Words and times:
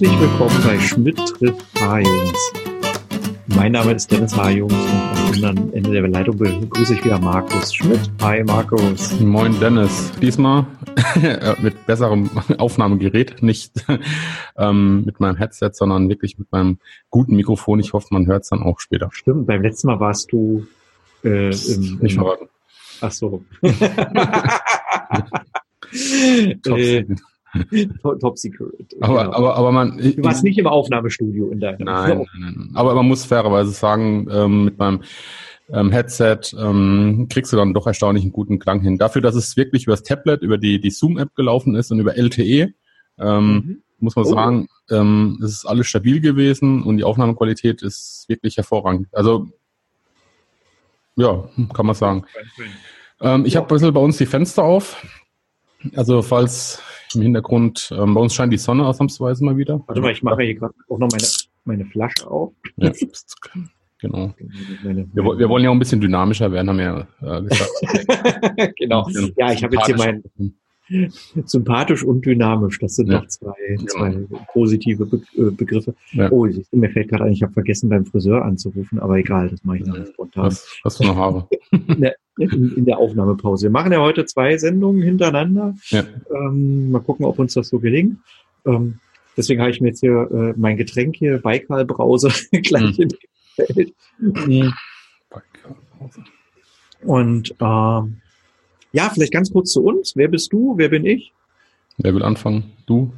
Herzlich 0.00 0.18
willkommen 0.18 0.62
bei 0.64 0.78
Schmidt 0.80 1.18
trifft 1.18 1.78
H-Jungs. 1.78 2.52
Mein 3.48 3.72
Name 3.72 3.92
ist 3.92 4.10
Dennis 4.10 4.34
H-Jungs 4.34 4.72
und 4.72 4.80
am 4.80 5.34
anderen 5.34 5.74
Ende 5.74 5.92
der 5.92 6.08
Leitung 6.08 6.38
begrüße 6.38 6.94
ich 6.94 7.04
wieder 7.04 7.18
Markus 7.18 7.74
Schmidt. 7.74 8.10
Hi 8.22 8.42
Markus. 8.42 9.20
Moin 9.20 9.60
Dennis. 9.60 10.10
Diesmal 10.22 10.64
mit 11.62 11.84
besserem 11.84 12.30
Aufnahmegerät, 12.56 13.42
nicht 13.42 13.84
ähm, 14.56 15.04
mit 15.04 15.20
meinem 15.20 15.36
Headset, 15.36 15.72
sondern 15.74 16.08
wirklich 16.08 16.38
mit 16.38 16.50
meinem 16.50 16.78
guten 17.10 17.36
Mikrofon. 17.36 17.78
Ich 17.78 17.92
hoffe, 17.92 18.06
man 18.08 18.26
hört 18.26 18.44
es 18.44 18.48
dann 18.48 18.62
auch 18.62 18.80
später. 18.80 19.10
Stimmt, 19.12 19.48
beim 19.48 19.60
letzten 19.60 19.88
Mal 19.88 20.00
warst 20.00 20.32
du 20.32 20.66
äh, 21.24 21.50
im, 21.50 21.98
nicht 22.00 22.14
verraten. 22.14 22.48
Ach 23.02 23.12
so. 23.12 23.44
Äh, 25.92 27.04
Top 28.02 28.38
Secret. 28.38 28.94
Aber, 29.00 29.24
genau. 29.24 29.36
aber, 29.36 29.56
aber 29.56 29.72
man. 29.72 29.98
Du 29.98 30.22
warst 30.22 30.44
nicht 30.44 30.58
im 30.58 30.66
Aufnahmestudio 30.66 31.50
in 31.50 31.60
deinem. 31.60 31.84
Nein, 31.84 32.18
nein, 32.18 32.54
nein. 32.56 32.70
Aber 32.74 32.94
man 32.94 33.06
muss 33.06 33.24
fairerweise 33.24 33.70
sagen, 33.70 34.28
ähm, 34.30 34.64
mit 34.64 34.78
meinem 34.78 35.02
ähm, 35.72 35.90
Headset 35.90 36.40
ähm, 36.58 37.28
kriegst 37.30 37.52
du 37.52 37.56
dann 37.56 37.74
doch 37.74 37.86
erstaunlich 37.86 38.24
einen 38.24 38.32
guten 38.32 38.58
Klang 38.58 38.80
hin. 38.80 38.98
Dafür, 38.98 39.22
dass 39.22 39.34
es 39.34 39.56
wirklich 39.56 39.84
über 39.84 39.92
das 39.92 40.02
Tablet, 40.02 40.42
über 40.42 40.58
die, 40.58 40.80
die 40.80 40.90
Zoom-App 40.90 41.34
gelaufen 41.34 41.74
ist 41.74 41.90
und 41.90 42.00
über 42.00 42.16
LTE, 42.16 42.72
ähm, 43.18 43.52
mhm. 43.52 43.82
muss 43.98 44.16
man 44.16 44.26
oh. 44.26 44.30
sagen, 44.30 44.68
ähm, 44.90 45.40
es 45.44 45.52
ist 45.52 45.66
alles 45.66 45.86
stabil 45.86 46.20
gewesen 46.20 46.82
und 46.82 46.96
die 46.96 47.04
Aufnahmequalität 47.04 47.82
ist 47.82 48.24
wirklich 48.28 48.56
hervorragend. 48.56 49.08
Also, 49.12 49.48
ja, 51.16 51.48
kann 51.72 51.86
man 51.86 51.94
sagen. 51.94 52.24
Ähm, 53.20 53.44
ich 53.44 53.54
ja. 53.54 53.60
habe 53.60 53.68
ein 53.68 53.74
bisschen 53.74 53.92
bei 53.92 54.00
uns 54.00 54.16
die 54.16 54.26
Fenster 54.26 54.62
auf. 54.62 55.04
Also 55.94 56.22
falls 56.22 56.82
im 57.14 57.22
Hintergrund, 57.22 57.90
ähm, 57.96 58.14
bei 58.14 58.20
uns 58.20 58.34
scheint 58.34 58.52
die 58.52 58.58
Sonne 58.58 58.86
ausnahmsweise 58.86 59.44
mal 59.44 59.56
wieder. 59.56 59.82
Warte 59.86 60.00
mal, 60.00 60.12
ich 60.12 60.22
mache 60.22 60.42
hier 60.42 60.54
gerade 60.54 60.74
auch 60.88 60.98
noch 60.98 61.08
meine, 61.10 61.26
meine 61.64 61.84
Flasche 61.86 62.30
auf. 62.30 62.52
Ja, 62.76 62.92
genau. 64.00 64.34
Wir, 64.82 65.04
wir, 65.14 65.48
wollen 65.48 65.64
ja 65.64 65.70
auch 65.70 65.74
ein 65.74 65.78
bisschen 65.78 66.00
dynamischer 66.00 66.50
werden, 66.52 66.68
haben 66.68 66.78
wir 66.78 67.06
ja 67.22 67.38
äh, 67.38 67.42
gesagt. 67.42 68.74
genau. 68.78 69.08
Ja, 69.36 69.52
ich 69.52 69.62
habe 69.62 69.76
jetzt 69.76 69.86
hier 69.86 69.96
mein 69.96 70.22
sympathisch 71.46 72.02
und 72.02 72.24
dynamisch. 72.24 72.78
Das 72.78 72.96
sind 72.96 73.10
ja. 73.10 73.20
noch 73.20 73.28
zwei, 73.28 73.76
zwei 73.86 74.26
positive 74.52 75.06
Be 75.06 75.22
äh, 75.36 75.50
Begriffe. 75.50 75.94
Ja. 76.12 76.30
Oh, 76.30 76.48
mir 76.72 76.90
fällt 76.90 77.08
gerade 77.08 77.24
ein, 77.24 77.32
ich 77.32 77.42
habe 77.42 77.52
vergessen, 77.52 77.88
beim 77.88 78.06
Friseur 78.06 78.44
anzurufen, 78.44 78.98
aber 78.98 79.18
egal, 79.18 79.48
das 79.48 79.64
mache 79.64 79.78
ich 79.78 79.84
dann 79.84 80.06
spontan. 80.06 80.46
Was, 80.46 80.80
was 80.82 80.96
für 80.96 81.04
eine 81.04 81.16
Haare? 81.16 81.48
in, 82.38 82.76
in, 82.76 82.84
der 82.84 82.98
Aufnahmepause. 82.98 83.64
Wir 83.64 83.70
machen 83.70 83.92
ja 83.92 84.00
heute 84.00 84.24
zwei 84.24 84.56
Sendungen 84.56 85.02
hintereinander. 85.02 85.74
Ja. 85.88 86.04
Ähm, 86.34 86.90
mal 86.90 87.00
gucken, 87.00 87.26
ob 87.26 87.38
uns 87.38 87.54
das 87.54 87.68
so 87.68 87.78
gelingt. 87.78 88.18
Ähm, 88.66 88.98
deswegen 89.36 89.60
habe 89.60 89.70
ich 89.70 89.80
mir 89.80 89.88
jetzt 89.88 90.00
hier 90.00 90.28
äh, 90.30 90.54
mein 90.56 90.76
Getränk 90.76 91.16
hier, 91.16 91.38
Baikal 91.38 91.84
Brause, 91.84 92.30
gleich 92.50 92.98
mhm. 92.98 93.04
in 93.04 93.10
Feld. 93.54 93.94
Mhm. 94.18 94.72
Und 97.02 97.54
ähm, 97.60 98.19
ja, 98.92 99.10
vielleicht 99.12 99.32
ganz 99.32 99.52
kurz 99.52 99.72
zu 99.72 99.82
uns. 99.84 100.14
Wer 100.16 100.28
bist 100.28 100.52
du? 100.52 100.74
Wer 100.76 100.88
bin 100.88 101.04
ich? 101.04 101.32
Wer 101.98 102.14
will 102.14 102.22
anfangen? 102.22 102.72
Du? 102.86 103.12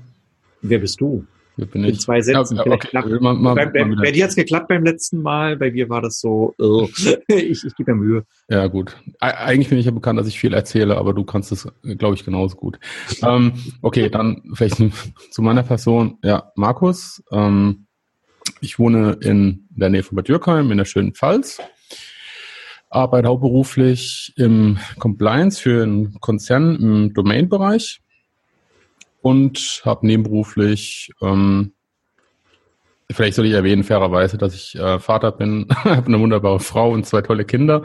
Wer 0.60 0.78
bist 0.78 1.00
du? 1.00 1.24
Wer 1.56 1.66
bin 1.66 1.84
ich? 1.84 1.90
In 1.90 1.98
zwei 1.98 2.20
Sätzen. 2.20 2.56
Ja, 2.56 2.66
okay. 2.66 3.18
mal, 3.20 3.34
mal, 3.34 3.54
bei, 3.54 3.66
bei, 3.66 3.84
bei, 3.84 4.10
dir 4.10 4.24
hat's 4.24 4.34
geklappt 4.34 4.68
beim 4.68 4.84
letzten 4.84 5.20
Mal, 5.20 5.56
bei 5.56 5.70
mir 5.70 5.88
war 5.88 6.00
das 6.00 6.18
so, 6.18 6.54
oh. 6.58 6.88
ich, 7.28 7.64
ich 7.64 7.76
gebe 7.76 7.94
mir 7.94 8.02
Mühe. 8.02 8.24
Ja, 8.48 8.66
gut. 8.68 8.96
Eigentlich 9.20 9.68
bin 9.68 9.78
ich 9.78 9.86
ja 9.86 9.92
bekannt, 9.92 10.18
dass 10.18 10.26
ich 10.26 10.38
viel 10.38 10.54
erzähle, 10.54 10.96
aber 10.96 11.12
du 11.12 11.24
kannst 11.24 11.52
es, 11.52 11.68
glaube 11.98 12.14
ich, 12.14 12.24
genauso 12.24 12.56
gut. 12.56 12.78
ähm, 13.22 13.52
okay, 13.82 14.08
dann 14.08 14.42
vielleicht 14.54 14.76
zu 15.30 15.42
meiner 15.42 15.62
Person. 15.62 16.18
Ja, 16.22 16.52
Markus. 16.56 17.22
Ähm, 17.32 17.86
ich 18.60 18.78
wohne 18.78 19.18
in 19.20 19.68
der 19.70 19.90
Nähe 19.90 20.02
von 20.02 20.16
Bad 20.16 20.28
Dürkheim 20.28 20.70
in 20.70 20.78
der 20.78 20.84
schönen 20.84 21.14
Pfalz 21.14 21.60
arbeite 22.92 23.28
hauptberuflich 23.28 24.34
im 24.36 24.78
Compliance 24.98 25.60
für 25.60 25.82
einen 25.82 26.20
Konzern 26.20 26.76
im 26.76 27.14
Domain-Bereich 27.14 28.00
und 29.22 29.82
habe 29.84 30.06
nebenberuflich, 30.06 31.10
ähm, 31.22 31.72
vielleicht 33.10 33.34
soll 33.34 33.46
ich 33.46 33.52
erwähnen, 33.52 33.82
fairerweise, 33.82 34.36
dass 34.36 34.54
ich 34.54 34.74
äh, 34.74 34.98
Vater 34.98 35.32
bin, 35.32 35.66
habe 35.84 36.06
eine 36.06 36.20
wunderbare 36.20 36.60
Frau 36.60 36.90
und 36.92 37.06
zwei 37.06 37.22
tolle 37.22 37.44
Kinder 37.44 37.82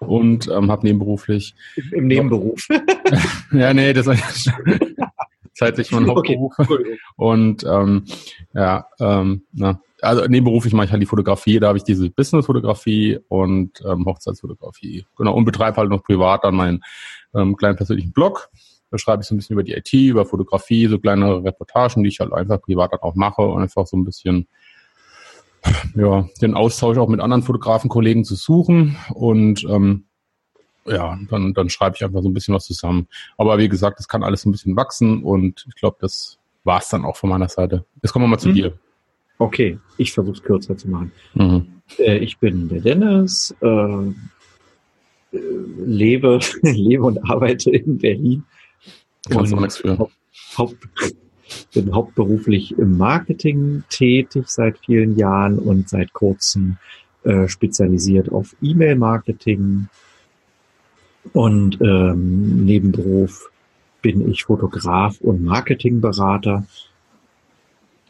und 0.00 0.48
ähm, 0.48 0.70
habe 0.70 0.86
nebenberuflich. 0.86 1.54
Im 1.92 2.06
Nebenberuf. 2.06 2.68
ja, 3.52 3.72
nee, 3.72 3.94
das 3.94 4.06
ist 4.06 4.52
zeitlich 5.54 5.90
mein 5.90 6.06
Hauptberuf. 6.06 6.52
Okay. 6.58 6.98
Und 7.16 7.64
ähm, 7.64 8.04
ja, 8.52 8.86
ähm, 9.00 9.44
na, 9.52 9.80
also 10.04 10.26
nebenberuflich 10.26 10.72
mache 10.72 10.86
ich 10.86 10.92
halt 10.92 11.02
die 11.02 11.06
Fotografie, 11.06 11.58
da 11.58 11.68
habe 11.68 11.78
ich 11.78 11.84
diese 11.84 12.10
Business-Fotografie 12.10 13.18
und 13.28 13.82
ähm, 13.86 14.04
Hochzeitsfotografie. 14.06 15.06
Genau, 15.16 15.34
und 15.34 15.44
betreibe 15.44 15.76
halt 15.76 15.90
noch 15.90 16.02
privat 16.02 16.44
dann 16.44 16.54
meinen 16.54 16.84
ähm, 17.34 17.56
kleinen 17.56 17.76
persönlichen 17.76 18.12
Blog. 18.12 18.50
Da 18.90 18.98
schreibe 18.98 19.22
ich 19.22 19.28
so 19.28 19.34
ein 19.34 19.38
bisschen 19.38 19.54
über 19.54 19.64
die 19.64 19.72
IT, 19.72 19.92
über 19.92 20.24
Fotografie, 20.24 20.86
so 20.86 20.98
kleine 20.98 21.42
Reportagen, 21.42 22.02
die 22.02 22.10
ich 22.10 22.20
halt 22.20 22.32
einfach 22.32 22.60
privat 22.60 22.92
dann 22.92 23.00
auch 23.00 23.14
mache 23.14 23.42
und 23.42 23.62
einfach 23.62 23.86
so 23.86 23.96
ein 23.96 24.04
bisschen 24.04 24.46
ja, 25.94 26.28
den 26.40 26.54
Austausch 26.54 26.98
auch 26.98 27.08
mit 27.08 27.20
anderen 27.20 27.42
Fotografenkollegen 27.42 28.24
zu 28.24 28.34
suchen 28.34 28.96
und 29.14 29.64
ähm, 29.64 30.04
ja, 30.86 31.18
dann, 31.30 31.54
dann 31.54 31.70
schreibe 31.70 31.96
ich 31.96 32.04
einfach 32.04 32.22
so 32.22 32.28
ein 32.28 32.34
bisschen 32.34 32.54
was 32.54 32.66
zusammen. 32.66 33.08
Aber 33.38 33.58
wie 33.58 33.68
gesagt, 33.68 33.98
das 33.98 34.08
kann 34.08 34.22
alles 34.22 34.44
ein 34.44 34.52
bisschen 34.52 34.76
wachsen 34.76 35.22
und 35.22 35.64
ich 35.68 35.74
glaube, 35.74 35.96
das 36.00 36.38
war 36.62 36.80
es 36.80 36.88
dann 36.88 37.04
auch 37.04 37.16
von 37.16 37.30
meiner 37.30 37.48
Seite. 37.48 37.84
Jetzt 38.02 38.12
kommen 38.12 38.24
wir 38.24 38.28
mal 38.28 38.38
zu 38.38 38.50
mhm. 38.50 38.54
dir. 38.54 38.78
Okay, 39.38 39.78
ich 39.96 40.12
versuche 40.12 40.36
es 40.36 40.42
kürzer 40.42 40.76
zu 40.76 40.88
machen. 40.88 41.12
Mhm. 41.34 41.66
Äh, 41.98 42.18
ich 42.18 42.38
bin 42.38 42.68
der 42.68 42.80
Dennis, 42.80 43.54
äh, 43.60 44.12
lebe, 45.84 46.38
lebe 46.62 47.02
und 47.02 47.18
arbeite 47.30 47.70
in 47.70 47.98
Berlin. 47.98 48.44
Kannst 49.28 49.52
und 49.52 49.60
nichts 49.60 49.78
für. 49.78 50.08
Haupt, 50.56 50.76
bin 51.74 51.94
hauptberuflich 51.94 52.76
im 52.78 52.96
Marketing 52.96 53.84
tätig 53.88 54.48
seit 54.48 54.78
vielen 54.78 55.16
Jahren 55.16 55.58
und 55.58 55.88
seit 55.88 56.12
kurzem 56.12 56.76
äh, 57.24 57.48
spezialisiert 57.48 58.30
auf 58.30 58.54
E-Mail-Marketing. 58.62 59.88
Und 61.32 61.78
ähm, 61.80 62.64
Nebenberuf 62.64 63.50
bin 64.02 64.30
ich 64.30 64.44
Fotograf 64.44 65.20
und 65.20 65.42
Marketingberater 65.42 66.66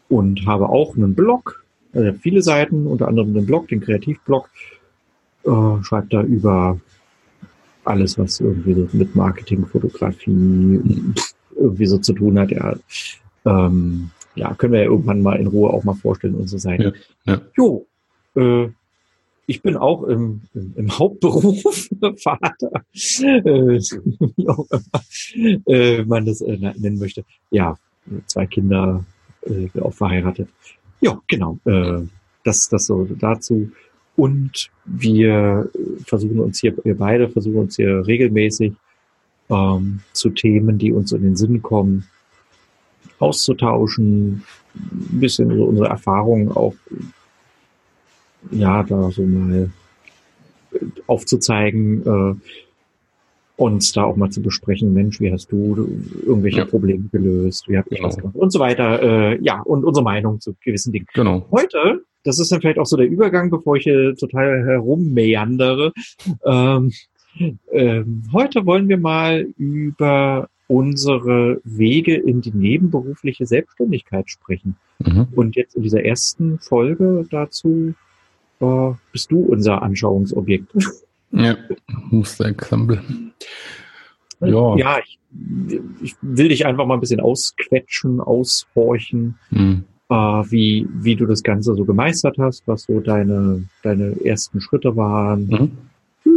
und 0.09 0.45
habe 0.45 0.69
auch 0.69 0.95
einen 0.95 1.15
Blog, 1.15 1.63
also 1.93 2.11
viele 2.19 2.41
Seiten, 2.41 2.87
unter 2.87 3.07
anderem 3.07 3.33
den 3.33 3.45
Blog, 3.45 3.67
den 3.67 3.81
Kreativblog, 3.81 4.49
äh, 5.45 5.83
schreibt 5.83 6.13
da 6.13 6.21
über 6.23 6.79
alles, 7.83 8.17
was 8.17 8.39
irgendwie 8.39 8.73
so 8.73 8.89
mit 8.93 9.15
Marketing, 9.15 9.65
Fotografie 9.65 10.81
irgendwie 11.55 11.85
so 11.85 11.97
zu 11.99 12.13
tun 12.13 12.37
hat. 12.39 12.51
Ja, 12.51 12.75
ähm, 13.45 14.09
ja, 14.35 14.53
können 14.55 14.73
wir 14.73 14.81
ja 14.81 14.89
irgendwann 14.89 15.21
mal 15.21 15.39
in 15.39 15.47
Ruhe 15.47 15.69
auch 15.69 15.83
mal 15.83 15.93
vorstellen, 15.93 16.35
unsere 16.35 16.59
Seite. 16.59 16.93
Ja, 17.25 17.33
ja. 17.33 17.41
Jo, 17.55 17.85
äh, 18.35 18.69
ich 19.47 19.61
bin 19.61 19.77
auch 19.77 20.03
im, 20.03 20.41
im, 20.53 20.73
im 20.75 20.97
Hauptberuf 20.97 21.63
Vater, 22.23 22.71
äh, 22.93 23.79
wie 24.35 24.49
auch 24.49 24.65
immer 24.69 25.63
äh, 25.67 26.03
man 26.03 26.25
das 26.25 26.41
äh, 26.41 26.57
nennen 26.57 26.99
möchte. 26.99 27.23
Ja, 27.51 27.77
zwei 28.25 28.47
Kinder, 28.47 29.05
äh, 29.45 29.69
auch 29.81 29.93
verheiratet. 29.93 30.49
Ja, 31.01 31.19
genau. 31.27 31.57
Äh, 31.65 32.03
das, 32.43 32.69
das 32.69 32.85
so 32.85 33.07
dazu. 33.19 33.71
Und 34.15 34.69
wir 34.85 35.69
versuchen 36.05 36.39
uns 36.39 36.61
hier, 36.61 36.73
wir 36.83 36.97
beide 36.97 37.27
versuchen 37.29 37.57
uns 37.57 37.75
hier 37.75 38.05
regelmäßig 38.07 38.73
ähm, 39.49 39.99
zu 40.13 40.29
Themen, 40.29 40.77
die 40.77 40.91
uns 40.93 41.11
in 41.11 41.23
den 41.23 41.35
Sinn 41.35 41.61
kommen, 41.61 42.05
auszutauschen, 43.19 44.43
ein 44.73 45.19
bisschen 45.19 45.55
so 45.55 45.65
unsere 45.65 45.87
Erfahrungen 45.89 46.51
auch, 46.51 46.75
ja, 48.51 48.83
da 48.83 49.11
so 49.11 49.23
mal 49.23 49.69
aufzuzeigen, 51.07 52.01
äh, 52.05 52.35
uns 53.57 53.91
da 53.93 54.03
auch 54.03 54.15
mal 54.15 54.29
zu 54.29 54.41
besprechen, 54.41 54.93
Mensch, 54.93 55.19
wie 55.19 55.31
hast 55.31 55.51
du 55.51 55.87
irgendwelche 56.25 56.59
ja. 56.59 56.65
Probleme 56.65 57.07
gelöst, 57.11 57.67
wie 57.69 57.77
habt 57.77 57.91
ihr 57.91 57.97
genau. 57.97 58.09
was 58.09 58.17
gemacht 58.17 58.35
und 58.35 58.51
so 58.51 58.59
weiter. 58.59 59.01
Äh, 59.01 59.41
ja, 59.41 59.61
und 59.61 59.85
unsere 59.85 60.03
Meinung 60.03 60.39
zu 60.41 60.55
gewissen 60.63 60.91
Dingen. 60.91 61.07
Genau. 61.13 61.45
Heute, 61.51 62.03
das 62.23 62.39
ist 62.39 62.51
dann 62.51 62.61
vielleicht 62.61 62.79
auch 62.79 62.85
so 62.85 62.97
der 62.97 63.07
Übergang, 63.07 63.49
bevor 63.49 63.77
ich 63.77 63.83
hier 63.83 64.15
total 64.15 64.65
herummeandere. 64.65 65.93
Ähm, 66.45 66.91
ähm, 67.71 68.23
heute 68.33 68.65
wollen 68.65 68.87
wir 68.89 68.97
mal 68.97 69.47
über 69.57 70.49
unsere 70.67 71.61
Wege 71.63 72.15
in 72.15 72.41
die 72.41 72.51
nebenberufliche 72.53 73.45
Selbstständigkeit 73.45 74.29
sprechen. 74.29 74.77
Mhm. 74.99 75.27
Und 75.35 75.55
jetzt 75.55 75.75
in 75.75 75.83
dieser 75.83 76.03
ersten 76.03 76.59
Folge 76.59 77.25
dazu 77.29 77.93
äh, 78.59 78.91
bist 79.11 79.31
du 79.31 79.41
unser 79.41 79.81
Anschauungsobjekt. 79.81 80.71
Ja, 81.35 81.57
Musterexempel. 82.09 83.01
Ja, 84.39 84.75
ja 84.77 84.99
ich, 84.99 85.19
ich 86.01 86.15
will 86.21 86.49
dich 86.49 86.65
einfach 86.65 86.85
mal 86.85 86.95
ein 86.95 86.99
bisschen 86.99 87.19
ausquetschen, 87.19 88.21
aushorchen, 88.21 89.37
mhm. 89.49 89.83
äh, 90.09 90.15
wie, 90.15 90.87
wie 90.93 91.15
du 91.15 91.25
das 91.25 91.43
Ganze 91.43 91.75
so 91.75 91.83
gemeistert 91.83 92.37
hast, 92.39 92.67
was 92.67 92.83
so 92.83 92.99
deine, 92.99 93.67
deine 93.83 94.15
ersten 94.23 94.61
Schritte 94.61 94.95
waren. 94.95 95.47
Mhm. 95.47 95.71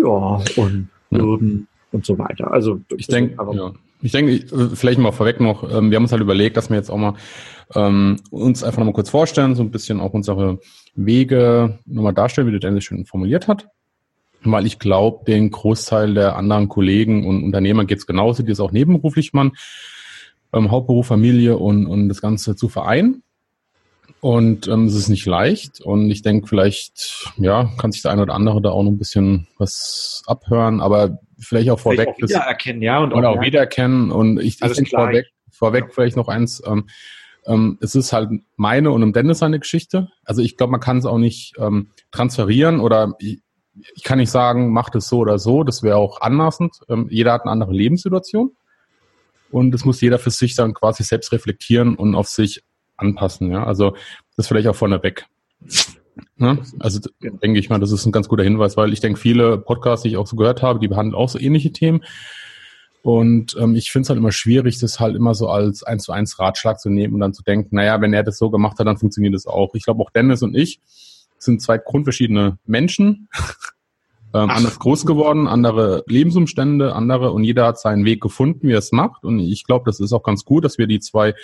Ja, 0.05 0.43
und 0.57 0.89
Hürden 1.11 1.53
mhm. 1.53 1.67
und 1.93 2.05
so 2.05 2.19
weiter. 2.19 2.53
Also 2.53 2.81
ich 2.97 3.07
denke, 3.07 3.37
ja. 3.55 3.73
ich 4.03 4.13
denke, 4.13 4.75
vielleicht 4.75 4.99
mal 4.99 5.13
vorweg 5.13 5.41
noch, 5.41 5.63
ähm, 5.63 5.91
wir 5.91 5.97
haben 5.97 6.05
uns 6.05 6.13
halt 6.13 6.23
überlegt, 6.23 6.57
dass 6.57 6.71
wir 6.71 6.77
jetzt 6.77 6.91
auch 6.91 6.99
mal 6.99 7.15
ähm, 7.75 8.17
uns 8.31 8.65
einfach 8.65 8.79
nochmal 8.79 8.95
kurz 8.95 9.11
vorstellen, 9.11 9.55
so 9.55 9.63
ein 9.63 9.71
bisschen 9.71 10.01
auch 10.01 10.13
unsere 10.13 10.59
Wege 10.95 11.79
nochmal 11.87 12.15
darstellen, 12.15 12.49
wie 12.49 12.53
der 12.53 12.61
Dennis 12.61 12.85
schön 12.85 13.07
formuliert 13.07 13.49
hat 13.49 13.69
weil 14.43 14.67
ich 14.67 14.79
glaube, 14.79 15.25
den 15.27 15.51
Großteil 15.51 16.15
der 16.15 16.37
anderen 16.37 16.69
Kollegen 16.69 17.27
und 17.27 17.43
Unternehmer 17.45 17.85
geht 17.85 17.99
es 17.99 18.07
genauso, 18.07 18.43
die 18.43 18.53
es 18.53 18.61
auch 18.61 18.73
nebenberuflich 18.73 19.33
machen, 19.33 19.53
ähm, 20.53 20.71
Hauptberuf, 20.71 21.07
Familie 21.07 21.57
und, 21.59 21.87
und 21.87 22.09
das 22.09 22.21
Ganze 22.21 22.57
zu 22.57 22.69
vereinen. 22.69 23.23
Und 24.21 24.67
ähm, 24.67 24.87
es 24.87 24.95
ist 24.95 25.09
nicht 25.09 25.27
leicht. 25.27 25.81
Und 25.81 26.11
ich 26.11 26.23
denke, 26.23 26.49
vielleicht, 26.49 27.33
ja, 27.37 27.71
kann 27.79 27.93
sich 27.93 28.03
der 28.03 28.11
eine 28.11 28.23
oder 28.23 28.35
andere 28.35 28.61
da 28.61 28.71
auch 28.71 28.83
noch 28.83 28.91
ein 28.91 28.99
bisschen 28.99 29.47
was 29.59 30.23
abhören, 30.27 30.81
aber 30.81 31.19
vielleicht 31.39 31.71
auch 31.71 31.79
vorweg. 31.79 32.15
Vielleicht 32.17 32.35
auch 32.35 32.41
wiedererkennen, 32.41 32.83
ja. 32.83 32.99
Und 32.99 33.13
auch, 33.13 33.23
auch 33.23 33.41
wiedererkennen. 33.41 34.11
Und 34.11 34.41
ich, 34.41 34.61
ich 34.61 34.73
denke 34.73 34.91
vorweg, 34.91 35.27
vorweg 35.51 35.85
ja. 35.85 35.91
vielleicht 35.93 36.17
noch 36.17 36.29
eins. 36.29 36.63
Ähm, 36.67 36.89
ähm, 37.47 37.79
es 37.81 37.95
ist 37.95 38.13
halt 38.13 38.31
meine 38.57 38.91
und 38.91 39.03
im 39.03 39.13
Dennis 39.13 39.39
seine 39.39 39.61
Geschichte. 39.61 40.09
Also 40.25 40.43
ich 40.43 40.57
glaube, 40.57 40.73
man 40.73 40.81
kann 40.81 40.99
es 40.99 41.07
auch 41.07 41.19
nicht 41.19 41.55
ähm, 41.59 41.91
transferieren 42.11 42.81
oder 42.81 43.15
ich, 43.19 43.41
ich 43.95 44.03
kann 44.03 44.19
nicht 44.19 44.31
sagen, 44.31 44.73
macht 44.73 44.95
es 44.95 45.09
so 45.09 45.19
oder 45.19 45.39
so, 45.39 45.65
das 45.65 45.83
wäre 45.83 45.97
auch 45.97 46.21
anmaßend. 46.21 46.81
Ähm, 46.89 47.07
jeder 47.11 47.33
hat 47.33 47.43
eine 47.43 47.51
andere 47.51 47.73
Lebenssituation 47.73 48.53
und 49.51 49.71
das 49.73 49.85
muss 49.85 50.01
jeder 50.01 50.19
für 50.19 50.31
sich 50.31 50.55
dann 50.55 50.75
quasi 50.75 51.03
selbst 51.03 51.33
reflektieren 51.33 51.95
und 51.95 52.15
auf 52.15 52.29
sich 52.29 52.63
anpassen. 52.97 53.51
Ja, 53.51 53.65
also 53.65 53.95
das 54.37 54.49
vielleicht 54.49 54.69
auch 54.69 54.77
vorneweg. 54.77 55.27
Ne? 56.37 56.59
Also 56.79 57.01
denke 57.21 57.59
ich 57.59 57.71
mal, 57.71 57.79
das 57.79 57.93
ist 57.93 58.07
ein 58.07 58.13
ganz 58.13 58.29
guter 58.29 58.43
Hinweis, 58.43 58.77
weil 58.77 58.93
ich 58.93 59.01
denke, 59.01 59.19
viele 59.19 59.59
Podcasts, 59.59 60.03
die 60.03 60.11
ich 60.11 60.17
auch 60.17 60.27
so 60.27 60.37
gehört 60.37 60.63
habe, 60.63 60.79
die 60.79 60.89
behandeln 60.89 61.15
auch 61.15 61.29
so 61.29 61.39
ähnliche 61.39 61.73
Themen. 61.73 62.05
Und 63.03 63.57
ähm, 63.59 63.75
ich 63.77 63.91
finde 63.91 64.05
es 64.05 64.11
halt 64.11 64.19
immer 64.19 64.33
schwierig, 64.33 64.79
das 64.79 65.01
halt 65.01 65.15
immer 65.15 65.35
so 65.35 65.49
als 65.49 65.83
eins 65.85 66.05
zu 66.05 66.13
eins 66.13 66.39
Ratschlag 66.39 66.81
zu 66.81 66.91
nehmen 66.91 67.15
und 67.15 67.21
dann 67.21 67.33
zu 67.33 67.43
denken, 67.43 67.77
naja, 67.77 68.01
wenn 68.01 68.13
er 68.13 68.25
das 68.25 68.39
so 68.39 68.51
gemacht 68.51 68.79
hat, 68.79 68.87
dann 68.87 68.99
funktioniert 68.99 69.35
das 69.35 69.47
auch. 69.47 69.75
Ich 69.75 69.85
glaube 69.85 70.03
auch 70.03 70.11
Dennis 70.11 70.43
und 70.43 70.57
ich, 70.57 70.81
sind 71.39 71.63
zwei 71.63 71.79
grundverschiedene 71.79 72.59
Menschen, 72.67 73.29
ähm, 74.35 74.51
anders 74.51 74.79
groß 74.79 75.07
geworden, 75.07 75.49
andere 75.49 76.05
Lebensumstände, 76.07 76.95
andere 76.95 77.33
und 77.33 77.45
jeder 77.45 77.67
hat 77.67 77.81
seinen 77.81 78.05
Weg 78.05 78.21
gefunden, 78.21 78.69
wie 78.69 78.73
er 78.73 78.79
es 78.79 78.93
macht. 78.93 79.25
Und 79.25 79.39
ich 79.39 79.65
glaube, 79.65 79.85
das 79.87 80.01
ist 80.01 80.13
auch 80.13 80.23
ganz 80.23 80.45
gut, 80.45 80.65
dass 80.65 80.79
wir 80.79 80.87
die 80.87 81.01
zwei 81.01 81.35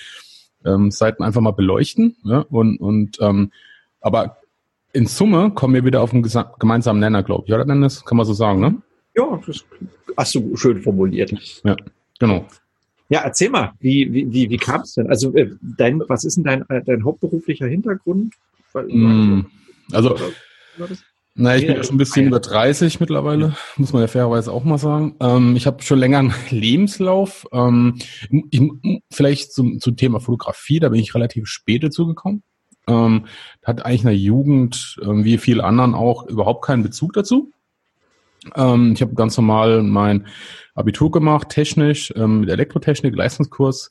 ähm, 0.64 0.90
Seiten 0.90 1.22
einfach 1.22 1.40
mal 1.40 1.52
beleuchten. 1.52 2.16
Ja? 2.24 2.40
Und, 2.50 2.78
und 2.78 3.18
ähm, 3.20 3.52
aber 4.00 4.38
in 4.92 5.06
Summe 5.06 5.50
kommen 5.50 5.74
wir 5.74 5.84
wieder 5.84 6.02
auf 6.02 6.12
einen 6.12 6.22
gemeinsamen 6.58 7.00
Nenner, 7.00 7.22
glaube 7.22 7.44
ich, 7.46 7.52
oder 7.52 7.64
Dennis? 7.64 8.04
Kann 8.04 8.16
man 8.16 8.26
so 8.26 8.32
sagen, 8.32 8.60
ne? 8.60 8.76
Ja, 9.16 9.40
das 9.46 9.64
hast 10.16 10.34
du 10.34 10.56
schön 10.56 10.82
formuliert. 10.82 11.34
Ja, 11.64 11.76
genau. 12.18 12.46
Ja, 13.08 13.20
erzähl 13.20 13.50
mal, 13.50 13.72
wie, 13.80 14.12
wie, 14.12 14.32
wie, 14.32 14.50
wie 14.50 14.56
kam 14.56 14.80
es 14.80 14.94
denn? 14.94 15.08
Also, 15.08 15.34
äh, 15.34 15.50
dein, 15.60 16.00
was 16.08 16.24
ist 16.24 16.36
denn 16.36 16.44
dein, 16.44 16.68
äh, 16.68 16.82
dein 16.84 17.04
hauptberuflicher 17.04 17.66
Hintergrund? 17.66 18.34
Mm, 18.74 19.40
also, 19.92 20.16
na, 21.36 21.56
ich 21.56 21.66
bin 21.66 21.76
ja 21.76 21.82
schon 21.82 21.96
ein 21.96 21.98
bisschen 21.98 22.28
über 22.28 22.38
30 22.38 23.00
mittlerweile, 23.00 23.56
muss 23.76 23.92
man 23.92 24.02
ja 24.02 24.08
fairerweise 24.08 24.52
auch 24.52 24.62
mal 24.62 24.78
sagen. 24.78 25.16
Ähm, 25.20 25.56
ich 25.56 25.66
habe 25.66 25.82
schon 25.82 25.98
länger 25.98 26.18
einen 26.18 26.34
Lebenslauf. 26.50 27.46
Ähm, 27.52 27.98
ich, 28.50 28.62
vielleicht 29.10 29.52
zum, 29.52 29.80
zum 29.80 29.96
Thema 29.96 30.20
Fotografie, 30.20 30.78
da 30.78 30.90
bin 30.90 31.00
ich 31.00 31.14
relativ 31.14 31.48
spät 31.48 31.82
dazu 31.82 32.06
gekommen. 32.06 32.44
Ähm, 32.86 33.26
hat 33.64 33.84
eigentlich 33.84 34.02
in 34.02 34.08
der 34.08 34.16
Jugend, 34.16 34.96
ähm, 35.02 35.24
wie 35.24 35.38
viele 35.38 35.64
anderen 35.64 35.94
auch, 35.94 36.26
überhaupt 36.26 36.64
keinen 36.64 36.84
Bezug 36.84 37.14
dazu. 37.14 37.50
Ähm, 38.54 38.92
ich 38.92 39.02
habe 39.02 39.14
ganz 39.14 39.36
normal 39.36 39.82
mein 39.82 40.28
Abitur 40.74 41.10
gemacht, 41.10 41.48
technisch, 41.48 42.12
ähm, 42.14 42.40
mit 42.40 42.50
Elektrotechnik, 42.50 43.16
Leistungskurs. 43.16 43.90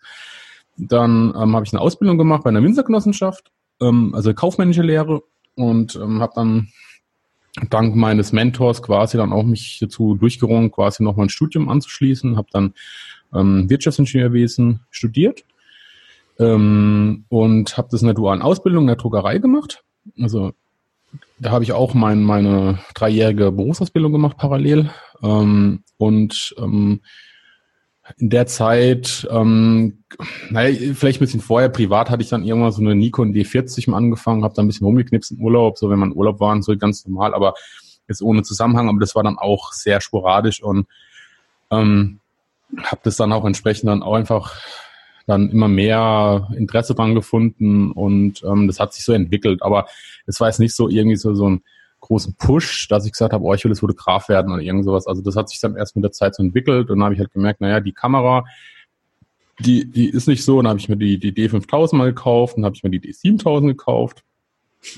Dann 0.78 1.34
ähm, 1.36 1.56
habe 1.56 1.66
ich 1.66 1.74
eine 1.74 1.82
Ausbildung 1.82 2.18
gemacht 2.18 2.44
bei 2.44 2.52
einer 2.52 2.64
Winzergenossenschaft, 2.64 3.52
ähm, 3.82 4.14
also 4.16 4.34
kaufmännische 4.34 4.82
Lehre 4.82 5.24
und 5.56 5.96
ähm, 5.96 6.22
habe 6.22 6.34
dann 6.36 6.70
dank 7.70 7.96
meines 7.96 8.32
Mentors 8.32 8.82
quasi 8.82 9.18
dann 9.18 9.32
auch 9.32 9.44
mich 9.44 9.78
dazu 9.80 10.16
durchgerungen, 10.16 10.72
quasi 10.72 11.04
noch 11.04 11.16
mein 11.16 11.30
Studium 11.30 11.70
anzuschließen, 11.70 12.38
habe 12.38 12.48
dann 12.52 12.74
ähm, 13.34 13.70
Wirtschaftsingenieurwesen 13.70 14.82
studiert 14.90 15.44
ähm, 16.40 17.26
und 17.30 17.78
habe 17.78 17.90
das 17.92 18.02
in 18.02 18.08
der 18.08 18.16
dualen 18.16 18.42
Ausbildung 18.42 18.84
in 18.84 18.88
der 18.88 18.96
Druckerei 18.96 19.38
gemacht. 19.38 19.84
Also 20.20 20.54
da 21.40 21.52
habe 21.52 21.64
ich 21.64 21.74
auch 21.74 21.94
mein, 21.94 22.24
meine 22.24 22.80
dreijährige 22.96 23.52
Berufsausbildung 23.52 24.12
gemacht 24.12 24.38
parallel 24.38 24.90
ähm, 25.22 25.84
und 25.98 26.56
ähm, 26.58 27.02
in 28.18 28.30
der 28.30 28.46
Zeit, 28.48 29.28
ähm, 29.32 30.04
naja, 30.50 30.94
vielleicht 30.94 31.20
ein 31.20 31.26
bisschen 31.26 31.42
vorher, 31.42 31.70
privat 31.70 32.10
hatte 32.10 32.22
ich 32.22 32.30
dann 32.30 32.44
irgendwann 32.44 32.72
so 32.72 32.82
eine 32.82 32.96
Nikon 32.96 33.34
D40 33.34 33.90
mal 33.90 33.98
angefangen, 33.98 34.44
habe 34.44 34.54
da 34.54 34.62
ein 34.62 34.68
bisschen 34.68 34.86
rumgeknipst 34.86 35.32
im 35.32 35.42
Urlaub, 35.42 35.78
so 35.78 35.90
wenn 35.90 36.00
man 36.00 36.14
Urlaub 36.14 36.40
war, 36.40 36.62
so 36.62 36.76
ganz 36.78 37.06
normal, 37.08 37.34
aber 37.34 37.54
jetzt 38.08 38.22
ohne 38.22 38.44
Zusammenhang, 38.44 38.90
aber 38.90 39.00
das 39.00 39.16
war 39.16 39.24
dann 39.24 39.38
auch 39.38 39.72
sehr 39.72 40.02
sporadisch 40.02 40.62
und 40.62 40.88
ähm, 41.72 42.20
habe 42.84 43.02
das 43.04 43.16
dann 43.16 43.32
auch 43.32 43.46
entsprechend 43.46 43.88
dann 43.88 44.04
auch 44.04 44.16
einfach 44.16 44.60
dann 45.26 45.50
immer 45.50 45.70
mehr 45.70 46.50
Interesse 46.58 46.96
dran 46.96 47.16
gefunden 47.16 47.92
und 47.92 48.44
ähm, 48.44 48.68
das 48.68 48.82
hat 48.82 48.94
sich 48.94 49.06
so 49.06 49.14
entwickelt, 49.14 49.62
aber 49.62 49.88
es 50.26 50.42
war 50.42 50.50
jetzt 50.50 50.60
nicht 50.60 50.76
so 50.76 50.90
irgendwie 50.90 51.16
so, 51.16 51.34
so 51.34 51.50
ein 51.50 51.64
großen 52.04 52.36
Push, 52.36 52.88
dass 52.90 53.06
ich 53.06 53.14
gesagt 53.14 53.34
habe, 53.34 53.44
oh, 53.44 53.54
ich 53.54 53.64
will 53.64 53.72
jetzt 53.72 53.80
Fotograf 53.80 54.30
werden 54.30 54.52
oder 54.52 54.62
irgend 54.62 54.86
sowas. 54.86 55.08
Also 55.08 55.22
das 55.22 55.36
hat 55.36 55.50
sich 55.50 55.60
dann 55.60 55.76
erst 55.76 55.96
mit 55.96 56.04
der 56.04 56.12
Zeit 56.12 56.36
so 56.36 56.44
entwickelt 56.44 56.90
und 56.90 57.00
dann 57.00 57.06
habe 57.06 57.14
ich 57.14 57.20
halt 57.20 57.32
gemerkt, 57.32 57.62
naja, 57.62 57.80
die 57.80 57.94
Kamera, 57.94 58.46
die, 59.60 59.90
die 59.90 60.10
ist 60.10 60.28
nicht 60.28 60.44
so. 60.44 60.58
Und 60.58 60.66
dann 60.66 60.72
habe 60.72 60.80
ich 60.80 60.90
mir 60.90 60.98
die, 60.98 61.18
die 61.18 61.32
D5000 61.32 61.96
mal 61.96 62.06
gekauft, 62.06 62.58
dann 62.58 62.66
habe 62.66 62.76
ich 62.76 62.84
mir 62.84 62.90
die 62.90 63.00
D7000 63.00 63.68
gekauft. 63.68 64.24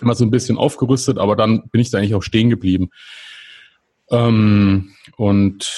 Immer 0.01 0.15
so 0.15 0.25
ein 0.25 0.31
bisschen 0.31 0.57
aufgerüstet, 0.57 1.19
aber 1.19 1.35
dann 1.35 1.69
bin 1.69 1.79
ich 1.79 1.91
da 1.91 1.99
eigentlich 1.99 2.15
auch 2.15 2.23
stehen 2.23 2.49
geblieben. 2.49 2.89
Ähm, 4.09 4.93
und 5.15 5.71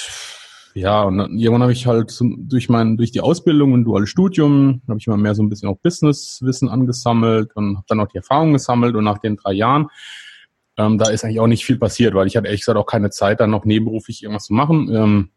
ja, 0.74 1.04
und 1.04 1.18
dann, 1.18 1.38
irgendwann 1.38 1.64
habe 1.64 1.74
ich 1.74 1.88
halt 1.88 2.10
so, 2.12 2.26
durch 2.38 2.70
mein, 2.70 2.96
durch 2.96 3.12
die 3.12 3.20
Ausbildung 3.20 3.74
und 3.74 3.84
duales 3.84 4.10
Studium, 4.10 4.82
habe 4.88 5.00
ich 5.00 5.08
immer 5.08 5.18
mehr 5.18 5.36
so 5.36 5.44
ein 5.44 5.50
bisschen 5.50 5.68
auch 5.68 5.78
Businesswissen 5.78 6.70
angesammelt 6.70 7.54
und 7.56 7.78
habe 7.78 7.86
dann 7.90 8.00
auch 8.00 8.08
die 8.08 8.18
Erfahrung 8.18 8.54
gesammelt 8.54 8.96
und 8.96 9.04
nach 9.04 9.18
den 9.18 9.36
drei 9.36 9.52
Jahren 9.52 9.88
ähm, 10.78 10.98
da 10.98 11.10
ist 11.10 11.24
eigentlich 11.24 11.40
auch 11.40 11.48
nicht 11.48 11.66
viel 11.66 11.78
passiert, 11.78 12.14
weil 12.14 12.28
ich 12.28 12.38
hatte 12.38 12.48
ehrlich 12.48 12.62
gesagt 12.62 12.78
auch 12.78 12.86
keine 12.86 13.10
Zeit, 13.10 13.40
dann 13.40 13.50
noch 13.50 13.66
nebenberuflich 13.66 14.24
irgendwas 14.24 14.46
zu 14.46 14.54
machen. 14.54 14.90
Ähm, 14.94 15.30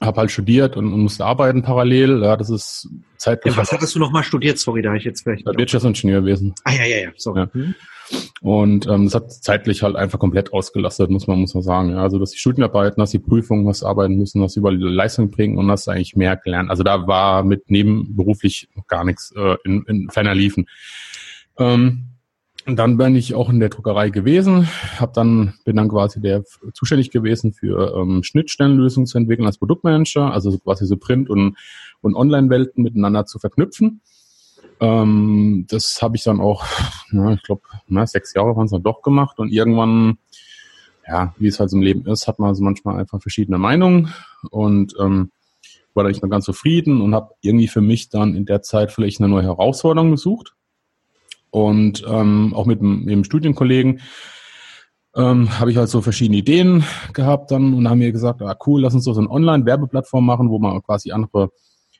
habe 0.00 0.20
halt 0.20 0.30
studiert 0.30 0.76
und, 0.76 0.92
und, 0.92 1.00
musste 1.00 1.24
arbeiten 1.24 1.62
parallel. 1.62 2.22
Ja, 2.22 2.36
das 2.36 2.50
ist 2.50 2.88
zeitlich. 3.16 3.54
Ja, 3.54 3.60
was 3.60 3.72
hattest 3.72 3.94
du 3.94 3.98
noch 3.98 4.10
mal 4.10 4.22
studiert? 4.22 4.58
Sorry, 4.58 4.82
da 4.82 4.94
ich 4.94 5.04
jetzt 5.04 5.22
vielleicht. 5.22 5.46
Wirtschaftsingenieurwesen. 5.46 6.54
Ah 6.64 6.72
ja, 6.72 6.84
ja, 6.84 6.96
ja. 6.98 7.10
Sorry. 7.16 7.40
Ja. 7.40 7.48
Mhm. 7.52 7.74
Und 8.42 8.86
ähm, 8.86 9.04
das 9.04 9.14
hat 9.14 9.32
zeitlich 9.32 9.82
halt 9.82 9.96
einfach 9.96 10.18
komplett 10.18 10.52
ausgelastet, 10.52 11.10
muss 11.10 11.26
man 11.26 11.40
muss 11.40 11.54
man 11.54 11.62
sagen. 11.62 11.90
Ja, 11.90 12.02
also 12.02 12.18
dass 12.18 12.32
die 12.32 12.38
Studienarbeiten, 12.38 13.00
dass 13.00 13.10
die 13.10 13.18
Prüfungen, 13.18 13.66
was 13.66 13.82
arbeiten 13.82 14.16
müssen, 14.16 14.42
dass 14.42 14.52
sie 14.52 14.60
die 14.60 14.76
Leistung 14.76 15.30
bringen 15.30 15.56
und 15.56 15.68
das 15.68 15.88
eigentlich 15.88 16.14
mehr 16.14 16.36
gelernt. 16.36 16.70
Also 16.70 16.82
da 16.82 17.06
war 17.06 17.42
mit 17.44 17.70
nebenberuflich 17.70 18.68
noch 18.74 18.86
gar 18.86 19.04
nichts 19.04 19.32
äh, 19.36 19.56
in, 19.64 19.84
in 19.86 20.10
ferner 20.10 20.34
liefen. 20.34 20.66
Ähm, 21.58 22.13
und 22.66 22.76
dann 22.76 22.96
bin 22.96 23.14
ich 23.14 23.34
auch 23.34 23.50
in 23.50 23.60
der 23.60 23.68
Druckerei 23.68 24.10
gewesen, 24.10 24.68
hab 24.98 25.12
dann 25.12 25.54
bin 25.64 25.76
dann 25.76 25.88
quasi 25.88 26.20
der 26.20 26.44
zuständig 26.72 27.10
gewesen 27.10 27.52
für 27.52 27.94
ähm, 27.96 28.22
Schnittstellenlösungen 28.22 29.06
zu 29.06 29.18
entwickeln 29.18 29.46
als 29.46 29.58
Produktmanager, 29.58 30.32
also 30.32 30.56
quasi 30.58 30.86
so 30.86 30.96
Print 30.96 31.28
und 31.28 31.56
und 32.00 32.14
Online-Welten 32.14 32.82
miteinander 32.82 33.24
zu 33.24 33.38
verknüpfen. 33.38 34.00
Ähm, 34.80 35.66
das 35.68 36.02
habe 36.02 36.16
ich 36.16 36.22
dann 36.22 36.40
auch, 36.40 36.64
na, 37.10 37.32
ich 37.32 37.42
glaube, 37.42 37.62
sechs 38.06 38.34
Jahre 38.34 38.54
waren 38.56 38.66
es 38.66 38.72
dann 38.72 38.82
doch 38.82 39.02
gemacht 39.02 39.38
und 39.38 39.50
irgendwann, 39.50 40.18
ja, 41.08 41.34
wie 41.38 41.48
es 41.48 41.60
halt 41.60 41.72
im 41.72 41.80
Leben 41.80 42.06
ist, 42.06 42.28
hat 42.28 42.38
man 42.38 42.50
also 42.50 42.62
manchmal 42.62 42.98
einfach 42.98 43.20
verschiedene 43.20 43.58
Meinungen 43.58 44.12
und 44.50 44.94
ähm, 45.00 45.30
war 45.94 46.04
da 46.04 46.10
nicht 46.10 46.22
mehr 46.22 46.30
ganz 46.30 46.44
zufrieden 46.44 47.00
und 47.00 47.14
habe 47.14 47.34
irgendwie 47.40 47.68
für 47.68 47.80
mich 47.80 48.08
dann 48.08 48.34
in 48.34 48.46
der 48.46 48.62
Zeit 48.62 48.92
vielleicht 48.92 49.20
eine 49.20 49.28
neue 49.28 49.44
Herausforderung 49.44 50.10
gesucht 50.10 50.54
und 51.54 52.02
ähm, 52.08 52.52
auch 52.52 52.66
mit, 52.66 52.80
dem 52.80 53.22
Studienkollegen 53.22 54.00
ähm, 55.14 55.60
habe 55.60 55.70
ich 55.70 55.76
halt 55.76 55.88
so 55.88 56.00
verschiedene 56.00 56.38
Ideen 56.38 56.82
gehabt 57.12 57.52
dann 57.52 57.74
und 57.74 57.88
haben 57.88 58.00
mir 58.00 58.10
gesagt, 58.10 58.42
ah 58.42 58.56
cool, 58.66 58.80
lass 58.80 58.92
uns 58.92 59.04
so 59.04 59.16
eine 59.16 59.30
Online-Werbeplattform 59.30 60.26
machen, 60.26 60.50
wo 60.50 60.58
man 60.58 60.82
quasi 60.82 61.12
andere, 61.12 61.52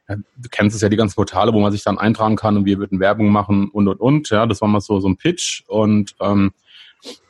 ja, 0.08 0.16
du 0.16 0.49
kennst 0.50 0.75
es 0.75 0.82
ja, 0.82 0.88
die 0.88 0.96
ganzen 0.96 1.14
Portale, 1.14 1.52
wo 1.52 1.61
man 1.61 1.70
sich 1.70 1.84
dann 1.84 1.99
eintragen 1.99 2.34
kann 2.34 2.56
und 2.56 2.64
wir 2.64 2.78
würden 2.78 2.99
Werbung 2.99 3.28
machen 3.28 3.68
und 3.68 3.87
und 3.87 4.00
und. 4.00 4.30
Ja, 4.30 4.44
das 4.46 4.61
war 4.61 4.66
mal 4.66 4.80
so, 4.80 4.99
so 4.99 5.06
ein 5.06 5.18
Pitch 5.18 5.62
und 5.68 6.16
ähm, 6.20 6.50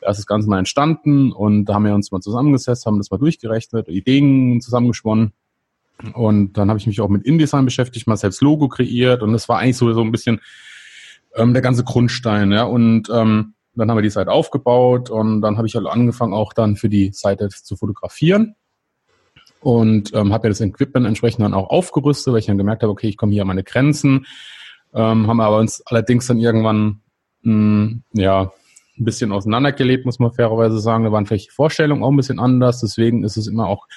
da 0.01 0.09
ist 0.09 0.17
das 0.17 0.25
Ganze 0.25 0.49
mal 0.49 0.57
entstanden 0.57 1.31
und 1.31 1.65
da 1.65 1.75
haben 1.75 1.85
wir 1.85 1.93
uns 1.93 2.11
mal 2.11 2.21
zusammengesetzt, 2.21 2.87
haben 2.87 2.97
das 2.97 3.11
mal 3.11 3.19
durchgerechnet, 3.19 3.87
Ideen 3.87 4.61
zusammengesponnen 4.61 5.33
Und 6.13 6.53
dann 6.53 6.69
habe 6.69 6.79
ich 6.79 6.87
mich 6.87 7.01
auch 7.01 7.09
mit 7.09 7.23
InDesign 7.23 7.65
beschäftigt, 7.65 8.07
mal 8.07 8.17
selbst 8.17 8.41
Logo 8.41 8.67
kreiert 8.67 9.21
und 9.21 9.31
das 9.31 9.47
war 9.47 9.59
eigentlich 9.59 9.77
so, 9.77 9.93
so 9.93 10.01
ein 10.01 10.11
bisschen 10.11 10.41
ähm, 11.35 11.53
der 11.53 11.61
ganze 11.61 11.83
Grundstein. 11.83 12.51
Ja? 12.51 12.63
Und 12.63 13.09
ähm, 13.09 13.53
dann 13.75 13.89
haben 13.89 13.97
wir 13.97 14.01
die 14.01 14.09
Seite 14.09 14.31
aufgebaut 14.31 15.09
und 15.09 15.41
dann 15.41 15.57
habe 15.57 15.67
ich 15.67 15.75
halt 15.75 15.85
angefangen, 15.85 16.33
auch 16.33 16.53
dann 16.53 16.75
für 16.75 16.89
die 16.89 17.11
Seite 17.11 17.49
zu 17.49 17.75
fotografieren 17.75 18.55
und 19.59 20.13
ähm, 20.13 20.31
habe 20.31 20.47
ja 20.47 20.49
das 20.49 20.61
Equipment 20.61 21.05
entsprechend 21.05 21.43
dann 21.43 21.53
auch 21.53 21.69
aufgerüstet, 21.69 22.31
weil 22.31 22.39
ich 22.39 22.45
dann 22.45 22.57
gemerkt 22.57 22.83
habe, 22.83 22.91
okay, 22.91 23.07
ich 23.07 23.17
komme 23.17 23.33
hier 23.33 23.41
an 23.41 23.47
meine 23.47 23.63
Grenzen. 23.63 24.25
Ähm, 24.93 25.27
haben 25.27 25.41
aber 25.41 25.57
uns 25.57 25.81
allerdings 25.85 26.27
dann 26.27 26.39
irgendwann 26.39 27.01
mh, 27.41 27.51
hm, 27.51 28.03
ja 28.13 28.51
ein 28.97 29.03
bisschen 29.03 29.31
auseinandergelebt, 29.31 30.05
muss 30.05 30.19
man 30.19 30.31
fairerweise 30.31 30.79
sagen. 30.79 31.03
Da 31.03 31.11
waren 31.11 31.25
vielleicht 31.25 31.47
die 31.47 31.53
Vorstellungen 31.53 32.03
auch 32.03 32.11
ein 32.11 32.15
bisschen 32.15 32.39
anders. 32.39 32.79
Deswegen 32.79 33.23
ist 33.23 33.37
es 33.37 33.47
immer 33.47 33.67
auch 33.67 33.87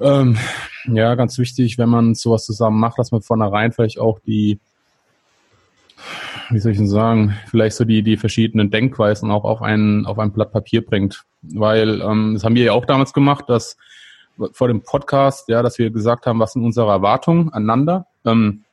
ähm, 0.00 0.38
ja 0.86 1.14
ganz 1.16 1.36
wichtig, 1.38 1.78
wenn 1.78 1.88
man 1.88 2.14
sowas 2.14 2.46
zusammen 2.46 2.78
macht, 2.78 2.98
dass 2.98 3.12
man 3.12 3.22
vornherein 3.22 3.72
vielleicht 3.72 3.98
auch 3.98 4.20
die 4.20 4.60
wie 6.50 6.58
soll 6.58 6.72
ich 6.72 6.78
denn 6.78 6.88
sagen, 6.88 7.34
vielleicht 7.48 7.76
so 7.76 7.84
die, 7.84 8.02
die 8.02 8.16
verschiedenen 8.16 8.70
Denkweisen 8.70 9.30
auch 9.30 9.44
auf 9.44 9.62
ein, 9.62 10.06
auf 10.06 10.18
ein 10.18 10.32
Blatt 10.32 10.52
Papier 10.52 10.84
bringt. 10.84 11.24
Weil 11.42 12.00
ähm, 12.00 12.34
das 12.34 12.44
haben 12.44 12.54
wir 12.54 12.64
ja 12.64 12.72
auch 12.72 12.86
damals 12.86 13.12
gemacht, 13.12 13.44
dass 13.48 13.76
vor 14.52 14.68
dem 14.68 14.82
Podcast, 14.82 15.48
ja, 15.48 15.62
dass 15.62 15.78
wir 15.78 15.90
gesagt 15.90 16.26
haben, 16.26 16.38
was 16.38 16.52
sind 16.52 16.64
unsere 16.64 16.90
Erwartungen 16.90 17.52
aneinander. 17.52 18.06
Ähm, 18.24 18.64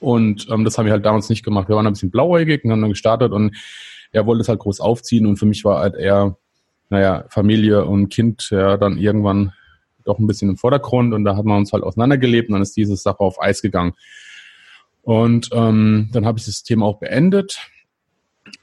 und 0.00 0.48
ähm, 0.50 0.64
das 0.64 0.78
haben 0.78 0.86
wir 0.86 0.92
halt 0.92 1.04
damals 1.04 1.28
nicht 1.28 1.44
gemacht. 1.44 1.68
Wir 1.68 1.76
waren 1.76 1.86
ein 1.86 1.92
bisschen 1.92 2.10
blauäugig 2.10 2.64
und 2.64 2.70
haben 2.70 2.80
dann 2.80 2.90
gestartet 2.90 3.32
und 3.32 3.56
er 4.12 4.26
wollte 4.26 4.42
es 4.42 4.48
halt 4.48 4.60
groß 4.60 4.80
aufziehen 4.80 5.26
und 5.26 5.36
für 5.36 5.46
mich 5.46 5.64
war 5.64 5.80
halt 5.80 5.94
eher, 5.94 6.36
naja, 6.90 7.24
Familie 7.30 7.84
und 7.84 8.10
Kind 8.10 8.48
ja 8.50 8.76
dann 8.76 8.98
irgendwann 8.98 9.52
doch 10.04 10.18
ein 10.18 10.26
bisschen 10.26 10.50
im 10.50 10.56
Vordergrund 10.56 11.14
und 11.14 11.24
da 11.24 11.36
hat 11.36 11.44
man 11.44 11.58
uns 11.58 11.72
halt 11.72 11.82
auseinandergelebt 11.82 12.48
und 12.48 12.54
dann 12.54 12.62
ist 12.62 12.76
diese 12.76 12.96
Sache 12.96 13.20
auf 13.20 13.40
Eis 13.40 13.62
gegangen. 13.62 13.94
Und 15.02 15.50
ähm, 15.52 16.08
dann 16.12 16.24
habe 16.24 16.38
ich 16.38 16.46
das 16.46 16.62
Thema 16.62 16.86
auch 16.86 16.98
beendet 16.98 17.58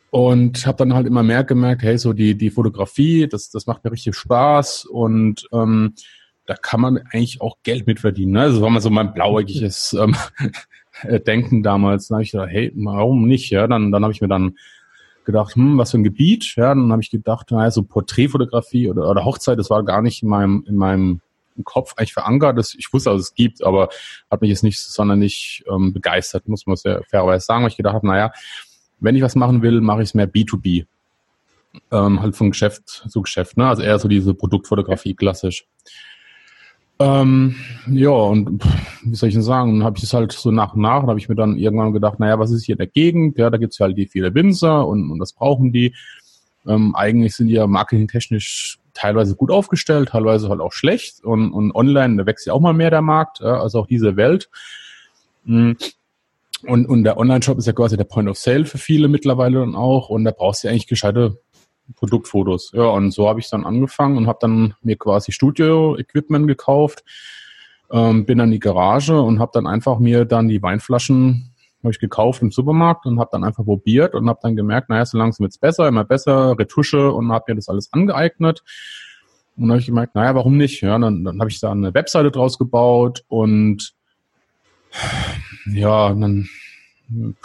und 0.09 0.65
habe 0.65 0.77
dann 0.77 0.93
halt 0.93 1.05
immer 1.05 1.23
mehr 1.23 1.43
gemerkt, 1.43 1.83
hey, 1.83 1.97
so 1.97 2.13
die, 2.13 2.35
die 2.35 2.49
Fotografie, 2.49 3.27
das, 3.27 3.49
das 3.49 3.67
macht 3.67 3.83
mir 3.83 3.91
richtig 3.91 4.15
Spaß 4.15 4.85
und 4.85 5.47
ähm, 5.51 5.93
da 6.45 6.55
kann 6.55 6.81
man 6.81 6.97
eigentlich 7.11 7.41
auch 7.41 7.57
Geld 7.63 7.85
mit 7.85 7.99
verdienen. 7.99 8.31
Ne? 8.31 8.41
Also 8.41 8.61
war 8.61 8.69
mal 8.69 8.81
so 8.81 8.89
mein 8.89 9.13
blauäugiges 9.13 9.93
ähm, 9.93 10.15
Denken 11.27 11.61
damals. 11.61 12.07
Da 12.07 12.15
habe 12.15 12.23
ich 12.23 12.31
gedacht, 12.31 12.49
hey, 12.49 12.71
warum 12.75 13.27
nicht? 13.27 13.51
Ja, 13.51 13.67
dann, 13.67 13.91
dann 13.91 14.03
habe 14.03 14.13
ich 14.13 14.21
mir 14.21 14.27
dann 14.27 14.57
gedacht, 15.25 15.55
hm, 15.55 15.77
was 15.77 15.91
für 15.91 15.99
ein 15.99 16.03
Gebiet? 16.03 16.55
Ja, 16.55 16.69
dann 16.69 16.91
habe 16.91 17.03
ich 17.03 17.11
gedacht, 17.11 17.51
naja, 17.51 17.69
so 17.69 17.83
Porträtfotografie 17.83 18.89
oder, 18.89 19.07
oder 19.07 19.25
Hochzeit, 19.25 19.59
das 19.59 19.69
war 19.69 19.83
gar 19.83 20.01
nicht 20.01 20.23
in 20.23 20.29
meinem, 20.29 20.65
in 20.67 20.75
meinem 20.75 21.21
Kopf 21.63 21.93
eigentlich 21.97 22.13
verankert. 22.13 22.57
Das, 22.57 22.75
ich 22.75 22.91
wusste, 22.91 23.09
dass 23.11 23.21
es 23.21 23.35
gibt, 23.35 23.63
aber 23.63 23.89
hat 24.29 24.41
mich 24.41 24.49
jetzt 24.49 24.63
nicht 24.63 24.79
sonderlich 24.79 25.63
ähm, 25.69 25.93
begeistert, 25.93 26.47
muss 26.47 26.65
man 26.65 26.75
sehr 26.75 27.03
fairerweise 27.09 27.45
sagen, 27.45 27.63
weil 27.63 27.71
ich 27.71 27.77
gedacht 27.77 27.95
habe, 27.95 28.07
naja, 28.07 28.31
wenn 28.99 29.15
ich 29.15 29.21
was 29.21 29.35
machen 29.35 29.61
will, 29.61 29.81
mache 29.81 30.01
ich 30.01 30.09
es 30.09 30.13
mehr 30.13 30.29
B2B. 30.29 30.85
Ähm, 31.91 32.21
halt 32.21 32.35
von 32.35 32.49
Geschäft 32.49 33.05
zu 33.07 33.21
Geschäft, 33.21 33.55
ne? 33.55 33.67
Also 33.67 33.83
eher 33.83 33.99
so 33.99 34.07
diese 34.07 34.33
Produktfotografie 34.33 35.13
klassisch. 35.13 35.65
Ähm, 37.01 37.55
ja, 37.87 38.09
und 38.09 38.61
wie 39.03 39.15
soll 39.15 39.29
ich 39.29 39.35
denn 39.35 39.43
sagen, 39.43 39.79
dann 39.79 39.85
habe 39.85 39.97
ich 39.97 40.03
es 40.03 40.13
halt 40.13 40.33
so 40.33 40.51
nach 40.51 40.73
und 40.73 40.81
nach, 40.81 41.03
habe 41.03 41.17
ich 41.17 41.29
mir 41.29 41.35
dann 41.35 41.57
irgendwann 41.57 41.93
gedacht, 41.93 42.19
naja, 42.19 42.37
was 42.39 42.51
ist 42.51 42.65
hier 42.65 42.73
in 42.73 42.79
der 42.79 42.87
Gegend? 42.87 43.37
Ja, 43.37 43.49
da 43.49 43.57
gibt's 43.57 43.77
ja 43.77 43.85
halt 43.85 43.97
die 43.97 44.07
viele 44.07 44.33
Winzer 44.35 44.85
und, 44.85 45.09
und 45.09 45.19
das 45.19 45.31
brauchen 45.31 45.71
die. 45.71 45.95
Ähm, 46.67 46.93
eigentlich 46.95 47.35
sind 47.35 47.47
die 47.47 47.53
ja 47.53 47.67
marketingtechnisch 47.67 48.79
teilweise 48.99 49.35
gut 49.35 49.51
aufgestellt, 49.51 50.09
teilweise 50.09 50.49
halt 50.49 50.59
auch 50.59 50.73
schlecht. 50.73 51.23
Und, 51.23 51.51
und 51.53 51.73
online, 51.73 52.17
da 52.17 52.25
wächst 52.25 52.45
ja 52.45 52.53
auch 52.53 52.59
mal 52.59 52.73
mehr 52.73 52.89
der 52.89 53.01
Markt, 53.01 53.39
ja, 53.39 53.59
also 53.61 53.79
auch 53.79 53.87
diese 53.87 54.15
Welt. 54.15 54.49
Mm. 55.45 55.73
Und, 56.67 56.87
und 56.87 57.05
der 57.05 57.17
Online-Shop 57.17 57.57
ist 57.57 57.67
ja 57.67 57.73
quasi 57.73 57.95
der 57.95 58.03
Point 58.03 58.27
of 58.27 58.37
Sale 58.37 58.65
für 58.65 58.77
viele 58.77 59.07
mittlerweile 59.07 59.59
dann 59.61 59.75
auch. 59.75 60.09
Und 60.09 60.25
da 60.25 60.31
brauchst 60.31 60.63
du 60.63 60.67
ja 60.67 60.71
eigentlich 60.71 60.87
gescheite 60.87 61.39
Produktfotos. 61.95 62.71
Ja, 62.73 62.87
und 62.89 63.11
so 63.11 63.29
habe 63.29 63.39
ich 63.39 63.49
dann 63.49 63.65
angefangen 63.65 64.17
und 64.17 64.27
habe 64.27 64.39
dann 64.41 64.73
mir 64.81 64.97
quasi 64.97 65.31
Studio-Equipment 65.31 66.47
gekauft, 66.47 67.05
ähm, 67.91 68.25
bin 68.25 68.37
dann 68.37 68.49
in 68.49 68.53
die 68.53 68.59
Garage 68.59 69.19
und 69.21 69.39
habe 69.39 69.51
dann 69.53 69.67
einfach 69.67 69.99
mir 69.99 70.25
dann 70.25 70.49
die 70.49 70.61
Weinflaschen 70.61 71.48
habe 71.83 71.91
ich 71.91 71.99
gekauft 71.99 72.41
im 72.41 72.51
Supermarkt 72.51 73.05
und 73.05 73.19
habe 73.19 73.29
dann 73.31 73.43
einfach 73.43 73.63
probiert 73.63 74.13
und 74.13 74.27
habe 74.27 74.39
dann 74.41 74.55
gemerkt, 74.55 74.89
naja, 74.89 75.05
so 75.05 75.17
langsam 75.17 75.45
wird's 75.45 75.57
besser, 75.57 75.87
immer 75.87 76.03
besser, 76.03 76.57
Retusche 76.57 77.11
und 77.11 77.31
habe 77.31 77.45
mir 77.47 77.55
das 77.55 77.69
alles 77.69 77.93
angeeignet. 77.93 78.63
Und 79.55 79.63
dann 79.63 79.71
habe 79.71 79.79
ich 79.79 79.87
gemerkt, 79.87 80.15
naja, 80.15 80.35
warum 80.35 80.57
nicht? 80.57 80.81
Ja, 80.81 80.97
dann, 80.97 81.23
dann 81.23 81.39
habe 81.39 81.49
ich 81.49 81.59
da 81.59 81.71
eine 81.71 81.93
Webseite 81.93 82.31
draus 82.31 82.57
gebaut 82.57 83.23
und 83.27 83.93
ja, 85.67 86.09
dann 86.13 86.49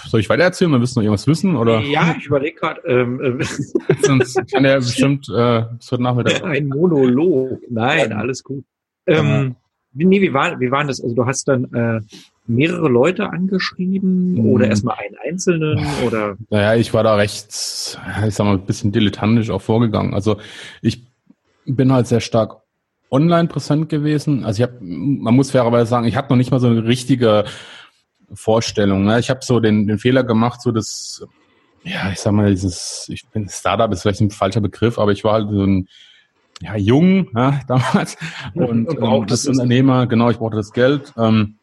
soll 0.05 0.21
ich 0.21 0.29
weiter 0.29 0.45
erzählen? 0.45 0.73
Dann 0.73 0.81
wirst 0.81 0.95
du 0.95 1.01
noch 1.01 1.05
irgendwas 1.05 1.27
wissen? 1.27 1.57
Oder? 1.57 1.81
Ja, 1.81 2.15
ich 2.19 2.27
überlege 2.27 2.59
gerade. 2.59 2.81
Ähm, 2.87 3.41
äh, 3.41 3.45
Sonst 4.03 4.41
kann 4.53 4.65
er 4.65 4.77
bestimmt 4.77 5.29
äh, 5.29 5.63
bis 5.79 5.91
heute 5.91 6.03
Nachmittag. 6.03 6.45
Ein 6.45 6.69
Monolog. 6.69 7.61
Nein, 7.71 8.13
alles 8.13 8.43
gut. 8.43 8.65
Ähm, 9.07 9.57
nee, 9.93 10.21
wie 10.21 10.33
war, 10.33 10.59
wie 10.61 10.71
war 10.71 10.85
das? 10.85 11.03
Also 11.03 11.15
du 11.15 11.27
hast 11.27 11.49
dann 11.49 11.65
äh, 11.73 12.01
mehrere 12.47 12.89
Leute 12.89 13.31
angeschrieben 13.31 14.37
hm. 14.37 14.47
oder 14.47 14.69
erstmal 14.69 14.97
einen 14.99 15.17
einzelnen 15.25 15.87
oder? 16.07 16.37
Naja, 16.51 16.75
ich 16.75 16.93
war 16.93 17.03
da 17.03 17.15
recht, 17.15 17.49
ich 17.49 18.35
sag 18.35 18.45
mal, 18.45 18.55
ein 18.55 18.67
bisschen 18.67 18.93
dilettantisch 18.93 19.51
auch 19.51 19.63
vorgegangen. 19.63 20.15
Also 20.15 20.37
ich 20.83 21.07
bin 21.65 21.93
halt 21.93 22.07
sehr 22.07 22.21
stark 22.21 22.57
online 23.11 23.49
präsent 23.49 23.89
gewesen. 23.89 24.45
Also 24.45 24.63
ich 24.63 24.69
habe, 24.69 24.79
man 24.81 25.35
muss 25.35 25.53
fairerweise 25.53 25.89
sagen, 25.89 26.07
ich 26.07 26.17
hatte 26.17 26.31
noch 26.31 26.37
nicht 26.37 26.51
mal 26.51 26.61
so 26.61 26.67
eine 26.67 26.85
richtige 26.85 27.45
Vorstellung. 28.33 29.05
Ne? 29.05 29.21
Ich 29.21 29.31
habe 29.31 29.41
so 29.43 29.61
den, 29.61 29.87
den 29.87 29.99
Fehler 29.99 30.25
gemacht, 30.25 30.61
so 30.61 30.73
das, 30.73 31.25
ja, 31.85 32.11
ich 32.11 32.21
sag 32.21 32.33
mal, 32.33 32.51
dieses, 32.51 33.07
ich 33.09 33.27
bin 33.29 33.49
Startup 33.49 33.91
ist 33.93 34.03
vielleicht 34.03 34.21
ein 34.21 34.31
falscher 34.31 34.61
Begriff, 34.61 34.99
aber 34.99 35.13
ich 35.13 35.25
war 35.25 35.35
halt 35.35 35.51
so 35.51 35.63
ein 35.63 35.89
ja, 36.61 36.77
jung 36.77 37.29
ja, 37.35 37.61
damals 37.67 38.17
und, 38.55 38.89
und 38.89 39.03
ähm, 39.03 39.27
das 39.27 39.47
Unternehmer, 39.47 40.07
genau, 40.07 40.31
ich 40.31 40.39
brauchte 40.39 40.57
das 40.57 40.73
Geld. 40.73 41.13
Ähm, 41.17 41.57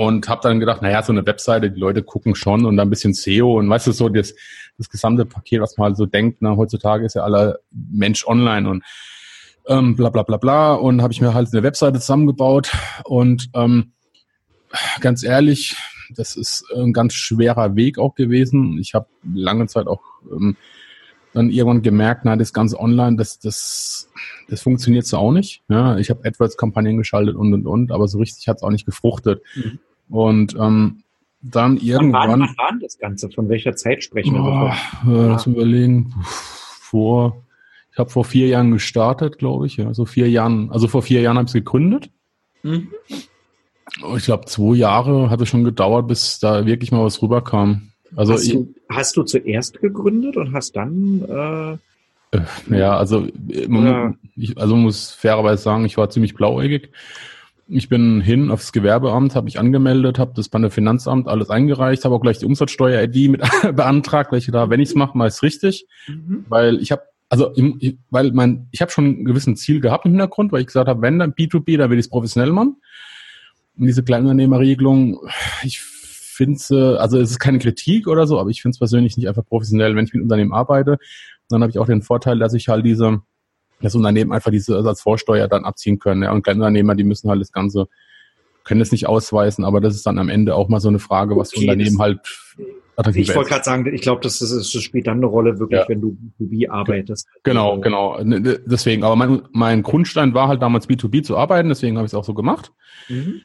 und 0.00 0.30
habe 0.30 0.40
dann 0.42 0.60
gedacht, 0.60 0.80
naja, 0.80 1.02
so 1.02 1.12
eine 1.12 1.26
Webseite, 1.26 1.70
die 1.70 1.78
Leute 1.78 2.02
gucken 2.02 2.34
schon 2.34 2.64
und 2.64 2.78
dann 2.78 2.86
ein 2.86 2.90
bisschen 2.90 3.12
SEO 3.12 3.58
und 3.58 3.68
weißt 3.68 3.86
du, 3.86 3.92
so 3.92 4.08
das, 4.08 4.34
das 4.78 4.88
gesamte 4.88 5.26
Paket, 5.26 5.60
was 5.60 5.76
man 5.76 5.88
halt 5.88 5.98
so 5.98 6.06
denkt, 6.06 6.40
ne, 6.40 6.56
heutzutage 6.56 7.04
ist 7.04 7.16
ja 7.16 7.22
aller 7.22 7.58
Mensch 7.70 8.26
online 8.26 8.66
und 8.66 8.82
ähm, 9.66 9.96
bla 9.96 10.08
bla 10.08 10.22
bla 10.22 10.38
bla 10.38 10.72
und 10.72 11.02
habe 11.02 11.12
ich 11.12 11.20
mir 11.20 11.34
halt 11.34 11.52
eine 11.52 11.62
Webseite 11.62 12.00
zusammengebaut 12.00 12.72
und 13.04 13.50
ähm, 13.52 13.92
ganz 15.02 15.22
ehrlich, 15.22 15.76
das 16.16 16.34
ist 16.34 16.64
ein 16.74 16.94
ganz 16.94 17.12
schwerer 17.12 17.76
Weg 17.76 17.98
auch 17.98 18.14
gewesen. 18.14 18.78
Ich 18.78 18.94
habe 18.94 19.06
lange 19.34 19.66
Zeit 19.66 19.86
auch 19.86 20.00
ähm, 20.32 20.56
dann 21.34 21.50
irgendwann 21.50 21.82
gemerkt, 21.82 22.22
na, 22.24 22.36
das 22.36 22.54
ganze 22.54 22.80
Online, 22.80 23.18
das, 23.18 23.38
das, 23.38 24.08
das 24.48 24.62
funktioniert 24.62 25.04
so 25.04 25.18
auch 25.18 25.30
nicht. 25.30 25.62
Ja, 25.68 25.98
ich 25.98 26.08
habe 26.08 26.26
AdWords-Kampagnen 26.26 26.96
geschaltet 26.96 27.36
und 27.36 27.52
und 27.52 27.66
und, 27.66 27.92
aber 27.92 28.08
so 28.08 28.16
richtig 28.16 28.48
hat 28.48 28.56
es 28.56 28.62
auch 28.62 28.70
nicht 28.70 28.86
gefruchtet. 28.86 29.42
Mhm. 29.54 29.78
Und 30.10 30.54
ähm, 30.58 31.02
dann 31.42 31.78
irgendwann. 31.78 32.30
Wann 32.30 32.40
war, 32.40 32.48
war 32.56 32.78
das 32.80 32.98
Ganze? 32.98 33.30
Von 33.30 33.48
welcher 33.48 33.74
Zeit 33.74 34.04
sprechen 34.04 34.34
wir? 34.34 34.74
Oh, 35.06 35.10
äh, 35.10 35.28
lass 35.28 35.46
überlegen. 35.46 36.12
Vor, 36.22 37.44
ich 37.92 37.98
habe 37.98 38.10
vor 38.10 38.24
vier 38.24 38.48
Jahren 38.48 38.72
gestartet, 38.72 39.38
glaube 39.38 39.66
ich. 39.66 39.76
Ja, 39.76 39.94
so 39.94 40.04
vier 40.04 40.28
Jahren. 40.28 40.70
Also 40.70 40.88
vor 40.88 41.02
vier 41.02 41.20
Jahren 41.22 41.38
habe 41.38 41.46
ich 41.46 41.52
gegründet. 41.52 42.10
Mhm. 42.62 42.88
Ich 44.16 44.24
glaube, 44.24 44.46
zwei 44.46 44.76
Jahre 44.76 45.30
hat 45.30 45.40
es 45.40 45.48
schon 45.48 45.64
gedauert, 45.64 46.06
bis 46.08 46.38
da 46.38 46.66
wirklich 46.66 46.92
mal 46.92 47.04
was 47.04 47.22
rüberkam. 47.22 47.90
Also 48.16 48.34
hast, 48.34 48.52
du, 48.52 48.74
hast 48.88 49.16
du 49.16 49.22
zuerst 49.22 49.80
gegründet 49.80 50.36
und 50.36 50.52
hast 50.52 50.76
dann 50.76 51.24
äh, 52.32 52.36
äh 52.36 52.78
ja, 52.78 52.96
also 52.96 53.28
man, 53.68 54.18
ich, 54.36 54.58
also 54.58 54.76
muss 54.76 55.12
fairerweise 55.12 55.62
sagen, 55.62 55.84
ich 55.84 55.96
war 55.96 56.10
ziemlich 56.10 56.34
blauäugig. 56.34 56.90
Ich 57.72 57.88
bin 57.88 58.20
hin 58.20 58.50
aufs 58.50 58.72
Gewerbeamt, 58.72 59.36
habe 59.36 59.44
mich 59.44 59.60
angemeldet, 59.60 60.18
habe 60.18 60.32
das 60.34 60.48
bei 60.48 60.58
der 60.58 60.70
Finanzamt 60.70 61.28
alles 61.28 61.50
eingereicht, 61.50 62.04
habe 62.04 62.16
auch 62.16 62.20
gleich 62.20 62.38
die 62.38 62.46
Umsatzsteuer-ID 62.46 63.30
mit 63.30 63.42
beantragt, 63.76 64.32
welche 64.32 64.50
da, 64.50 64.70
wenn 64.70 64.80
ich 64.80 64.88
es 64.88 64.94
mache, 64.96 65.16
mal 65.16 65.28
ist 65.28 65.44
richtig, 65.44 65.86
mhm. 66.08 66.44
weil 66.48 66.80
ich 66.80 66.90
habe 66.90 67.02
also 67.28 67.52
weil 68.10 68.32
mein 68.32 68.66
ich 68.72 68.82
habe 68.82 68.90
schon 68.90 69.06
ein 69.06 69.24
gewissen 69.24 69.54
Ziel 69.54 69.80
gehabt 69.80 70.04
im 70.04 70.12
Hintergrund, 70.12 70.50
weil 70.50 70.62
ich 70.62 70.66
gesagt 70.66 70.88
habe, 70.88 71.00
wenn 71.00 71.20
dann 71.20 71.32
B2B, 71.32 71.78
dann 71.78 71.90
will 71.90 71.98
ich 71.98 72.06
es 72.06 72.10
professionell 72.10 72.50
machen. 72.50 72.76
Und 73.78 73.86
diese 73.86 74.02
Kleinunternehmerregelung, 74.02 75.20
ich 75.62 75.80
finde 75.80 76.98
also 76.98 77.20
es 77.20 77.30
ist 77.30 77.38
keine 77.38 77.60
Kritik 77.60 78.08
oder 78.08 78.26
so, 78.26 78.40
aber 78.40 78.50
ich 78.50 78.62
finde 78.62 78.74
es 78.74 78.78
persönlich 78.80 79.16
nicht 79.16 79.28
einfach 79.28 79.44
professionell, 79.46 79.94
wenn 79.94 80.06
ich 80.06 80.12
mit 80.12 80.24
Unternehmen 80.24 80.52
arbeite. 80.52 80.98
Dann 81.48 81.62
habe 81.62 81.70
ich 81.70 81.78
auch 81.78 81.86
den 81.86 82.02
Vorteil, 82.02 82.40
dass 82.40 82.52
ich 82.52 82.68
halt 82.68 82.84
diese, 82.84 83.20
das 83.80 83.94
Unternehmen 83.94 84.32
einfach 84.32 84.50
diese 84.50 84.74
Ersatzvorsteuer 84.74 85.48
dann 85.48 85.64
abziehen 85.64 85.98
können. 85.98 86.22
Ja. 86.22 86.32
Und 86.32 86.42
Kleinunternehmer, 86.42 86.94
die 86.94 87.04
müssen 87.04 87.30
halt 87.30 87.40
das 87.40 87.52
Ganze, 87.52 87.88
können 88.64 88.80
das 88.80 88.92
nicht 88.92 89.06
ausweisen, 89.06 89.64
aber 89.64 89.80
das 89.80 89.94
ist 89.94 90.06
dann 90.06 90.18
am 90.18 90.28
Ende 90.28 90.54
auch 90.54 90.68
mal 90.68 90.80
so 90.80 90.88
eine 90.88 90.98
Frage, 90.98 91.36
was 91.36 91.52
okay, 91.52 91.62
Unternehmen 91.62 91.98
halt 91.98 92.20
attraktiver 92.96 93.30
Ich 93.30 93.36
wollte 93.36 93.50
gerade 93.50 93.64
sagen, 93.64 93.86
ich 93.92 94.02
glaube, 94.02 94.20
das, 94.22 94.38
das, 94.38 94.50
das 94.50 94.70
spielt 94.82 95.06
dann 95.06 95.18
eine 95.18 95.26
Rolle, 95.26 95.58
wirklich, 95.58 95.80
ja. 95.80 95.88
wenn 95.88 96.00
du 96.00 96.16
B2B 96.38 96.70
arbeitest. 96.70 97.26
Genau, 97.42 97.80
genau. 97.80 98.18
Deswegen, 98.22 99.02
aber 99.02 99.16
mein, 99.16 99.42
mein 99.52 99.82
Grundstein 99.82 100.34
war 100.34 100.48
halt 100.48 100.62
damals 100.62 100.88
B2B 100.88 101.22
zu 101.22 101.36
arbeiten, 101.36 101.68
deswegen 101.68 101.96
habe 101.96 102.06
ich 102.06 102.12
es 102.12 102.14
auch 102.14 102.24
so 102.24 102.34
gemacht. 102.34 102.72
Mhm. 103.08 103.42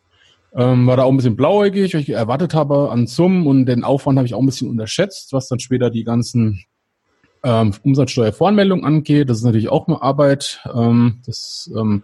Ähm, 0.57 0.87
war 0.87 0.95
da 0.95 1.03
auch 1.03 1.11
ein 1.11 1.17
bisschen 1.17 1.35
blauäugig, 1.35 1.93
weil 1.93 2.01
ich 2.01 2.09
erwartet 2.09 2.53
habe 2.53 2.89
an 2.89 3.07
Summen 3.07 3.45
und 3.45 3.65
den 3.65 3.83
Aufwand 3.83 4.17
habe 4.17 4.25
ich 4.25 4.33
auch 4.33 4.39
ein 4.39 4.45
bisschen 4.45 4.69
unterschätzt, 4.69 5.33
was 5.33 5.49
dann 5.49 5.59
später 5.59 5.89
die 5.89 6.05
ganzen 6.05 6.63
ähm, 7.45 7.73
Umsatzsteuervoranmeldungen 7.83 8.83
angeht. 8.83 9.29
Das 9.29 9.37
ist 9.37 9.43
natürlich 9.43 9.69
auch 9.69 9.87
eine 9.87 10.01
Arbeit. 10.01 10.61
Ähm, 10.73 11.21
das 11.25 11.71
ähm, 11.77 12.03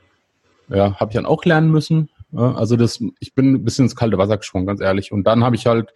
ja, 0.70 0.96
habe 1.00 1.12
ich 1.12 1.16
dann 1.16 1.26
auch 1.26 1.44
lernen 1.44 1.72
müssen. 1.72 2.10
Ja, 2.32 2.54
also 2.54 2.78
das, 2.78 3.04
ich 3.20 3.34
bin 3.34 3.56
ein 3.56 3.66
bisschen 3.66 3.86
ins 3.86 3.96
kalte 3.96 4.18
Wasser 4.18 4.38
gesprungen, 4.38 4.68
ganz 4.68 4.82
ehrlich. 4.82 5.12
Und 5.12 5.24
dann 5.26 5.44
habe 5.44 5.56
ich 5.56 5.66
halt, 5.66 5.90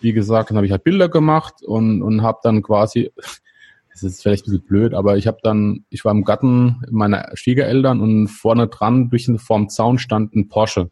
wie 0.00 0.12
gesagt, 0.12 0.50
dann 0.50 0.56
habe 0.56 0.66
ich 0.66 0.72
halt 0.72 0.84
Bilder 0.84 1.08
gemacht 1.08 1.62
und, 1.62 2.02
und 2.02 2.22
habe 2.22 2.40
dann 2.42 2.62
quasi, 2.62 3.12
es 3.94 4.02
ist 4.02 4.22
vielleicht 4.22 4.46
ein 4.46 4.50
bisschen 4.50 4.66
blöd, 4.66 4.94
aber 4.94 5.16
ich 5.16 5.28
habe 5.28 5.38
dann, 5.42 5.84
ich 5.90 6.04
war 6.04 6.12
im 6.12 6.24
Garten 6.24 6.82
meiner 6.90 7.30
Schwiegereltern 7.34 8.00
und 8.00 8.26
vorne 8.26 8.66
dran 8.66 9.10
durch 9.10 9.26
den 9.26 9.38
vorm 9.38 9.68
Zaun 9.68 9.98
stand 9.98 10.34
ein 10.34 10.48
Porsche. 10.48 10.90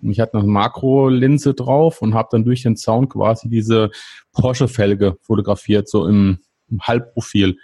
Und 0.00 0.10
ich 0.10 0.20
hatte 0.20 0.38
eine 0.38 0.46
Makrolinse 0.46 1.54
drauf 1.54 2.00
und 2.00 2.14
habe 2.14 2.28
dann 2.30 2.44
durch 2.44 2.62
den 2.62 2.76
Zaun 2.76 3.08
quasi 3.08 3.48
diese 3.48 3.90
Porsche-Felge 4.32 5.16
fotografiert, 5.22 5.88
so 5.88 6.06
im 6.06 6.38
Halbprofil. 6.80 7.58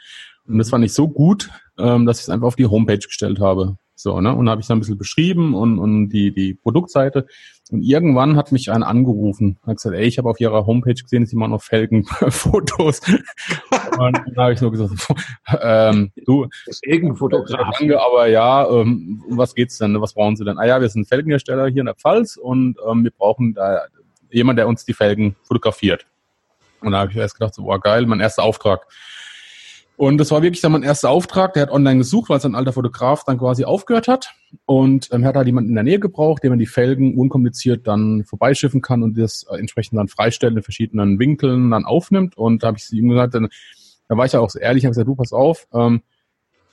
Und 0.47 0.59
das 0.59 0.71
fand 0.71 0.85
ich 0.85 0.93
so 0.93 1.09
gut, 1.09 1.51
ähm, 1.79 2.07
dass 2.07 2.19
ich 2.19 2.25
es 2.25 2.31
einfach 2.31 2.49
auf 2.49 2.57
die 2.57 2.67
Homepage 2.67 2.99
gestellt 2.99 3.41
habe. 3.41 3.77
So, 3.95 4.19
ne? 4.21 4.35
Und 4.35 4.49
habe 4.49 4.63
ich 4.63 4.67
dann 4.67 4.79
ein 4.79 4.81
bisschen 4.81 4.97
beschrieben 4.97 5.55
und, 5.55 5.79
und 5.79 6.09
die, 6.09 6.33
die 6.33 6.55
Produktseite. 6.55 7.27
Und 7.71 7.83
irgendwann 7.83 8.35
hat 8.35 8.51
mich 8.51 8.73
einer 8.73 8.87
angerufen, 8.87 9.59
hat 9.67 9.77
gesagt, 9.77 9.95
ey, 9.95 10.07
ich 10.07 10.17
habe 10.17 10.31
auf 10.31 10.41
ihrer 10.41 10.65
Homepage 10.65 10.95
gesehen, 10.95 11.27
sie 11.27 11.37
machen 11.37 11.51
noch 11.51 11.63
Felgenfotos. 11.63 13.01
und 13.99 14.17
dann 14.17 14.37
habe 14.37 14.55
ich 14.55 14.61
nur 14.63 14.71
gesagt, 14.71 14.93
ähm, 15.61 16.13
du, 16.25 16.47
Felgenfotograf. 16.83 17.77
Danke, 17.79 18.01
aber 18.01 18.27
ja, 18.27 18.67
ähm, 18.71 19.23
um 19.29 19.37
was 19.37 19.55
geht's 19.55 19.77
denn? 19.77 20.01
Was 20.01 20.15
brauchen 20.15 20.37
Sie 20.37 20.45
denn? 20.45 20.59
Ah 20.59 20.67
ja, 20.67 20.81
wir 20.81 20.89
sind 20.89 21.07
Felgenhersteller 21.07 21.69
hier 21.69 21.81
in 21.81 21.87
der 21.87 21.95
Pfalz 21.95 22.37
und 22.37 22.79
ähm, 22.91 23.05
wir 23.05 23.13
brauchen 23.13 23.53
da 23.53 23.83
jemand, 24.31 24.59
der 24.59 24.67
uns 24.67 24.87
die 24.87 24.95
Felgen 24.95 25.37
fotografiert. 25.43 26.07
Und 26.81 26.93
da 26.93 27.01
habe 27.01 27.11
ich 27.11 27.17
erst 27.17 27.35
gedacht, 27.35 27.55
so, 27.55 27.65
boah, 27.65 27.81
geil, 27.81 28.07
mein 28.07 28.21
erster 28.21 28.43
Auftrag. 28.43 28.87
Und 30.01 30.17
das 30.17 30.31
war 30.31 30.41
wirklich 30.41 30.63
dann 30.63 30.73
mein 30.73 30.83
erster 30.83 31.11
Auftrag. 31.11 31.53
Der 31.53 31.65
hat 31.65 31.71
online 31.71 31.99
gesucht, 31.99 32.31
weil 32.31 32.41
sein 32.41 32.55
alter 32.55 32.73
Fotograf 32.73 33.25
dann 33.25 33.37
quasi 33.37 33.65
aufgehört 33.65 34.09
hat. 34.09 34.33
Und 34.65 35.11
ähm, 35.13 35.25
er 35.25 35.29
hat 35.29 35.37
halt 35.37 35.47
jemanden 35.47 35.69
in 35.69 35.75
der 35.75 35.85
Nähe 35.85 36.01
gebraucht, 36.01 36.43
der 36.43 36.49
man 36.49 36.59
die 36.59 36.65
Felgen 36.65 37.19
unkompliziert 37.19 37.87
dann 37.87 38.25
vorbeischiffen 38.25 38.81
kann 38.81 39.03
und 39.03 39.19
das 39.19 39.45
äh, 39.51 39.59
entsprechend 39.59 39.99
dann 39.99 40.09
freistellen 40.09 40.57
in 40.57 40.63
verschiedenen 40.63 41.19
Winkeln 41.19 41.71
dann 41.71 41.85
aufnimmt. 41.85 42.39
Und 42.39 42.63
da 42.63 42.69
habe 42.69 42.79
ich 42.79 42.91
ihm 42.93 43.11
gesagt, 43.11 43.35
dann, 43.35 43.49
da 44.09 44.17
war 44.17 44.25
ich 44.25 44.33
ja 44.33 44.41
auch 44.41 44.49
so 44.49 44.59
ehrlich, 44.59 44.87
habe 44.87 44.93
gesagt, 44.93 45.07
du 45.07 45.17
pass 45.17 45.35
auf, 45.35 45.69
ähm, 45.75 46.01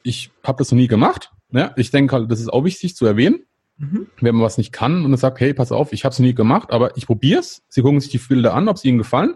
ich 0.04 0.32
habe 0.42 0.60
das 0.60 0.72
noch 0.72 0.78
nie 0.78 0.88
gemacht. 0.88 1.34
Ja, 1.52 1.74
ich 1.76 1.92
denke 1.92 2.16
halt, 2.16 2.32
das 2.32 2.40
ist 2.40 2.48
auch 2.48 2.64
wichtig 2.64 2.96
zu 2.96 3.06
erwähnen. 3.06 3.42
Mhm. 3.78 4.08
Wenn 4.22 4.36
man 4.36 4.46
was 4.46 4.58
nicht 4.58 4.72
kann 4.72 5.04
und 5.04 5.12
er 5.12 5.18
sagt, 5.18 5.42
hey, 5.42 5.54
pass 5.54 5.74
auf, 5.74 5.92
ich 5.92 6.06
habe 6.06 6.14
es 6.14 6.20
noch 6.20 6.26
nie 6.26 6.34
gemacht, 6.34 6.72
aber 6.72 6.96
ich 6.96 7.06
probiere 7.06 7.42
es. 7.42 7.62
Sie 7.68 7.82
gucken 7.82 8.00
sich 8.00 8.10
die 8.10 8.20
Bilder 8.20 8.54
an, 8.54 8.70
ob 8.70 8.78
sie 8.78 8.88
ihnen 8.88 8.98
gefallen. 8.98 9.36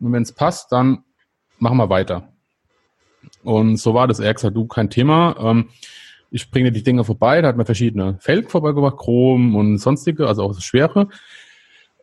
Und 0.00 0.12
wenn 0.12 0.22
es 0.22 0.32
passt, 0.32 0.72
dann 0.72 1.04
machen 1.58 1.76
wir 1.76 1.90
weiter. 1.90 2.32
Und 3.42 3.76
so 3.76 3.94
war 3.94 4.08
das. 4.08 4.18
Er 4.18 4.30
hat 4.30 4.36
gesagt, 4.36 4.56
du, 4.56 4.66
kein 4.66 4.90
Thema. 4.90 5.36
Ähm, 5.38 5.68
ich 6.30 6.50
bringe 6.50 6.70
dir 6.70 6.78
die 6.78 6.84
Dinge 6.84 7.04
vorbei. 7.04 7.42
Da 7.42 7.48
hat 7.48 7.56
man 7.56 7.66
verschiedene 7.66 8.18
Felgen 8.20 8.48
vorbeigebracht, 8.48 8.96
Chrom 8.96 9.56
und 9.56 9.78
sonstige, 9.78 10.26
also 10.26 10.42
auch 10.42 10.60
schwere 10.60 11.08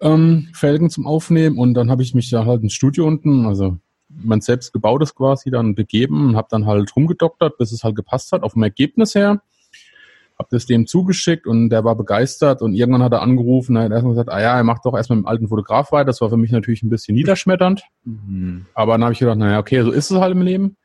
ähm, 0.02 0.50
Felgen 0.54 0.90
zum 0.90 1.08
Aufnehmen. 1.08 1.58
Und 1.58 1.74
dann 1.74 1.90
habe 1.90 2.04
ich 2.04 2.14
mich 2.14 2.30
da 2.30 2.46
halt 2.46 2.64
ins 2.64 2.74
Studio 2.74 3.06
unten, 3.06 3.46
also 3.46 3.78
mein 4.10 4.42
selbst 4.42 4.74
gebautes 4.74 5.16
quasi, 5.16 5.52
dann 5.52 5.76
begeben 5.76 6.30
und 6.30 6.36
habe 6.36 6.48
dann 6.50 6.66
halt 6.66 6.96
rumgedoktert, 6.96 7.58
bis 7.58 7.72
es 7.72 7.84
halt 7.84 7.96
gepasst 7.96 8.32
hat, 8.32 8.44
auf 8.44 8.54
dem 8.54 8.64
Ergebnis 8.64 9.16
her. 9.16 9.42
Hab 10.40 10.50
das 10.50 10.68
dem 10.68 10.86
zugeschickt 10.86 11.48
und 11.48 11.70
der 11.70 11.84
war 11.84 11.96
begeistert 11.96 12.62
und 12.62 12.74
irgendwann 12.74 13.02
hat 13.02 13.12
er 13.12 13.22
angerufen, 13.22 13.76
er 13.76 13.86
hat 13.86 13.92
erstmal 13.92 14.14
gesagt, 14.14 14.30
ah 14.30 14.40
ja, 14.40 14.56
er 14.56 14.64
macht 14.64 14.86
doch 14.86 14.96
erstmal 14.96 15.18
mit 15.18 15.26
dem 15.26 15.30
alten 15.30 15.48
Fotograf 15.48 15.92
weiter. 15.92 16.06
Das 16.06 16.22
war 16.22 16.30
für 16.30 16.38
mich 16.38 16.52
natürlich 16.52 16.84
ein 16.84 16.90
bisschen 16.90 17.16
niederschmetternd. 17.16 17.84
Mhm. 18.04 18.68
Aber 18.76 18.94
dann 18.94 19.04
habe 19.04 19.14
ich 19.14 19.20
gedacht, 19.20 19.38
naja, 19.38 19.60
okay, 19.60 19.82
so 19.82 19.92
ist 19.92 20.12
es 20.12 20.20
halt 20.20 20.34
im 20.34 20.44
Leben. 20.44 20.78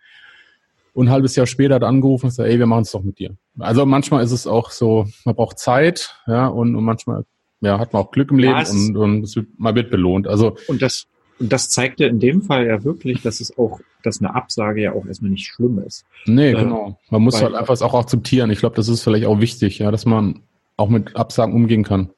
Und 0.94 1.08
ein 1.08 1.12
halbes 1.12 1.36
Jahr 1.36 1.46
später 1.46 1.74
hat 1.76 1.84
angerufen 1.84 2.26
und 2.26 2.30
gesagt, 2.30 2.48
ey, 2.48 2.58
wir 2.58 2.66
machen 2.66 2.82
es 2.82 2.92
doch 2.92 3.02
mit 3.02 3.18
dir. 3.18 3.36
Also 3.58 3.86
manchmal 3.86 4.24
ist 4.24 4.32
es 4.32 4.46
auch 4.46 4.70
so, 4.70 5.06
man 5.24 5.34
braucht 5.34 5.58
Zeit, 5.58 6.16
ja, 6.26 6.46
und, 6.46 6.74
und 6.74 6.84
manchmal 6.84 7.24
ja, 7.60 7.78
hat 7.78 7.92
man 7.92 8.02
auch 8.02 8.10
Glück 8.10 8.30
im 8.30 8.38
Leben 8.38 8.58
ja, 8.58 8.70
und, 8.70 8.96
und 8.96 9.36
wird, 9.36 9.46
man 9.56 9.74
wird 9.74 9.90
belohnt. 9.90 10.26
Also 10.26 10.56
und 10.66 10.82
das 10.82 11.06
und 11.42 11.52
das 11.52 11.68
zeigt 11.68 12.00
ja 12.00 12.06
in 12.06 12.20
dem 12.20 12.42
Fall 12.42 12.66
ja 12.66 12.84
wirklich, 12.84 13.20
dass 13.22 13.40
es 13.40 13.58
auch, 13.58 13.80
dass 14.02 14.20
eine 14.20 14.34
Absage 14.34 14.82
ja 14.82 14.92
auch 14.92 15.04
erstmal 15.06 15.30
nicht 15.30 15.46
schlimm 15.46 15.80
ist. 15.86 16.04
Nee, 16.26 16.50
äh, 16.50 16.54
genau. 16.54 16.98
Man 17.10 17.22
muss 17.22 17.42
halt 17.42 17.54
einfach 17.54 17.74
es 17.74 17.82
auch 17.82 17.94
akzeptieren. 17.94 18.50
Ich 18.50 18.60
glaube, 18.60 18.76
das 18.76 18.88
ist 18.88 19.02
vielleicht 19.02 19.26
auch 19.26 19.40
wichtig, 19.40 19.80
ja, 19.80 19.90
dass 19.90 20.06
man 20.06 20.42
auch 20.76 20.88
mit 20.88 21.16
Absagen 21.16 21.52
umgehen 21.52 21.84
kann 21.84 22.10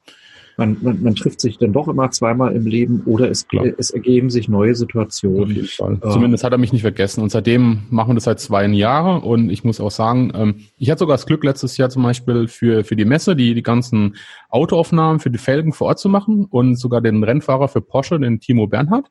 man, 0.57 0.77
man, 0.83 1.03
man 1.03 1.15
trifft 1.15 1.41
sich 1.41 1.59
dann 1.59 1.73
doch 1.73 1.89
immer 1.89 2.11
zweimal 2.11 2.55
im 2.55 2.67
Leben 2.67 3.03
oder 3.07 3.31
es, 3.31 3.47
es 3.79 3.91
ergeben 3.91 4.31
sich 4.31 4.49
neue 4.49 4.75
Situationen. 4.75 5.57
Äh, 5.57 6.01
Zumindest 6.11 6.45
hat 6.45 6.53
er 6.53 6.59
mich 6.59 6.73
nicht 6.73 6.83
vergessen. 6.83 7.23
Und 7.23 7.31
seitdem 7.31 7.83
machen 7.91 8.11
wir 8.11 8.15
das 8.15 8.25
seit 8.25 8.41
zwei 8.41 8.67
Jahren. 8.67 9.23
Und 9.23 9.51
ich 9.51 9.65
muss 9.65 9.81
auch 9.81 9.91
sagen, 9.91 10.33
ähm, 10.35 10.61
ich 10.79 10.91
hatte 10.91 11.01
sogar 11.01 11.15
das 11.15 11.27
Glück, 11.27 11.43
letztes 11.45 11.77
Jahr 11.77 11.91
zum 11.91 12.03
Beispiel 12.03 12.49
für, 12.49 12.85
für 12.85 12.97
die 12.97 13.05
Messe 13.05 13.35
die, 13.35 13.55
die 13.55 13.63
ganzen 13.63 14.17
Autoaufnahmen 14.49 15.21
für 15.21 15.31
die 15.31 15.39
Felgen 15.39 15.73
vor 15.73 15.89
Ort 15.89 15.99
zu 15.99 16.09
machen 16.09 16.47
und 16.49 16.77
sogar 16.77 17.01
den 17.01 17.23
Rennfahrer 17.23 17.69
für 17.69 17.81
Porsche, 17.81 18.21
den 18.21 18.41
Timo 18.41 18.67
Bernhard. 18.67 19.07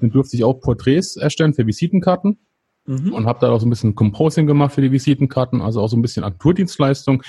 Den 0.00 0.10
durfte 0.10 0.36
ich 0.36 0.44
auch 0.44 0.54
Porträts 0.54 1.16
erstellen 1.16 1.54
für 1.54 1.66
Visitenkarten. 1.66 2.38
Mhm. 2.86 3.12
Und 3.12 3.26
habe 3.26 3.38
da 3.40 3.50
auch 3.50 3.60
so 3.60 3.66
ein 3.66 3.70
bisschen 3.70 3.94
Composing 3.94 4.46
gemacht 4.46 4.74
für 4.74 4.80
die 4.80 4.90
Visitenkarten, 4.90 5.60
also 5.60 5.80
auch 5.80 5.88
so 5.88 5.96
ein 5.96 6.02
bisschen 6.02 6.24
Agenturdienstleistung. 6.24 7.22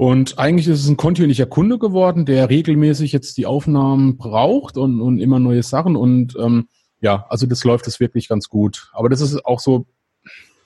Und 0.00 0.38
eigentlich 0.38 0.66
ist 0.66 0.82
es 0.82 0.88
ein 0.88 0.96
kontinuierlicher 0.96 1.44
Kunde 1.44 1.78
geworden, 1.78 2.24
der 2.24 2.48
regelmäßig 2.48 3.12
jetzt 3.12 3.36
die 3.36 3.44
Aufnahmen 3.44 4.16
braucht 4.16 4.78
und, 4.78 4.98
und 5.02 5.18
immer 5.18 5.38
neue 5.38 5.62
Sachen. 5.62 5.94
Und 5.94 6.34
ähm, 6.40 6.68
ja, 7.02 7.26
also 7.28 7.46
das 7.46 7.64
läuft 7.64 7.86
es 7.86 8.00
wirklich 8.00 8.26
ganz 8.26 8.48
gut. 8.48 8.88
Aber 8.94 9.10
das 9.10 9.20
ist 9.20 9.44
auch 9.44 9.60
so 9.60 9.84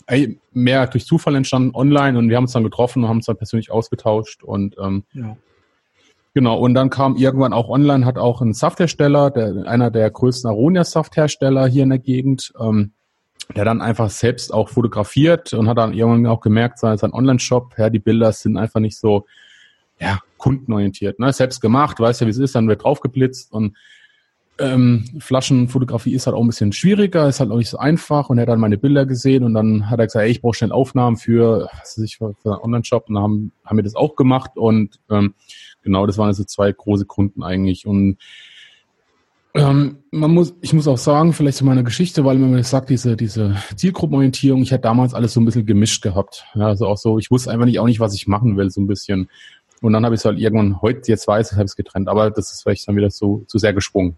ey, 0.06 0.38
mehr 0.52 0.86
durch 0.86 1.04
Zufall 1.04 1.34
entstanden 1.34 1.74
online 1.74 2.16
und 2.16 2.28
wir 2.28 2.36
haben 2.36 2.44
uns 2.44 2.52
dann 2.52 2.62
getroffen 2.62 3.02
und 3.02 3.08
haben 3.08 3.16
uns 3.16 3.26
dann 3.26 3.36
persönlich 3.36 3.72
ausgetauscht 3.72 4.44
und 4.44 4.76
ähm, 4.80 5.02
ja. 5.12 5.36
Genau, 6.32 6.56
und 6.56 6.74
dann 6.74 6.90
kam 6.90 7.16
irgendwann 7.16 7.52
auch 7.52 7.68
online, 7.68 8.06
hat 8.06 8.18
auch 8.18 8.40
ein 8.40 8.54
Safthersteller, 8.54 9.32
der, 9.32 9.66
einer 9.66 9.90
der 9.90 10.12
größten 10.12 10.48
Aronia-Safthersteller 10.48 11.66
hier 11.66 11.82
in 11.82 11.90
der 11.90 11.98
Gegend, 11.98 12.52
ähm, 12.60 12.92
der 13.54 13.64
dann 13.64 13.80
einfach 13.80 14.10
selbst 14.10 14.52
auch 14.52 14.68
fotografiert 14.68 15.52
und 15.52 15.68
hat 15.68 15.78
dann 15.78 15.92
irgendwann 15.92 16.26
auch 16.26 16.40
gemerkt, 16.40 16.78
sein, 16.78 16.96
sein 16.96 17.12
Online-Shop, 17.12 17.74
ja, 17.78 17.90
die 17.90 17.98
Bilder 17.98 18.32
sind 18.32 18.56
einfach 18.56 18.80
nicht 18.80 18.96
so, 18.96 19.26
ja, 20.00 20.20
kundenorientiert, 20.38 21.18
ne, 21.18 21.32
selbst 21.32 21.60
gemacht, 21.60 22.00
weißt 22.00 22.20
ja, 22.20 22.26
wie 22.26 22.30
es 22.30 22.38
ist, 22.38 22.54
dann 22.54 22.68
wird 22.68 22.84
draufgeblitzt 22.84 23.52
und 23.52 23.76
ähm, 24.58 25.04
Flaschenfotografie 25.18 26.14
ist 26.14 26.26
halt 26.26 26.36
auch 26.36 26.40
ein 26.40 26.46
bisschen 26.46 26.72
schwieriger, 26.72 27.28
ist 27.28 27.40
halt 27.40 27.50
auch 27.50 27.56
nicht 27.56 27.70
so 27.70 27.78
einfach 27.78 28.30
und 28.30 28.38
er 28.38 28.42
hat 28.42 28.48
dann 28.48 28.60
meine 28.60 28.78
Bilder 28.78 29.04
gesehen 29.04 29.42
und 29.42 29.54
dann 29.54 29.90
hat 29.90 29.98
er 29.98 30.06
gesagt, 30.06 30.24
ey, 30.24 30.30
ich 30.30 30.42
brauche 30.42 30.54
schnell 30.54 30.70
Aufnahmen 30.70 31.16
für, 31.16 31.68
was 31.72 31.98
weiß 31.98 32.04
ich, 32.04 32.18
für, 32.18 32.34
einen 32.44 32.54
Online-Shop 32.54 33.08
und 33.08 33.14
dann 33.14 33.22
haben, 33.24 33.52
haben 33.64 33.76
wir 33.76 33.82
das 33.82 33.96
auch 33.96 34.14
gemacht 34.14 34.52
und 34.56 35.00
ähm, 35.10 35.34
genau, 35.82 36.06
das 36.06 36.18
waren 36.18 36.28
also 36.28 36.44
zwei 36.44 36.70
große 36.70 37.04
Kunden 37.04 37.42
eigentlich 37.42 37.86
und 37.86 38.18
ähm, 39.56 39.98
man 40.10 40.32
muss, 40.32 40.54
ich 40.62 40.72
muss 40.72 40.88
auch 40.88 40.98
sagen, 40.98 41.32
vielleicht 41.32 41.58
zu 41.58 41.64
meiner 41.64 41.84
Geschichte, 41.84 42.24
weil 42.24 42.38
man 42.38 42.60
sagt, 42.64 42.90
diese, 42.90 43.16
diese 43.16 43.56
Zielgruppenorientierung, 43.76 44.62
ich 44.62 44.72
hatte 44.72 44.82
damals 44.82 45.14
alles 45.14 45.32
so 45.32 45.40
ein 45.40 45.44
bisschen 45.44 45.64
gemischt 45.64 46.02
gehabt. 46.02 46.44
Ja, 46.54 46.66
also 46.66 46.86
auch 46.86 46.98
so, 46.98 47.18
ich 47.20 47.30
wusste 47.30 47.52
einfach 47.52 47.66
nicht 47.66 47.78
auch 47.78 47.86
nicht, 47.86 48.00
was 48.00 48.14
ich 48.14 48.26
machen 48.26 48.56
will, 48.56 48.70
so 48.70 48.80
ein 48.80 48.88
bisschen. 48.88 49.28
Und 49.80 49.92
dann 49.92 50.04
habe 50.04 50.16
ich 50.16 50.22
es 50.22 50.24
halt 50.24 50.40
irgendwann 50.40 50.82
heute, 50.82 51.02
jetzt 51.06 51.28
weiß 51.28 51.52
ich, 51.52 51.56
habe 51.56 51.66
es 51.66 51.76
getrennt, 51.76 52.08
aber 52.08 52.30
das 52.30 52.52
ist 52.52 52.62
vielleicht 52.62 52.88
dann 52.88 52.96
wieder 52.96 53.10
so 53.10 53.44
zu 53.46 53.58
sehr 53.58 53.72
gesprungen. 53.72 54.16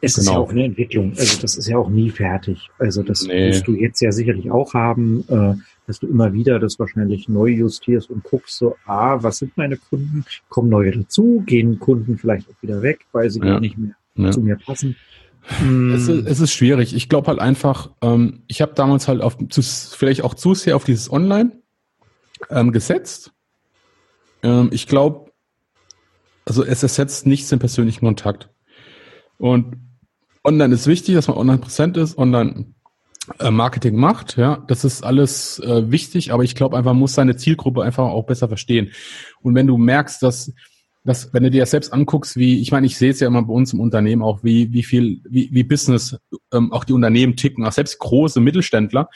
Es 0.00 0.14
genau. 0.14 0.20
ist 0.20 0.26
ja 0.26 0.32
genau. 0.32 0.44
auch 0.44 0.50
eine 0.50 0.64
Entwicklung, 0.64 1.10
also 1.10 1.40
das 1.42 1.56
ist 1.56 1.68
ja 1.68 1.76
auch 1.76 1.90
nie 1.90 2.10
fertig. 2.10 2.68
Also 2.78 3.02
das 3.02 3.26
nee. 3.26 3.48
wirst 3.48 3.66
du 3.66 3.74
jetzt 3.74 4.00
ja 4.00 4.12
sicherlich 4.12 4.50
auch 4.50 4.72
haben, 4.72 5.24
äh, 5.28 5.54
dass 5.86 5.98
du 6.00 6.06
immer 6.06 6.32
wieder 6.32 6.58
das 6.58 6.78
wahrscheinlich 6.78 7.28
neu 7.28 7.48
justierst 7.48 8.10
und 8.10 8.24
guckst 8.24 8.56
so, 8.56 8.76
ah, 8.86 9.22
was 9.22 9.38
sind 9.38 9.56
meine 9.56 9.76
Kunden? 9.76 10.24
Kommen 10.48 10.70
neue 10.70 10.92
dazu? 10.92 11.42
Gehen 11.44 11.78
Kunden 11.78 12.16
vielleicht 12.16 12.48
auch 12.48 12.62
wieder 12.62 12.80
weg, 12.80 13.00
weil 13.12 13.28
sie 13.28 13.40
ja. 13.40 13.46
gar 13.46 13.60
nicht 13.60 13.76
mehr 13.76 13.94
ja. 14.16 14.30
zu 14.30 14.40
mir 14.40 14.56
passen. 14.56 14.96
Es 15.94 16.08
ist, 16.08 16.26
es 16.26 16.40
ist 16.40 16.52
schwierig. 16.52 16.94
Ich 16.94 17.10
glaube 17.10 17.28
halt 17.28 17.38
einfach, 17.38 17.90
ähm, 18.00 18.44
ich 18.46 18.62
habe 18.62 18.72
damals 18.74 19.08
halt 19.08 19.20
auf 19.20 19.36
zu, 19.50 19.62
vielleicht 19.62 20.22
auch 20.22 20.32
zu 20.32 20.54
sehr 20.54 20.74
auf 20.74 20.84
dieses 20.84 21.12
Online 21.12 21.52
ähm, 22.48 22.72
gesetzt. 22.72 23.32
Ähm, 24.42 24.70
ich 24.72 24.86
glaube, 24.86 25.32
also 26.46 26.64
es 26.64 26.82
ersetzt 26.82 27.26
nichts 27.26 27.50
den 27.50 27.58
persönlichen 27.58 28.06
Kontakt. 28.06 28.48
Und 29.36 29.76
online 30.44 30.74
ist 30.74 30.86
wichtig, 30.86 31.14
dass 31.14 31.28
man 31.28 31.36
online 31.36 31.58
präsent 31.58 31.96
ist, 31.98 32.16
online 32.16 32.74
äh, 33.38 33.50
Marketing 33.50 33.96
macht, 33.96 34.36
ja, 34.36 34.62
das 34.66 34.84
ist 34.84 35.02
alles 35.02 35.58
äh, 35.58 35.90
wichtig, 35.90 36.32
aber 36.32 36.44
ich 36.44 36.54
glaube 36.54 36.76
einfach, 36.76 36.92
man 36.92 37.00
muss 37.00 37.14
seine 37.14 37.36
Zielgruppe 37.36 37.82
einfach 37.82 38.04
auch 38.04 38.24
besser 38.24 38.48
verstehen. 38.48 38.92
Und 39.40 39.54
wenn 39.54 39.66
du 39.66 39.78
merkst, 39.78 40.22
dass 40.22 40.52
dass, 41.04 41.34
wenn 41.34 41.42
du 41.42 41.50
dir 41.50 41.60
das 41.60 41.70
selbst 41.70 41.92
anguckst, 41.92 42.36
wie, 42.36 42.60
ich 42.60 42.72
meine, 42.72 42.86
ich 42.86 42.96
sehe 42.96 43.10
es 43.10 43.20
ja 43.20 43.26
immer 43.26 43.42
bei 43.42 43.52
uns 43.52 43.72
im 43.74 43.80
Unternehmen 43.80 44.22
auch, 44.22 44.42
wie, 44.42 44.72
wie 44.72 44.82
viel, 44.82 45.20
wie, 45.28 45.50
wie 45.52 45.62
Business, 45.62 46.16
ähm, 46.52 46.72
auch 46.72 46.84
die 46.84 46.94
Unternehmen 46.94 47.36
ticken, 47.36 47.66
auch 47.66 47.72
selbst 47.72 47.98
große 47.98 48.40
Mittelständler, 48.40 49.10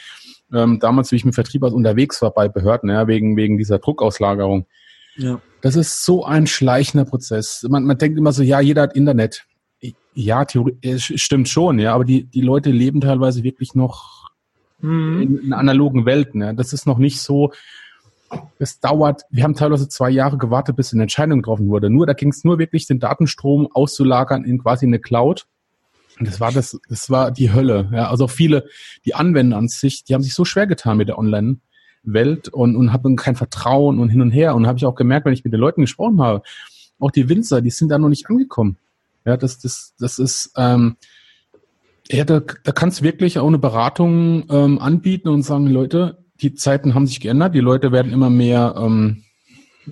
ähm, 0.52 0.78
damals, 0.80 1.10
wie 1.12 1.16
ich 1.16 1.24
mit 1.24 1.34
Vertrieb 1.34 1.62
aus 1.62 1.72
unterwegs 1.72 2.20
war 2.20 2.30
bei 2.32 2.48
Behörden, 2.48 2.90
ja, 2.90 3.06
wegen, 3.06 3.36
wegen 3.36 3.56
dieser 3.56 3.78
Druckauslagerung. 3.78 4.66
Ja. 5.16 5.40
Das 5.62 5.76
ist 5.76 6.04
so 6.04 6.24
ein 6.24 6.46
schleichender 6.46 7.06
Prozess. 7.06 7.66
Man, 7.68 7.84
man 7.84 7.98
denkt 7.98 8.18
immer 8.18 8.32
so, 8.32 8.42
ja, 8.42 8.60
jeder 8.60 8.82
hat 8.82 8.94
Internet. 8.94 9.44
Ja, 10.14 10.44
theoretisch 10.44 11.12
stimmt 11.16 11.48
schon, 11.48 11.78
ja, 11.78 11.94
aber 11.94 12.04
die, 12.04 12.24
die 12.24 12.40
Leute 12.40 12.70
leben 12.70 13.00
teilweise 13.00 13.44
wirklich 13.44 13.74
noch 13.74 14.30
mhm. 14.80 15.22
in, 15.22 15.38
in 15.38 15.52
analogen 15.52 16.06
Welten. 16.06 16.42
Ja. 16.42 16.52
Das 16.52 16.72
ist 16.72 16.86
noch 16.86 16.98
nicht 16.98 17.20
so, 17.20 17.52
es 18.58 18.80
dauert, 18.80 19.22
wir 19.30 19.44
haben 19.44 19.54
teilweise 19.54 19.88
zwei 19.88 20.10
Jahre 20.10 20.38
gewartet, 20.38 20.76
bis 20.76 20.92
eine 20.92 21.02
Entscheidung 21.02 21.40
getroffen 21.40 21.68
wurde. 21.68 21.90
Nur, 21.90 22.06
da 22.06 22.12
ging 22.12 22.30
es 22.30 22.44
nur 22.44 22.58
wirklich, 22.58 22.86
den 22.86 22.98
Datenstrom 22.98 23.68
auszulagern 23.72 24.44
in 24.44 24.58
quasi 24.58 24.86
eine 24.86 24.98
Cloud. 24.98 25.46
Und 26.18 26.26
das 26.26 26.40
war 26.40 26.52
das, 26.52 26.78
das 26.88 27.10
war 27.10 27.30
die 27.30 27.52
Hölle. 27.52 27.88
Ja, 27.92 28.10
also 28.10 28.26
viele, 28.26 28.66
die 29.04 29.14
Anwender 29.14 29.56
an 29.56 29.68
sich, 29.68 30.04
die 30.04 30.14
haben 30.14 30.22
sich 30.22 30.34
so 30.34 30.44
schwer 30.44 30.66
getan 30.66 30.96
mit 30.96 31.08
der 31.08 31.18
Online-Welt 31.18 32.48
und, 32.48 32.76
und 32.76 32.92
haben 32.92 33.16
kein 33.16 33.36
Vertrauen 33.36 34.00
und 34.00 34.08
hin 34.08 34.20
und 34.20 34.30
her. 34.30 34.54
Und 34.54 34.66
habe 34.66 34.78
ich 34.78 34.86
auch 34.86 34.96
gemerkt, 34.96 35.26
wenn 35.26 35.32
ich 35.32 35.44
mit 35.44 35.52
den 35.52 35.60
Leuten 35.60 35.82
gesprochen 35.82 36.20
habe, 36.20 36.42
auch 36.98 37.12
die 37.12 37.28
Winzer, 37.28 37.62
die 37.62 37.70
sind 37.70 37.88
da 37.88 37.98
noch 37.98 38.08
nicht 38.08 38.28
angekommen. 38.28 38.76
Ja, 39.24 39.36
das, 39.36 39.58
das, 39.58 39.94
das 39.98 40.18
ist, 40.18 40.52
ähm, 40.56 40.96
ja, 42.10 42.24
da, 42.24 42.40
da 42.40 42.72
kannst 42.72 43.00
du 43.00 43.04
wirklich 43.04 43.38
auch 43.38 43.46
eine 43.46 43.58
Beratung 43.58 44.44
ähm, 44.50 44.78
anbieten 44.78 45.28
und 45.28 45.42
sagen, 45.42 45.66
Leute, 45.66 46.24
die 46.40 46.54
Zeiten 46.54 46.94
haben 46.94 47.06
sich 47.06 47.20
geändert. 47.20 47.54
Die 47.54 47.60
Leute 47.60 47.92
werden 47.92 48.12
immer 48.12 48.30
mehr 48.30 48.74
ähm, 48.76 49.24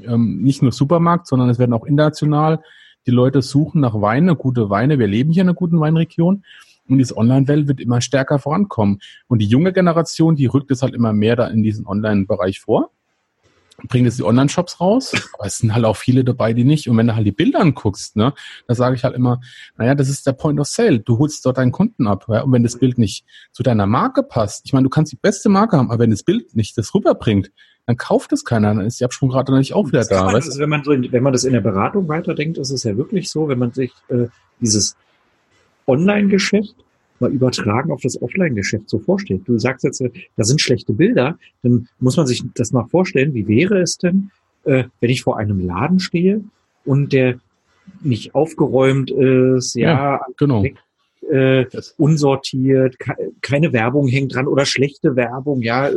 ähm, 0.05 0.43
nicht 0.43 0.63
nur 0.63 0.73
Supermarkt, 0.73 1.27
sondern 1.27 1.49
es 1.49 1.59
werden 1.59 1.73
auch 1.73 1.85
international. 1.85 2.61
Die 3.07 3.11
Leute 3.11 3.43
suchen 3.43 3.81
nach 3.81 4.01
Weine, 4.01 4.37
gute 4.37 4.71
Weine. 4.71 4.99
Wir 4.99 5.07
leben 5.07 5.33
hier 5.33 5.43
in 5.43 5.49
einer 5.49 5.55
guten 5.55 5.81
Weinregion. 5.81 6.45
Und 6.89 6.99
diese 6.99 7.17
Online-Welt 7.17 7.67
wird 7.67 7.81
immer 7.81 8.01
stärker 8.01 8.39
vorankommen. 8.39 9.01
Und 9.27 9.41
die 9.41 9.47
junge 9.47 9.73
Generation, 9.73 10.37
die 10.37 10.47
rückt 10.47 10.71
es 10.71 10.83
halt 10.83 10.95
immer 10.95 11.13
mehr 11.13 11.35
da 11.35 11.49
in 11.49 11.63
diesen 11.63 11.87
Online-Bereich 11.87 12.61
vor 12.61 12.91
bringen 13.89 14.07
jetzt 14.07 14.19
die 14.19 14.25
Online-Shops 14.25 14.81
raus, 14.81 15.13
aber 15.35 15.47
es 15.47 15.59
sind 15.59 15.75
halt 15.75 15.85
auch 15.85 15.97
viele 15.97 16.25
dabei, 16.25 16.53
die 16.53 16.65
nicht. 16.65 16.89
Und 16.89 16.97
wenn 16.97 17.07
du 17.07 17.15
halt 17.15 17.27
die 17.27 17.33
Bilder 17.33 17.61
anguckst, 17.61 18.17
ne, 18.17 18.33
da 18.67 18.75
sage 18.75 18.97
ich 18.97 19.05
halt 19.05 19.15
immer, 19.15 19.41
naja, 19.77 19.95
das 19.95 20.09
ist 20.09 20.27
der 20.27 20.33
Point 20.33 20.59
of 20.61 20.67
Sale. 20.67 21.01
Du 21.01 21.19
holst 21.19 21.45
dort 21.45 21.59
deinen 21.59 21.73
Kunden 21.73 22.07
ab. 22.07 22.27
Ja? 22.29 22.43
Und 22.43 22.53
wenn 22.53 22.63
das 22.63 22.79
Bild 22.79 22.99
nicht 22.99 23.25
zu 23.53 23.63
deiner 23.63 23.87
Marke 23.87 24.23
passt, 24.23 24.63
ich 24.65 24.73
meine, 24.73 24.85
du 24.85 24.91
kannst 24.91 25.13
die 25.13 25.17
beste 25.17 25.49
Marke 25.49 25.77
haben, 25.77 25.91
aber 25.91 26.01
wenn 26.01 26.11
das 26.11 26.23
Bild 26.23 26.57
nicht 26.57 26.77
das 26.79 26.95
rüberbringt, 26.95 27.51
dann 27.87 27.97
kauft 27.97 28.33
es 28.33 28.45
keiner, 28.45 28.75
dann 28.75 28.85
ist 28.85 28.99
die 28.99 29.05
Absprungrate 29.05 29.53
natürlich 29.53 29.75
auch 29.75 29.87
wieder 29.87 30.05
da. 30.05 30.25
Man, 30.25 30.35
also 30.35 30.59
wenn, 30.59 30.69
man 30.69 30.83
so 30.83 30.93
in, 30.93 31.13
wenn 31.13 31.23
man 31.23 31.33
das 31.33 31.45
in 31.45 31.53
der 31.53 31.61
Beratung 31.61 32.09
weiterdenkt, 32.09 32.59
ist 32.59 32.71
es 32.71 32.83
ja 32.83 32.97
wirklich 32.97 33.31
so, 33.31 33.49
wenn 33.49 33.59
man 33.59 33.73
sich 33.73 33.93
äh, 34.09 34.27
dieses 34.61 34.97
Online-Geschäft 35.87 36.75
mal 37.21 37.33
übertragen 37.33 37.91
auf 37.91 38.01
das 38.03 38.21
Offline-Geschäft 38.21 38.89
so 38.89 38.99
vorstellt. 38.99 39.43
Du 39.47 39.59
sagst 39.59 39.85
jetzt, 39.85 40.01
äh, 40.01 40.11
da 40.37 40.45
sind 40.45 40.61
schlechte 40.61 40.93
Bilder, 40.93 41.39
dann 41.63 41.89
muss 42.01 42.17
man 42.17 42.27
sich 42.27 42.43
das 42.55 42.73
mal 42.73 42.87
vorstellen, 42.87 43.35
wie 43.35 43.49
wäre 43.49 43.81
es 43.81 43.99
denn, 43.99 44.31
äh, 44.65 44.85
wenn 45.01 45.11
ich 45.11 45.23
vor 45.23 45.39
einem 45.39 45.61
Laden 45.61 46.01
stehe 46.01 46.43
und 46.85 47.13
der 47.13 47.39
nicht 48.03 48.35
aufgeräumt 48.35 49.11
ist, 49.11 49.75
ja, 49.75 49.89
ja 49.89 50.21
genau. 50.37 50.65
äh, 51.31 51.67
unsortiert, 51.97 52.97
keine 53.43 53.73
Werbung 53.73 54.09
hängt 54.09 54.35
dran 54.35 54.47
oder 54.49 54.67
schlechte 54.67 55.17
Werbung, 55.17 55.63
ja, 55.63 55.91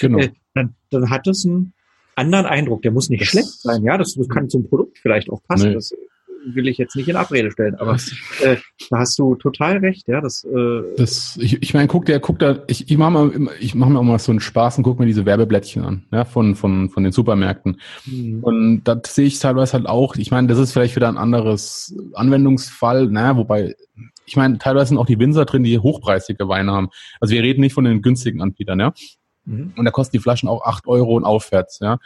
genau. 0.00 0.18
Äh, 0.18 0.30
dann, 0.54 0.74
dann 0.90 1.10
hat 1.10 1.26
es 1.26 1.46
einen 1.46 1.72
anderen 2.16 2.46
Eindruck. 2.46 2.82
Der 2.82 2.90
muss 2.90 3.08
nicht 3.08 3.22
das 3.22 3.28
schlecht 3.28 3.60
sein, 3.60 3.82
ja, 3.84 3.96
das, 3.96 4.14
das 4.14 4.28
kann 4.28 4.48
zum 4.48 4.68
Produkt 4.68 4.98
vielleicht 4.98 5.30
auch 5.30 5.42
passen. 5.44 5.68
Nee. 5.68 5.74
Das, 5.74 5.94
will 6.44 6.68
ich 6.68 6.78
jetzt 6.78 6.96
nicht 6.96 7.08
in 7.08 7.16
Abrede 7.16 7.50
stellen, 7.50 7.74
aber 7.76 7.96
äh, 8.42 8.56
da 8.90 8.98
hast 8.98 9.18
du 9.18 9.34
total 9.34 9.78
recht, 9.78 10.08
ja. 10.08 10.20
Das, 10.20 10.44
äh, 10.44 10.82
das 10.96 11.36
ich, 11.40 11.62
ich 11.62 11.74
meine, 11.74 11.88
guck 11.88 12.06
der, 12.06 12.20
guck 12.20 12.38
da, 12.38 12.62
ich, 12.66 12.90
ich 12.90 12.98
mache 12.98 13.10
mal, 13.10 13.32
ich 13.60 13.74
mache 13.74 13.90
mir 13.90 13.98
auch 13.98 14.04
mal 14.04 14.18
so 14.18 14.32
einen 14.32 14.40
Spaß 14.40 14.78
und 14.78 14.84
guck 14.84 14.98
mir 14.98 15.06
diese 15.06 15.26
Werbeblättchen 15.26 15.84
an, 15.84 16.06
ja, 16.12 16.24
von, 16.24 16.54
von, 16.54 16.90
von 16.90 17.02
den 17.02 17.12
Supermärkten. 17.12 17.80
Mhm. 18.06 18.42
Und 18.42 18.84
da 18.84 19.00
sehe 19.06 19.26
ich 19.26 19.38
teilweise 19.38 19.74
halt 19.74 19.86
auch, 19.86 20.16
ich 20.16 20.30
meine, 20.30 20.48
das 20.48 20.58
ist 20.58 20.72
vielleicht 20.72 20.96
wieder 20.96 21.08
ein 21.08 21.18
anderes 21.18 21.94
Anwendungsfall, 22.14 23.06
naja, 23.06 23.36
wobei, 23.36 23.74
ich 24.26 24.36
meine, 24.36 24.58
teilweise 24.58 24.88
sind 24.88 24.98
auch 24.98 25.06
die 25.06 25.18
Winzer 25.18 25.44
drin, 25.44 25.64
die 25.64 25.78
hochpreisige 25.78 26.48
Weine 26.48 26.72
haben. 26.72 26.88
Also 27.20 27.34
wir 27.34 27.42
reden 27.42 27.60
nicht 27.60 27.74
von 27.74 27.84
den 27.84 28.02
günstigen 28.02 28.40
Anbietern, 28.42 28.80
ja. 28.80 28.92
Mhm. 29.44 29.72
Und 29.76 29.84
da 29.84 29.90
kosten 29.90 30.16
die 30.16 30.22
Flaschen 30.22 30.48
auch 30.48 30.64
acht 30.64 30.86
Euro 30.86 31.16
und 31.16 31.24
aufwärts, 31.24 31.80
ja. 31.80 31.98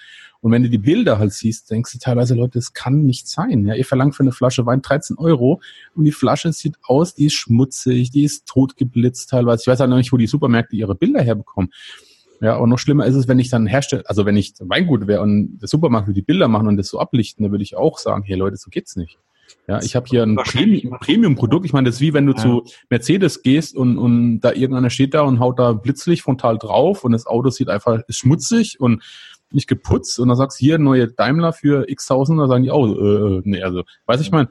Und 0.44 0.52
wenn 0.52 0.62
du 0.62 0.68
die 0.68 0.76
Bilder 0.76 1.18
halt 1.18 1.33
siehst, 1.33 1.70
denkst 1.70 1.90
du 1.92 1.98
teilweise, 1.98 2.35
Leute, 2.35 2.59
das 2.59 2.74
kann 2.74 3.07
nicht 3.07 3.28
sein. 3.28 3.66
Ja, 3.66 3.74
ihr 3.76 3.87
verlangt 3.87 4.14
für 4.14 4.24
eine 4.24 4.30
Flasche 4.30 4.66
Wein 4.66 4.83
13 4.83 5.16
Euro 5.16 5.62
und 5.94 6.04
die 6.04 6.12
Flasche 6.12 6.52
sieht 6.52 6.74
aus, 6.83 7.14
die 7.14 7.24
ist 7.24 7.33
schmutzig, 7.33 8.11
die 8.11 8.24
ist 8.24 8.44
totgeblitzt 8.44 9.30
teilweise. 9.30 9.62
Ich 9.62 9.68
weiß 9.68 9.80
halt 9.80 9.88
noch 9.88 9.96
nicht, 9.96 10.12
wo 10.12 10.18
die 10.18 10.26
Supermärkte 10.26 10.76
ihre 10.76 10.94
Bilder 10.94 11.22
herbekommen. 11.22 11.70
Ja, 12.42 12.57
und 12.57 12.68
noch 12.68 12.78
schlimmer 12.78 13.07
ist 13.07 13.14
es, 13.14 13.26
wenn 13.26 13.38
ich 13.38 13.48
dann 13.48 13.66
herstelle, 13.66 14.02
also 14.04 14.26
wenn 14.26 14.37
ich 14.37 14.52
Weingut 14.59 15.07
wäre 15.07 15.22
und 15.22 15.61
der 15.61 15.68
Supermarkt 15.68 16.09
würde 16.09 16.20
die 16.20 16.26
Bilder 16.26 16.46
machen 16.46 16.68
und 16.68 16.76
das 16.76 16.88
so 16.88 16.98
ablichten, 16.98 17.42
dann 17.42 17.50
würde 17.50 17.64
ich 17.64 17.78
auch 17.78 17.96
sagen, 17.96 18.22
hey 18.26 18.37
Leute, 18.37 18.59
so 18.59 18.68
geht's 18.68 18.96
nicht. 18.96 19.18
Ja, 19.66 19.80
ich 19.83 19.96
habe 19.96 20.07
hier 20.07 20.24
ein 20.24 20.37
Premium-Produkt. 20.37 21.64
Ich 21.64 21.72
meine, 21.72 21.87
das 21.87 21.96
ist 21.96 22.00
wie 22.02 22.12
wenn 22.12 22.26
du 22.26 22.33
ja. 22.33 22.38
zu 22.38 22.64
Mercedes 22.90 23.42
gehst 23.42 23.74
und, 23.74 23.96
und 23.96 24.40
da 24.40 24.52
irgendeiner 24.52 24.90
steht 24.90 25.14
da 25.14 25.22
und 25.22 25.40
haut 25.40 25.59
da 25.59 25.72
Blitzlicht 25.72 26.22
frontal 26.22 26.59
drauf 26.59 27.02
und 27.02 27.12
das 27.12 27.26
Auto 27.26 27.48
sieht 27.48 27.70
einfach 27.70 28.02
ist 28.07 28.18
schmutzig 28.18 28.78
und 28.78 29.02
nicht 29.54 29.68
geputzt 29.68 30.18
und 30.18 30.28
dann 30.28 30.36
sagst 30.36 30.60
du 30.60 30.64
hier 30.64 30.78
neue 30.78 31.08
Daimler 31.08 31.52
für 31.52 31.88
x 31.88 32.06
tausend, 32.06 32.40
da 32.40 32.46
sagen 32.46 32.64
die 32.64 32.70
auch, 32.70 32.86
äh, 32.86 33.40
nee, 33.44 33.62
also, 33.62 33.82
weiß 34.06 34.20
ich 34.20 34.30
mein, 34.30 34.48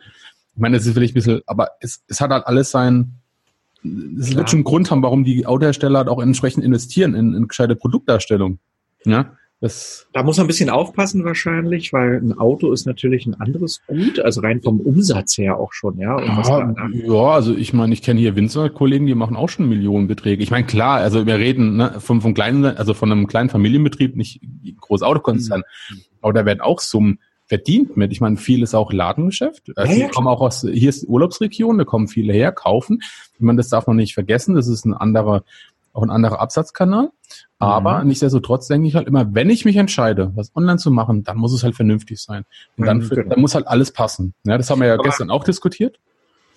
ich 0.56 0.62
meine, 0.62 0.78
das 0.78 0.86
ist 0.86 0.94
vielleicht 0.94 1.14
ein 1.14 1.16
bisschen, 1.16 1.42
aber 1.46 1.70
es, 1.80 2.04
es 2.08 2.22
hat 2.22 2.32
halt 2.32 2.46
alles 2.46 2.72
sein, 2.72 3.16
es 3.84 4.36
wird 4.36 4.50
schon 4.50 4.60
einen 4.60 4.64
Grund 4.64 4.92
haben, 4.92 5.04
warum 5.04 5.24
die 5.24 5.46
Autohersteller 5.46 6.00
halt 6.00 6.08
auch 6.08 6.22
entsprechend 6.22 6.64
investieren 6.64 7.16
in, 7.16 7.34
in 7.34 7.48
gescheite 7.48 7.76
Produktdarstellung. 7.76 8.60
Ja. 9.06 9.36
Das 9.64 10.10
da 10.12 10.24
muss 10.24 10.36
man 10.36 10.44
ein 10.44 10.48
bisschen 10.48 10.70
aufpassen 10.70 11.24
wahrscheinlich, 11.24 11.94
weil 11.94 12.18
ein 12.18 12.38
Auto 12.38 12.74
ist 12.74 12.86
natürlich 12.86 13.26
ein 13.26 13.36
anderes 13.36 13.80
Gut, 13.88 14.20
also 14.20 14.42
rein 14.42 14.62
vom 14.62 14.82
Umsatz 14.82 15.38
her 15.38 15.58
auch 15.58 15.72
schon, 15.72 15.98
ja. 16.00 16.20
ja, 16.20 16.76
ja, 16.92 17.14
also 17.30 17.56
ich 17.56 17.72
meine, 17.72 17.94
ich 17.94 18.02
kenne 18.02 18.20
hier 18.20 18.36
Winzer-Kollegen, 18.36 19.06
die 19.06 19.16
machen 19.16 19.38
auch 19.38 19.48
schon 19.48 19.70
Millionenbeträge. 19.70 20.44
Ich 20.44 20.52
meine, 20.52 20.66
klar, 20.66 20.98
also 20.98 21.26
wir 21.26 21.38
reden 21.38 21.78
ne, 21.78 21.96
vom, 22.00 22.20
vom 22.20 22.34
kleinen, 22.34 22.66
also 22.66 22.94
von 22.94 23.10
einem 23.10 23.26
kleinen 23.26 23.50
Familienbetrieb, 23.50 24.18
nicht 24.18 24.42
groß 24.82 25.02
Autokonzern, 25.02 25.64
mhm. 25.90 26.02
aber 26.20 26.34
da 26.34 26.46
werden 26.46 26.60
auch 26.60 26.82
Summen 26.82 27.20
verdient 27.46 27.96
mit. 27.96 28.12
Ich 28.12 28.20
meine, 28.20 28.36
viel 28.36 28.64
ist 28.64 28.74
auch 28.74 28.92
Ladengeschäft. 28.92 29.72
Also 29.78 29.94
ja, 29.94 30.10
kommen 30.10 30.28
auch 30.28 30.42
aus, 30.42 30.68
hier 30.70 30.90
ist 30.90 31.08
Urlaubsregion, 31.08 31.78
da 31.78 31.86
kommen 31.86 32.10
viele 32.10 32.34
her, 32.34 32.52
kaufen. 32.52 33.00
Ich 33.36 33.40
meine, 33.40 33.58
das 33.58 33.70
darf 33.70 33.88
man 33.88 33.96
nicht 33.96 34.14
vergessen, 34.14 34.56
das 34.56 34.68
ist 34.68 34.84
ein 34.84 34.94
anderer 34.94 35.46
auch 35.94 36.04
ein 36.04 36.10
anderer 36.10 36.40
Absatzkanal. 36.40 37.12
Aber 37.60 38.02
mhm. 38.02 38.10
nichtsdestotrotz 38.10 38.68
denke 38.68 38.88
ich 38.88 38.96
halt 38.96 39.08
immer, 39.08 39.34
wenn 39.34 39.50
ich 39.50 39.64
mich 39.64 39.78
entscheide, 39.78 40.32
was 40.36 40.54
online 40.56 40.78
zu 40.78 40.92
machen, 40.92 41.24
dann 41.24 41.38
muss 41.38 41.54
es 41.54 41.64
halt 41.64 41.76
vernünftig 41.76 42.20
sein. 42.20 42.44
Und 42.78 42.86
dann, 42.86 42.98
mhm, 42.98 43.10
genau. 43.10 43.30
dann 43.30 43.40
muss 43.40 43.56
halt 43.56 43.68
alles 43.68 43.92
passen. 43.92 44.34
Ja, 44.44 44.58
das 44.58 44.70
haben 44.70 44.82
wir 44.82 44.88
ja 44.88 44.96
Aber 44.96 45.04
gestern 45.04 45.30
auch 45.30 45.44
diskutiert. 45.44 46.00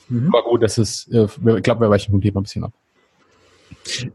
Mhm. 0.08 0.28
Aber 0.34 0.42
gut, 0.42 0.62
das 0.62 0.78
ist, 0.78 1.08
äh, 1.12 1.24
ich 1.24 1.62
glaube, 1.62 1.82
wir 1.82 1.90
weichen 1.90 2.10
vom 2.10 2.20
Thema 2.20 2.40
ein 2.40 2.44
bisschen 2.44 2.64
ab. 2.64 2.72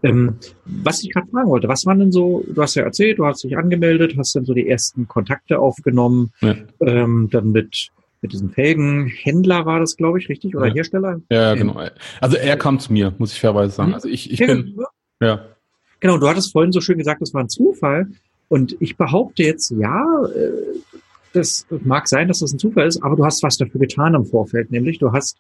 Ähm, 0.04 0.38
was 0.66 1.04
ich 1.04 1.12
gerade 1.12 1.28
fragen 1.28 1.50
wollte, 1.50 1.68
was 1.68 1.86
waren 1.86 2.00
denn 2.00 2.12
so, 2.12 2.44
du 2.48 2.62
hast 2.62 2.76
ja 2.76 2.84
erzählt, 2.84 3.20
du 3.20 3.26
hast 3.26 3.44
dich 3.44 3.58
angemeldet, 3.58 4.16
hast 4.18 4.36
dann 4.36 4.46
so 4.46 4.54
die 4.54 4.68
ersten 4.68 5.08
Kontakte 5.08 5.60
aufgenommen, 5.60 6.32
ja. 6.42 6.56
ähm, 6.82 7.30
dann 7.32 7.52
mit, 7.52 7.90
mit 8.22 8.34
diesem 8.34 8.52
Felgenhändler 8.52 9.66
war 9.66 9.80
das, 9.80 9.98
glaube 9.98 10.20
ich, 10.20 10.30
richtig? 10.30 10.56
Oder 10.56 10.68
ja. 10.68 10.74
Hersteller? 10.74 11.22
Ja, 11.30 11.54
genau. 11.56 11.82
Also 12.20 12.38
er 12.38 12.58
kam 12.58 12.80
zu 12.80 12.92
mir, 12.92 13.14
muss 13.18 13.34
ich 13.34 13.40
fairerweise 13.40 13.74
sagen. 13.74 13.90
Mhm. 13.90 13.96
Also 13.96 14.10
ich, 14.10 14.32
ich 14.32 14.40
bin, 14.40 14.78
ja. 15.22 15.46
Genau, 16.00 16.18
du 16.18 16.28
hattest 16.28 16.52
vorhin 16.52 16.72
so 16.72 16.82
schön 16.82 16.98
gesagt, 16.98 17.22
das 17.22 17.34
war 17.34 17.42
ein 17.42 17.50
Zufall. 17.50 18.08
Und 18.50 18.76
ich 18.82 18.98
behaupte 18.98 19.44
jetzt, 19.44 19.72
ja, 19.72 20.26
äh, 20.36 20.52
das 21.34 21.66
mag 21.84 22.08
sein, 22.08 22.28
dass 22.28 22.40
das 22.40 22.52
ein 22.52 22.60
Zufall 22.60 22.88
ist, 22.88 23.02
aber 23.02 23.16
du 23.16 23.24
hast 23.26 23.44
was 23.44 23.58
dafür 23.58 23.80
getan 23.80 24.14
im 24.14 24.26
Vorfeld, 24.26 24.72
nämlich 24.72 25.00
du 25.00 25.12
hast 25.14 25.38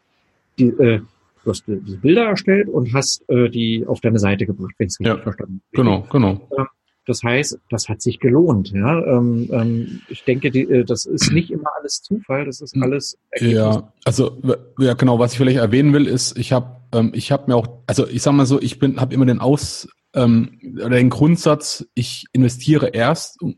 die, 0.57 0.67
äh, 0.67 1.01
du 1.43 1.49
hast 1.49 1.65
diese 1.67 1.97
Bilder 1.97 2.25
erstellt 2.25 2.69
und 2.69 2.93
hast 2.93 3.27
äh, 3.29 3.49
die 3.49 3.85
auf 3.85 3.99
deine 3.99 4.19
Seite 4.19 4.45
gebracht, 4.45 4.73
wenn 4.77 4.87
ich 4.87 4.93
es 4.93 4.99
richtig 4.99 5.17
ja, 5.17 5.23
verstanden 5.23 5.61
habe. 5.73 5.83
Genau, 5.83 6.07
genau. 6.09 6.47
Ähm, 6.57 6.67
das 7.07 7.23
heißt, 7.23 7.59
das 7.69 7.89
hat 7.89 8.01
sich 8.01 8.19
gelohnt. 8.19 8.71
Ja, 8.71 9.03
ähm, 9.05 9.49
ähm, 9.51 10.01
ich 10.07 10.23
denke, 10.23 10.51
die, 10.51 10.61
äh, 10.61 10.85
das 10.85 11.05
ist 11.05 11.31
nicht 11.31 11.49
immer 11.49 11.69
alles 11.79 12.03
Zufall, 12.03 12.45
das 12.45 12.61
ist 12.61 12.75
alles. 12.79 13.17
Ergebnis. 13.31 13.57
Ja, 13.57 13.93
also 14.05 14.41
ja 14.77 14.93
genau. 14.93 15.17
Was 15.17 15.33
ich 15.33 15.37
vielleicht 15.37 15.57
erwähnen 15.57 15.93
will, 15.93 16.07
ist, 16.07 16.37
ich 16.37 16.53
habe, 16.53 16.77
ähm, 16.93 17.11
ich 17.13 17.31
habe 17.31 17.45
mir 17.47 17.55
auch, 17.55 17.67
also 17.87 18.07
ich 18.07 18.21
sag 18.21 18.33
mal 18.33 18.45
so, 18.45 18.61
ich 18.61 18.79
bin, 18.79 18.99
habe 18.99 19.13
immer 19.13 19.25
den 19.25 19.39
Aus 19.39 19.87
ähm, 20.13 20.59
oder 20.75 20.97
den 20.97 21.09
Grundsatz, 21.09 21.85
ich 21.93 22.25
investiere 22.33 22.89
erst 22.89 23.41
und, 23.41 23.57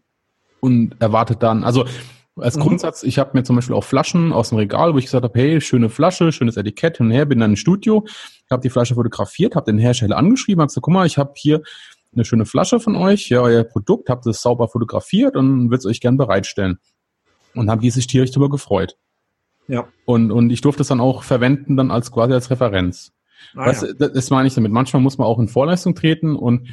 und 0.60 0.96
erwarte 1.00 1.36
dann. 1.36 1.64
Also 1.64 1.86
als 2.36 2.58
mhm. 2.58 2.62
Grundsatz, 2.62 3.04
ich 3.04 3.20
habe 3.20 3.32
mir 3.34 3.44
zum 3.44 3.56
Beispiel 3.56 3.76
auch 3.76 3.84
Flaschen 3.84 4.34
aus 4.34 4.50
dem 4.50 4.58
Regal, 4.58 4.94
wo 4.94 4.98
ich 4.98 5.06
gesagt 5.06 5.24
habe, 5.24 5.40
hey, 5.40 5.62
schöne 5.62 5.90
Flasche, 5.90 6.32
schönes 6.32 6.58
Etikett 6.58 6.98
hin 6.98 7.08
und 7.08 7.12
her, 7.12 7.26
bin 7.26 7.40
dann 7.40 7.52
im 7.52 7.58
Studio, 7.58 8.06
habe 8.50 8.62
die 8.62 8.70
Flasche 8.70 8.96
fotografiert, 8.96 9.56
habe 9.56 9.72
den 9.72 9.78
Hersteller 9.78 10.18
angeschrieben, 10.18 10.62
habe 10.62 10.68
gesagt, 10.68 10.84
guck 10.84 10.94
mal, 10.94 11.06
ich 11.06 11.18
habe 11.18 11.34
hier 11.36 11.62
eine 12.14 12.26
schöne 12.26 12.46
Flasche 12.46 12.80
von 12.80 12.96
euch, 12.96 13.30
ja, 13.30 13.42
euer 13.42 13.64
Produkt, 13.64 14.10
habt 14.10 14.26
es 14.28 14.42
sauber 14.42 14.68
fotografiert 14.68 15.36
und 15.36 15.72
wird 15.72 15.80
es 15.80 15.86
euch 15.86 16.00
gern 16.00 16.18
bereitstellen. 16.18 16.80
Und 17.56 17.70
haben 17.70 17.82
die 17.82 17.92
sich 17.92 18.08
tierisch 18.08 18.32
darüber 18.32 18.50
gefreut. 18.50 18.98
Ja. 19.68 19.88
Und, 20.06 20.32
und 20.32 20.50
ich 20.50 20.62
durfte 20.62 20.82
es 20.82 20.88
dann 20.88 21.00
auch 21.00 21.24
verwenden, 21.24 21.78
dann 21.78 21.92
als 21.92 22.12
quasi 22.12 22.34
als 22.34 22.50
Referenz. 22.50 23.14
Ah, 23.56 23.68
Was, 23.68 23.82
ja. 23.82 23.94
das, 23.94 24.14
das 24.14 24.30
meine 24.30 24.48
ich 24.48 24.56
damit. 24.56 24.72
Manchmal 24.72 25.02
muss 25.02 25.18
man 25.18 25.28
auch 25.28 25.40
in 25.40 25.48
Vorleistung 25.48 25.96
treten 25.96 26.36
und 26.36 26.68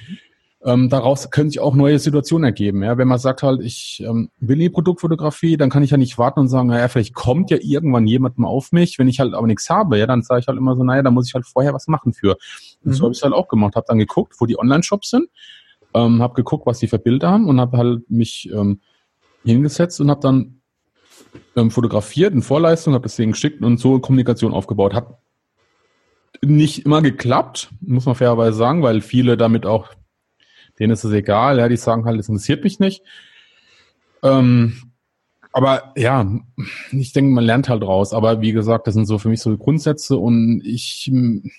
ähm, 0.63 0.91
daraus 0.91 1.31
können 1.31 1.49
sich 1.49 1.61
auch 1.61 1.75
neue 1.75 1.99
Situationen 1.99 2.45
ergeben. 2.45 2.83
Ja, 2.83 2.99
wenn 2.99 3.09
man 3.09 3.19
sagt 3.19 3.43
halt, 3.43 3.63
ich 3.63 4.03
ähm, 4.07 4.31
will 4.41 4.59
die 4.59 4.69
Produktfotografie, 4.69 5.57
dann 5.57 5.71
kann 5.71 5.83
ich 5.83 5.91
ja 5.91 5.97
nicht 5.97 6.19
warten 6.19 6.41
und 6.41 6.49
sagen, 6.49 6.69
naja, 6.69 6.89
vielleicht 6.89 7.15
kommt 7.15 7.51
ja 7.51 7.57
irgendwann 7.61 8.07
jemand 8.07 8.39
mal 8.39 8.49
auf 8.49 8.71
mich. 8.71 8.99
Wenn 8.99 9.09
ich 9.09 9.21
halt 9.21 9.33
aber 9.33 9.47
nichts 9.47 9.71
habe, 9.71 9.99
ja, 9.99 10.07
dann 10.07 10.23
sage 10.23 10.41
ich 10.41 10.49
halt 10.49 10.59
immer 10.59 10.77
so, 10.77 10.85
naja, 10.85 11.03
da 11.03 11.11
muss 11.11 11.29
ich 11.29 11.35
halt 11.35 11.47
vorher 11.47 11.73
was 11.73 11.89
machen 11.89 12.13
für. 12.13 12.37
Und 12.85 12.91
mhm. 12.91 12.93
so 12.93 13.05
habe 13.05 13.13
ich 13.13 13.19
es 13.19 13.25
halt 13.25 13.33
auch 13.33 13.49
gemacht. 13.49 13.75
Habe 13.75 13.87
dann 13.89 13.99
geguckt, 13.99 14.35
wo 14.39 14.45
die 14.45 14.59
Online-Shops 14.59 15.09
sind, 15.09 15.29
ähm, 15.95 16.21
habe 16.21 16.35
geguckt, 16.35 16.67
was 16.67 16.79
die 16.79 16.89
für 16.89 16.99
Bilder 16.99 17.31
haben 17.31 17.49
und 17.49 17.59
habe 17.59 17.79
halt 17.79 18.11
mich 18.11 18.51
ähm, 18.53 18.81
hingesetzt 19.45 19.99
und 20.03 20.11
habe 20.11 20.21
dann 20.21 20.61
ähm, 21.57 21.71
fotografiert 21.71 22.35
in 22.35 22.43
Vorleistung, 22.43 22.93
habe 22.93 23.05
das 23.05 23.17
Ding 23.17 23.33
geschickt 23.33 23.63
und 23.63 23.79
so 23.79 23.99
Kommunikation 23.99 24.53
aufgebaut. 24.53 24.93
Hat 24.93 25.19
nicht 26.43 26.85
immer 26.87 27.03
geklappt, 27.03 27.71
muss 27.81 28.07
man 28.07 28.15
fairerweise 28.15 28.57
sagen, 28.57 28.83
weil 28.83 29.01
viele 29.01 29.37
damit 29.37 29.67
auch, 29.67 29.89
denen 30.79 30.93
ist 30.93 31.05
es 31.05 31.13
egal, 31.13 31.59
ja, 31.59 31.69
die 31.69 31.77
sagen 31.77 32.05
halt, 32.05 32.19
es 32.19 32.29
interessiert 32.29 32.65
mich 32.65 32.79
nicht. 32.79 33.03
Ähm, 34.23 34.77
aber 35.53 35.93
ja, 35.97 36.27
ich 36.93 37.13
denke, 37.13 37.33
man 37.33 37.45
lernt 37.45 37.69
halt 37.69 37.83
raus. 37.83 38.13
Aber 38.13 38.41
wie 38.41 38.53
gesagt, 38.53 38.87
das 38.87 38.95
sind 38.95 39.07
so 39.07 39.19
für 39.19 39.29
mich 39.29 39.41
so 39.41 39.57
Grundsätze 39.57 40.17
und 40.17 40.63
ich 40.65 41.09
hm, 41.11 41.51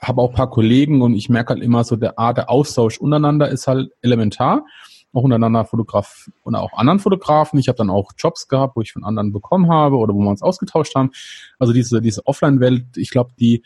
habe 0.00 0.20
auch 0.20 0.32
paar 0.32 0.50
Kollegen 0.50 1.02
und 1.02 1.14
ich 1.14 1.28
merke 1.28 1.54
halt 1.54 1.62
immer 1.62 1.84
so, 1.84 1.96
der 1.96 2.18
Art 2.18 2.38
der 2.38 2.50
Austausch 2.50 2.98
untereinander 2.98 3.48
ist 3.48 3.66
halt 3.66 3.92
elementar 4.02 4.64
auch 5.12 5.22
untereinander 5.22 5.64
Fotograf 5.64 6.30
und 6.42 6.54
auch 6.54 6.72
anderen 6.74 7.00
Fotografen. 7.00 7.58
Ich 7.58 7.68
habe 7.68 7.76
dann 7.76 7.90
auch 7.90 8.12
Jobs 8.16 8.48
gehabt, 8.48 8.76
wo 8.76 8.80
ich 8.80 8.92
von 8.92 9.04
anderen 9.04 9.32
bekommen 9.32 9.70
habe 9.70 9.96
oder 9.96 10.14
wo 10.14 10.20
wir 10.20 10.30
uns 10.30 10.42
ausgetauscht 10.42 10.94
haben. 10.94 11.10
Also 11.58 11.72
diese, 11.72 12.00
diese 12.00 12.26
Offline-Welt, 12.26 12.96
ich 12.96 13.10
glaube, 13.10 13.32
die 13.38 13.62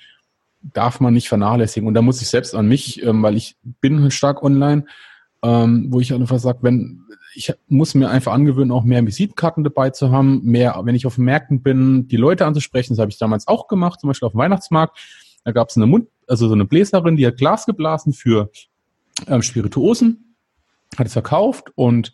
darf 0.72 1.00
man 1.00 1.14
nicht 1.14 1.29
vernachlässigen. 1.29 1.87
Und 1.87 1.94
da 1.94 2.03
muss 2.03 2.22
ich 2.22 2.29
selbst 2.29 2.55
an 2.55 2.66
mich, 2.66 3.03
ähm, 3.03 3.22
weil 3.22 3.37
ich 3.37 3.57
bin 3.81 4.11
stark 4.11 4.42
online, 4.42 4.87
ähm, 5.42 5.87
wo 5.90 6.00
ich 6.00 6.12
einfach 6.12 6.38
sage, 6.38 6.59
wenn 6.62 7.00
ich 7.37 7.53
muss 7.66 7.94
mir 7.94 8.11
einfach 8.11 8.33
angewöhnen, 8.33 8.70
auch 8.70 8.85
mehr 8.85 9.05
Visitenkarten 9.05 9.64
dabei 9.64 9.90
zu 9.90 10.12
haben, 10.12 10.42
mehr, 10.44 10.81
wenn 10.85 10.94
ich 10.94 11.05
auf 11.05 11.18
Märkten 11.18 11.62
bin, 11.62 12.07
die 12.07 12.16
Leute 12.16 12.46
anzusprechen. 12.46 12.92
Das 12.92 13.00
habe 13.00 13.11
ich 13.11 13.18
damals 13.18 13.48
auch 13.48 13.66
gemacht, 13.66 14.00
zum 14.00 14.09
Beispiel 14.09 14.27
auf 14.27 14.33
dem 14.33 14.38
Weihnachtsmarkt. 14.38 14.96
Da 15.44 15.50
gab 15.50 15.68
es 15.68 15.77
eine 15.77 15.87
Mund, 15.87 16.09
also 16.29 16.46
so 16.46 16.55
eine 16.55 16.64
Bläserin, 16.64 17.16
die 17.16 17.27
hat 17.27 17.37
Glas 17.37 17.66
geblasen 17.66 18.12
für 18.12 18.50
ähm, 19.27 19.42
Spirituosen 19.42 20.35
hat 20.98 21.07
es 21.07 21.12
verkauft 21.12 21.72
und 21.74 22.12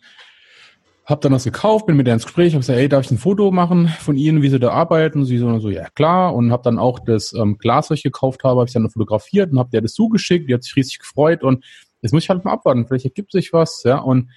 habe 1.11 1.21
dann 1.21 1.31
das 1.31 1.43
gekauft, 1.43 1.85
bin 1.85 1.95
mit 1.95 2.07
der 2.07 2.15
ins 2.15 2.23
Gespräch, 2.23 2.53
habe 2.53 2.61
gesagt, 2.61 2.79
hey, 2.79 2.89
darf 2.89 3.05
ich 3.05 3.11
ein 3.11 3.17
Foto 3.17 3.51
machen 3.51 3.89
von 3.99 4.15
Ihnen, 4.15 4.41
wie 4.41 4.49
Sie 4.49 4.59
da 4.59 4.71
arbeiten? 4.71 5.25
Sie 5.25 5.37
so, 5.37 5.59
so 5.59 5.69
ja 5.69 5.89
klar. 5.89 6.33
Und 6.33 6.51
habe 6.51 6.63
dann 6.63 6.79
auch 6.79 6.99
das 6.99 7.33
ähm, 7.33 7.57
Glas, 7.57 7.89
was 7.89 7.99
ich 7.99 8.03
gekauft 8.03 8.43
habe, 8.43 8.59
habe 8.59 8.67
ich 8.67 8.73
dann 8.73 8.89
fotografiert 8.89 9.51
und 9.51 9.59
habe 9.59 9.69
der 9.69 9.81
das 9.81 9.93
zugeschickt. 9.93 10.49
Die 10.49 10.53
hat 10.53 10.63
sich 10.63 10.75
riesig 10.75 10.99
gefreut 10.99 11.43
und 11.43 11.63
jetzt 12.01 12.13
muss 12.13 12.23
ich 12.23 12.29
halt 12.29 12.43
mal 12.43 12.53
abwarten. 12.53 12.87
Vielleicht 12.87 13.05
ergibt 13.05 13.31
sich 13.31 13.53
was, 13.53 13.83
ja. 13.83 13.97
Und 13.97 14.29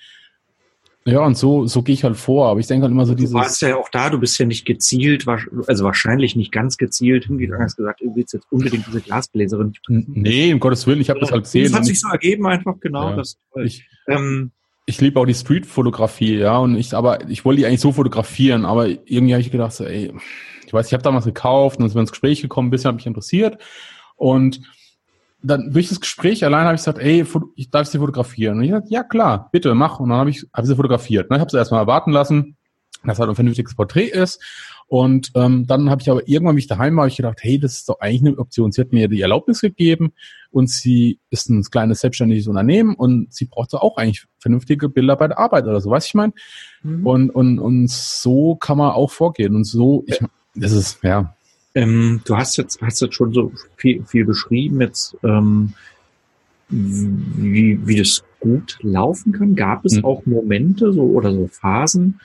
ja, 1.06 1.20
und 1.20 1.36
so, 1.36 1.66
so 1.66 1.82
gehe 1.82 1.92
ich 1.92 2.02
halt 2.02 2.16
vor. 2.16 2.48
Aber 2.48 2.60
ich 2.60 2.66
denke 2.66 2.84
halt 2.84 2.92
immer 2.92 3.04
so 3.04 3.14
dieses. 3.14 3.32
Du 3.32 3.38
warst 3.38 3.60
ja 3.60 3.76
auch 3.76 3.90
da, 3.90 4.08
du 4.08 4.18
bist 4.18 4.38
ja 4.38 4.46
nicht 4.46 4.64
gezielt, 4.64 5.26
also 5.66 5.84
wahrscheinlich 5.84 6.34
nicht 6.34 6.50
ganz 6.50 6.78
gezielt 6.78 7.26
hingegangen, 7.26 7.62
hast 7.62 7.76
gesagt, 7.76 8.00
du 8.00 8.16
willst 8.16 8.32
jetzt 8.32 8.46
unbedingt 8.50 8.86
diese 8.86 9.02
Glasbläserin. 9.02 9.74
Nee, 9.88 10.52
um 10.52 10.60
Gottes 10.60 10.86
Willen, 10.86 11.00
ich 11.00 11.10
habe 11.10 11.20
das 11.20 11.30
halt 11.30 11.44
gesehen. 11.44 11.64
Das 11.64 11.74
hat 11.74 11.84
sich 11.84 12.00
so 12.00 12.08
ergeben 12.08 12.46
einfach, 12.46 12.80
genau. 12.80 13.10
Ja. 13.10 13.16
Das, 13.16 13.36
ähm, 14.08 14.50
ich 14.86 15.00
liebe 15.00 15.18
auch 15.18 15.26
die 15.26 15.34
Street-Fotografie, 15.34 16.38
ja, 16.38 16.58
und 16.58 16.76
ich, 16.76 16.94
aber 16.94 17.28
ich 17.28 17.44
wollte 17.44 17.60
die 17.60 17.66
eigentlich 17.66 17.80
so 17.80 17.92
fotografieren, 17.92 18.64
aber 18.64 18.88
irgendwie 18.88 19.32
habe 19.34 19.40
ich 19.40 19.50
gedacht, 19.50 19.72
so, 19.72 19.84
ey, 19.84 20.12
ich 20.66 20.72
weiß, 20.72 20.86
ich 20.86 20.92
habe 20.92 21.02
damals 21.02 21.24
gekauft 21.24 21.78
und 21.78 21.88
sind 21.88 21.96
wir 21.96 22.02
ins 22.02 22.12
Gespräch 22.12 22.42
gekommen, 22.42 22.68
ein 22.68 22.70
bisschen 22.70 22.88
hat 22.88 22.96
mich 22.96 23.06
interessiert 23.06 23.58
und 24.16 24.60
dann 25.44 25.72
durch 25.72 25.88
das 25.88 26.00
Gespräch 26.00 26.44
allein 26.44 26.64
habe 26.64 26.74
ich 26.74 26.80
gesagt, 26.80 26.98
ey, 26.98 27.24
ich 27.54 27.70
darf 27.70 27.86
sie 27.86 27.98
fotografieren. 27.98 28.58
Und 28.58 28.64
ich 28.64 28.70
gesagt, 28.70 28.90
ja 28.90 29.02
klar, 29.02 29.50
bitte, 29.52 29.74
mach. 29.74 30.00
Und 30.00 30.08
dann 30.08 30.18
habe 30.18 30.30
ich, 30.30 30.46
hab 30.52 30.64
sie 30.64 30.74
fotografiert. 30.74 31.30
Ne? 31.30 31.36
Ich 31.36 31.40
habe 31.40 31.50
sie 31.50 31.58
erstmal 31.58 31.82
erwarten 31.82 32.12
lassen, 32.12 32.56
dass 33.06 33.18
halt 33.18 33.28
ein 33.28 33.34
vernünftiges 33.34 33.74
Porträt 33.74 34.08
ist. 34.08 34.42
Und 34.86 35.32
ähm, 35.34 35.66
dann 35.66 35.90
habe 35.90 36.02
ich 36.02 36.10
aber 36.10 36.28
irgendwann, 36.28 36.56
wie 36.56 36.60
ich 36.60 36.66
daheim 36.66 36.96
war, 36.96 37.06
ich 37.06 37.16
gedacht, 37.16 37.38
hey, 37.40 37.58
das 37.58 37.78
ist 37.78 37.88
doch 37.88 38.00
eigentlich 38.00 38.22
eine 38.22 38.38
Option. 38.38 38.70
Sie 38.70 38.80
hat 38.80 38.92
mir 38.92 39.08
die 39.08 39.22
Erlaubnis 39.22 39.60
gegeben 39.60 40.12
und 40.50 40.68
sie 40.68 41.18
ist 41.30 41.48
ein 41.48 41.62
kleines 41.62 42.00
selbstständiges 42.00 42.46
Unternehmen 42.46 42.94
und 42.94 43.32
sie 43.32 43.46
braucht 43.46 43.72
doch 43.72 43.80
auch 43.80 43.96
eigentlich 43.96 44.26
vernünftige 44.38 44.88
Bilder 44.88 45.16
bei 45.16 45.28
der 45.28 45.38
Arbeit 45.38 45.64
oder 45.64 45.80
so, 45.80 45.90
weißt 45.90 46.08
ich 46.08 46.14
meine? 46.14 46.32
Mhm. 46.82 47.06
Und, 47.06 47.30
und, 47.30 47.58
und 47.58 47.90
so 47.90 48.56
kann 48.56 48.78
man 48.78 48.92
auch 48.92 49.10
vorgehen. 49.10 49.56
Und 49.56 49.64
so, 49.64 50.04
ich, 50.06 50.18
das 50.54 50.72
ist, 50.72 51.02
ja. 51.02 51.34
Ähm, 51.74 52.20
du 52.24 52.36
hast 52.36 52.56
jetzt, 52.56 52.80
hast 52.82 53.00
jetzt 53.00 53.14
schon 53.14 53.32
so 53.32 53.52
viel, 53.76 54.04
viel 54.04 54.24
beschrieben, 54.24 54.80
jetzt, 54.80 55.16
ähm, 55.24 55.72
wie, 56.68 57.80
wie 57.86 57.96
das 57.96 58.22
gut 58.40 58.78
laufen 58.82 59.32
kann. 59.32 59.54
Gab 59.54 59.84
es 59.84 59.96
mhm. 59.96 60.04
auch 60.04 60.26
Momente 60.26 60.92
so 60.92 61.02
oder 61.02 61.32
so 61.32 61.48
Phasen, 61.48 62.20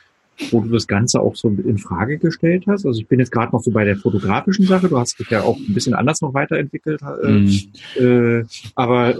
wo 0.52 0.62
du 0.62 0.70
das 0.70 0.88
Ganze 0.88 1.20
auch 1.20 1.36
so 1.36 1.50
in 1.50 1.78
Frage 1.78 2.18
gestellt 2.18 2.66
hast. 2.68 2.86
Also 2.86 3.00
ich 3.00 3.08
bin 3.08 3.20
jetzt 3.20 3.32
gerade 3.32 3.52
noch 3.52 3.62
so 3.62 3.72
bei 3.72 3.84
der 3.84 3.98
fotografischen 3.98 4.66
Sache. 4.66 4.90
Du 4.90 4.98
hast 4.98 5.20
dich 5.20 5.30
ja 5.30 5.42
auch 5.42 5.58
ein 5.58 5.74
bisschen 5.74 5.94
anders 5.94 6.22
noch 6.22 6.34
weiterentwickelt. 6.34 7.02
Äh, 7.02 7.32
mhm. 7.32 7.60
äh, 7.96 8.44
aber 8.76 9.16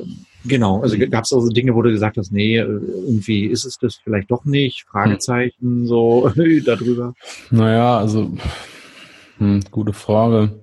genau, 0.46 0.82
also 0.82 0.98
gab 0.98 1.26
es 1.26 1.34
also 1.34 1.50
Dinge, 1.50 1.76
wo 1.76 1.82
du 1.82 1.92
gesagt 1.92 2.18
hast, 2.18 2.32
nee, 2.32 2.58
äh, 2.58 2.64
irgendwie 2.64 3.46
ist 3.46 3.66
es 3.66 3.78
das 3.78 3.96
vielleicht 3.96 4.32
doch 4.32 4.46
nicht. 4.46 4.86
Fragezeichen 4.90 5.82
mhm. 5.82 5.88
so 5.88 6.32
darüber. 6.66 7.14
Naja, 7.52 7.98
also 7.98 8.32
hm, 9.38 9.62
gute 9.72 9.94
Frage. 9.94 10.60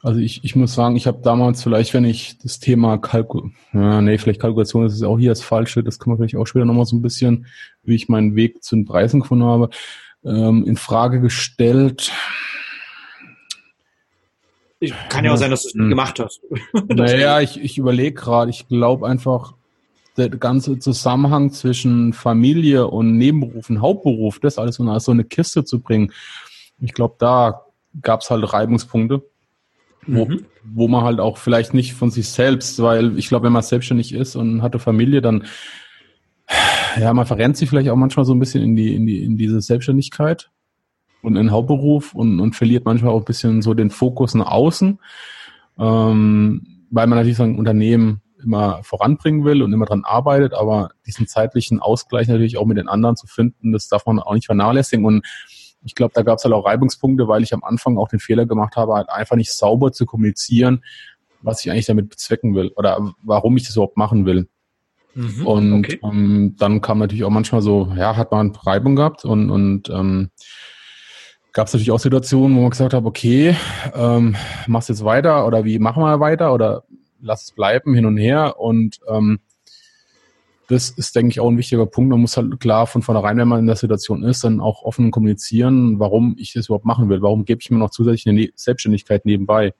Also 0.00 0.20
ich, 0.20 0.44
ich 0.44 0.54
muss 0.54 0.74
sagen, 0.74 0.94
ich 0.94 1.08
habe 1.08 1.20
damals 1.22 1.62
vielleicht, 1.62 1.92
wenn 1.92 2.04
ich 2.04 2.38
das 2.38 2.60
Thema 2.60 2.98
Kalkul, 2.98 3.50
ja, 3.72 4.00
nee, 4.00 4.16
vielleicht 4.16 4.40
Kalkulation 4.40 4.86
ist 4.86 4.94
es 4.94 5.02
auch 5.02 5.18
hier 5.18 5.30
das 5.30 5.42
Falsche, 5.42 5.82
das 5.82 5.98
kann 5.98 6.10
man 6.10 6.18
vielleicht 6.18 6.36
auch 6.36 6.46
später 6.46 6.64
nochmal 6.64 6.86
so 6.86 6.96
ein 6.96 7.02
bisschen, 7.02 7.46
wie 7.82 7.96
ich 7.96 8.08
meinen 8.08 8.36
Weg 8.36 8.62
zu 8.62 8.76
den 8.76 8.84
Preisen 8.84 9.20
gefunden 9.20 9.44
habe, 9.44 9.70
ähm, 10.24 10.64
in 10.64 10.76
Frage 10.76 11.20
gestellt. 11.20 12.12
Ich, 14.78 14.94
kann 15.08 15.24
ja 15.24 15.32
auch 15.32 15.36
sein, 15.36 15.50
dass 15.50 15.62
du 15.62 15.68
es 15.68 15.74
hm. 15.74 15.88
gemacht 15.88 16.20
hast. 16.20 16.42
naja, 16.88 17.40
ich, 17.40 17.60
ich 17.60 17.76
überlege 17.76 18.14
gerade, 18.14 18.50
ich 18.52 18.68
glaube 18.68 19.08
einfach, 19.08 19.54
der 20.16 20.28
ganze 20.28 20.78
Zusammenhang 20.78 21.50
zwischen 21.50 22.12
Familie 22.12 22.86
und 22.86 23.16
Nebenberuf 23.16 23.68
und 23.68 23.80
Hauptberuf, 23.80 24.38
das 24.38 24.58
alles 24.58 24.78
in 24.78 25.00
so 25.00 25.10
eine 25.10 25.24
Kiste 25.24 25.64
zu 25.64 25.80
bringen, 25.80 26.12
ich 26.80 26.92
glaube, 26.92 27.16
da 27.18 27.64
gab 28.00 28.20
es 28.20 28.30
halt 28.30 28.52
Reibungspunkte 28.52 29.24
wo, 30.08 30.24
mhm. 30.24 30.44
wo 30.64 30.88
man 30.88 31.04
halt 31.04 31.20
auch 31.20 31.38
vielleicht 31.38 31.74
nicht 31.74 31.94
von 31.94 32.10
sich 32.10 32.28
selbst, 32.28 32.82
weil 32.82 33.18
ich 33.18 33.28
glaube, 33.28 33.46
wenn 33.46 33.52
man 33.52 33.62
selbstständig 33.62 34.14
ist 34.14 34.36
und 34.36 34.62
hatte 34.62 34.78
Familie, 34.78 35.20
dann 35.20 35.44
ja, 36.98 37.12
man 37.12 37.26
verrennt 37.26 37.56
sich 37.56 37.68
vielleicht 37.68 37.90
auch 37.90 37.96
manchmal 37.96 38.24
so 38.24 38.34
ein 38.34 38.38
bisschen 38.38 38.62
in 38.62 38.74
die, 38.74 38.94
in 38.94 39.06
die, 39.06 39.22
in 39.22 39.36
diese 39.36 39.60
Selbstständigkeit 39.60 40.50
und 41.22 41.36
in 41.36 41.44
den 41.44 41.52
Hauptberuf 41.52 42.14
und, 42.14 42.40
und 42.40 42.56
verliert 42.56 42.84
manchmal 42.84 43.12
auch 43.12 43.20
ein 43.20 43.24
bisschen 43.24 43.62
so 43.62 43.74
den 43.74 43.90
Fokus 43.90 44.34
nach 44.34 44.50
außen, 44.50 44.98
ähm, 45.78 46.66
weil 46.90 47.06
man 47.06 47.18
natürlich 47.18 47.36
sein 47.36 47.58
Unternehmen 47.58 48.22
immer 48.42 48.82
voranbringen 48.82 49.44
will 49.44 49.62
und 49.62 49.72
immer 49.72 49.84
dran 49.84 50.04
arbeitet, 50.04 50.54
aber 50.54 50.90
diesen 51.06 51.26
zeitlichen 51.26 51.80
Ausgleich 51.80 52.28
natürlich 52.28 52.56
auch 52.56 52.66
mit 52.66 52.78
den 52.78 52.88
anderen 52.88 53.16
zu 53.16 53.26
finden, 53.26 53.72
das 53.72 53.88
darf 53.88 54.06
man 54.06 54.20
auch 54.20 54.34
nicht 54.34 54.46
vernachlässigen 54.46 55.04
und 55.04 55.26
ich 55.82 55.94
glaube, 55.94 56.12
da 56.14 56.22
gab 56.22 56.38
es 56.38 56.44
halt 56.44 56.54
auch 56.54 56.66
Reibungspunkte, 56.66 57.28
weil 57.28 57.42
ich 57.42 57.54
am 57.54 57.64
Anfang 57.64 57.98
auch 57.98 58.08
den 58.08 58.20
Fehler 58.20 58.46
gemacht 58.46 58.76
habe, 58.76 58.94
halt 58.94 59.10
einfach 59.10 59.36
nicht 59.36 59.52
sauber 59.52 59.92
zu 59.92 60.06
kommunizieren, 60.06 60.84
was 61.40 61.64
ich 61.64 61.70
eigentlich 61.70 61.86
damit 61.86 62.08
bezwecken 62.08 62.54
will 62.54 62.72
oder 62.76 63.14
warum 63.22 63.56
ich 63.56 63.64
das 63.64 63.76
überhaupt 63.76 63.96
machen 63.96 64.26
will. 64.26 64.48
Mhm, 65.14 65.46
und 65.46 65.74
okay. 65.74 66.00
ähm, 66.02 66.54
dann 66.58 66.80
kam 66.80 66.98
natürlich 66.98 67.24
auch 67.24 67.30
manchmal 67.30 67.62
so, 67.62 67.92
ja, 67.96 68.16
hat 68.16 68.30
man 68.30 68.54
Reibung 68.54 68.96
gehabt 68.96 69.24
und, 69.24 69.50
und 69.50 69.88
ähm, 69.90 70.30
gab 71.52 71.66
es 71.66 71.72
natürlich 71.72 71.90
auch 71.90 71.98
Situationen, 71.98 72.56
wo 72.56 72.60
man 72.60 72.70
gesagt 72.70 72.94
hat, 72.94 73.04
okay, 73.04 73.56
ähm, 73.94 74.36
machst 74.66 74.88
jetzt 74.88 75.04
weiter 75.04 75.46
oder 75.46 75.64
wie 75.64 75.78
machen 75.78 76.02
wir 76.02 76.20
weiter 76.20 76.52
oder 76.52 76.84
lass 77.20 77.44
es 77.44 77.52
bleiben 77.52 77.94
hin 77.94 78.06
und 78.06 78.16
her 78.16 78.60
und 78.60 79.00
ähm, 79.08 79.40
das 80.68 80.90
ist, 80.90 81.16
denke 81.16 81.30
ich, 81.30 81.40
auch 81.40 81.48
ein 81.48 81.56
wichtiger 81.56 81.86
Punkt. 81.86 82.10
Man 82.10 82.20
muss 82.20 82.36
halt 82.36 82.60
klar 82.60 82.86
von 82.86 83.02
vornherein, 83.02 83.38
wenn 83.38 83.48
man 83.48 83.60
in 83.60 83.66
der 83.66 83.76
Situation 83.76 84.22
ist, 84.22 84.44
dann 84.44 84.60
auch 84.60 84.82
offen 84.82 85.10
kommunizieren, 85.10 85.98
warum 85.98 86.36
ich 86.38 86.52
das 86.52 86.66
überhaupt 86.66 86.84
machen 86.84 87.08
will. 87.08 87.22
Warum 87.22 87.46
gebe 87.46 87.60
ich 87.62 87.70
mir 87.70 87.78
noch 87.78 87.90
zusätzlich 87.90 88.28
eine 88.28 88.40
ne 88.40 88.52
Selbstständigkeit 88.54 89.24
nebenbei? 89.24 89.72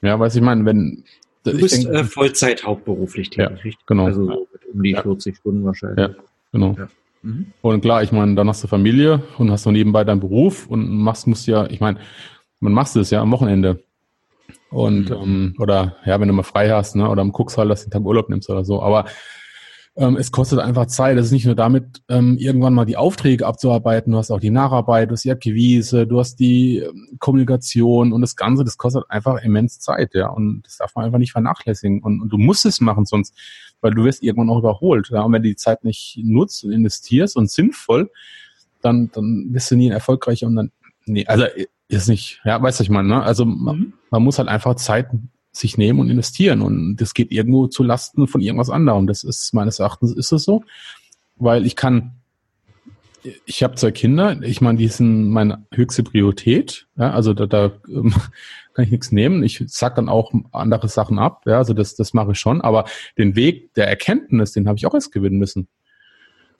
Ja, 0.00 0.18
weiß 0.18 0.36
ich 0.36 0.42
meine, 0.42 0.64
wenn 0.64 1.04
du 1.42 1.58
bist 1.58 1.84
denke, 1.84 1.98
äh, 1.98 2.04
Vollzeit 2.04 2.64
hauptberuflich 2.64 3.30
tätig, 3.30 3.50
ja, 3.50 3.62
richtig? 3.64 3.86
Genau. 3.86 4.04
Also 4.06 4.26
so 4.26 4.48
um 4.72 4.82
die 4.82 4.92
ja. 4.92 5.02
40 5.02 5.36
Stunden 5.36 5.64
wahrscheinlich. 5.64 5.98
Ja, 5.98 6.14
genau. 6.52 6.76
Ja. 6.78 6.88
Mhm. 7.22 7.46
Und 7.60 7.80
klar, 7.80 8.04
ich 8.04 8.12
meine, 8.12 8.36
dann 8.36 8.48
hast 8.48 8.62
du 8.62 8.68
Familie 8.68 9.22
und 9.38 9.50
hast 9.50 9.66
noch 9.66 9.72
nebenbei 9.72 10.04
deinen 10.04 10.20
Beruf 10.20 10.68
und 10.68 10.88
machst, 10.88 11.26
musst 11.26 11.48
ja, 11.48 11.66
ich 11.66 11.80
meine, 11.80 11.98
man 12.60 12.72
machst 12.72 12.94
es 12.94 13.10
ja 13.10 13.20
am 13.22 13.32
Wochenende. 13.32 13.82
Und, 14.70 15.10
mhm. 15.10 15.16
ähm, 15.16 15.54
oder 15.58 15.96
ja, 16.04 16.20
wenn 16.20 16.28
du 16.28 16.34
mal 16.34 16.42
frei 16.44 16.70
hast, 16.70 16.94
ne, 16.94 17.08
oder 17.08 17.22
am 17.22 17.32
guckst 17.32 17.58
halt, 17.58 17.70
dass 17.70 17.82
du 17.82 17.88
den 17.88 17.92
Tag 17.92 18.02
Urlaub 18.02 18.28
nimmst 18.28 18.48
oder 18.50 18.64
so. 18.64 18.82
Aber 18.82 19.06
ähm, 19.98 20.16
es 20.16 20.30
kostet 20.30 20.60
einfach 20.60 20.86
Zeit. 20.86 21.18
Es 21.18 21.26
ist 21.26 21.32
nicht 21.32 21.44
nur 21.44 21.56
damit, 21.56 22.02
ähm, 22.08 22.36
irgendwann 22.38 22.72
mal 22.72 22.84
die 22.84 22.96
Aufträge 22.96 23.44
abzuarbeiten. 23.44 24.12
Du 24.12 24.18
hast 24.18 24.30
auch 24.30 24.38
die 24.38 24.50
Nacharbeit, 24.50 25.10
du 25.10 25.14
hast 25.14 25.24
die 25.24 25.32
Akquise, 25.32 26.06
du 26.06 26.20
hast 26.20 26.36
die 26.36 26.78
ähm, 26.78 27.16
Kommunikation 27.18 28.12
und 28.12 28.20
das 28.20 28.36
Ganze, 28.36 28.62
das 28.62 28.78
kostet 28.78 29.04
einfach 29.08 29.42
immens 29.42 29.80
Zeit, 29.80 30.14
ja. 30.14 30.28
Und 30.28 30.62
das 30.64 30.76
darf 30.76 30.94
man 30.94 31.04
einfach 31.04 31.18
nicht 31.18 31.32
vernachlässigen. 31.32 32.00
Und, 32.00 32.20
und 32.22 32.28
du 32.28 32.38
musst 32.38 32.64
es 32.64 32.80
machen, 32.80 33.06
sonst, 33.06 33.34
weil 33.80 33.92
du 33.92 34.04
wirst 34.04 34.22
irgendwann 34.22 34.50
auch 34.50 34.60
überholt. 34.60 35.10
Ja? 35.10 35.22
Und 35.22 35.32
wenn 35.32 35.42
du 35.42 35.48
die 35.48 35.56
Zeit 35.56 35.82
nicht 35.82 36.20
nutzt 36.22 36.62
und 36.64 36.70
investierst 36.70 37.36
und 37.36 37.50
sinnvoll, 37.50 38.10
dann, 38.80 39.10
dann 39.12 39.50
bist 39.50 39.68
du 39.70 39.76
nie 39.76 39.88
erfolgreich 39.88 40.44
und 40.44 40.54
dann, 40.54 40.70
nee, 41.06 41.26
also 41.26 41.44
ist 41.88 42.08
nicht, 42.08 42.40
ja, 42.44 42.62
weißt 42.62 42.78
du, 42.78 42.84
ich 42.84 42.90
meine, 42.90 43.08
ne? 43.08 43.22
Also 43.22 43.44
mhm. 43.44 43.64
man, 43.64 43.92
man 44.10 44.22
muss 44.22 44.38
halt 44.38 44.48
einfach 44.48 44.76
Zeit 44.76 45.08
sich 45.58 45.78
nehmen 45.78 46.00
und 46.00 46.10
investieren. 46.10 46.62
Und 46.62 46.96
das 46.96 47.14
geht 47.14 47.30
irgendwo 47.30 47.66
zu 47.66 47.82
Lasten 47.82 48.26
von 48.26 48.40
irgendwas 48.40 48.70
anderem. 48.70 49.06
Das 49.06 49.24
ist 49.24 49.52
meines 49.54 49.78
Erachtens 49.78 50.12
ist 50.12 50.32
es 50.32 50.44
so, 50.44 50.64
weil 51.36 51.66
ich 51.66 51.76
kann, 51.76 52.12
ich 53.44 53.62
habe 53.62 53.74
zwei 53.74 53.90
Kinder, 53.90 54.40
ich 54.42 54.60
meine, 54.60 54.78
die 54.78 54.88
sind 54.88 55.30
meine 55.30 55.66
höchste 55.72 56.02
Priorität. 56.02 56.86
Ja, 56.96 57.10
also 57.10 57.34
da, 57.34 57.46
da 57.46 57.72
ähm, 57.88 58.14
kann 58.74 58.84
ich 58.84 58.90
nichts 58.90 59.12
nehmen. 59.12 59.42
Ich 59.42 59.62
sag 59.66 59.96
dann 59.96 60.08
auch 60.08 60.32
andere 60.52 60.88
Sachen 60.88 61.18
ab. 61.18 61.42
Ja, 61.46 61.58
also 61.58 61.74
das, 61.74 61.96
das 61.96 62.14
mache 62.14 62.32
ich 62.32 62.38
schon. 62.38 62.60
Aber 62.60 62.84
den 63.16 63.36
Weg 63.36 63.74
der 63.74 63.88
Erkenntnis, 63.88 64.52
den 64.52 64.68
habe 64.68 64.78
ich 64.78 64.86
auch 64.86 64.94
erst 64.94 65.12
gewinnen 65.12 65.38
müssen. 65.38 65.68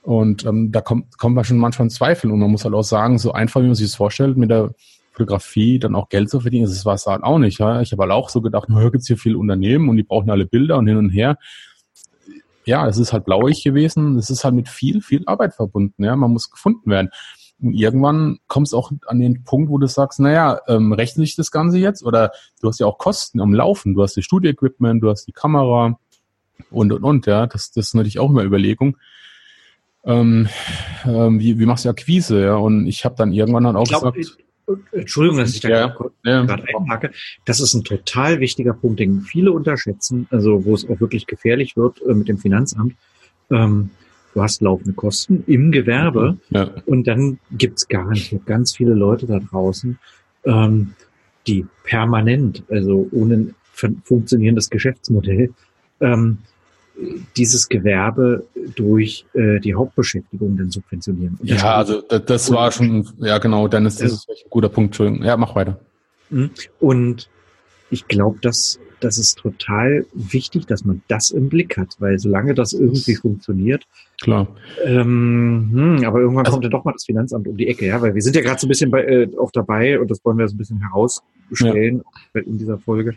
Und 0.02 0.46
ähm, 0.46 0.72
da 0.72 0.80
kommt, 0.80 1.18
kommt 1.18 1.34
man 1.34 1.44
schon 1.44 1.58
manchmal 1.58 1.86
in 1.86 1.90
Zweifel. 1.90 2.30
Und 2.30 2.38
man 2.38 2.50
muss 2.50 2.64
halt 2.64 2.74
auch 2.74 2.82
sagen, 2.82 3.18
so 3.18 3.32
einfach, 3.32 3.60
wie 3.60 3.66
man 3.66 3.74
sich 3.74 3.86
das 3.86 3.94
vorstellt, 3.94 4.36
mit 4.36 4.50
der 4.50 4.74
Fotografie 5.18 5.78
dann 5.78 5.94
auch 5.94 6.08
Geld 6.08 6.30
zu 6.30 6.40
verdienen, 6.40 6.66
das 6.66 6.86
war 6.86 6.94
es 6.94 7.06
halt 7.06 7.24
auch 7.24 7.38
nicht. 7.38 7.58
Ja? 7.58 7.80
Ich 7.80 7.92
habe 7.92 8.02
halt 8.02 8.12
auch 8.12 8.28
so 8.28 8.40
gedacht, 8.40 8.68
naja, 8.68 8.88
gibt 8.88 9.02
es 9.02 9.08
hier 9.08 9.18
viele 9.18 9.36
Unternehmen 9.36 9.88
und 9.88 9.96
die 9.96 10.04
brauchen 10.04 10.30
alle 10.30 10.46
Bilder 10.46 10.78
und 10.78 10.86
hin 10.86 10.96
und 10.96 11.10
her. 11.10 11.36
Ja, 12.64 12.86
es 12.86 12.98
ist 12.98 13.12
halt 13.12 13.24
blauig 13.24 13.64
gewesen. 13.64 14.16
Es 14.16 14.30
ist 14.30 14.44
halt 14.44 14.54
mit 14.54 14.68
viel, 14.68 15.00
viel 15.00 15.22
Arbeit 15.26 15.54
verbunden. 15.54 16.04
Ja, 16.04 16.14
man 16.16 16.30
muss 16.30 16.50
gefunden 16.50 16.90
werden. 16.90 17.08
Und 17.60 17.72
irgendwann 17.72 18.38
kommst 18.46 18.72
du 18.72 18.76
auch 18.76 18.92
an 19.06 19.18
den 19.18 19.42
Punkt, 19.42 19.70
wo 19.70 19.78
du 19.78 19.88
sagst, 19.88 20.20
naja, 20.20 20.60
ähm, 20.68 20.92
rechne 20.92 21.24
ich 21.24 21.34
das 21.34 21.50
Ganze 21.50 21.78
jetzt? 21.78 22.04
Oder 22.04 22.30
du 22.60 22.68
hast 22.68 22.78
ja 22.78 22.86
auch 22.86 22.98
Kosten 22.98 23.40
am 23.40 23.54
Laufen. 23.54 23.94
Du 23.94 24.02
hast 24.02 24.16
die 24.16 24.22
Studieequipment, 24.22 25.02
du 25.02 25.10
hast 25.10 25.24
die 25.24 25.32
Kamera 25.32 25.98
und, 26.70 26.92
und, 26.92 27.02
und. 27.02 27.26
Ja, 27.26 27.46
das, 27.46 27.72
das 27.72 27.88
ist 27.88 27.94
natürlich 27.94 28.20
auch 28.20 28.30
immer 28.30 28.44
Überlegung. 28.44 28.96
Ähm, 30.04 30.48
ähm, 31.04 31.40
wie, 31.40 31.58
wie 31.58 31.66
machst 31.66 31.84
du 31.84 31.88
Akquise? 31.88 32.44
Ja, 32.44 32.56
und 32.56 32.86
ich 32.86 33.04
habe 33.04 33.16
dann 33.16 33.32
irgendwann 33.32 33.64
dann 33.64 33.76
auch 33.76 33.84
glaub, 33.84 34.14
gesagt 34.14 34.47
Entschuldigung, 34.92 35.38
dass 35.38 35.54
ich 35.54 35.60
da 35.60 35.68
ja, 35.68 35.96
ja. 36.24 36.44
gerade 36.44 36.64
einhake. 36.76 37.10
Das 37.44 37.60
ist 37.60 37.74
ein 37.74 37.84
total 37.84 38.40
wichtiger 38.40 38.74
Punkt, 38.74 39.00
den 39.00 39.22
viele 39.22 39.52
unterschätzen, 39.52 40.26
also 40.30 40.64
wo 40.64 40.74
es 40.74 40.88
auch 40.88 41.00
wirklich 41.00 41.26
gefährlich 41.26 41.76
wird 41.76 42.02
äh, 42.02 42.14
mit 42.14 42.28
dem 42.28 42.38
Finanzamt. 42.38 42.94
Ähm, 43.50 43.90
du 44.34 44.42
hast 44.42 44.60
laufende 44.60 44.92
Kosten 44.92 45.44
im 45.46 45.72
Gewerbe 45.72 46.38
ja. 46.50 46.70
und 46.86 47.06
dann 47.06 47.38
gibt's 47.52 47.88
gar 47.88 48.10
nicht. 48.10 48.32
Ich 48.32 48.44
ganz 48.44 48.76
viele 48.76 48.94
Leute 48.94 49.26
da 49.26 49.38
draußen, 49.38 49.98
ähm, 50.44 50.94
die 51.46 51.66
permanent, 51.84 52.62
also 52.68 53.08
ohne 53.10 53.54
funktionierendes 54.04 54.70
Geschäftsmodell, 54.70 55.52
ähm, 56.00 56.38
dieses 57.36 57.68
Gewerbe 57.68 58.44
durch 58.74 59.24
äh, 59.34 59.60
die 59.60 59.74
Hauptbeschäftigung 59.74 60.56
dann 60.56 60.70
subventionieren. 60.70 61.38
Ja, 61.42 61.76
also 61.76 62.02
das, 62.02 62.24
das 62.24 62.52
war 62.52 62.72
schon, 62.72 63.08
ja 63.18 63.38
genau, 63.38 63.68
Dennis, 63.68 63.96
das 63.96 64.12
ist 64.12 64.28
ein 64.28 64.50
guter 64.50 64.68
Punkt. 64.68 64.90
Entschuldigung. 64.90 65.24
Ja, 65.24 65.36
mach 65.36 65.54
weiter. 65.54 65.78
Mhm. 66.30 66.50
Und 66.80 67.28
ich 67.90 68.08
glaube, 68.08 68.38
dass 68.42 68.78
das 69.00 69.16
ist 69.16 69.38
total 69.38 70.06
wichtig, 70.12 70.66
dass 70.66 70.84
man 70.84 71.02
das 71.08 71.30
im 71.30 71.48
Blick 71.48 71.76
hat, 71.76 71.94
weil 72.00 72.18
solange 72.18 72.54
das 72.54 72.72
irgendwie 72.72 73.14
funktioniert, 73.14 73.84
klar. 74.20 74.48
Ähm, 74.84 75.70
hm, 75.72 76.04
aber 76.04 76.20
irgendwann 76.20 76.46
also, 76.46 76.56
kommt 76.56 76.64
ja 76.64 76.70
doch 76.70 76.84
mal 76.84 76.92
das 76.92 77.04
Finanzamt 77.04 77.46
um 77.46 77.56
die 77.56 77.68
Ecke, 77.68 77.86
ja, 77.86 78.00
weil 78.00 78.14
wir 78.14 78.22
sind 78.22 78.34
ja 78.34 78.42
gerade 78.42 78.60
so 78.60 78.66
ein 78.66 78.68
bisschen 78.68 78.90
bei, 78.90 79.04
äh, 79.04 79.28
auch 79.38 79.52
dabei 79.52 80.00
und 80.00 80.10
das 80.10 80.24
wollen 80.24 80.38
wir 80.38 80.48
so 80.48 80.54
ein 80.54 80.58
bisschen 80.58 80.80
herausstellen 80.80 82.02
ja. 82.34 82.40
in 82.42 82.58
dieser 82.58 82.78
Folge 82.78 83.14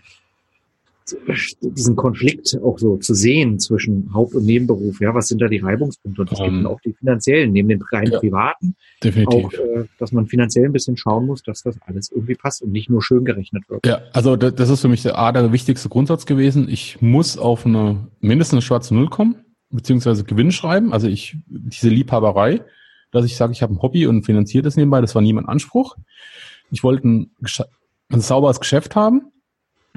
diesen 1.61 1.95
Konflikt 1.95 2.57
auch 2.63 2.77
so 2.79 2.97
zu 2.97 3.13
sehen 3.13 3.59
zwischen 3.59 4.13
Haupt- 4.13 4.35
und 4.35 4.45
Nebenberuf. 4.45 4.99
Ja, 5.01 5.13
was 5.13 5.27
sind 5.27 5.41
da 5.41 5.47
die 5.47 5.59
Reibungspunkte? 5.59 6.21
Und 6.21 6.31
es 6.31 6.39
um, 6.39 6.45
gibt 6.45 6.57
ähm, 6.57 6.67
auch 6.67 6.79
die 6.81 6.93
finanziellen, 6.93 7.51
neben 7.51 7.69
den 7.69 7.81
rein 7.91 8.11
ja, 8.11 8.19
privaten. 8.19 8.75
Definitiv. 9.03 9.45
Auch, 9.45 9.53
äh, 9.53 9.85
dass 9.99 10.11
man 10.11 10.27
finanziell 10.27 10.65
ein 10.65 10.73
bisschen 10.73 10.97
schauen 10.97 11.25
muss, 11.25 11.43
dass 11.43 11.63
das 11.63 11.77
alles 11.85 12.11
irgendwie 12.11 12.35
passt 12.35 12.61
und 12.61 12.71
nicht 12.71 12.89
nur 12.89 13.01
schön 13.01 13.25
gerechnet 13.25 13.63
wird. 13.69 13.85
Ja, 13.85 14.01
also 14.13 14.35
das 14.35 14.69
ist 14.69 14.81
für 14.81 14.87
mich 14.87 15.01
der, 15.03 15.17
A, 15.17 15.31
der 15.31 15.51
wichtigste 15.51 15.89
Grundsatz 15.89 16.25
gewesen. 16.25 16.69
Ich 16.69 17.01
muss 17.01 17.37
auf 17.37 17.65
eine 17.65 18.07
mindestens 18.19 18.63
schwarze 18.63 18.93
Null 18.93 19.09
kommen, 19.09 19.35
beziehungsweise 19.69 20.23
Gewinn 20.23 20.51
schreiben. 20.51 20.93
Also 20.93 21.07
ich, 21.07 21.37
diese 21.47 21.89
Liebhaberei, 21.89 22.61
dass 23.11 23.25
ich 23.25 23.35
sage, 23.35 23.51
ich 23.53 23.61
habe 23.61 23.73
ein 23.73 23.81
Hobby 23.81 24.07
und 24.07 24.23
finanziere 24.23 24.63
das 24.63 24.77
nebenbei, 24.77 25.01
das 25.01 25.15
war 25.15 25.21
nie 25.21 25.33
mein 25.33 25.47
Anspruch. 25.47 25.97
Ich 26.71 26.83
wollte 26.83 27.07
ein, 27.07 27.31
ein 28.09 28.21
sauberes 28.21 28.59
Geschäft 28.59 28.95
haben 28.95 29.31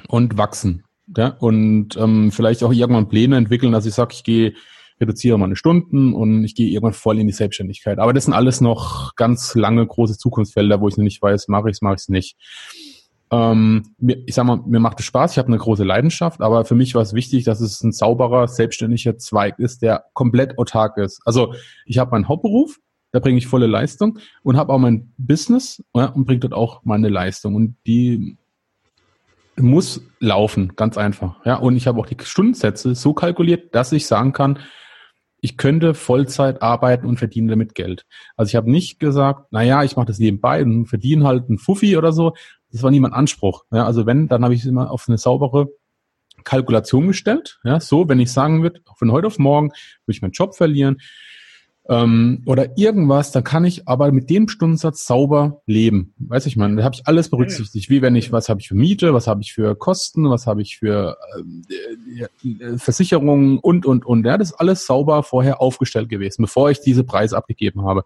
und 0.08 0.36
wachsen. 0.36 0.84
Ja, 1.16 1.28
und 1.28 1.96
ähm, 1.96 2.32
vielleicht 2.32 2.62
auch 2.62 2.72
irgendwann 2.72 3.08
Pläne 3.08 3.36
entwickeln, 3.36 3.72
dass 3.72 3.86
ich 3.86 3.94
sage, 3.94 4.14
ich 4.14 4.24
gehe, 4.24 4.54
reduziere 5.00 5.38
meine 5.38 5.56
Stunden 5.56 6.14
und 6.14 6.44
ich 6.44 6.54
gehe 6.54 6.68
irgendwann 6.68 6.92
voll 6.92 7.18
in 7.18 7.26
die 7.26 7.32
Selbstständigkeit. 7.32 7.98
Aber 7.98 8.12
das 8.12 8.24
sind 8.24 8.34
alles 8.34 8.60
noch 8.60 9.14
ganz 9.16 9.54
lange 9.54 9.86
große 9.86 10.16
Zukunftsfelder, 10.16 10.80
wo 10.80 10.88
ich 10.88 10.96
noch 10.96 11.04
nicht 11.04 11.20
weiß, 11.20 11.48
mache 11.48 11.68
ich 11.68 11.76
es, 11.76 11.82
mache 11.82 11.94
ich 11.94 12.02
es 12.02 12.08
nicht. 12.08 12.36
Ähm, 13.30 13.94
mir, 13.98 14.22
ich 14.26 14.34
sag 14.34 14.44
mal, 14.44 14.60
mir 14.64 14.80
macht 14.80 15.00
es 15.00 15.06
Spaß, 15.06 15.32
ich 15.32 15.38
habe 15.38 15.48
eine 15.48 15.58
große 15.58 15.84
Leidenschaft, 15.84 16.40
aber 16.40 16.64
für 16.64 16.74
mich 16.74 16.94
war 16.94 17.02
es 17.02 17.14
wichtig, 17.14 17.44
dass 17.44 17.60
es 17.60 17.82
ein 17.82 17.92
sauberer, 17.92 18.46
selbstständiger 18.48 19.18
Zweig 19.18 19.58
ist, 19.58 19.82
der 19.82 20.04
komplett 20.12 20.58
autark 20.58 20.96
ist. 20.98 21.20
Also 21.24 21.54
ich 21.84 21.98
habe 21.98 22.12
meinen 22.12 22.28
Hauptberuf, 22.28 22.78
da 23.10 23.20
bringe 23.20 23.38
ich 23.38 23.46
volle 23.46 23.66
Leistung 23.66 24.18
und 24.42 24.56
habe 24.56 24.72
auch 24.72 24.78
mein 24.78 25.12
Business 25.16 25.82
ja, 25.94 26.06
und 26.06 26.26
bringe 26.26 26.40
dort 26.40 26.52
auch 26.52 26.84
meine 26.84 27.08
Leistung. 27.08 27.54
Und 27.54 27.76
die 27.86 28.36
muss 29.56 30.02
laufen, 30.20 30.72
ganz 30.76 30.96
einfach. 30.98 31.44
Ja, 31.44 31.56
und 31.56 31.76
ich 31.76 31.86
habe 31.86 32.00
auch 32.00 32.06
die 32.06 32.16
Stundensätze 32.22 32.94
so 32.94 33.12
kalkuliert, 33.14 33.74
dass 33.74 33.92
ich 33.92 34.06
sagen 34.06 34.32
kann, 34.32 34.58
ich 35.40 35.58
könnte 35.58 35.92
Vollzeit 35.92 36.62
arbeiten 36.62 37.06
und 37.06 37.18
verdiene 37.18 37.50
damit 37.50 37.74
Geld. 37.74 38.06
Also 38.34 38.48
ich 38.48 38.56
habe 38.56 38.70
nicht 38.70 38.98
gesagt, 38.98 39.48
na 39.50 39.62
ja, 39.62 39.84
ich 39.84 39.94
mache 39.94 40.06
das 40.06 40.18
nebenbei 40.18 40.62
und 40.62 40.86
verdiene 40.86 41.26
halt 41.26 41.48
einen 41.48 41.58
Fuffi 41.58 41.98
oder 41.98 42.12
so. 42.12 42.32
Das 42.72 42.82
war 42.82 42.90
nie 42.90 43.00
mein 43.00 43.12
Anspruch. 43.12 43.64
Ja, 43.70 43.84
also 43.84 44.06
wenn, 44.06 44.26
dann 44.26 44.42
habe 44.42 44.54
ich 44.54 44.60
es 44.60 44.66
immer 44.66 44.90
auf 44.90 45.04
eine 45.06 45.18
saubere 45.18 45.68
Kalkulation 46.44 47.08
gestellt. 47.08 47.58
Ja, 47.62 47.78
so, 47.78 48.08
wenn 48.08 48.20
ich 48.20 48.32
sagen 48.32 48.62
würde, 48.62 48.80
von 48.96 49.12
heute 49.12 49.26
auf 49.26 49.38
morgen 49.38 49.68
würde 49.68 50.16
ich 50.16 50.22
meinen 50.22 50.32
Job 50.32 50.56
verlieren, 50.56 51.00
ähm, 51.88 52.42
oder 52.46 52.78
irgendwas, 52.78 53.30
dann 53.30 53.44
kann 53.44 53.64
ich 53.64 53.86
aber 53.86 54.10
mit 54.10 54.30
dem 54.30 54.48
Stundensatz 54.48 55.06
sauber 55.06 55.60
leben. 55.66 56.14
Weiß 56.18 56.46
ich 56.46 56.56
mal, 56.56 56.74
da 56.74 56.82
habe 56.82 56.94
ich 56.94 57.06
alles 57.06 57.28
berücksichtigt. 57.28 57.90
Wie 57.90 58.00
wenn 58.00 58.16
ich, 58.16 58.32
was 58.32 58.48
habe 58.48 58.60
ich 58.60 58.68
für 58.68 58.74
Miete, 58.74 59.12
was 59.12 59.26
habe 59.26 59.42
ich 59.42 59.52
für 59.52 59.76
Kosten, 59.76 60.30
was 60.30 60.46
habe 60.46 60.62
ich 60.62 60.78
für 60.78 61.18
äh, 61.36 62.22
äh, 62.48 62.78
Versicherungen 62.78 63.58
und, 63.58 63.84
und, 63.84 64.06
und. 64.06 64.24
Ja, 64.24 64.38
das 64.38 64.52
ist 64.52 64.56
alles 64.56 64.86
sauber 64.86 65.22
vorher 65.22 65.60
aufgestellt 65.60 66.08
gewesen, 66.08 66.42
bevor 66.42 66.70
ich 66.70 66.80
diese 66.80 67.04
Preise 67.04 67.36
abgegeben 67.36 67.84
habe. 67.84 68.04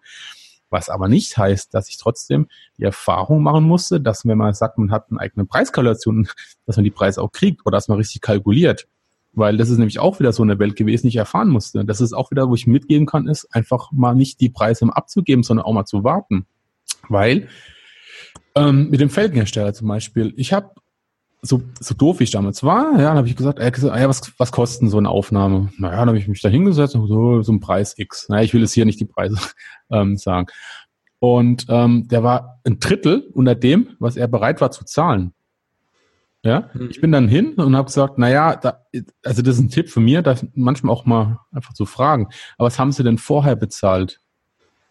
Was 0.69 0.89
aber 0.89 1.07
nicht 1.07 1.37
heißt, 1.37 1.73
dass 1.73 1.89
ich 1.89 1.97
trotzdem 1.97 2.47
die 2.77 2.83
Erfahrung 2.83 3.41
machen 3.41 3.63
musste, 3.63 4.01
dass 4.01 4.25
wenn 4.25 4.37
man 4.37 4.53
sagt, 4.53 4.77
man 4.77 4.91
hat 4.91 5.05
eine 5.09 5.19
eigene 5.19 5.45
Preiskalkulation, 5.45 6.27
dass 6.65 6.75
man 6.75 6.83
die 6.83 6.91
Preise 6.91 7.21
auch 7.21 7.31
kriegt 7.31 7.65
oder 7.65 7.77
dass 7.77 7.87
man 7.87 7.97
richtig 7.97 8.21
kalkuliert. 8.21 8.87
Weil 9.33 9.57
das 9.57 9.69
ist 9.69 9.77
nämlich 9.77 9.99
auch 9.99 10.19
wieder 10.19 10.33
so 10.33 10.43
eine 10.43 10.57
Welt 10.59 10.75
gewesen, 10.75 11.03
die 11.03 11.09
ich 11.09 11.15
erfahren 11.15 11.49
musste. 11.49 11.85
Das 11.85 12.01
ist 12.01 12.13
auch 12.13 12.31
wieder, 12.31 12.49
wo 12.49 12.55
ich 12.55 12.67
mitgeben 12.67 13.05
kann, 13.05 13.27
ist 13.27 13.47
einfach 13.53 13.91
mal 13.91 14.15
nicht 14.15 14.41
die 14.41 14.49
Preise 14.49 14.87
abzugeben, 14.91 15.43
sondern 15.43 15.65
auch 15.65 15.73
mal 15.73 15.85
zu 15.85 16.03
warten. 16.03 16.45
Weil 17.07 17.47
ähm, 18.55 18.89
mit 18.89 18.99
dem 18.99 19.09
Felgenhersteller 19.09 19.73
zum 19.73 19.87
Beispiel, 19.87 20.33
ich 20.35 20.51
habe 20.51 20.71
so, 21.41 21.61
so 21.79 21.95
doof 21.95 22.19
wie 22.19 22.25
ich 22.25 22.31
damals 22.31 22.63
war, 22.63 22.93
ja, 22.93 23.09
dann 23.09 23.17
habe 23.17 23.27
ich 23.27 23.35
gesagt, 23.35 23.59
äh, 23.59 23.71
gesagt, 23.71 23.97
ja, 23.97 24.09
was, 24.09 24.33
was 24.37 24.51
kostet 24.51 24.89
so 24.89 24.97
eine 24.97 25.09
Aufnahme? 25.09 25.71
Naja, 25.77 25.97
dann 25.97 26.09
habe 26.09 26.17
ich 26.17 26.27
mich 26.27 26.41
da 26.41 26.49
hingesetzt 26.49 26.95
und 26.95 27.07
so, 27.07 27.41
so 27.41 27.53
ein 27.53 27.59
Preis 27.59 27.97
X. 27.97 28.27
Naja, 28.29 28.43
ich 28.43 28.53
will 28.53 28.63
es 28.63 28.73
hier 28.73 28.85
nicht 28.85 28.99
die 28.99 29.05
Preise 29.05 29.37
ähm, 29.91 30.17
sagen. 30.17 30.47
Und 31.19 31.65
ähm, 31.69 32.07
der 32.07 32.23
war 32.23 32.59
ein 32.65 32.79
Drittel 32.79 33.29
unter 33.33 33.55
dem, 33.55 33.89
was 33.99 34.15
er 34.15 34.27
bereit 34.27 34.61
war 34.61 34.71
zu 34.71 34.85
zahlen. 34.85 35.33
Ja, 36.43 36.69
mhm. 36.73 36.89
ich 36.89 37.01
bin 37.01 37.11
dann 37.11 37.27
hin 37.27 37.53
und 37.55 37.75
habe 37.75 37.87
gesagt, 37.87 38.13
na 38.17 38.29
ja, 38.29 38.55
da, 38.55 38.85
also 39.23 39.41
das 39.41 39.55
ist 39.55 39.61
ein 39.61 39.69
Tipp 39.69 39.89
für 39.89 39.99
mir, 39.99 40.21
da 40.21 40.35
manchmal 40.53 40.93
auch 40.93 41.05
mal 41.05 41.39
einfach 41.51 41.73
zu 41.73 41.85
fragen. 41.85 42.29
Aber 42.57 42.67
was 42.67 42.79
haben 42.79 42.91
Sie 42.91 43.03
denn 43.03 43.17
vorher 43.17 43.55
bezahlt? 43.55 44.21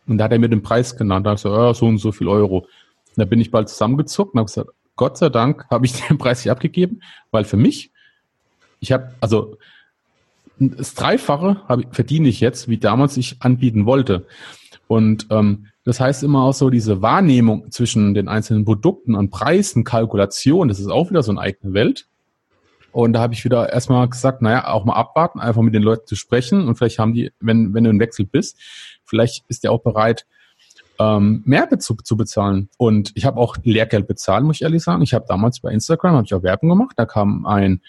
Und 0.06 0.18
da 0.18 0.24
hat 0.24 0.32
er 0.32 0.38
mir 0.38 0.48
den 0.48 0.62
Preis 0.62 0.96
genannt. 0.96 1.26
Da 1.26 1.30
habe 1.30 1.36
ich 1.36 1.42
gesagt, 1.42 1.58
ja, 1.58 1.74
so 1.74 1.86
und 1.86 1.98
so 1.98 2.12
viel 2.12 2.28
Euro. 2.28 2.58
Und 2.58 3.16
da 3.16 3.24
bin 3.24 3.40
ich 3.40 3.50
bald 3.50 3.68
zusammengezuckt 3.68 4.34
und 4.34 4.40
habe 4.40 4.46
gesagt, 4.46 4.70
Gott 4.96 5.16
sei 5.16 5.30
Dank 5.30 5.66
habe 5.70 5.86
ich 5.86 5.92
den 6.08 6.18
Preis 6.18 6.44
nicht 6.44 6.50
abgegeben, 6.50 7.00
weil 7.30 7.44
für 7.44 7.56
mich, 7.56 7.92
ich 8.80 8.92
habe, 8.92 9.14
also 9.20 9.56
das 10.58 10.94
Dreifache 10.94 11.62
hab, 11.68 11.94
verdiene 11.94 12.28
ich 12.28 12.40
jetzt, 12.40 12.68
wie 12.68 12.78
damals 12.78 13.16
ich 13.16 13.40
anbieten 13.40 13.86
wollte. 13.86 14.26
Und 14.86 15.26
ähm, 15.30 15.68
das 15.88 16.00
heißt 16.00 16.22
immer 16.22 16.42
auch 16.42 16.52
so, 16.52 16.68
diese 16.68 17.00
Wahrnehmung 17.00 17.70
zwischen 17.70 18.12
den 18.12 18.28
einzelnen 18.28 18.66
Produkten 18.66 19.14
und 19.14 19.30
Preisen, 19.30 19.84
Kalkulation, 19.84 20.68
das 20.68 20.80
ist 20.80 20.88
auch 20.88 21.08
wieder 21.08 21.22
so 21.22 21.30
eine 21.30 21.40
eigene 21.40 21.72
Welt. 21.72 22.06
Und 22.92 23.14
da 23.14 23.20
habe 23.20 23.32
ich 23.32 23.42
wieder 23.42 23.72
erstmal 23.72 24.06
gesagt, 24.06 24.42
naja, 24.42 24.68
auch 24.68 24.84
mal 24.84 24.96
abwarten, 24.96 25.40
einfach 25.40 25.62
mit 25.62 25.72
den 25.72 25.82
Leuten 25.82 26.06
zu 26.06 26.14
sprechen. 26.14 26.68
Und 26.68 26.76
vielleicht 26.76 26.98
haben 26.98 27.14
die, 27.14 27.32
wenn, 27.40 27.72
wenn 27.72 27.84
du 27.84 27.90
im 27.90 28.00
Wechsel 28.00 28.26
bist, 28.26 28.58
vielleicht 29.02 29.46
ist 29.48 29.64
der 29.64 29.72
auch 29.72 29.80
bereit, 29.80 30.26
ähm, 30.98 31.42
mehr 31.46 31.66
zu, 31.78 31.94
zu 31.94 32.18
bezahlen. 32.18 32.68
Und 32.76 33.12
ich 33.14 33.24
habe 33.24 33.38
auch 33.38 33.56
Lehrgeld 33.62 34.06
bezahlt, 34.06 34.44
muss 34.44 34.56
ich 34.56 34.62
ehrlich 34.62 34.82
sagen. 34.82 35.00
Ich 35.00 35.14
habe 35.14 35.24
damals 35.26 35.60
bei 35.60 35.72
Instagram, 35.72 36.16
habe 36.16 36.26
ich 36.26 36.34
auch 36.34 36.42
Werbung 36.42 36.68
gemacht. 36.68 36.96
Da 36.98 37.06
kam 37.06 37.46
ein, 37.46 37.80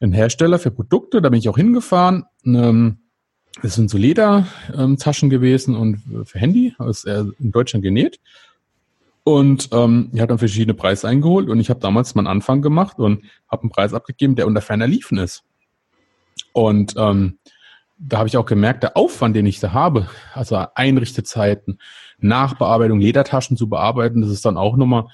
ein 0.00 0.12
Hersteller 0.12 0.58
für 0.58 0.70
Produkte, 0.70 1.22
da 1.22 1.30
bin 1.30 1.38
ich 1.38 1.48
auch 1.48 1.56
hingefahren. 1.56 2.26
Ähm, 2.44 2.98
das 3.62 3.74
sind 3.74 3.90
so 3.90 3.98
Ledertaschen 3.98 5.30
gewesen 5.30 5.74
und 5.74 6.02
für 6.24 6.38
Handy, 6.38 6.74
er 6.78 7.26
in 7.38 7.52
Deutschland 7.52 7.82
genäht. 7.82 8.20
Und 9.24 9.70
ähm, 9.72 10.10
ich 10.12 10.20
habe 10.20 10.28
dann 10.28 10.38
verschiedene 10.38 10.74
Preise 10.74 11.08
eingeholt 11.08 11.48
und 11.48 11.58
ich 11.58 11.68
habe 11.68 11.80
damals 11.80 12.14
meinen 12.14 12.28
Anfang 12.28 12.62
gemacht 12.62 12.98
und 12.98 13.24
habe 13.50 13.62
einen 13.62 13.70
Preis 13.70 13.92
abgegeben, 13.92 14.36
der 14.36 14.46
unter 14.46 14.60
ferner 14.60 14.86
Liefen 14.86 15.18
ist. 15.18 15.42
Und 16.52 16.94
ähm, 16.96 17.38
da 17.98 18.18
habe 18.18 18.28
ich 18.28 18.36
auch 18.36 18.46
gemerkt, 18.46 18.82
der 18.82 18.96
Aufwand, 18.96 19.34
den 19.34 19.46
ich 19.46 19.58
da 19.58 19.72
habe, 19.72 20.08
also 20.34 20.64
Einrichtezeiten, 20.74 21.78
Nachbearbeitung, 22.18 23.00
Ledertaschen 23.00 23.56
zu 23.56 23.68
bearbeiten, 23.68 24.20
das 24.20 24.30
ist 24.30 24.44
dann 24.44 24.56
auch 24.56 24.76
nochmal, 24.76 25.06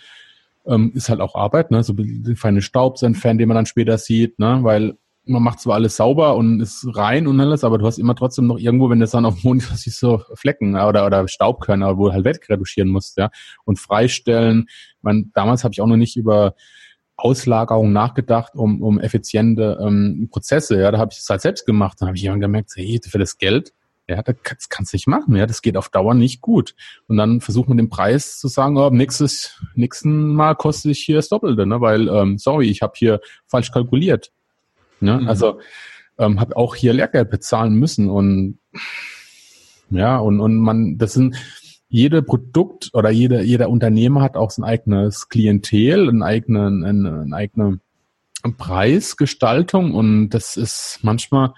ähm, 0.66 0.92
ist 0.94 1.08
halt 1.08 1.20
auch 1.20 1.34
Arbeit, 1.34 1.70
ne? 1.70 1.82
so 1.82 1.94
feine 2.36 2.60
Staub 2.60 2.98
zu 2.98 3.06
entfernen, 3.06 3.38
den 3.38 3.48
man 3.48 3.54
dann 3.54 3.66
später 3.66 3.98
sieht, 3.98 4.38
ne? 4.38 4.58
weil 4.62 4.98
man 5.24 5.42
macht 5.42 5.60
zwar 5.60 5.74
alles 5.74 5.96
sauber 5.96 6.36
und 6.36 6.60
ist 6.60 6.86
rein 6.96 7.26
und 7.26 7.40
alles, 7.40 7.64
aber 7.64 7.78
du 7.78 7.86
hast 7.86 7.98
immer 7.98 8.14
trotzdem 8.14 8.46
noch 8.46 8.58
irgendwo, 8.58 8.90
wenn 8.90 8.98
du 8.98 9.04
es 9.04 9.12
dann 9.12 9.24
auf 9.24 9.40
dem 9.40 9.48
Monitor 9.48 9.76
siehst, 9.76 10.00
so 10.00 10.22
Flecken 10.34 10.74
oder, 10.74 11.06
oder 11.06 11.28
Staubkörner, 11.28 11.96
wo 11.96 12.08
du 12.08 12.14
halt 12.14 12.24
wegretuschieren 12.24 12.90
musst, 12.90 13.16
ja. 13.18 13.30
Und 13.64 13.78
freistellen. 13.78 14.66
Man, 15.00 15.30
damals 15.34 15.64
habe 15.64 15.72
ich 15.72 15.80
auch 15.80 15.86
noch 15.86 15.96
nicht 15.96 16.16
über 16.16 16.54
Auslagerung 17.16 17.92
nachgedacht, 17.92 18.54
um, 18.54 18.82
um 18.82 18.98
effiziente 18.98 19.78
ähm, 19.80 20.28
Prozesse. 20.30 20.80
Ja, 20.80 20.90
da 20.90 20.98
habe 20.98 21.12
ich 21.12 21.18
es 21.18 21.28
halt 21.28 21.40
selbst 21.40 21.66
gemacht. 21.66 21.98
Dann 22.00 22.08
habe 22.08 22.16
ich 22.16 22.24
irgendwann 22.24 22.40
gemerkt, 22.40 22.72
hey, 22.74 23.00
für 23.06 23.18
das 23.18 23.38
Geld, 23.38 23.72
ja, 24.08 24.22
das 24.22 24.68
kannst 24.68 24.92
du 24.92 24.96
nicht 24.96 25.06
machen. 25.06 25.36
Ja, 25.36 25.46
das 25.46 25.62
geht 25.62 25.76
auf 25.76 25.88
Dauer 25.88 26.14
nicht 26.14 26.40
gut. 26.40 26.74
Und 27.06 27.16
dann 27.16 27.40
versucht 27.40 27.68
man 27.68 27.76
den 27.76 27.88
Preis 27.90 28.38
zu 28.38 28.48
sagen, 28.48 28.76
oh, 28.76 28.90
nächstes, 28.90 29.62
nächsten 29.74 30.34
Mal 30.34 30.56
kostet 30.56 30.92
ich 30.92 31.00
hier 31.00 31.16
das 31.16 31.28
Doppelte, 31.28 31.66
ne? 31.66 31.80
weil, 31.80 32.08
ähm, 32.08 32.38
sorry, 32.38 32.68
ich 32.68 32.82
habe 32.82 32.94
hier 32.96 33.20
falsch 33.46 33.70
kalkuliert. 33.70 34.32
Ne? 35.02 35.20
Mhm. 35.20 35.28
Also 35.28 35.60
ähm, 36.18 36.40
habe 36.40 36.56
auch 36.56 36.74
hier 36.74 36.92
Lehrgeld 36.92 37.30
bezahlen 37.30 37.74
müssen 37.74 38.08
und 38.10 38.58
ja, 39.90 40.16
und, 40.18 40.40
und 40.40 40.56
man, 40.56 40.96
das 40.96 41.12
sind 41.12 41.36
jede 41.88 42.22
Produkt 42.22 42.90
oder 42.94 43.10
jede, 43.10 43.42
jeder 43.42 43.68
Unternehmer 43.68 44.22
hat 44.22 44.36
auch 44.36 44.50
sein 44.50 44.64
eigenes 44.64 45.28
Klientel, 45.28 46.08
einen 46.08 46.22
eigenen, 46.22 46.84
eine, 46.84 47.20
eine 47.20 47.36
eigene 47.36 47.80
Preisgestaltung 48.56 49.92
und 49.92 50.30
das 50.30 50.56
ist 50.56 51.00
manchmal, 51.02 51.52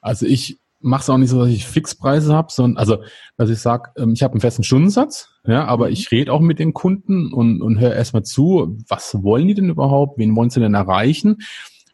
also 0.00 0.26
ich 0.26 0.58
mache 0.80 1.02
es 1.02 1.10
auch 1.10 1.16
nicht 1.16 1.30
so, 1.30 1.38
dass 1.38 1.50
ich 1.50 1.66
Fixpreise 1.66 2.34
habe, 2.34 2.48
sondern 2.50 2.76
also, 2.76 2.98
dass 3.36 3.48
ich 3.48 3.60
sage, 3.60 3.90
ähm, 3.96 4.12
ich 4.14 4.22
habe 4.22 4.32
einen 4.32 4.40
festen 4.40 4.64
Stundensatz, 4.64 5.30
ja, 5.46 5.64
aber 5.64 5.86
mhm. 5.86 5.92
ich 5.92 6.10
rede 6.10 6.32
auch 6.32 6.40
mit 6.40 6.58
den 6.58 6.74
Kunden 6.74 7.32
und, 7.32 7.62
und 7.62 7.78
höre 7.78 7.94
erstmal 7.94 8.24
zu, 8.24 8.76
was 8.88 9.22
wollen 9.22 9.46
die 9.46 9.54
denn 9.54 9.70
überhaupt, 9.70 10.18
wen 10.18 10.34
wollen 10.34 10.50
sie 10.50 10.60
denn 10.60 10.74
erreichen? 10.74 11.38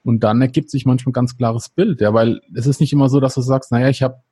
Und 0.08 0.20
dann 0.20 0.40
ergibt 0.40 0.70
sich 0.70 0.86
manchmal 0.86 1.10
ein 1.10 1.12
ganz 1.12 1.36
klares 1.36 1.68
Bild, 1.68 2.00
ja, 2.00 2.14
weil 2.14 2.40
es 2.54 2.66
ist 2.66 2.80
nicht 2.80 2.94
immer 2.94 3.10
so, 3.10 3.20
dass 3.20 3.34
du 3.34 3.42
sagst, 3.42 3.70
naja, 3.72 3.90
ich 3.90 4.02
habe, 4.02 4.22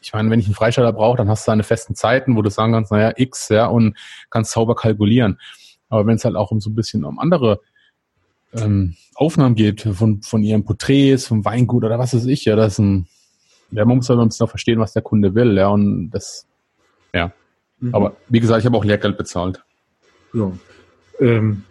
ich 0.00 0.12
meine, 0.12 0.30
wenn 0.30 0.38
ich 0.38 0.46
einen 0.46 0.54
Freisteller 0.54 0.92
brauche, 0.92 1.16
dann 1.16 1.28
hast 1.28 1.48
du 1.48 1.50
deine 1.50 1.64
festen 1.64 1.96
Zeiten, 1.96 2.36
wo 2.36 2.42
du 2.42 2.48
sagen 2.48 2.72
kannst, 2.72 2.92
naja, 2.92 3.12
X, 3.16 3.48
ja, 3.48 3.66
und 3.66 3.96
kannst 4.30 4.52
sauber 4.52 4.76
kalkulieren. 4.76 5.40
Aber 5.88 6.06
wenn 6.06 6.14
es 6.14 6.24
halt 6.24 6.36
auch 6.36 6.52
um 6.52 6.60
so 6.60 6.70
ein 6.70 6.76
bisschen 6.76 7.04
um 7.04 7.18
andere 7.18 7.60
ähm, 8.52 8.94
Aufnahmen 9.16 9.56
geht, 9.56 9.80
von, 9.80 10.22
von 10.22 10.44
ihren 10.44 10.64
Porträts, 10.64 11.26
vom 11.26 11.44
Weingut 11.44 11.82
oder 11.82 11.98
was 11.98 12.14
weiß 12.14 12.26
ich, 12.26 12.44
ja, 12.44 12.54
das 12.54 12.74
ist 12.74 12.78
ein, 12.78 13.08
ja, 13.72 13.84
man 13.84 13.96
muss 13.96 14.08
halt 14.08 14.20
ein 14.20 14.28
bisschen 14.28 14.44
noch 14.44 14.50
verstehen, 14.50 14.78
was 14.78 14.92
der 14.92 15.02
Kunde 15.02 15.34
will, 15.34 15.56
ja, 15.56 15.66
und 15.66 16.10
das, 16.10 16.46
ja. 17.12 17.32
Mhm. 17.80 17.92
Aber 17.92 18.16
wie 18.28 18.38
gesagt, 18.38 18.60
ich 18.60 18.66
habe 18.66 18.78
auch 18.78 18.84
Lehrgeld 18.84 19.18
bezahlt. 19.18 19.60
Ja. 20.32 20.52
Ähm, 21.18 21.64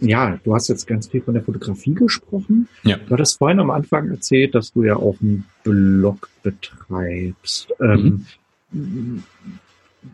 ja, 0.00 0.38
du 0.44 0.54
hast 0.54 0.68
jetzt 0.68 0.86
ganz 0.86 1.08
viel 1.08 1.22
von 1.22 1.34
der 1.34 1.42
Fotografie 1.42 1.94
gesprochen. 1.94 2.68
Ja. 2.84 2.96
Du 2.96 3.12
hattest 3.12 3.38
vorhin 3.38 3.60
am 3.60 3.70
Anfang 3.70 4.10
erzählt, 4.10 4.54
dass 4.54 4.72
du 4.72 4.84
ja 4.84 4.96
auch 4.96 5.16
einen 5.20 5.44
Blog 5.64 6.28
betreibst. 6.42 7.72
Ähm, 7.80 8.26
mhm. 8.70 9.22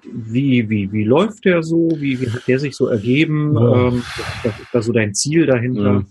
wie, 0.02 0.68
wie, 0.70 0.92
wie 0.92 1.04
läuft 1.04 1.44
der 1.44 1.62
so? 1.62 1.90
Wie, 1.96 2.20
wie 2.20 2.30
hat 2.30 2.48
der 2.48 2.58
sich 2.58 2.76
so 2.76 2.86
ergeben? 2.86 3.54
Ja. 3.54 3.88
Ähm, 3.88 4.02
was 4.42 4.60
ist 4.60 4.68
da 4.72 4.82
so 4.82 4.92
dein 4.92 5.14
Ziel 5.14 5.46
dahinter? 5.46 5.82
Ja. 5.82 6.04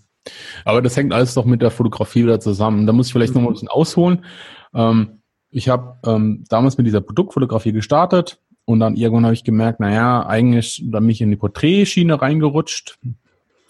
Aber 0.65 0.81
das 0.81 0.95
hängt 0.95 1.13
alles 1.13 1.33
doch 1.33 1.45
mit 1.45 1.61
der 1.61 1.71
Fotografie 1.71 2.23
wieder 2.23 2.39
zusammen. 2.39 2.85
Da 2.85 2.93
muss 2.93 3.07
ich 3.07 3.13
vielleicht 3.13 3.33
mhm. 3.33 3.41
noch 3.41 3.43
mal 3.43 3.49
ein 3.49 3.53
bisschen 3.53 3.69
ausholen. 3.69 4.25
Ähm, 4.73 5.19
ich 5.49 5.69
habe 5.69 5.97
ähm, 6.05 6.43
damals 6.49 6.77
mit 6.77 6.87
dieser 6.87 7.01
Produktfotografie 7.01 7.73
gestartet 7.73 8.39
und 8.65 8.79
dann 8.79 8.95
irgendwann 8.95 9.25
habe 9.25 9.33
ich 9.33 9.43
gemerkt, 9.43 9.79
naja, 9.79 10.25
eigentlich 10.25 10.83
da 10.85 10.99
mich 10.99 11.21
in 11.21 11.29
die 11.29 11.35
Porträtschiene 11.35 12.21
reingerutscht 12.21 12.97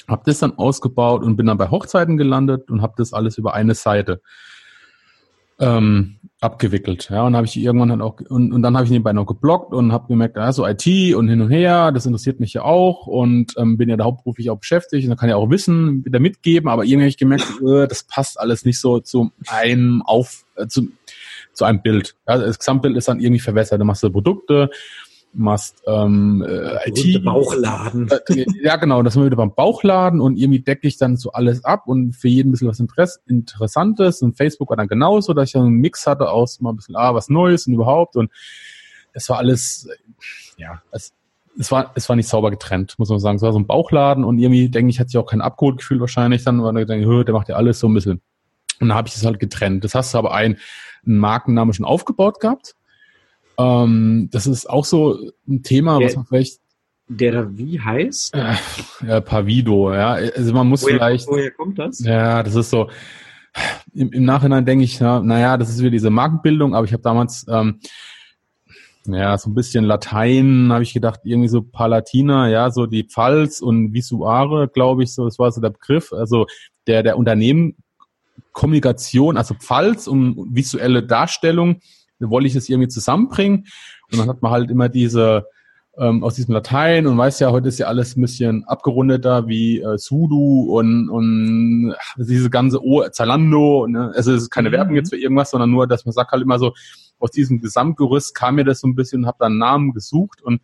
habe 0.07 0.23
das 0.25 0.39
dann 0.39 0.57
ausgebaut 0.57 1.23
und 1.23 1.35
bin 1.35 1.45
dann 1.45 1.57
bei 1.57 1.69
Hochzeiten 1.69 2.17
gelandet 2.17 2.69
und 2.69 2.81
habe 2.81 2.93
das 2.97 3.13
alles 3.13 3.37
über 3.37 3.53
eine 3.53 3.75
Seite 3.75 4.21
ähm, 5.59 6.15
abgewickelt. 6.41 7.09
Ja, 7.09 7.23
und 7.23 7.35
habe 7.35 7.45
ich 7.45 7.55
irgendwann 7.55 7.89
dann 7.89 8.01
auch 8.01 8.19
und, 8.29 8.51
und 8.51 8.61
dann 8.61 8.75
habe 8.75 8.85
ich 8.85 8.91
nebenbei 8.91 9.13
noch 9.13 9.25
geblockt 9.25 9.73
und 9.73 9.93
habe 9.93 10.07
gemerkt, 10.07 10.35
ja, 10.35 10.51
so 10.51 10.67
IT 10.67 11.15
und 11.15 11.29
hin 11.29 11.41
und 11.41 11.49
her, 11.49 11.91
das 11.91 12.05
interessiert 12.05 12.39
mich 12.39 12.53
ja 12.53 12.63
auch 12.63 13.07
und 13.07 13.53
ähm, 13.57 13.77
bin 13.77 13.87
ja 13.87 13.95
da 13.95 14.03
hauptberuflich 14.03 14.49
auch 14.49 14.59
beschäftigt 14.59 15.05
und 15.05 15.09
dann 15.09 15.17
kann 15.17 15.29
ja 15.29 15.37
auch 15.37 15.49
Wissen 15.49 16.03
wieder 16.03 16.19
mitgeben, 16.19 16.69
aber 16.69 16.83
irgendwie 16.83 17.03
habe 17.03 17.09
ich 17.09 17.17
gemerkt, 17.17 17.45
äh, 17.65 17.87
das 17.87 18.03
passt 18.03 18.39
alles 18.39 18.65
nicht 18.65 18.79
so 18.79 18.99
zu 18.99 19.31
einem 19.47 20.01
auf 20.01 20.43
äh, 20.55 20.67
zu, 20.67 20.89
zu 21.53 21.65
einem 21.65 21.81
Bild. 21.81 22.15
Ja, 22.27 22.37
das 22.37 22.59
Gesamtbild 22.59 22.97
ist 22.97 23.07
dann 23.07 23.19
irgendwie 23.19 23.39
verwässert. 23.39 23.79
Du 23.79 23.85
machst 23.85 24.03
du 24.03 24.09
Produkte 24.09 24.69
machst 25.33 25.81
ähm, 25.87 26.45
äh, 26.47 26.89
IT. 26.89 27.23
Bauchladen. 27.23 28.09
Äh, 28.29 28.45
ja, 28.61 28.75
genau, 28.75 29.01
das 29.01 29.13
sind 29.13 29.23
wir 29.23 29.27
wieder 29.27 29.37
beim 29.37 29.53
Bauchladen 29.53 30.21
und 30.21 30.37
irgendwie 30.37 30.59
decke 30.59 30.87
ich 30.87 30.97
dann 30.97 31.17
so 31.17 31.31
alles 31.31 31.65
ab 31.65 31.87
und 31.87 32.13
für 32.13 32.27
jeden 32.27 32.49
ein 32.49 32.51
bisschen 32.51 32.67
was 32.67 32.79
Interess 32.79 33.19
Interessantes 33.25 34.21
und 34.21 34.37
Facebook 34.37 34.69
war 34.69 34.77
dann 34.77 34.87
genauso, 34.87 35.33
dass 35.33 35.49
ich 35.49 35.55
einen 35.55 35.71
Mix 35.71 36.05
hatte 36.07 36.29
aus 36.29 36.61
mal 36.61 36.71
ein 36.71 36.75
bisschen, 36.75 36.95
ah, 36.95 37.13
was 37.13 37.29
Neues 37.29 37.67
und 37.67 37.73
überhaupt 37.73 38.15
und 38.15 38.31
es 39.13 39.29
war 39.29 39.37
alles, 39.37 39.87
ja, 40.57 40.81
es, 40.91 41.13
es 41.59 41.71
war, 41.71 41.91
es 41.95 42.09
war 42.09 42.15
nicht 42.15 42.27
sauber 42.27 42.51
getrennt, 42.51 42.95
muss 42.97 43.09
man 43.09 43.19
sagen. 43.19 43.35
Es 43.35 43.43
war 43.43 43.53
so 43.53 43.59
ein 43.59 43.67
Bauchladen 43.67 44.23
und 44.23 44.39
irgendwie, 44.39 44.69
denke 44.69 44.89
ich, 44.89 44.99
hat 44.99 45.09
sich 45.09 45.17
auch 45.17 45.27
kein 45.27 45.41
abgeholt 45.41 45.77
gefühlt 45.77 45.99
wahrscheinlich 45.99 46.43
dann, 46.43 46.63
weil 46.63 46.77
ich 46.79 46.87
denke, 46.87 47.25
der 47.25 47.33
macht 47.33 47.49
ja 47.49 47.55
alles 47.55 47.79
so 47.79 47.87
ein 47.87 47.93
bisschen. 47.93 48.21
Und 48.79 48.89
dann 48.89 48.97
habe 48.97 49.07
ich 49.07 49.15
es 49.15 49.23
halt 49.23 49.39
getrennt. 49.39 49.83
Das 49.83 49.93
hast 49.93 50.13
du 50.13 50.17
aber 50.17 50.33
ein, 50.33 50.57
einen 51.05 51.19
Markenname 51.19 51.73
schon 51.73 51.85
aufgebaut 51.85 52.39
gehabt 52.39 52.75
ähm, 53.57 54.29
das 54.31 54.47
ist 54.47 54.69
auch 54.69 54.85
so 54.85 55.17
ein 55.47 55.63
Thema, 55.63 55.99
der, 55.99 56.07
was 56.07 56.15
man 56.15 56.25
vielleicht. 56.25 56.59
Der 57.07 57.31
da 57.31 57.57
wie 57.57 57.79
heißt? 57.79 58.33
Äh, 58.35 58.55
ja, 59.07 59.21
Pavido, 59.21 59.93
ja. 59.93 60.13
Also 60.13 60.53
man 60.53 60.67
muss 60.67 60.83
woher, 60.83 60.95
vielleicht. 60.95 61.27
Woher 61.27 61.51
kommt 61.51 61.79
das? 61.79 61.99
Ja, 61.99 62.43
das 62.43 62.55
ist 62.55 62.69
so. 62.69 62.89
Im, 63.93 64.11
im 64.11 64.25
Nachhinein 64.25 64.65
denke 64.65 64.83
ich, 64.83 64.99
na, 64.99 65.19
naja, 65.19 65.57
das 65.57 65.69
ist 65.69 65.79
wieder 65.79 65.91
diese 65.91 66.09
Markenbildung, 66.09 66.73
aber 66.73 66.85
ich 66.85 66.93
habe 66.93 67.03
damals 67.03 67.45
ähm, 67.47 67.79
ja, 69.05 69.37
so 69.37 69.49
ein 69.49 69.53
bisschen 69.53 69.83
Latein, 69.83 70.71
habe 70.71 70.83
ich 70.83 70.93
gedacht, 70.93 71.21
irgendwie 71.23 71.49
so 71.49 71.61
Palatina, 71.61 72.49
ja, 72.49 72.71
so 72.71 72.85
die 72.85 73.03
Pfalz 73.03 73.61
und 73.61 73.93
Visuare, 73.93 74.69
glaube 74.69 75.03
ich, 75.03 75.13
so, 75.13 75.25
das 75.25 75.39
war 75.39 75.51
so 75.51 75.61
der 75.61 75.71
Begriff, 75.71 76.13
also 76.13 76.47
der, 76.87 77.03
der 77.03 77.17
Unternehmen 77.17 77.75
Kommunikation, 78.53 79.35
also 79.35 79.55
Pfalz 79.55 80.07
und 80.07 80.55
visuelle 80.55 81.03
Darstellung 81.03 81.81
wollte 82.29 82.47
ich 82.47 82.53
das 82.53 82.69
irgendwie 82.69 82.89
zusammenbringen. 82.89 83.67
Und 84.11 84.19
dann 84.19 84.29
hat 84.29 84.41
man 84.41 84.51
halt 84.51 84.69
immer 84.69 84.89
diese 84.89 85.45
ähm, 85.97 86.23
aus 86.23 86.35
diesem 86.35 86.53
Latein 86.53 87.05
und 87.05 87.17
weiß 87.17 87.39
ja, 87.39 87.51
heute 87.51 87.67
ist 87.67 87.77
ja 87.77 87.87
alles 87.87 88.15
ein 88.15 88.21
bisschen 88.21 88.63
abgerundeter 88.65 89.47
wie 89.47 89.79
äh, 89.79 89.97
Sudo 89.97 90.77
und, 90.77 91.09
und 91.09 91.95
diese 92.17 92.49
ganze 92.49 92.83
o 92.83 93.07
Zalando. 93.09 93.85
Ne? 93.87 94.11
Also 94.15 94.33
es 94.33 94.43
ist 94.43 94.49
keine 94.49 94.69
mhm. 94.69 94.73
Werbung 94.73 94.95
jetzt 94.95 95.11
für 95.11 95.19
irgendwas, 95.19 95.51
sondern 95.51 95.69
nur, 95.69 95.85
dass 95.87 96.05
man 96.05 96.13
sagt 96.13 96.31
halt 96.31 96.41
immer 96.41 96.57
so, 96.57 96.73
aus 97.19 97.31
diesem 97.31 97.61
Gesamtgerüst 97.61 98.33
kam 98.33 98.55
mir 98.55 98.65
das 98.65 98.79
so 98.79 98.87
ein 98.87 98.95
bisschen, 98.95 99.27
habe 99.27 99.37
dann 99.39 99.53
einen 99.53 99.59
Namen 99.59 99.93
gesucht 99.93 100.41
und 100.41 100.61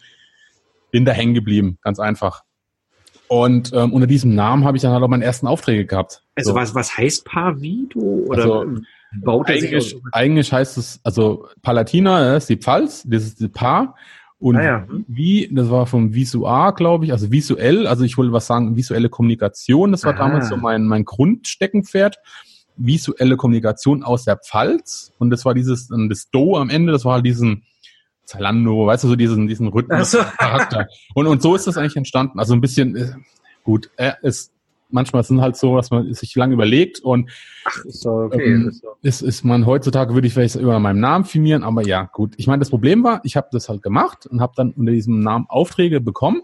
bin 0.92 1.06
da 1.06 1.12
hängen 1.12 1.36
geblieben, 1.36 1.78
ganz 1.82 2.00
einfach. 2.00 2.44
Und 3.28 3.72
ähm, 3.74 3.94
unter 3.94 4.08
diesem 4.08 4.34
Namen 4.34 4.66
habe 4.66 4.76
ich 4.76 4.82
dann 4.82 4.92
halt 4.92 5.04
auch 5.04 5.08
meine 5.08 5.24
ersten 5.24 5.46
Aufträge 5.46 5.86
gehabt. 5.86 6.24
Also 6.36 6.52
so. 6.52 6.56
was, 6.56 6.74
was 6.74 6.98
heißt 6.98 7.26
Pavido? 7.26 8.00
Oder 8.00 8.44
also, 8.44 8.82
baut 9.16 9.50
eigentlich, 9.50 9.96
eigentlich 10.12 10.52
heißt 10.52 10.78
es, 10.78 11.00
also 11.04 11.48
Palatina 11.62 12.36
ist 12.36 12.50
die 12.50 12.58
Pfalz, 12.58 13.04
das 13.08 13.24
ist 13.24 13.40
die 13.40 13.48
Paar. 13.48 13.96
Und 14.38 14.56
ah, 14.56 14.64
ja. 14.64 14.88
wie, 15.08 15.50
das 15.52 15.70
war 15.70 15.86
vom 15.86 16.14
Visuar, 16.14 16.74
glaube 16.74 17.06
ich, 17.06 17.12
also 17.12 17.30
visuell, 17.32 17.88
also 17.88 18.06
ich 18.06 18.18
wollte 18.18 18.32
was 18.32 18.48
sagen, 18.48 18.78
visuelle 18.78 19.10
Kommunikation, 19.10 19.92
das 19.92 20.06
war 20.06 20.14
Aha. 20.14 20.20
damals 20.20 20.48
so 20.48 20.56
mein, 20.56 20.86
mein 20.86 21.06
Grundsteckenpferd. 21.06 22.18
Visuelle 22.82 23.36
Kommunikation 23.36 24.04
aus 24.04 24.24
der 24.24 24.38
Pfalz. 24.38 25.12
Und 25.18 25.32
das 25.32 25.44
war 25.44 25.54
dieses, 25.54 25.90
das 25.90 26.30
Do 26.30 26.56
am 26.56 26.70
Ende, 26.70 26.94
das 26.94 27.04
war 27.04 27.16
halt 27.16 27.26
diesen 27.26 27.64
Zalando, 28.24 28.86
weißt 28.86 29.04
du, 29.04 29.10
so 29.10 29.16
diesen, 29.18 29.48
diesen 29.48 29.68
Rhythmus, 29.68 30.12
so. 30.12 30.20
Charakter. 30.38 30.88
Und, 31.14 31.28
und 31.28 31.42
so 31.42 31.56
ist 31.56 31.68
das 31.68 31.76
eigentlich 31.76 31.98
entstanden. 31.98 32.40
Also 32.40 32.54
ein 32.54 32.62
bisschen, 32.62 32.96
äh, 32.96 33.12
gut, 33.66 33.90
äh, 33.98 34.14
es 34.22 34.54
manchmal 34.90 35.24
sind 35.24 35.42
halt 35.42 35.56
so, 35.56 35.76
dass 35.76 35.92
man 35.92 36.14
sich 36.14 36.36
lange 36.36 36.54
überlegt 36.54 37.00
und 37.00 37.30
Ach, 37.66 37.86
ist, 37.86 38.02
so 38.02 38.12
okay, 38.12 38.54
ähm, 38.54 38.70
ist, 38.70 38.84
ist, 39.02 39.22
ist 39.22 39.44
man 39.44 39.66
heutzutage 39.66 40.14
würde 40.14 40.28
ich 40.28 40.34
vielleicht 40.34 40.56
über 40.56 40.80
meinem 40.80 41.00
Namen 41.00 41.26
firmieren, 41.26 41.64
aber 41.64 41.86
ja, 41.86 42.04
gut. 42.12 42.34
Ich 42.38 42.48
meine, 42.48 42.60
das 42.60 42.70
Problem 42.70 43.04
war, 43.04 43.22
ich 43.24 43.36
habe 43.38 43.48
das 43.52 43.70
halt 43.70 43.82
gemacht 43.82 44.26
und 44.28 44.42
habe 44.42 44.54
dann 44.56 44.72
unter 44.72 44.92
diesem 44.92 45.20
Namen 45.20 45.46
Aufträge 45.48 46.02
bekommen, 46.02 46.42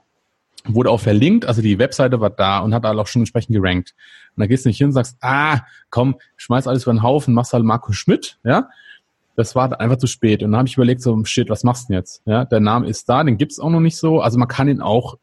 wurde 0.66 0.90
auch 0.90 1.00
verlinkt, 1.00 1.46
also 1.46 1.62
die 1.62 1.80
Webseite 1.80 2.20
war 2.20 2.30
da 2.30 2.60
und 2.60 2.74
hat 2.74 2.84
halt 2.84 2.98
auch 2.98 3.08
schon 3.08 3.22
entsprechend 3.22 3.56
gerankt. 3.56 3.94
Und 4.36 4.42
da 4.42 4.48
gehst 4.48 4.66
du 4.66 4.70
nicht 4.70 4.78
hin 4.78 4.88
und 4.88 4.94
sagst, 4.94 5.18
ah, 5.22 5.62
komm, 5.90 6.16
schmeiß 6.38 6.68
alles 6.68 6.84
über 6.84 6.94
den 6.94 7.04
Haufen, 7.04 7.34
machst 7.34 7.54
halt 7.54 7.64
Marco 7.64 7.92
Schmidt, 7.92 8.40
ja, 8.44 8.70
das 9.36 9.56
war 9.56 9.80
einfach 9.80 9.98
zu 9.98 10.08
spät. 10.08 10.44
Und 10.44 10.52
dann 10.52 10.60
habe 10.60 10.68
ich 10.68 10.76
überlegt, 10.76 11.02
so, 11.02 11.24
shit, 11.26 11.50
was 11.50 11.64
machst 11.64 11.84
du 11.84 11.88
denn 11.94 12.00
jetzt? 12.00 12.22
Ja, 12.26 12.46
der 12.46 12.62
Name 12.62 12.88
ist 12.88 13.10
da, 13.10 13.24
den 13.24 13.38
gibt's 13.38 13.60
auch 13.60 13.70
noch 13.70 13.82
nicht 13.82 13.98
so. 13.98 14.22
Also 14.22 14.40
man 14.40 14.48
kann 14.48 14.70
ihn 14.70 14.82
auch 14.82 15.18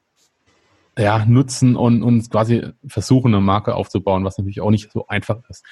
ja, 0.99 1.24
nutzen 1.24 1.76
und, 1.76 2.03
und 2.03 2.30
quasi 2.30 2.66
versuchen, 2.86 3.34
eine 3.34 3.43
Marke 3.43 3.74
aufzubauen, 3.74 4.24
was 4.24 4.38
natürlich 4.38 4.61
auch 4.61 4.70
nicht 4.70 4.93
so 4.93 5.07
einfach 5.07 5.38
ist. 5.49 5.64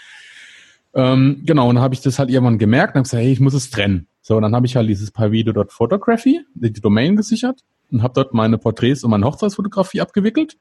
Ähm, 0.94 1.42
genau, 1.44 1.68
und 1.68 1.76
dann 1.76 1.84
habe 1.84 1.94
ich 1.94 2.00
das 2.00 2.18
halt 2.18 2.30
irgendwann 2.30 2.58
gemerkt 2.58 2.94
und 2.94 3.00
habe 3.00 3.02
gesagt, 3.04 3.22
hey, 3.22 3.32
ich 3.32 3.40
muss 3.40 3.54
es 3.54 3.70
trennen. 3.70 4.08
So, 4.22 4.36
und 4.36 4.42
dann 4.42 4.54
habe 4.54 4.66
ich 4.66 4.76
halt 4.76 4.88
dieses 4.88 5.10
pavido.photography, 5.10 6.40
die 6.54 6.72
Domain 6.72 7.16
gesichert 7.16 7.60
und 7.90 8.02
habe 8.02 8.14
dort 8.14 8.34
meine 8.34 8.58
Porträts 8.58 9.04
und 9.04 9.10
meine 9.10 9.26
Hochzeitsfotografie 9.26 10.00
abgewickelt. 10.00 10.56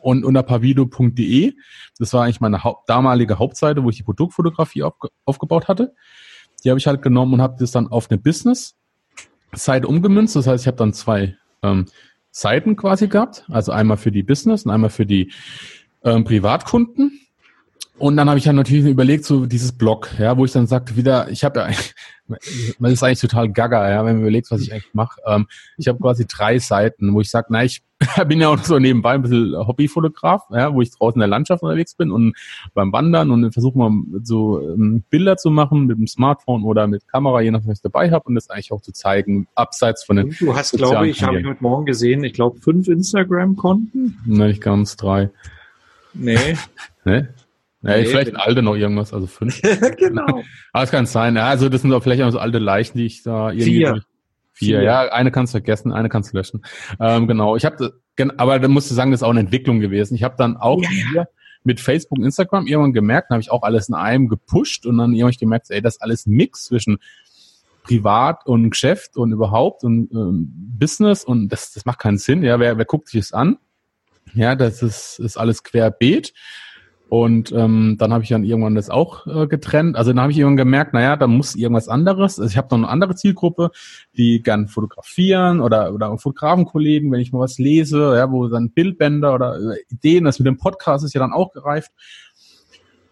Und 0.00 0.24
unter 0.24 0.42
pavido.de, 0.42 1.54
das 1.98 2.12
war 2.12 2.24
eigentlich 2.24 2.40
meine 2.40 2.62
Haupt 2.64 2.88
damalige 2.88 3.38
Hauptseite, 3.38 3.82
wo 3.82 3.90
ich 3.90 3.96
die 3.96 4.02
Produktfotografie 4.02 4.84
auf 4.84 4.94
aufgebaut 5.24 5.68
hatte. 5.68 5.94
Die 6.64 6.70
habe 6.70 6.78
ich 6.78 6.86
halt 6.86 7.02
genommen 7.02 7.34
und 7.34 7.42
habe 7.42 7.56
das 7.58 7.72
dann 7.72 7.88
auf 7.88 8.10
eine 8.10 8.18
Business-Seite 8.18 9.88
umgemünzt. 9.88 10.36
Das 10.36 10.46
heißt, 10.46 10.64
ich 10.64 10.68
habe 10.68 10.76
dann 10.76 10.92
zwei 10.92 11.36
ähm, 11.62 11.86
Seiten 12.30 12.76
quasi 12.76 13.08
gehabt. 13.08 13.44
Also 13.48 13.72
einmal 13.72 13.96
für 13.96 14.12
die 14.12 14.22
Business 14.22 14.64
und 14.64 14.70
einmal 14.70 14.90
für 14.90 15.06
die 15.06 15.32
ähm, 16.04 16.24
Privatkunden. 16.24 17.20
Und 18.00 18.16
dann 18.16 18.30
habe 18.30 18.38
ich 18.38 18.44
dann 18.44 18.56
natürlich 18.56 18.86
überlegt, 18.86 19.26
so 19.26 19.44
dieses 19.44 19.72
Blog, 19.72 20.08
ja, 20.18 20.34
wo 20.38 20.46
ich 20.46 20.52
dann 20.52 20.66
sagte, 20.66 20.96
wieder, 20.96 21.28
ich 21.28 21.44
habe 21.44 21.60
ja, 21.60 21.68
man 22.78 22.92
ist 22.92 23.02
eigentlich 23.02 23.20
total 23.20 23.50
gaga, 23.50 23.90
ja, 23.90 23.98
wenn 24.06 24.14
man 24.14 24.22
überlegt, 24.22 24.50
was 24.50 24.62
ich 24.62 24.72
eigentlich 24.72 24.94
mache. 24.94 25.20
Ähm, 25.26 25.46
ich 25.76 25.86
habe 25.86 25.98
quasi 25.98 26.26
drei 26.26 26.58
Seiten, 26.58 27.12
wo 27.12 27.20
ich 27.20 27.28
sage, 27.28 27.48
na, 27.50 27.62
ich 27.62 27.82
bin 28.26 28.40
ja 28.40 28.48
auch 28.48 28.58
so 28.64 28.78
nebenbei 28.78 29.10
ein 29.10 29.20
bisschen 29.20 29.54
Hobbyfotograf, 29.54 30.44
ja, 30.48 30.72
wo 30.72 30.80
ich 30.80 30.90
draußen 30.92 31.16
in 31.16 31.20
der 31.20 31.28
Landschaft 31.28 31.62
unterwegs 31.62 31.94
bin 31.94 32.10
und 32.10 32.34
beim 32.72 32.90
Wandern 32.90 33.30
und 33.30 33.52
versuche 33.52 33.76
mal 33.76 33.92
so 34.22 34.62
ähm, 34.62 35.04
Bilder 35.10 35.36
zu 35.36 35.50
machen 35.50 35.84
mit 35.84 35.98
dem 35.98 36.06
Smartphone 36.06 36.64
oder 36.64 36.86
mit 36.86 37.06
Kamera, 37.06 37.42
je 37.42 37.50
nachdem, 37.50 37.68
was 37.68 37.80
ich 37.80 37.82
dabei 37.82 38.10
habe 38.10 38.24
und 38.24 38.34
das 38.34 38.48
eigentlich 38.48 38.72
auch 38.72 38.80
zu 38.80 38.92
zeigen, 38.92 39.46
abseits 39.54 40.04
von 40.04 40.16
den. 40.16 40.34
Du 40.38 40.56
hast, 40.56 40.72
glaube 40.72 41.06
ich, 41.08 41.22
habe 41.22 41.38
ich 41.38 41.46
heute 41.46 41.62
Morgen 41.62 41.84
gesehen, 41.84 42.24
ich 42.24 42.32
glaube 42.32 42.60
fünf 42.60 42.88
Instagram-Konten. 42.88 44.22
Nein, 44.24 44.48
nicht 44.48 44.62
ganz 44.62 44.96
drei. 44.96 45.28
Nee. 46.14 46.56
nee? 47.04 47.26
Ja, 47.82 47.96
nee, 47.96 48.04
vielleicht 48.04 48.32
genau. 48.32 48.42
alte 48.42 48.62
noch 48.62 48.74
irgendwas, 48.74 49.14
also 49.14 49.26
fünf. 49.26 49.60
genau. 49.96 50.42
Aber 50.72 50.84
es 50.84 50.90
kann 50.90 51.06
sein. 51.06 51.36
Ja, 51.36 51.48
also 51.48 51.68
das 51.68 51.82
sind 51.82 51.90
doch 51.90 52.02
vielleicht 52.02 52.22
auch 52.22 52.30
so 52.30 52.38
alte 52.38 52.58
Leichen, 52.58 52.98
die 52.98 53.06
ich 53.06 53.22
da 53.22 53.50
irgendwie. 53.50 53.64
Vier. 53.64 54.02
Vier. 54.52 54.78
Vier. 54.78 54.82
Ja, 54.82 55.00
eine 55.12 55.30
kannst 55.30 55.54
du 55.54 55.58
vergessen, 55.58 55.92
eine 55.92 56.10
kannst 56.10 56.32
du 56.32 56.36
löschen. 56.36 56.62
Ähm, 57.00 57.26
genau. 57.26 57.56
Ich 57.56 57.64
habe, 57.64 57.94
aber 58.36 58.58
da 58.58 58.68
musst 58.68 58.90
du 58.90 58.94
sagen, 58.94 59.10
das 59.10 59.20
ist 59.20 59.24
auch 59.24 59.30
eine 59.30 59.40
Entwicklung 59.40 59.80
gewesen. 59.80 60.14
Ich 60.14 60.22
habe 60.22 60.34
dann 60.36 60.58
auch 60.58 60.82
ja, 60.82 60.90
hier 60.90 61.28
mit 61.64 61.80
Facebook, 61.80 62.18
Instagram 62.18 62.66
irgendwann 62.66 62.92
gemerkt, 62.92 63.30
habe 63.30 63.40
ich 63.40 63.50
auch 63.50 63.62
alles 63.62 63.88
in 63.88 63.94
einem 63.94 64.28
gepusht 64.28 64.86
und 64.86 64.98
dann 64.98 65.14
irgendwann 65.14 65.38
gemerkt, 65.38 65.70
ey, 65.70 65.80
das 65.80 65.96
ist 65.96 66.02
alles 66.02 66.26
Mix 66.26 66.64
zwischen 66.64 66.98
Privat 67.82 68.46
und 68.46 68.70
Geschäft 68.70 69.16
und 69.16 69.32
überhaupt 69.32 69.84
und 69.84 70.10
ähm, 70.12 70.52
Business 70.78 71.24
und 71.24 71.48
das, 71.48 71.72
das 71.72 71.84
macht 71.84 71.98
keinen 71.98 72.18
Sinn. 72.18 72.42
Ja, 72.42 72.60
wer, 72.60 72.76
wer 72.78 72.84
guckt 72.84 73.08
sich 73.08 73.20
das 73.20 73.32
an? 73.32 73.58
Ja, 74.34 74.54
das 74.54 74.82
ist, 74.82 75.18
ist 75.18 75.36
alles 75.36 75.64
querbeet. 75.64 76.32
Und 77.10 77.50
ähm, 77.50 77.96
dann 77.98 78.12
habe 78.12 78.22
ich 78.22 78.30
dann 78.30 78.44
irgendwann 78.44 78.76
das 78.76 78.88
auch 78.88 79.26
äh, 79.26 79.48
getrennt. 79.48 79.96
Also 79.96 80.12
dann 80.12 80.20
habe 80.20 80.30
ich 80.30 80.38
irgendwann 80.38 80.58
gemerkt, 80.58 80.94
naja, 80.94 81.16
da 81.16 81.26
muss 81.26 81.56
irgendwas 81.56 81.88
anderes. 81.88 82.38
Also 82.38 82.48
ich 82.48 82.56
habe 82.56 82.68
noch 82.70 82.78
eine 82.78 82.88
andere 82.88 83.16
Zielgruppe, 83.16 83.72
die 84.16 84.40
gern 84.44 84.68
fotografieren 84.68 85.60
oder 85.60 85.92
oder 85.92 86.16
Fotografenkollegen, 86.16 87.10
wenn 87.10 87.18
ich 87.18 87.32
mal 87.32 87.40
was 87.40 87.58
lese, 87.58 88.14
ja, 88.16 88.30
wo 88.30 88.46
dann 88.46 88.70
Bildbänder 88.70 89.34
oder 89.34 89.56
äh, 89.56 89.82
Ideen, 89.88 90.22
das 90.22 90.38
mit 90.38 90.46
dem 90.46 90.56
Podcast 90.56 91.04
ist 91.04 91.12
ja 91.12 91.20
dann 91.20 91.32
auch 91.32 91.50
gereift. 91.50 91.90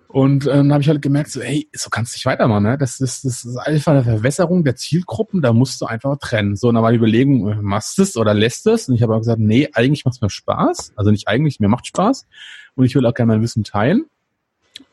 Und 0.08 0.46
äh, 0.46 0.56
dann 0.56 0.72
habe 0.72 0.82
ich 0.82 0.88
halt 0.88 1.02
gemerkt, 1.02 1.30
so, 1.30 1.42
hey, 1.42 1.68
so 1.74 1.90
kannst 1.90 2.14
du 2.14 2.16
nicht 2.16 2.24
weitermachen. 2.24 2.62
Ne? 2.62 2.78
Das, 2.78 2.98
ist, 3.00 3.26
das 3.26 3.44
ist 3.44 3.56
einfach 3.58 3.92
eine 3.92 4.04
Verwässerung 4.04 4.64
der 4.64 4.74
Zielgruppen, 4.74 5.42
da 5.42 5.52
musst 5.52 5.80
du 5.82 5.86
einfach 5.86 6.16
trennen. 6.18 6.56
So, 6.56 6.68
und 6.68 6.74
dann 6.74 6.82
war 6.82 6.92
die 6.92 6.96
Überlegung, 6.96 7.46
äh, 7.48 7.56
machst 7.56 7.98
du 7.98 8.02
es 8.02 8.16
oder 8.16 8.32
lässt 8.32 8.66
es? 8.66 8.88
Und 8.88 8.94
ich 8.94 9.02
habe 9.02 9.18
gesagt, 9.18 9.38
nee, 9.38 9.68
eigentlich 9.74 10.06
macht 10.06 10.14
es 10.14 10.20
mir 10.22 10.30
Spaß. 10.30 10.92
Also 10.96 11.10
nicht 11.10 11.28
eigentlich, 11.28 11.60
mir 11.60 11.68
macht 11.68 11.86
Spaß. 11.86 12.26
Und 12.74 12.86
ich 12.86 12.94
will 12.94 13.04
auch 13.04 13.12
gerne 13.12 13.34
mein 13.34 13.42
Wissen 13.42 13.64
teilen. 13.64 14.06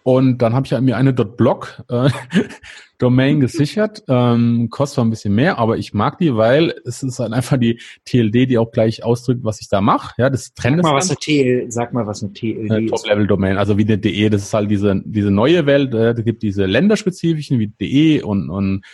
Und 0.03 0.37
dann 0.39 0.53
habe 0.53 0.65
ich 0.65 0.73
halt 0.73 0.83
mir 0.83 0.97
eine 0.97 1.13
.blog 1.13 1.83
äh, 1.89 2.09
Domain 2.97 3.39
gesichert. 3.39 4.03
Ähm, 4.07 4.69
kostet 4.69 4.95
zwar 4.95 5.05
ein 5.05 5.09
bisschen 5.09 5.33
mehr, 5.35 5.57
aber 5.57 5.77
ich 5.77 5.93
mag 5.93 6.17
die, 6.19 6.35
weil 6.35 6.75
es 6.85 7.03
ist 7.03 7.19
halt 7.19 7.33
einfach 7.33 7.57
die 7.57 7.79
TLD, 8.05 8.49
die 8.49 8.57
auch 8.57 8.71
gleich 8.71 9.03
ausdrückt, 9.03 9.43
was 9.43 9.61
ich 9.61 9.67
da 9.67 9.81
mache. 9.81 10.13
Ja, 10.17 10.29
das 10.29 10.53
trennt 10.53 10.77
sag 10.77 10.83
mal, 10.83 10.95
was 10.95 11.09
eine 11.09 11.17
TL, 11.17 11.71
sag 11.71 11.93
mal, 11.93 12.07
was 12.07 12.23
eine 12.23 12.33
TLD 12.33 12.71
äh, 12.71 12.83
ist. 12.83 12.91
Top-Level-Domain, 12.91 13.57
also 13.57 13.77
wie 13.77 13.83
eine 13.83 13.97
DE. 13.97 14.29
Das 14.29 14.43
ist 14.43 14.53
halt 14.53 14.69
diese, 14.69 15.01
diese 15.03 15.31
neue 15.31 15.65
Welt. 15.65 15.93
Äh, 15.93 16.13
da 16.13 16.21
gibt 16.21 16.43
diese 16.43 16.65
länderspezifischen 16.65 17.59
wie 17.59 17.67
DE 17.67 18.23
und, 18.23 18.49
und 18.49 18.85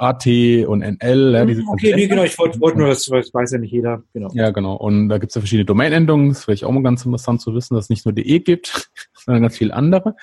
AT 0.00 0.26
und 0.66 0.80
NL. 0.80 1.32
Ja, 1.34 1.44
diese 1.44 1.62
okay, 1.68 1.92
nee, 1.94 2.06
genau, 2.06 2.24
ich 2.24 2.38
wollte 2.38 2.58
wollt 2.60 2.76
nur, 2.76 2.88
das, 2.88 3.04
das 3.04 3.34
weiß 3.34 3.52
ja 3.52 3.58
nicht 3.58 3.72
jeder. 3.72 4.02
Genau. 4.14 4.30
Ja, 4.32 4.50
genau. 4.50 4.76
Und 4.76 5.08
da 5.10 5.18
gibt 5.18 5.30
es 5.30 5.34
ja 5.34 5.42
verschiedene 5.42 5.66
Domain-Endungen. 5.66 6.30
Das 6.30 6.44
vielleicht 6.44 6.64
auch 6.64 6.72
mal 6.72 6.82
ganz 6.82 7.04
interessant 7.04 7.40
zu 7.42 7.54
wissen, 7.54 7.74
dass 7.74 7.84
es 7.84 7.90
nicht 7.90 8.06
nur 8.06 8.14
DE 8.14 8.40
gibt, 8.40 8.90
sondern 9.12 9.42
ganz 9.42 9.58
viele 9.58 9.74
andere. 9.74 10.16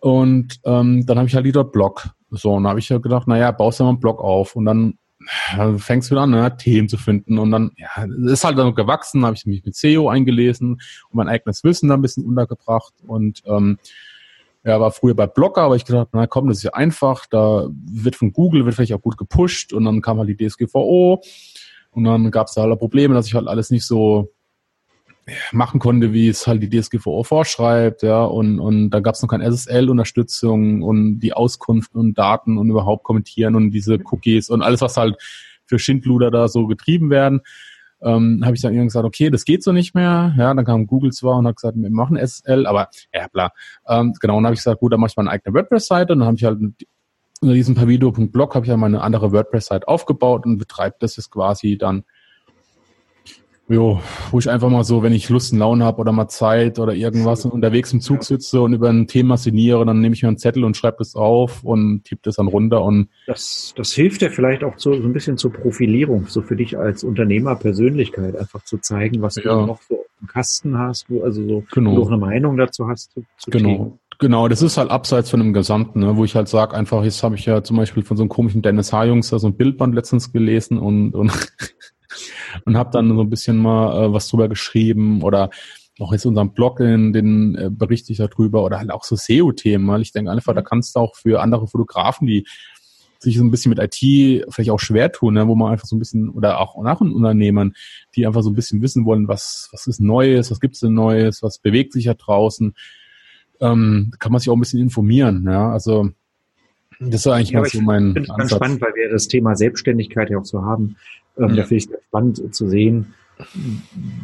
Und 0.00 0.60
ähm, 0.64 1.04
dann 1.06 1.18
habe 1.18 1.28
ich 1.28 1.34
halt 1.34 1.46
die 1.46 1.52
dort 1.52 1.72
Blog. 1.72 2.08
So, 2.30 2.52
und 2.52 2.62
dann 2.62 2.70
habe 2.70 2.78
ich 2.78 2.88
ja 2.88 2.98
gedacht, 2.98 3.26
naja, 3.26 3.50
baust 3.50 3.80
du 3.80 3.84
mal 3.84 3.90
einen 3.90 4.00
Blog 4.00 4.20
auf 4.20 4.54
und 4.54 4.64
dann 4.64 4.98
ja, 5.56 5.76
fängst 5.78 6.10
du 6.10 6.18
an, 6.18 6.30
ne, 6.30 6.56
Themen 6.56 6.88
zu 6.88 6.98
finden 6.98 7.38
und 7.38 7.50
dann, 7.50 7.70
ja, 7.76 8.06
ist 8.30 8.44
halt 8.44 8.58
dann 8.58 8.74
gewachsen, 8.74 9.24
habe 9.24 9.36
ich 9.36 9.46
mich 9.46 9.64
mit 9.64 9.74
SEO 9.74 10.08
eingelesen 10.08 10.72
und 10.72 11.14
mein 11.14 11.28
eigenes 11.28 11.64
Wissen 11.64 11.88
da 11.88 11.94
ein 11.94 12.02
bisschen 12.02 12.24
untergebracht 12.24 12.92
und 13.06 13.42
ähm, 13.46 13.78
ja, 14.64 14.80
war 14.80 14.90
früher 14.90 15.14
bei 15.14 15.26
Blogger, 15.26 15.62
aber 15.62 15.76
ich 15.76 15.84
gedacht, 15.84 16.08
na 16.12 16.26
komm, 16.26 16.48
das 16.48 16.58
ist 16.58 16.62
ja 16.64 16.72
einfach, 16.72 17.26
da 17.26 17.68
wird 17.70 18.16
von 18.16 18.32
Google, 18.32 18.64
wird 18.64 18.74
vielleicht 18.74 18.94
auch 18.94 19.02
gut 19.02 19.18
gepusht 19.18 19.72
und 19.72 19.84
dann 19.84 20.00
kam 20.00 20.18
halt 20.18 20.28
die 20.28 20.36
DSGVO 20.36 21.22
und 21.90 22.04
dann 22.04 22.30
gab 22.30 22.48
es 22.48 22.54
da 22.54 22.62
halt 22.62 22.78
Probleme, 22.78 23.14
dass 23.14 23.26
ich 23.26 23.34
halt 23.34 23.46
alles 23.46 23.70
nicht 23.70 23.86
so 23.86 24.32
machen 25.52 25.80
konnte, 25.80 26.12
wie 26.12 26.28
es 26.28 26.46
halt 26.46 26.62
die 26.62 26.70
DSGVO 26.70 27.24
vorschreibt, 27.24 28.02
ja, 28.02 28.24
und, 28.24 28.58
und 28.58 28.90
da 28.90 29.00
gab 29.00 29.14
es 29.14 29.22
noch 29.22 29.28
keine 29.28 29.44
SSL-Unterstützung 29.50 30.82
und 30.82 31.20
die 31.20 31.32
Auskunft 31.34 31.94
und 31.94 32.18
Daten 32.18 32.58
und 32.58 32.70
überhaupt 32.70 33.04
kommentieren 33.04 33.54
und 33.54 33.70
diese 33.70 33.98
Cookies 34.04 34.48
und 34.48 34.62
alles, 34.62 34.80
was 34.80 34.96
halt 34.96 35.16
für 35.66 35.78
Schindluder 35.78 36.30
da 36.30 36.48
so 36.48 36.66
getrieben 36.66 37.10
werden, 37.10 37.40
ähm, 38.04 38.42
habe 38.44 38.54
ich 38.54 38.62
dann 38.62 38.72
irgendwann 38.72 38.88
gesagt, 38.88 39.06
okay, 39.06 39.30
das 39.30 39.44
geht 39.44 39.62
so 39.62 39.72
nicht 39.72 39.94
mehr, 39.94 40.34
ja, 40.36 40.54
dann 40.54 40.64
kam 40.64 40.86
Google 40.86 41.12
zwar 41.12 41.38
und 41.38 41.46
hat 41.46 41.56
gesagt, 41.56 41.76
wir 41.76 41.90
machen 41.90 42.16
SSL, 42.16 42.66
aber 42.66 42.88
ja, 43.12 43.26
bla. 43.32 43.50
Ähm, 43.88 44.12
genau, 44.20 44.36
und 44.36 44.44
habe 44.44 44.54
ich 44.54 44.60
gesagt, 44.60 44.80
gut, 44.80 44.92
dann 44.92 45.00
mache 45.00 45.10
ich 45.10 45.16
mal 45.16 45.22
eine 45.22 45.30
eigene 45.30 45.54
WordPress-Seite 45.54 46.12
und 46.12 46.20
dann 46.20 46.28
habe 46.28 46.36
ich 46.36 46.44
halt 46.44 46.58
unter 47.40 47.54
diesem 47.54 47.74
pavido.blog 47.74 48.54
habe 48.54 48.64
ich 48.64 48.70
ja 48.70 48.76
meine 48.76 49.02
andere 49.02 49.32
WordPress-Seite 49.32 49.88
aufgebaut 49.88 50.46
und 50.46 50.58
betreibe 50.58 50.96
das 51.00 51.16
jetzt 51.16 51.30
quasi 51.30 51.76
dann 51.76 52.04
Jo, 53.66 53.98
wo 54.30 54.38
ich 54.38 54.50
einfach 54.50 54.68
mal 54.68 54.84
so, 54.84 55.02
wenn 55.02 55.14
ich 55.14 55.30
Lust 55.30 55.54
und 55.54 55.58
Laune 55.58 55.84
habe 55.84 55.98
oder 55.98 56.12
mal 56.12 56.28
Zeit 56.28 56.78
oder 56.78 56.92
irgendwas 56.94 57.46
und 57.46 57.52
unterwegs 57.52 57.94
im 57.94 58.02
Zug 58.02 58.22
sitze 58.22 58.60
und 58.60 58.74
über 58.74 58.90
ein 58.90 59.06
Thema 59.06 59.38
sinniere, 59.38 59.86
dann 59.86 60.00
nehme 60.00 60.14
ich 60.14 60.22
mir 60.22 60.28
einen 60.28 60.36
Zettel 60.36 60.64
und 60.64 60.76
schreibe 60.76 60.98
das 60.98 61.14
auf 61.14 61.64
und 61.64 62.04
tippe 62.04 62.20
das 62.24 62.36
dann 62.36 62.48
runter 62.48 62.84
und 62.84 63.08
das, 63.26 63.72
das 63.74 63.92
hilft 63.92 64.20
dir 64.20 64.30
vielleicht 64.30 64.64
auch 64.64 64.74
so, 64.76 64.92
so 64.92 65.08
ein 65.08 65.14
bisschen 65.14 65.38
zur 65.38 65.50
Profilierung, 65.50 66.26
so 66.26 66.42
für 66.42 66.56
dich 66.56 66.76
als 66.76 67.04
Unternehmerpersönlichkeit, 67.04 68.36
einfach 68.36 68.62
zu 68.64 68.78
zeigen, 68.78 69.22
was 69.22 69.36
ja. 69.36 69.42
du 69.42 69.66
noch 69.66 69.80
so 69.80 70.04
im 70.20 70.26
Kasten 70.26 70.78
hast, 70.78 71.08
wo, 71.08 71.22
also 71.22 71.42
so, 71.42 71.64
genau. 71.72 71.92
wo 71.92 71.96
du 71.96 72.02
auch 72.02 72.08
eine 72.08 72.18
Meinung 72.18 72.58
dazu 72.58 72.86
hast 72.86 73.12
zu, 73.12 73.24
zu 73.38 73.50
Genau. 73.50 73.68
Themen. 73.68 73.98
Genau, 74.20 74.46
das 74.46 74.62
ist 74.62 74.76
halt 74.76 74.90
abseits 74.90 75.30
von 75.30 75.40
dem 75.40 75.52
Gesamten, 75.52 76.00
ne, 76.00 76.16
wo 76.16 76.24
ich 76.24 76.36
halt 76.36 76.48
sage, 76.48 76.76
einfach, 76.76 77.02
jetzt 77.02 77.22
habe 77.22 77.34
ich 77.34 77.46
ja 77.46 77.64
zum 77.64 77.76
Beispiel 77.76 78.04
von 78.04 78.16
so 78.16 78.22
einem 78.22 78.28
komischen 78.30 78.62
Dennis 78.62 78.92
H-Jungs 78.92 79.30
da 79.30 79.38
so 79.38 79.48
ein 79.48 79.56
Bildband 79.56 79.94
letztens 79.94 80.32
gelesen 80.32 80.78
und, 80.78 81.14
und 81.14 81.32
und 82.64 82.76
habe 82.76 82.90
dann 82.90 83.08
so 83.08 83.20
ein 83.20 83.30
bisschen 83.30 83.58
mal 83.58 84.04
äh, 84.04 84.12
was 84.12 84.28
drüber 84.28 84.48
geschrieben 84.48 85.22
oder 85.22 85.50
auch 86.00 86.12
jetzt 86.12 86.26
unserem 86.26 86.52
Blog, 86.52 86.78
den, 86.78 87.12
den 87.12 87.54
äh, 87.54 87.70
berichte 87.70 88.12
ich 88.12 88.18
darüber 88.18 88.64
oder 88.64 88.78
halt 88.78 88.90
auch 88.90 89.04
so 89.04 89.16
SEO-Themen, 89.16 89.86
weil 89.86 90.02
ich 90.02 90.12
denke 90.12 90.30
einfach, 90.30 90.54
da 90.54 90.60
mhm. 90.60 90.66
kannst 90.66 90.96
du 90.96 91.00
auch 91.00 91.14
für 91.14 91.40
andere 91.40 91.68
Fotografen, 91.68 92.26
die 92.26 92.46
sich 93.20 93.38
so 93.38 93.44
ein 93.44 93.50
bisschen 93.50 93.70
mit 93.70 93.78
IT 93.78 94.44
vielleicht 94.50 94.70
auch 94.70 94.80
schwer 94.80 95.10
tun, 95.10 95.34
ne, 95.34 95.48
wo 95.48 95.54
man 95.54 95.72
einfach 95.72 95.86
so 95.86 95.96
ein 95.96 95.98
bisschen, 95.98 96.28
oder 96.30 96.60
auch 96.60 96.80
nach 96.82 97.00
Unternehmen, 97.00 97.74
die 98.14 98.26
einfach 98.26 98.42
so 98.42 98.50
ein 98.50 98.54
bisschen 98.54 98.82
wissen 98.82 99.04
wollen, 99.04 99.28
was, 99.28 99.68
was 99.72 99.86
ist 99.86 100.00
Neues, 100.00 100.50
was 100.50 100.60
gibt's 100.60 100.80
denn 100.80 100.94
Neues, 100.94 101.42
was 101.42 101.58
bewegt 101.58 101.92
sich 101.92 102.04
ja 102.04 102.14
draußen, 102.14 102.74
ähm, 103.60 104.12
kann 104.18 104.32
man 104.32 104.40
sich 104.40 104.50
auch 104.50 104.54
ein 104.54 104.60
bisschen 104.60 104.80
informieren. 104.80 105.46
Ja? 105.48 105.72
Also 105.72 106.10
das 107.00 107.20
ist 107.20 107.26
eigentlich 107.26 107.50
ja, 107.50 107.60
mal 107.60 107.68
so 107.68 107.80
mein 107.80 108.08
Ich 108.08 108.12
finde 108.14 108.30
es 108.30 108.36
ganz 108.36 108.50
spannend, 108.54 108.80
weil 108.80 108.94
wir 108.94 109.10
das 109.10 109.28
Thema 109.28 109.56
Selbstständigkeit 109.56 110.30
ja 110.30 110.38
auch 110.38 110.44
so 110.44 110.62
haben. 110.62 110.96
Ähm, 111.38 111.50
ja. 111.50 111.56
Da 111.56 111.62
finde 111.64 111.76
ich 111.76 111.88
spannend 112.08 112.54
zu 112.54 112.68
sehen, 112.68 113.14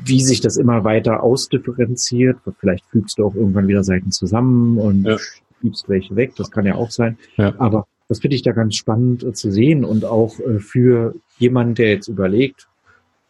wie 0.05 0.21
sich 0.21 0.41
das 0.41 0.57
immer 0.57 0.85
weiter 0.85 1.23
ausdifferenziert. 1.23 2.39
Vielleicht 2.59 2.85
fügst 2.87 3.19
du 3.19 3.27
auch 3.27 3.35
irgendwann 3.35 3.69
wieder 3.69 3.83
Seiten 3.83 4.13
zusammen 4.13 4.79
und 4.79 5.05
ja. 5.05 5.19
schiebst 5.61 5.89
welche 5.89 6.17
weg. 6.17 6.35
Das 6.37 6.51
kann 6.51 6.67
ja 6.67 6.77
auch 6.77 6.91
sein. 6.91 7.19
Ja. 7.37 7.55
Aber 7.59 7.87
das 8.09 8.21
finde 8.21 8.37
ich 8.37 8.43
da 8.43 8.53
ganz 8.53 8.75
spannend 8.75 9.23
äh, 9.23 9.33
zu 9.33 9.51
sehen 9.51 9.85
und 9.85 10.05
auch 10.05 10.39
äh, 10.41 10.59
für 10.59 11.15
jemanden, 11.39 11.77
der 11.77 11.91
jetzt 11.91 12.09
überlegt, 12.09 12.69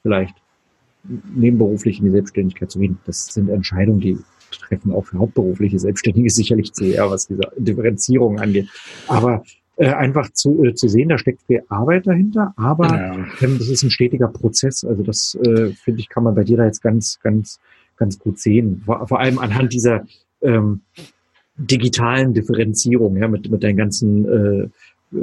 vielleicht 0.02 0.34
nebenberuflich 1.04 1.98
in 1.98 2.06
die 2.06 2.10
Selbstständigkeit 2.10 2.70
zu 2.70 2.78
gehen. 2.78 2.98
Das 3.06 3.26
sind 3.26 3.48
Entscheidungen, 3.48 4.00
die 4.00 4.18
treffen 4.58 4.92
auch 4.92 5.06
für 5.06 5.18
hauptberufliche 5.18 5.78
Selbstständige 5.78 6.30
sicherlich 6.30 6.72
zu 6.72 6.84
eher, 6.84 7.10
was 7.10 7.26
diese 7.26 7.42
Differenzierung 7.56 8.38
angeht. 8.40 8.68
Aber 9.08 9.44
äh, 9.76 9.92
einfach 9.92 10.30
zu, 10.32 10.64
äh, 10.64 10.74
zu 10.74 10.88
sehen, 10.88 11.08
da 11.08 11.16
steckt 11.16 11.42
viel 11.46 11.62
Arbeit 11.68 12.06
dahinter, 12.06 12.52
aber 12.56 12.88
ja. 12.88 13.14
ähm, 13.40 13.58
das 13.58 13.68
ist 13.68 13.82
ein 13.82 13.90
stetiger 13.90 14.28
Prozess. 14.28 14.84
Also 14.84 15.02
das, 15.02 15.34
äh, 15.36 15.70
finde 15.70 16.00
ich, 16.00 16.08
kann 16.08 16.24
man 16.24 16.34
bei 16.34 16.44
dir 16.44 16.58
da 16.58 16.66
jetzt 16.66 16.82
ganz, 16.82 17.18
ganz, 17.22 17.60
ganz 17.96 18.18
gut 18.18 18.38
sehen. 18.38 18.82
Vor, 18.84 19.08
vor 19.08 19.20
allem 19.20 19.38
anhand 19.38 19.72
dieser 19.72 20.04
ähm, 20.42 20.82
digitalen 21.56 22.34
Differenzierung, 22.34 23.16
ja, 23.16 23.28
mit, 23.28 23.50
mit 23.50 23.62
deinen 23.62 23.76
ganzen 23.76 24.28
äh, 24.28 24.68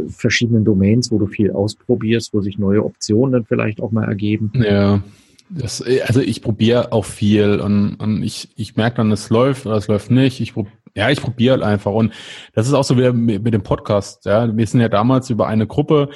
verschiedenen 0.07 0.65
Domains, 0.65 1.11
wo 1.11 1.19
du 1.19 1.27
viel 1.27 1.51
ausprobierst, 1.51 2.33
wo 2.33 2.41
sich 2.41 2.57
neue 2.57 2.83
Optionen 2.83 3.33
dann 3.33 3.45
vielleicht 3.45 3.79
auch 3.79 3.91
mal 3.91 4.05
ergeben. 4.05 4.51
Ja. 4.55 5.03
Das, 5.49 5.81
also 5.81 6.19
ich 6.19 6.41
probiere 6.41 6.91
auch 6.91 7.05
viel 7.05 7.59
und, 7.61 7.95
und 7.95 8.23
ich, 8.23 8.49
ich 8.55 8.75
merke 8.75 8.97
dann, 8.97 9.11
es 9.11 9.29
läuft 9.29 9.65
oder 9.65 9.75
es 9.75 9.87
läuft 9.87 10.11
nicht. 10.11 10.41
Ich 10.41 10.53
prob, 10.53 10.67
ja, 10.95 11.09
ich 11.09 11.21
probiere 11.21 11.53
halt 11.53 11.63
einfach. 11.63 11.93
Und 11.93 12.13
das 12.53 12.67
ist 12.67 12.73
auch 12.73 12.83
so 12.83 12.97
wie 12.97 13.11
mit, 13.11 13.43
mit 13.43 13.53
dem 13.53 13.63
Podcast. 13.63 14.25
Ja. 14.25 14.55
Wir 14.55 14.67
sind 14.67 14.81
ja 14.81 14.89
damals 14.89 15.29
über 15.29 15.47
eine 15.47 15.67
Gruppe, 15.67 16.09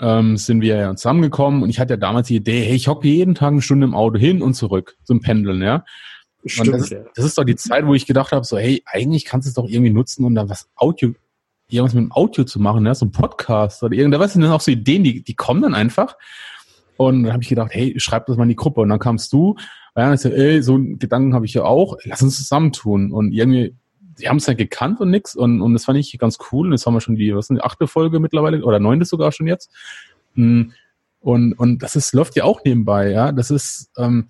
ähm, 0.00 0.36
sind 0.36 0.60
wir 0.60 0.76
ja 0.76 0.96
zusammengekommen 0.96 1.62
und 1.62 1.70
ich 1.70 1.80
hatte 1.80 1.94
ja 1.94 1.98
damals 1.98 2.28
die 2.28 2.36
Idee, 2.36 2.62
hey, 2.62 2.74
ich 2.74 2.88
hocke 2.88 3.08
jeden 3.08 3.34
Tag 3.34 3.52
eine 3.52 3.62
Stunde 3.62 3.86
im 3.86 3.94
Auto 3.94 4.18
hin 4.18 4.42
und 4.42 4.54
zurück 4.54 4.96
zum 5.04 5.20
Pendeln, 5.20 5.62
ja. 5.62 5.84
Stimmt, 6.44 6.74
das, 6.74 6.90
ist, 6.90 6.96
das 7.14 7.24
ist 7.24 7.38
doch 7.38 7.44
die 7.44 7.54
Zeit, 7.54 7.86
wo 7.86 7.94
ich 7.94 8.04
gedacht 8.04 8.32
habe, 8.32 8.44
so, 8.44 8.58
hey, 8.58 8.82
eigentlich 8.84 9.24
kannst 9.24 9.46
du 9.46 9.50
es 9.50 9.54
doch 9.54 9.68
irgendwie 9.68 9.92
nutzen, 9.92 10.24
um 10.24 10.34
dann 10.34 10.48
was 10.48 10.68
Audio, 10.74 11.14
irgendwas 11.68 11.94
mit 11.94 12.02
dem 12.02 12.12
Audio 12.12 12.44
zu 12.44 12.58
machen, 12.58 12.84
ja, 12.84 12.94
so 12.94 13.06
ein 13.06 13.12
Podcast 13.12 13.82
oder 13.84 13.94
irgendwas. 13.94 14.20
Das 14.20 14.32
sind 14.32 14.42
dann 14.42 14.50
auch 14.50 14.60
so 14.60 14.72
Ideen, 14.72 15.04
die, 15.04 15.22
die 15.22 15.34
kommen 15.34 15.62
dann 15.62 15.74
einfach. 15.74 16.16
Und 16.96 17.24
dann 17.24 17.32
habe 17.32 17.42
ich 17.42 17.48
gedacht, 17.48 17.70
hey, 17.72 17.94
schreib 17.98 18.26
das 18.26 18.36
mal 18.36 18.44
in 18.44 18.50
die 18.50 18.56
Gruppe. 18.56 18.80
Und 18.80 18.88
dann 18.88 18.98
kamst 18.98 19.32
du, 19.32 19.56
ja, 19.96 20.12
ich 20.12 20.20
so, 20.20 20.28
ey, 20.28 20.62
so 20.62 20.74
einen 20.74 20.98
Gedanken 20.98 21.34
habe 21.34 21.46
ich 21.46 21.54
ja 21.54 21.64
auch, 21.64 21.96
lass 22.04 22.22
uns 22.22 22.36
zusammentun. 22.36 23.12
Und 23.12 23.32
irgendwie, 23.32 23.74
die 24.18 24.28
haben 24.28 24.36
es 24.38 24.44
dann 24.44 24.56
gekannt 24.56 25.00
und 25.00 25.10
nix. 25.10 25.34
Und, 25.34 25.60
und 25.60 25.72
das 25.72 25.84
fand 25.84 25.98
ich 25.98 26.18
ganz 26.18 26.38
cool. 26.50 26.66
Und 26.66 26.72
jetzt 26.72 26.86
haben 26.86 26.94
wir 26.94 27.00
schon 27.00 27.16
die, 27.16 27.34
was 27.34 27.48
sind 27.48 27.56
die 27.56 27.62
achte 27.62 27.86
Folge 27.86 28.20
mittlerweile 28.20 28.62
oder 28.64 28.78
neunte 28.78 29.04
sogar 29.04 29.32
schon 29.32 29.46
jetzt. 29.46 29.70
Hm. 30.34 30.72
Und, 31.20 31.52
und 31.54 31.82
das 31.82 31.96
ist, 31.96 32.12
läuft 32.14 32.36
ja 32.36 32.44
auch 32.44 32.64
nebenbei, 32.64 33.10
ja. 33.10 33.32
Das 33.32 33.50
ist, 33.50 33.90
ähm, 33.96 34.28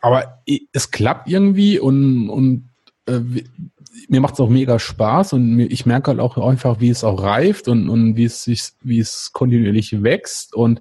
aber 0.00 0.42
es 0.72 0.90
klappt 0.90 1.28
irgendwie 1.28 1.80
und, 1.80 2.30
und 2.30 2.68
äh, 3.06 3.20
mir 4.08 4.20
macht 4.20 4.34
es 4.34 4.40
auch 4.40 4.48
mega 4.48 4.78
Spaß 4.78 5.32
und 5.32 5.58
ich 5.58 5.86
merke 5.86 6.10
halt 6.10 6.20
auch 6.20 6.38
einfach, 6.38 6.80
wie 6.80 6.90
es 6.90 7.02
auch 7.02 7.22
reift 7.22 7.66
und, 7.68 7.88
und 7.88 8.16
wie 8.16 8.24
es 8.24 8.44
sich, 8.44 8.70
wie 8.82 9.00
es 9.00 9.32
kontinuierlich 9.32 10.02
wächst 10.02 10.54
und 10.54 10.80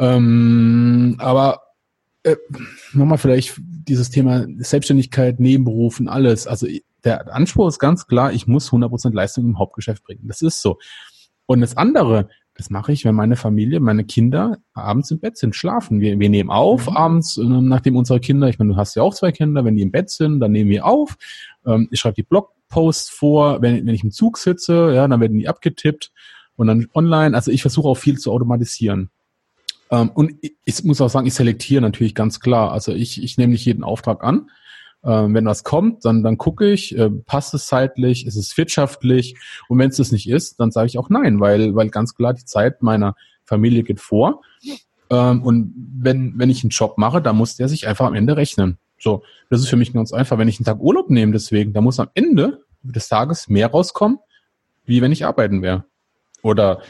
ähm, 0.00 1.16
aber 1.18 1.60
äh, 2.22 2.36
nochmal 2.92 3.18
vielleicht 3.18 3.54
dieses 3.58 4.10
Thema 4.10 4.46
Selbstständigkeit, 4.58 5.40
Nebenberufen, 5.40 6.08
alles. 6.08 6.46
Also 6.46 6.66
der 7.04 7.34
Anspruch 7.34 7.68
ist 7.68 7.78
ganz 7.78 8.06
klar, 8.06 8.32
ich 8.32 8.46
muss 8.46 8.70
100% 8.70 9.14
Leistung 9.14 9.44
im 9.44 9.58
Hauptgeschäft 9.58 10.02
bringen. 10.02 10.26
Das 10.26 10.42
ist 10.42 10.62
so. 10.62 10.78
Und 11.46 11.60
das 11.60 11.76
andere, 11.76 12.28
das 12.54 12.70
mache 12.70 12.92
ich, 12.92 13.04
wenn 13.04 13.14
meine 13.14 13.36
Familie, 13.36 13.80
meine 13.80 14.04
Kinder 14.04 14.58
abends 14.72 15.10
im 15.10 15.20
Bett 15.20 15.36
sind, 15.36 15.54
schlafen. 15.54 16.00
Wir, 16.00 16.18
wir 16.18 16.30
nehmen 16.30 16.50
auf 16.50 16.88
mhm. 16.88 16.96
abends, 16.96 17.36
äh, 17.36 17.44
nachdem 17.44 17.96
unsere 17.96 18.20
Kinder, 18.20 18.48
ich 18.48 18.58
meine, 18.58 18.72
du 18.72 18.76
hast 18.76 18.96
ja 18.96 19.02
auch 19.02 19.14
zwei 19.14 19.32
Kinder, 19.32 19.64
wenn 19.64 19.76
die 19.76 19.82
im 19.82 19.90
Bett 19.90 20.10
sind, 20.10 20.40
dann 20.40 20.52
nehmen 20.52 20.70
wir 20.70 20.86
auf. 20.86 21.16
Ähm, 21.66 21.88
ich 21.90 22.00
schreibe 22.00 22.14
die 22.14 22.22
Blogposts 22.22 23.10
vor, 23.10 23.60
wenn, 23.60 23.86
wenn 23.86 23.94
ich 23.94 24.04
im 24.04 24.10
Zug 24.10 24.38
sitze, 24.38 24.92
ja, 24.94 25.06
dann 25.06 25.20
werden 25.20 25.38
die 25.38 25.48
abgetippt 25.48 26.10
und 26.56 26.68
dann 26.68 26.86
online. 26.94 27.34
Also 27.34 27.50
ich 27.50 27.62
versuche 27.62 27.88
auch 27.88 27.96
viel 27.96 28.18
zu 28.18 28.32
automatisieren. 28.32 29.10
Ähm, 29.90 30.10
und 30.10 30.34
ich, 30.40 30.54
ich, 30.64 30.84
muss 30.84 31.00
auch 31.00 31.10
sagen, 31.10 31.26
ich 31.26 31.34
selektiere 31.34 31.82
natürlich 31.82 32.14
ganz 32.14 32.40
klar. 32.40 32.72
Also 32.72 32.92
ich, 32.92 33.22
ich 33.22 33.38
nehme 33.38 33.52
nicht 33.52 33.64
jeden 33.64 33.84
Auftrag 33.84 34.22
an. 34.24 34.50
Ähm, 35.02 35.34
wenn 35.34 35.46
was 35.46 35.64
kommt, 35.64 36.04
dann, 36.04 36.22
dann 36.22 36.36
gucke 36.36 36.70
ich, 36.70 36.96
äh, 36.96 37.08
passt 37.08 37.54
es 37.54 37.66
zeitlich, 37.66 38.26
ist 38.26 38.36
es 38.36 38.54
wirtschaftlich 38.58 39.34
und 39.68 39.78
wenn 39.78 39.88
es 39.88 39.96
das 39.96 40.12
nicht 40.12 40.28
ist, 40.28 40.60
dann 40.60 40.70
sage 40.72 40.88
ich 40.88 40.98
auch 40.98 41.08
nein, 41.08 41.40
weil, 41.40 41.74
weil 41.74 41.88
ganz 41.88 42.14
klar 42.14 42.34
die 42.34 42.44
Zeit 42.44 42.82
meiner 42.82 43.14
Familie 43.44 43.82
geht 43.82 43.98
vor. 43.98 44.42
Ähm, 45.08 45.42
und 45.42 45.72
wenn, 45.98 46.38
wenn 46.38 46.50
ich 46.50 46.62
einen 46.62 46.70
Job 46.70 46.98
mache, 46.98 47.22
dann 47.22 47.36
muss 47.36 47.56
der 47.56 47.68
sich 47.68 47.88
einfach 47.88 48.06
am 48.06 48.14
Ende 48.14 48.36
rechnen. 48.36 48.76
So, 48.98 49.22
das 49.48 49.60
ist 49.60 49.68
für 49.68 49.76
mich 49.76 49.94
ganz 49.94 50.12
einfach. 50.12 50.36
Wenn 50.36 50.48
ich 50.48 50.58
einen 50.58 50.66
Tag 50.66 50.80
Urlaub 50.80 51.08
nehme, 51.08 51.32
deswegen, 51.32 51.72
da 51.72 51.80
muss 51.80 51.98
am 51.98 52.10
Ende 52.12 52.62
des 52.82 53.08
Tages 53.08 53.48
mehr 53.48 53.70
rauskommen, 53.70 54.18
wie 54.84 55.00
wenn 55.00 55.12
ich 55.12 55.24
arbeiten 55.24 55.62
wäre. 55.62 55.84
Oder 56.42 56.82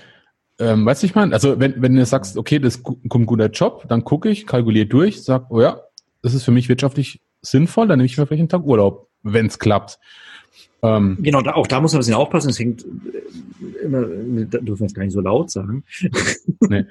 ähm, 0.61 0.85
weißt 0.87 1.03
du, 1.03 1.07
ich 1.07 1.15
meine, 1.15 1.33
also 1.33 1.59
wenn, 1.59 1.81
wenn 1.83 1.95
du 1.95 2.05
sagst, 2.05 2.37
okay, 2.37 2.59
das 2.59 2.83
kommt 2.83 3.15
ein 3.15 3.27
guter 3.27 3.51
Job, 3.51 3.85
dann 3.89 4.05
gucke 4.05 4.29
ich, 4.29 4.47
kalkuliere 4.47 4.87
durch, 4.87 5.23
sag, 5.23 5.51
oh 5.51 5.61
ja, 5.61 5.81
das 6.23 6.35
ist 6.35 6.45
für 6.45 6.51
mich 6.51 6.69
wirtschaftlich 6.69 7.21
sinnvoll, 7.43 7.89
dann 7.89 7.99
nehme 7.99 8.07
ich 8.07 8.19
mir 8.19 8.27
vielleicht 8.27 8.41
einen 8.41 8.49
Tag 8.49 8.65
Urlaub, 8.65 9.09
wenn 9.23 9.47
es 9.47 9.59
klappt. 9.59 9.99
Ähm, 10.83 11.19
genau, 11.21 11.43
da, 11.43 11.55
auch 11.55 11.67
da 11.67 11.81
muss 11.81 11.93
man 11.93 11.99
ein 11.99 12.01
bisschen 12.01 12.15
aufpassen, 12.15 12.51
es 12.51 12.59
hängt 12.59 12.85
äh, 12.85 13.85
immer, 13.85 14.03
da 14.47 14.59
dürfen 14.59 14.81
wir 14.81 14.87
es 14.87 14.95
gar 14.95 15.03
nicht 15.03 15.13
so 15.13 15.21
laut 15.21 15.51
sagen. 15.51 15.85
nee. 16.69 16.85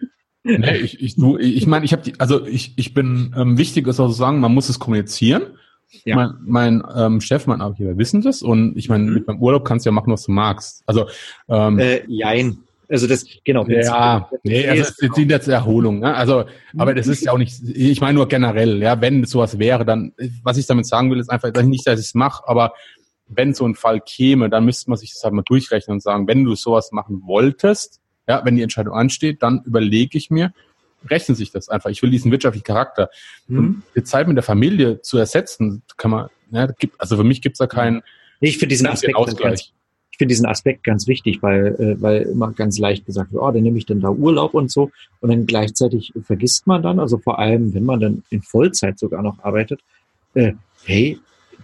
Nee, 0.44 0.78
ich, 0.78 1.02
ich, 1.02 1.16
du, 1.16 1.38
ich 1.38 1.68
meine, 1.68 1.86
ich 1.86 1.92
habe 1.92 2.02
die, 2.02 2.20
also 2.20 2.46
ich, 2.46 2.74
ich 2.78 2.94
bin 2.94 3.36
ähm, 3.38 3.58
wichtig 3.58 3.88
ist 3.88 4.00
auch 4.00 4.08
zu 4.08 4.14
sagen, 4.14 4.40
man 4.40 4.54
muss 4.54 4.70
es 4.70 4.80
kommunizieren. 4.80 5.44
Ja. 6.06 6.16
Mein, 6.16 6.34
mein 6.46 6.84
ähm, 6.96 7.20
Chef, 7.20 7.46
mein 7.46 7.62
Arbeitgeber 7.62 7.98
wissen 7.98 8.22
das 8.22 8.42
und 8.42 8.78
ich 8.78 8.90
meine, 8.90 9.06
mhm. 9.06 9.14
mit 9.16 9.28
meinem 9.28 9.42
Urlaub 9.42 9.66
kannst 9.66 9.86
du 9.86 9.90
ja 9.90 9.92
machen, 9.92 10.14
was 10.14 10.24
du 10.24 10.32
magst. 10.32 10.84
Also 10.86 11.08
ähm, 11.50 11.80
äh, 11.80 12.04
jein. 12.08 12.60
Also 12.90 13.06
das, 13.06 13.26
genau. 13.46 13.68
Ja, 13.68 14.30
nee, 14.44 14.68
also 14.68 14.82
es 14.82 15.12
dient 15.14 15.30
jetzt 15.30 15.48
Erholung. 15.48 16.00
Ne? 16.00 16.16
Also, 16.16 16.46
aber 16.76 16.96
das 16.96 17.06
ist 17.06 17.24
ja 17.24 17.32
auch 17.32 17.38
nicht, 17.38 17.62
ich 17.64 18.02
meine 18.02 18.16
nur 18.16 18.28
generell, 18.28 18.82
ja, 18.82 19.00
wenn 19.00 19.26
sowas 19.26 19.60
wäre, 19.60 19.86
dann, 19.86 20.14
was 20.44 20.58
ich 20.58 20.66
damit 20.66 20.88
sagen 20.88 21.12
will, 21.12 21.20
ist 21.20 21.30
einfach 21.30 21.52
nicht, 21.62 21.86
dass 21.86 22.00
ich 22.00 22.08
es 22.08 22.16
mache, 22.16 22.48
aber 22.48 22.74
wenn 23.28 23.54
so 23.54 23.66
ein 23.68 23.76
Fall 23.76 24.02
käme, 24.02 24.50
dann 24.50 24.66
müsste 24.66 24.90
man 24.90 24.98
sich 24.98 25.14
das 25.14 25.24
halt 25.24 25.36
mal 25.36 25.44
durchrechnen 25.44 25.96
und 25.96 26.02
sagen, 26.02 26.28
wenn 26.28 26.44
du 26.44 26.56
sowas 26.56 26.92
machen 26.92 27.22
wolltest, 27.26 28.00
ja, 28.28 28.44
wenn 28.44 28.56
die 28.56 28.64
Entscheidung 28.64 28.96
ansteht, 28.96 29.44
dann 29.44 29.62
überlege 29.66 30.18
ich 30.18 30.32
mir, 30.32 30.52
rechnen 31.08 31.36
sich 31.36 31.52
das 31.52 31.70
einfach. 31.70 31.92
Ich 31.92 32.02
will 32.02 32.10
diesen 32.10 32.32
wirtschaftlichen 32.32 32.66
Charakter. 32.66 33.10
Mhm. 33.48 33.58
Und 33.58 33.84
die 33.96 34.04
Zeit 34.04 34.28
mit 34.28 34.36
der 34.36 34.44
Familie 34.44 35.02
zu 35.02 35.20
ersetzen, 35.20 35.84
kann 35.96 36.10
man, 36.10 36.30
ja, 36.50 36.66
gibt, 36.66 37.00
also 37.00 37.18
für 37.18 37.24
mich 37.24 37.42
gibt 37.42 37.54
es 37.54 37.60
da 37.60 37.68
keinen. 37.68 38.02
Ich 38.40 38.58
finde 38.58 38.74
diesen 38.74 38.88
Aspekt 38.88 39.16
Ausgleich 39.16 39.74
finde 40.20 40.34
diesen 40.34 40.46
Aspekt 40.46 40.84
ganz 40.84 41.08
wichtig, 41.08 41.42
weil, 41.42 41.76
äh, 41.80 42.02
weil 42.02 42.22
immer 42.24 42.52
ganz 42.52 42.78
leicht 42.78 43.06
gesagt 43.06 43.32
wird, 43.32 43.42
oh, 43.42 43.52
dann 43.52 43.64
nehme 43.64 43.78
ich 43.78 43.86
denn 43.86 44.02
da 44.02 44.10
Urlaub 44.10 44.54
und 44.54 44.70
so. 44.70 44.92
Und 45.22 45.30
dann 45.30 45.46
gleichzeitig 45.46 46.14
vergisst 46.22 46.68
man 46.68 46.84
dann, 46.84 47.00
also 47.00 47.18
vor 47.18 47.40
allem, 47.40 47.74
wenn 47.74 47.86
man 47.86 48.02
dann 48.02 48.24
in 48.30 48.42
Vollzeit 48.42 49.00
sogar 49.00 49.24
noch 49.24 49.40
arbeitet, 49.44 49.80
äh, 50.34 50.52
hey, 50.84 51.18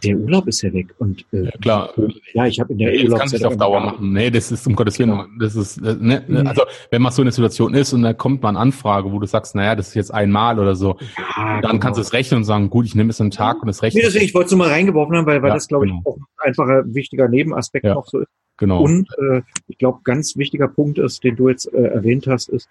der 0.04 0.18
Urlaub 0.18 0.48
ist 0.48 0.62
ja 0.62 0.72
weg. 0.74 0.88
Und 1.00 1.26
äh, 1.34 1.46
ja, 1.46 1.52
klar. 1.62 1.90
Ja, 2.34 2.46
ich 2.46 2.60
habe 2.60 2.74
in 2.74 2.80
der 2.80 2.92
nee, 2.92 3.04
Urlaubszeit. 3.04 3.22
Das 3.22 3.32
kann 3.32 3.40
nicht 3.40 3.46
auf 3.46 3.58
Dauer 3.58 3.80
machen. 3.82 4.14
Nee, 4.14 4.30
das 4.30 4.52
ist 4.52 4.66
um 4.68 4.76
Gottes 4.76 5.00
Willen. 5.00 5.12
Genau. 5.12 5.26
Das 5.40 5.56
ist, 5.56 5.78
äh, 5.78 5.96
ne, 6.00 6.24
mhm. 6.26 6.48
also 6.48 6.64
wenn 6.92 7.02
man 7.02 7.12
so 7.12 7.22
eine 7.22 7.32
Situation 7.32 7.74
ist 7.74 7.92
und 7.94 8.04
da 8.04 8.14
kommt 8.14 8.42
mal 8.42 8.50
eine 8.50 8.60
Anfrage, 8.60 9.12
wo 9.12 9.20
du 9.20 9.28
sagst, 9.28 9.56
naja, 9.56 9.76
das 9.76 9.90
ist 9.90 9.96
jetzt 9.96 10.14
einmal 10.14 10.60
oder 10.60 10.76
so, 10.76 10.98
ja, 11.18 11.62
dann 11.62 11.72
genau. 11.72 11.80
kannst 11.80 11.98
du 11.98 12.02
es 12.02 12.14
rechnen 12.14 12.40
und 12.40 12.44
sagen, 12.46 12.70
gut, 12.70 12.86
ich 12.86 12.96
nehme 12.96 13.10
es 13.10 13.20
einen 13.20 13.32
Tag 13.32 13.62
und 13.62 13.70
es 13.70 13.82
rechnet. 13.82 14.04
Nee, 14.04 14.08
deswegen, 14.08 14.26
ich 14.26 14.34
wollte 14.34 14.46
es 14.46 14.52
nur 14.52 14.60
mal 14.60 14.70
reingeworfen 14.70 15.16
haben, 15.16 15.26
weil, 15.26 15.42
weil 15.42 15.50
ja, 15.50 15.56
das, 15.56 15.68
glaube 15.68 15.86
ich, 15.88 15.92
genau. 15.92 16.04
auch 16.06 16.18
ein 16.18 16.50
einfacher, 16.50 16.84
wichtiger 16.88 17.28
Nebenaspekt 17.28 17.86
noch 17.86 18.08
so 18.08 18.20
ist. 18.20 18.30
Genau. 18.58 18.84
Und 18.84 19.10
äh, 19.18 19.42
ich 19.68 19.78
glaube, 19.78 20.00
ganz 20.04 20.38
wichtiger 20.38 20.68
Punkt 20.68 20.98
ist, 20.98 21.24
den 21.24 21.36
du 21.36 21.50
jetzt 21.50 21.72
äh, 21.74 21.82
erwähnt 21.82 22.28
hast, 22.28 22.50
ist, 22.50 22.70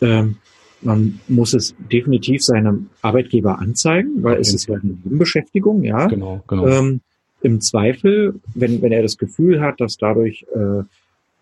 ähm, 0.00 0.36
man 0.82 1.20
muss 1.28 1.52
es 1.54 1.74
definitiv 1.92 2.42
seinem 2.42 2.88
Arbeitgeber 3.02 3.58
anzeigen, 3.58 4.22
weil 4.22 4.32
okay. 4.32 4.40
es 4.40 4.54
ist 4.54 4.66
ja 4.66 4.76
eine 4.76 4.92
Nebenbeschäftigung, 5.04 5.84
ja. 5.84 6.06
Genau, 6.06 6.42
genau. 6.48 6.66
Ähm, 6.66 7.00
Im 7.42 7.60
Zweifel, 7.60 8.40
wenn, 8.54 8.80
wenn 8.82 8.92
er 8.92 9.02
das 9.02 9.18
Gefühl 9.18 9.60
hat, 9.60 9.80
dass 9.80 9.98
dadurch 9.98 10.46
äh, 10.54 10.82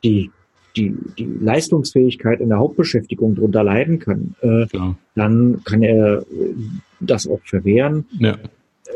die, 0.03 0.31
die, 0.77 0.97
die 1.17 1.25
Leistungsfähigkeit 1.25 2.41
in 2.41 2.49
der 2.49 2.59
Hauptbeschäftigung 2.59 3.37
drunter 3.37 3.63
leiden 3.63 4.01
kann, 4.01 4.35
äh, 4.41 4.67
dann 5.15 5.63
kann 5.65 5.83
er 5.83 6.25
das 7.01 7.29
auch 7.29 7.41
verwehren. 7.45 8.07
Ja 8.19 8.37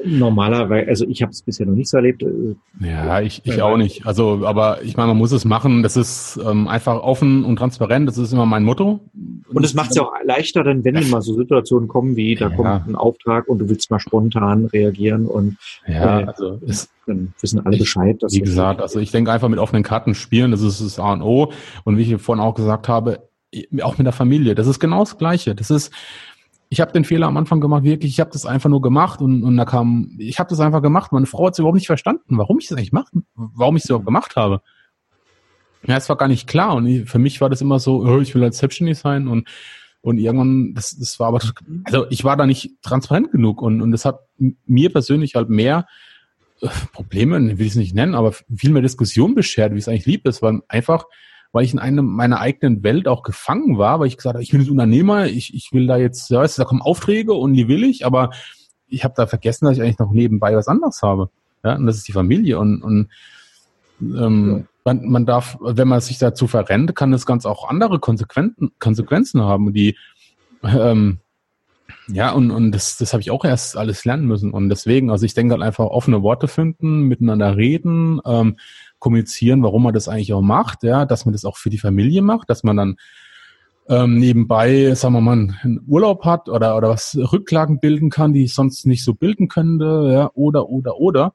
normalerweise, 0.04 0.88
also 0.88 1.06
ich 1.08 1.22
habe 1.22 1.30
es 1.30 1.42
bisher 1.42 1.66
noch 1.66 1.74
nicht 1.74 1.88
so 1.88 1.96
erlebt. 1.96 2.22
Äh, 2.22 2.54
ja, 2.80 3.20
ich, 3.20 3.42
ich 3.44 3.62
auch 3.62 3.76
nicht. 3.76 4.06
Also, 4.06 4.44
aber 4.44 4.82
ich 4.82 4.96
meine, 4.96 5.08
man 5.08 5.18
muss 5.18 5.32
es 5.32 5.44
machen. 5.44 5.82
Das 5.82 5.96
ist 5.96 6.38
ähm, 6.44 6.68
einfach 6.68 7.00
offen 7.00 7.44
und 7.44 7.56
transparent. 7.56 8.08
Das 8.08 8.18
ist 8.18 8.32
immer 8.32 8.46
mein 8.46 8.64
Motto. 8.64 9.00
Und 9.52 9.64
es 9.64 9.74
macht 9.74 9.90
es 9.90 9.96
ja 9.96 10.02
auch 10.02 10.12
leichter, 10.24 10.64
dann 10.64 10.84
wenn 10.84 10.94
mal 11.10 11.22
so 11.22 11.34
Situationen 11.34 11.88
kommen 11.88 12.16
wie, 12.16 12.34
da 12.34 12.48
ja. 12.48 12.56
kommt 12.56 12.88
ein 12.88 12.96
Auftrag 12.96 13.48
und 13.48 13.58
du 13.58 13.68
willst 13.68 13.90
mal 13.90 13.98
spontan 13.98 14.66
reagieren 14.66 15.26
und 15.26 15.56
ja, 15.86 16.20
äh, 16.20 16.24
also 16.24 16.60
es, 16.66 16.88
dann 17.06 17.34
wissen 17.40 17.64
alle 17.64 17.76
Bescheid. 17.76 18.22
Dass 18.22 18.32
wie 18.32 18.40
gesagt, 18.40 18.80
also 18.80 19.00
ich 19.00 19.10
denke 19.10 19.32
einfach 19.32 19.48
mit 19.48 19.58
offenen 19.58 19.82
Karten 19.82 20.14
spielen, 20.14 20.50
das 20.50 20.62
ist 20.62 20.80
das 20.80 20.98
A 20.98 21.12
und 21.12 21.22
O. 21.22 21.52
Und 21.84 21.96
wie 21.96 22.02
ich 22.02 22.20
vorhin 22.20 22.42
auch 22.42 22.54
gesagt 22.54 22.88
habe, 22.88 23.20
auch 23.82 23.98
mit 23.98 24.06
der 24.06 24.12
Familie, 24.12 24.54
das 24.54 24.66
ist 24.66 24.80
genau 24.80 25.00
das 25.00 25.18
Gleiche. 25.18 25.54
Das 25.54 25.70
ist 25.70 25.92
ich 26.72 26.80
habe 26.80 26.90
den 26.90 27.04
Fehler 27.04 27.26
am 27.26 27.36
Anfang 27.36 27.60
gemacht, 27.60 27.84
wirklich, 27.84 28.12
ich 28.12 28.20
habe 28.20 28.30
das 28.30 28.46
einfach 28.46 28.70
nur 28.70 28.80
gemacht 28.80 29.20
und, 29.20 29.42
und 29.44 29.58
da 29.58 29.66
kam, 29.66 30.16
ich 30.16 30.38
habe 30.38 30.48
das 30.48 30.58
einfach 30.58 30.80
gemacht. 30.80 31.12
Meine 31.12 31.26
Frau 31.26 31.44
hat 31.46 31.52
es 31.52 31.58
überhaupt 31.58 31.74
nicht 31.74 31.86
verstanden, 31.86 32.38
warum 32.38 32.58
ich 32.58 32.68
das 32.68 32.78
eigentlich 32.78 32.92
mache, 32.92 33.10
warum 33.34 33.76
ich 33.76 33.82
es 33.82 33.90
überhaupt 33.90 34.06
gemacht 34.06 34.36
habe. 34.36 34.62
Ja, 35.86 35.98
es 35.98 36.08
war 36.08 36.16
gar 36.16 36.28
nicht 36.28 36.48
klar 36.48 36.74
und 36.74 36.86
ich, 36.86 37.10
für 37.10 37.18
mich 37.18 37.42
war 37.42 37.50
das 37.50 37.60
immer 37.60 37.78
so, 37.78 38.02
oh, 38.02 38.20
ich 38.20 38.34
will 38.34 38.42
als 38.42 38.56
selbstständig 38.56 38.96
sein 38.98 39.28
und 39.28 39.48
und 40.00 40.16
irgendwann, 40.16 40.72
das, 40.74 40.96
das 40.98 41.20
war 41.20 41.28
aber, 41.28 41.40
also 41.84 42.06
ich 42.08 42.24
war 42.24 42.38
da 42.38 42.46
nicht 42.46 42.70
transparent 42.82 43.30
genug 43.32 43.60
und, 43.60 43.82
und 43.82 43.92
das 43.92 44.06
hat 44.06 44.20
mir 44.66 44.90
persönlich 44.90 45.34
halt 45.34 45.50
mehr 45.50 45.86
äh, 46.62 46.68
Probleme, 46.92 47.58
will 47.58 47.66
ich 47.66 47.72
es 47.72 47.76
nicht 47.76 47.94
nennen, 47.94 48.14
aber 48.14 48.32
viel 48.32 48.70
mehr 48.70 48.82
Diskussion 48.82 49.34
beschert, 49.34 49.74
wie 49.74 49.78
es 49.78 49.88
eigentlich 49.88 50.06
lieb 50.06 50.26
ist, 50.26 50.40
weil 50.40 50.62
einfach 50.68 51.04
weil 51.52 51.64
ich 51.64 51.72
in 51.72 51.78
einem 51.78 52.06
meiner 52.06 52.40
eigenen 52.40 52.82
Welt 52.82 53.06
auch 53.06 53.22
gefangen 53.22 53.78
war, 53.78 54.00
weil 54.00 54.08
ich 54.08 54.16
gesagt 54.16 54.34
habe, 54.34 54.42
ich 54.42 54.50
bin 54.50 54.60
jetzt 54.60 54.70
Unternehmer, 54.70 55.26
ich, 55.26 55.54
ich 55.54 55.72
will 55.72 55.86
da 55.86 55.96
jetzt, 55.96 56.30
ja, 56.30 56.44
da 56.44 56.64
kommen 56.64 56.82
Aufträge 56.82 57.34
und 57.34 57.52
die 57.52 57.68
will 57.68 57.84
ich, 57.84 58.04
aber 58.06 58.30
ich 58.88 59.04
habe 59.04 59.14
da 59.16 59.26
vergessen, 59.26 59.66
dass 59.66 59.76
ich 59.76 59.82
eigentlich 59.82 59.98
noch 59.98 60.12
nebenbei 60.12 60.56
was 60.56 60.68
anderes 60.68 61.02
habe. 61.02 61.30
Ja, 61.64 61.76
und 61.76 61.86
das 61.86 61.96
ist 61.96 62.08
die 62.08 62.12
Familie. 62.12 62.58
Und, 62.58 62.82
und 62.82 63.08
ähm, 64.00 64.50
ja. 64.50 64.64
man, 64.84 65.08
man 65.08 65.26
darf, 65.26 65.58
wenn 65.60 65.88
man 65.88 66.00
sich 66.00 66.18
dazu 66.18 66.46
verrennt, 66.46 66.94
kann 66.96 67.12
das 67.12 67.26
ganz 67.26 67.46
auch 67.46 67.68
andere 67.68 68.00
Konsequenzen, 68.00 68.72
Konsequenzen 68.78 69.42
haben, 69.42 69.72
die 69.72 69.96
ähm, 70.64 71.18
ja, 72.08 72.32
und, 72.32 72.50
und 72.50 72.72
das, 72.72 72.96
das 72.96 73.12
habe 73.12 73.20
ich 73.20 73.30
auch 73.30 73.44
erst 73.44 73.76
alles 73.76 74.04
lernen 74.04 74.26
müssen. 74.26 74.52
Und 74.52 74.68
deswegen, 74.68 75.10
also 75.10 75.24
ich 75.24 75.34
denke 75.34 75.52
halt 75.52 75.62
einfach 75.62 75.84
offene 75.84 76.22
Worte 76.22 76.48
finden, 76.48 77.02
miteinander 77.02 77.56
reden, 77.56 78.20
ähm, 78.24 78.56
kommunizieren, 79.02 79.62
warum 79.64 79.82
man 79.82 79.92
das 79.92 80.08
eigentlich 80.08 80.32
auch 80.32 80.40
macht, 80.40 80.84
ja, 80.84 81.04
dass 81.04 81.26
man 81.26 81.32
das 81.32 81.44
auch 81.44 81.56
für 81.56 81.70
die 81.70 81.78
Familie 81.78 82.22
macht, 82.22 82.48
dass 82.48 82.62
man 82.62 82.76
dann 82.76 82.96
ähm, 83.88 84.18
nebenbei, 84.18 84.94
sagen 84.94 85.14
wir 85.14 85.20
mal, 85.20 85.32
einen 85.32 85.84
Urlaub 85.88 86.24
hat 86.24 86.48
oder, 86.48 86.76
oder 86.76 86.90
was 86.90 87.16
Rücklagen 87.16 87.80
bilden 87.80 88.10
kann, 88.10 88.32
die 88.32 88.44
ich 88.44 88.54
sonst 88.54 88.86
nicht 88.86 89.02
so 89.02 89.12
bilden 89.12 89.48
könnte, 89.48 90.10
ja, 90.12 90.30
oder, 90.34 90.68
oder, 90.68 90.98
oder. 90.98 91.34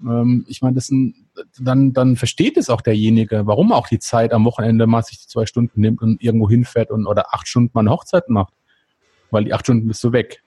Ähm, 0.00 0.44
ich 0.48 0.62
meine, 0.62 0.76
das 0.76 0.86
sind, 0.86 1.16
dann, 1.58 1.92
dann 1.92 2.14
versteht 2.14 2.56
es 2.56 2.70
auch 2.70 2.80
derjenige, 2.80 3.44
warum 3.44 3.72
auch 3.72 3.88
die 3.88 3.98
Zeit 3.98 4.32
am 4.32 4.44
Wochenende 4.44 4.86
mal 4.86 5.02
sich 5.02 5.20
die 5.20 5.26
zwei 5.26 5.46
Stunden 5.46 5.80
nimmt 5.80 6.02
und 6.02 6.22
irgendwo 6.22 6.48
hinfährt 6.48 6.92
und 6.92 7.08
oder 7.08 7.34
acht 7.34 7.48
Stunden 7.48 7.72
mal 7.74 7.80
eine 7.80 7.90
Hochzeit 7.90 8.28
macht. 8.28 8.54
Weil 9.32 9.44
die 9.44 9.52
acht 9.52 9.66
Stunden 9.66 9.88
bist 9.88 10.02
du 10.04 10.12
weg. 10.12 10.44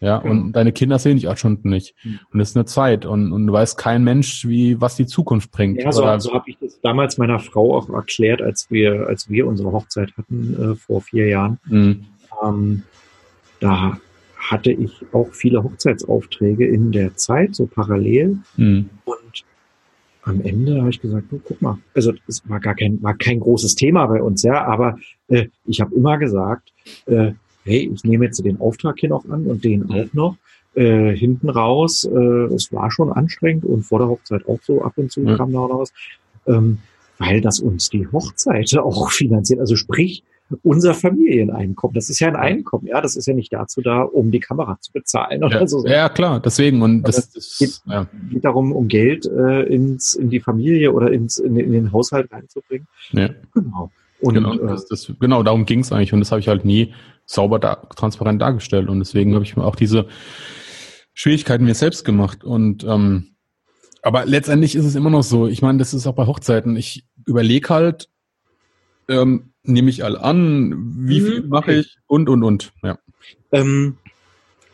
Ja, 0.00 0.18
genau. 0.18 0.32
und 0.32 0.52
deine 0.52 0.72
Kinder 0.72 0.98
sehen 0.98 1.16
dich 1.16 1.28
acht 1.28 1.38
Stunden 1.38 1.70
nicht. 1.70 1.94
Mhm. 2.04 2.20
Und 2.32 2.38
das 2.38 2.50
ist 2.50 2.56
eine 2.56 2.66
Zeit. 2.66 3.06
Und, 3.06 3.32
und 3.32 3.46
du 3.46 3.52
weißt 3.52 3.78
kein 3.78 4.04
Mensch, 4.04 4.46
wie, 4.46 4.80
was 4.80 4.96
die 4.96 5.06
Zukunft 5.06 5.50
bringt. 5.50 5.82
Ja, 5.82 5.92
so, 5.92 6.02
so 6.18 6.34
habe 6.34 6.50
ich 6.50 6.58
das 6.60 6.80
damals 6.80 7.18
meiner 7.18 7.38
Frau 7.38 7.76
auch 7.76 7.88
erklärt, 7.88 8.42
als 8.42 8.70
wir, 8.70 9.06
als 9.06 9.30
wir 9.30 9.46
unsere 9.46 9.72
Hochzeit 9.72 10.12
hatten, 10.16 10.72
äh, 10.72 10.76
vor 10.76 11.00
vier 11.00 11.28
Jahren. 11.28 11.58
Mhm. 11.66 12.04
Ähm, 12.42 12.82
da 13.60 13.98
hatte 14.36 14.70
ich 14.70 14.92
auch 15.12 15.32
viele 15.32 15.62
Hochzeitsaufträge 15.62 16.66
in 16.66 16.92
der 16.92 17.16
Zeit, 17.16 17.54
so 17.54 17.66
parallel. 17.66 18.38
Mhm. 18.56 18.90
Und 19.04 19.44
am 20.22 20.40
Ende 20.42 20.80
habe 20.80 20.90
ich 20.90 21.00
gesagt, 21.00 21.26
oh, 21.32 21.40
guck 21.42 21.62
mal, 21.62 21.78
also 21.94 22.12
es 22.26 22.48
war 22.48 22.60
gar 22.60 22.74
kein, 22.74 23.02
war 23.02 23.14
kein 23.14 23.40
großes 23.40 23.76
Thema 23.76 24.06
bei 24.06 24.20
uns, 24.20 24.42
ja, 24.42 24.64
aber 24.64 24.98
äh, 25.28 25.46
ich 25.64 25.80
habe 25.80 25.94
immer 25.94 26.18
gesagt, 26.18 26.72
äh, 27.06 27.32
hey, 27.66 27.90
ich 27.92 28.04
nehme 28.04 28.24
jetzt 28.24 28.44
den 28.44 28.60
Auftrag 28.60 28.98
hier 28.98 29.10
noch 29.10 29.28
an 29.28 29.46
und 29.46 29.64
den 29.64 29.90
auch 29.90 30.12
noch. 30.12 30.36
Äh, 30.74 31.16
hinten 31.16 31.48
raus, 31.48 32.04
äh, 32.04 32.54
es 32.54 32.70
war 32.70 32.90
schon 32.90 33.10
anstrengend 33.10 33.64
und 33.64 33.82
vor 33.82 33.98
der 33.98 34.08
Hochzeit 34.08 34.46
auch 34.46 34.58
so 34.62 34.82
ab 34.82 34.92
und 34.96 35.10
zu 35.10 35.24
kam 35.24 35.50
da 35.52 35.60
was, 35.60 35.90
ähm, 36.46 36.78
weil 37.18 37.40
das 37.40 37.60
uns 37.60 37.88
die 37.88 38.06
Hochzeit 38.12 38.76
auch 38.78 39.10
finanziert. 39.10 39.60
Also 39.60 39.74
sprich, 39.74 40.22
unser 40.62 40.94
Familieneinkommen. 40.94 41.94
Das 41.94 42.08
ist 42.08 42.20
ja 42.20 42.28
ein 42.28 42.36
Einkommen, 42.36 42.86
ja. 42.86 43.00
Das 43.00 43.16
ist 43.16 43.26
ja 43.26 43.34
nicht 43.34 43.52
dazu 43.52 43.80
da, 43.80 44.02
um 44.02 44.30
die 44.30 44.40
Kamera 44.40 44.78
zu 44.80 44.92
bezahlen 44.92 45.42
oder 45.42 45.60
ja, 45.60 45.66
so. 45.66 45.86
Ja, 45.86 46.08
klar, 46.08 46.40
deswegen. 46.40 46.82
Und 46.82 47.02
das, 47.02 47.30
das 47.32 47.56
geht, 47.58 47.80
ja. 47.86 48.06
geht, 48.30 48.44
darum, 48.44 48.72
um 48.72 48.86
Geld 48.88 49.26
äh, 49.26 49.62
ins, 49.62 50.14
in 50.14 50.30
die 50.30 50.40
Familie 50.40 50.92
oder 50.92 51.10
ins, 51.10 51.38
in, 51.38 51.56
in 51.56 51.72
den 51.72 51.92
Haushalt 51.92 52.30
reinzubringen. 52.32 52.86
Ja. 53.12 53.30
Genau. 53.54 53.90
Und, 54.20 54.34
genau, 54.34 54.54
äh, 54.54 54.66
das, 54.66 54.86
das, 54.86 55.12
genau, 55.18 55.42
darum 55.42 55.66
ging 55.66 55.80
es 55.80 55.92
eigentlich 55.92 56.12
und 56.12 56.20
das 56.20 56.30
habe 56.30 56.40
ich 56.40 56.48
halt 56.48 56.64
nie 56.64 56.94
sauber 57.26 57.58
da, 57.58 57.74
transparent 57.96 58.40
dargestellt 58.40 58.88
und 58.88 59.00
deswegen 59.00 59.34
habe 59.34 59.44
ich 59.44 59.56
mir 59.56 59.64
auch 59.64 59.76
diese 59.76 60.06
Schwierigkeiten 61.12 61.64
mir 61.64 61.74
selbst 61.74 62.04
gemacht 62.04 62.44
und 62.44 62.84
ähm, 62.84 63.36
aber 64.02 64.24
letztendlich 64.24 64.76
ist 64.76 64.84
es 64.84 64.94
immer 64.94 65.10
noch 65.10 65.24
so. 65.24 65.48
Ich 65.48 65.62
meine, 65.62 65.78
das 65.78 65.92
ist 65.92 66.06
auch 66.06 66.14
bei 66.14 66.26
Hochzeiten. 66.26 66.76
Ich 66.76 67.04
überlege 67.26 67.68
halt, 67.70 68.08
ähm, 69.08 69.50
nehme 69.64 69.90
ich 69.90 70.04
all 70.04 70.16
an, 70.16 71.08
wie 71.08 71.20
mhm, 71.20 71.26
viel 71.26 71.42
mache 71.42 71.70
okay. 71.70 71.80
ich 71.80 71.96
und 72.06 72.28
und 72.28 72.44
und. 72.44 72.72
Ja. 72.84 72.98
Ähm, 73.50 73.96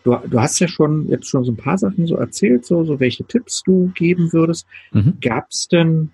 du, 0.05 0.17
du 0.29 0.39
hast 0.39 0.59
ja 0.61 0.69
schon 0.69 1.09
jetzt 1.09 1.29
schon 1.29 1.45
so 1.45 1.53
ein 1.53 1.57
paar 1.57 1.79
Sachen 1.79 2.07
so 2.07 2.17
erzählt, 2.17 2.67
so, 2.67 2.85
so 2.85 3.01
welche 3.01 3.25
Tipps 3.25 3.63
du 3.63 3.91
geben 3.95 4.35
würdest. 4.35 4.67
Mhm. 4.93 5.15
Gab 5.23 5.47
es 5.51 5.67
denn 5.69 6.11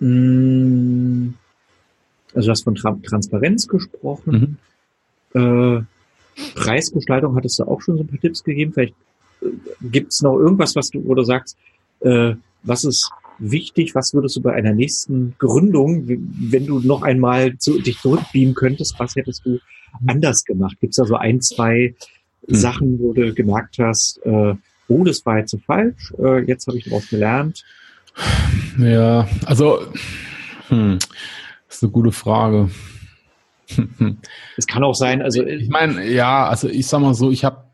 mh, 0.00 0.08
mm, 0.08 1.34
also 2.34 2.46
du 2.48 2.50
hast 2.50 2.64
von 2.64 2.74
Tra 2.74 2.98
Transparenz 3.02 3.66
gesprochen. 3.66 4.32
Mhm. 4.32 4.56
Äh, 5.34 5.80
Preisgestaltung 6.54 7.36
hattest 7.36 7.58
du 7.58 7.64
auch 7.64 7.80
schon 7.80 7.96
so 7.96 8.02
ein 8.02 8.08
paar 8.08 8.20
Tipps 8.20 8.42
gegeben. 8.42 8.72
Vielleicht 8.72 8.94
äh, 9.42 9.46
gibt 9.82 10.12
es 10.12 10.22
noch 10.22 10.36
irgendwas, 10.38 10.74
was 10.76 10.90
du, 10.90 11.04
wo 11.06 11.14
du 11.14 11.22
sagst, 11.22 11.56
äh, 12.00 12.34
was 12.62 12.84
ist 12.84 13.10
wichtig, 13.38 13.94
was 13.94 14.14
würdest 14.14 14.36
du 14.36 14.42
bei 14.42 14.52
einer 14.52 14.72
nächsten 14.72 15.34
Gründung, 15.38 16.04
wenn 16.06 16.66
du 16.66 16.80
noch 16.80 17.02
einmal 17.02 17.56
zu, 17.58 17.80
dich 17.80 17.98
zurückbeamen 17.98 18.54
könntest, 18.54 18.98
was 18.98 19.16
hättest 19.16 19.44
du 19.44 19.58
anders 20.06 20.44
gemacht? 20.44 20.76
Gibt 20.80 20.92
es 20.92 20.96
da 20.96 21.04
so 21.04 21.16
ein, 21.16 21.40
zwei 21.40 21.94
mhm. 22.46 22.54
Sachen, 22.54 22.98
wo 23.00 23.12
du 23.12 23.32
gemerkt 23.34 23.78
hast, 23.78 24.20
äh, 24.24 24.54
oh, 24.88 25.04
das 25.04 25.24
war 25.26 25.38
jetzt 25.38 25.50
so 25.50 25.58
falsch, 25.58 26.12
äh, 26.18 26.44
jetzt 26.44 26.66
habe 26.66 26.78
ich 26.78 26.84
daraus 26.84 27.08
gelernt? 27.08 27.64
Ja, 28.78 29.28
also 29.44 29.80
hm, 30.68 30.98
das 31.68 31.76
ist 31.76 31.82
eine 31.82 31.92
gute 31.92 32.12
Frage. 32.12 32.70
Es 34.56 34.66
kann 34.66 34.84
auch 34.84 34.94
sein, 34.94 35.22
also 35.22 35.44
ich 35.44 35.68
meine, 35.68 36.06
ja, 36.06 36.46
also 36.46 36.68
ich 36.68 36.86
sag 36.86 37.00
mal 37.00 37.14
so, 37.14 37.30
ich 37.30 37.44
habe 37.44 37.64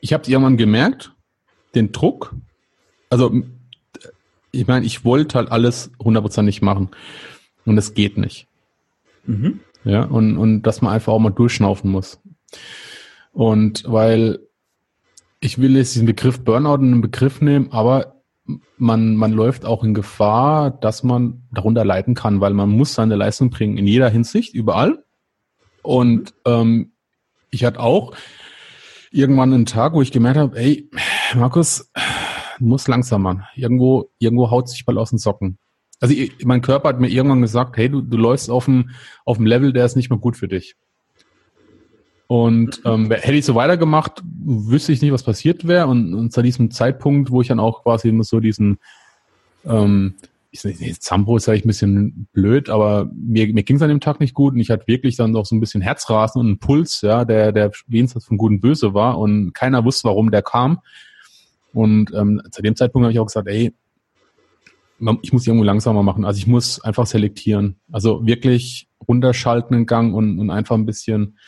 ich 0.00 0.12
habe 0.12 0.28
irgendwann 0.28 0.56
gemerkt, 0.56 1.12
den 1.74 1.92
Druck. 1.92 2.34
Also 3.08 3.32
ich 4.50 4.66
meine, 4.66 4.84
ich 4.84 5.04
wollte 5.04 5.38
halt 5.38 5.50
alles 5.50 5.90
hundertprozentig 6.02 6.60
machen 6.62 6.90
und 7.64 7.78
es 7.78 7.94
geht 7.94 8.18
nicht. 8.18 8.46
Mhm. 9.24 9.60
Ja, 9.84 10.04
und 10.04 10.36
und 10.36 10.62
dass 10.62 10.82
man 10.82 10.92
einfach 10.92 11.12
auch 11.12 11.18
mal 11.18 11.30
durchschnaufen 11.30 11.90
muss. 11.90 12.20
Und 13.32 13.84
weil 13.86 14.40
ich 15.40 15.58
will 15.58 15.76
jetzt 15.76 15.94
diesen 15.94 16.06
Begriff 16.06 16.40
Burnout 16.40 16.76
in 16.76 16.92
den 16.92 17.00
Begriff 17.00 17.40
nehmen, 17.40 17.72
aber 17.72 18.22
man, 18.76 19.16
man 19.16 19.32
läuft 19.32 19.64
auch 19.64 19.84
in 19.84 19.94
Gefahr, 19.94 20.70
dass 20.70 21.02
man 21.02 21.42
darunter 21.52 21.84
leiden 21.84 22.14
kann, 22.14 22.40
weil 22.40 22.52
man 22.54 22.68
muss 22.68 22.94
seine 22.94 23.16
Leistung 23.16 23.50
bringen 23.50 23.76
in 23.76 23.86
jeder 23.86 24.08
Hinsicht, 24.08 24.54
überall. 24.54 25.01
Und 25.82 26.34
ähm, 26.46 26.92
ich 27.50 27.64
hatte 27.64 27.80
auch 27.80 28.14
irgendwann 29.10 29.52
einen 29.52 29.66
Tag, 29.66 29.92
wo 29.92 30.02
ich 30.02 30.12
gemerkt 30.12 30.38
habe, 30.38 30.58
ey, 30.58 30.88
Markus, 31.34 31.90
du 32.58 32.64
musst 32.64 32.88
langsamer. 32.88 33.48
Irgendwo, 33.54 34.10
irgendwo 34.18 34.50
haut 34.50 34.68
sich 34.68 34.84
bald 34.84 34.98
aus 34.98 35.10
den 35.10 35.18
Socken. 35.18 35.58
Also 36.00 36.14
ich, 36.14 36.44
mein 36.44 36.62
Körper 36.62 36.88
hat 36.88 37.00
mir 37.00 37.08
irgendwann 37.08 37.42
gesagt, 37.42 37.76
hey, 37.76 37.88
du, 37.88 38.00
du 38.00 38.16
läufst 38.16 38.50
auf 38.50 38.64
dem, 38.64 38.90
auf 39.24 39.36
dem 39.36 39.46
Level, 39.46 39.72
der 39.72 39.84
ist 39.84 39.96
nicht 39.96 40.10
mehr 40.10 40.18
gut 40.18 40.36
für 40.36 40.48
dich. 40.48 40.76
Und 42.26 42.80
ähm, 42.86 43.10
hätte 43.10 43.34
ich 43.34 43.44
so 43.44 43.54
weitergemacht, 43.54 44.22
wüsste 44.24 44.92
ich 44.92 45.02
nicht, 45.02 45.12
was 45.12 45.22
passiert 45.22 45.68
wäre. 45.68 45.86
Und, 45.86 46.14
und 46.14 46.32
zu 46.32 46.42
diesem 46.42 46.70
Zeitpunkt, 46.70 47.30
wo 47.30 47.42
ich 47.42 47.48
dann 47.48 47.60
auch 47.60 47.82
quasi 47.82 48.08
immer 48.08 48.24
so 48.24 48.40
diesen, 48.40 48.78
ähm, 49.66 50.14
ich 50.52 51.00
Zambo 51.00 51.36
ist 51.36 51.48
eigentlich 51.48 51.64
ein 51.64 51.68
bisschen 51.68 52.28
blöd, 52.32 52.68
aber 52.68 53.10
mir, 53.14 53.52
mir 53.52 53.62
ging 53.62 53.76
es 53.76 53.82
an 53.82 53.88
dem 53.88 54.00
Tag 54.00 54.20
nicht 54.20 54.34
gut 54.34 54.52
und 54.52 54.60
ich 54.60 54.70
hatte 54.70 54.86
wirklich 54.86 55.16
dann 55.16 55.30
noch 55.30 55.46
so 55.46 55.56
ein 55.56 55.60
bisschen 55.60 55.80
Herzrasen 55.80 56.40
und 56.40 56.46
einen 56.46 56.58
Puls, 56.58 57.00
ja, 57.00 57.24
der, 57.24 57.52
der 57.52 57.70
jenseits 57.88 58.26
von 58.26 58.36
Gut 58.36 58.50
und 58.50 58.60
Böse 58.60 58.92
war 58.92 59.18
und 59.18 59.54
keiner 59.54 59.84
wusste, 59.84 60.08
warum 60.08 60.30
der 60.30 60.42
kam. 60.42 60.80
Und 61.72 62.12
ähm, 62.14 62.42
zu 62.50 62.60
dem 62.60 62.76
Zeitpunkt 62.76 63.04
habe 63.04 63.12
ich 63.12 63.18
auch 63.18 63.26
gesagt, 63.26 63.48
ey, 63.48 63.72
ich 65.22 65.32
muss 65.32 65.46
irgendwo 65.46 65.64
langsamer 65.64 66.02
machen. 66.02 66.24
Also 66.24 66.38
ich 66.38 66.46
muss 66.46 66.80
einfach 66.80 67.06
selektieren. 67.06 67.76
Also 67.90 68.24
wirklich 68.26 68.88
runterschalten 69.08 69.74
den 69.74 69.86
Gang 69.86 70.14
und, 70.14 70.38
und 70.38 70.50
einfach 70.50 70.76
ein 70.76 70.86
bisschen 70.86 71.38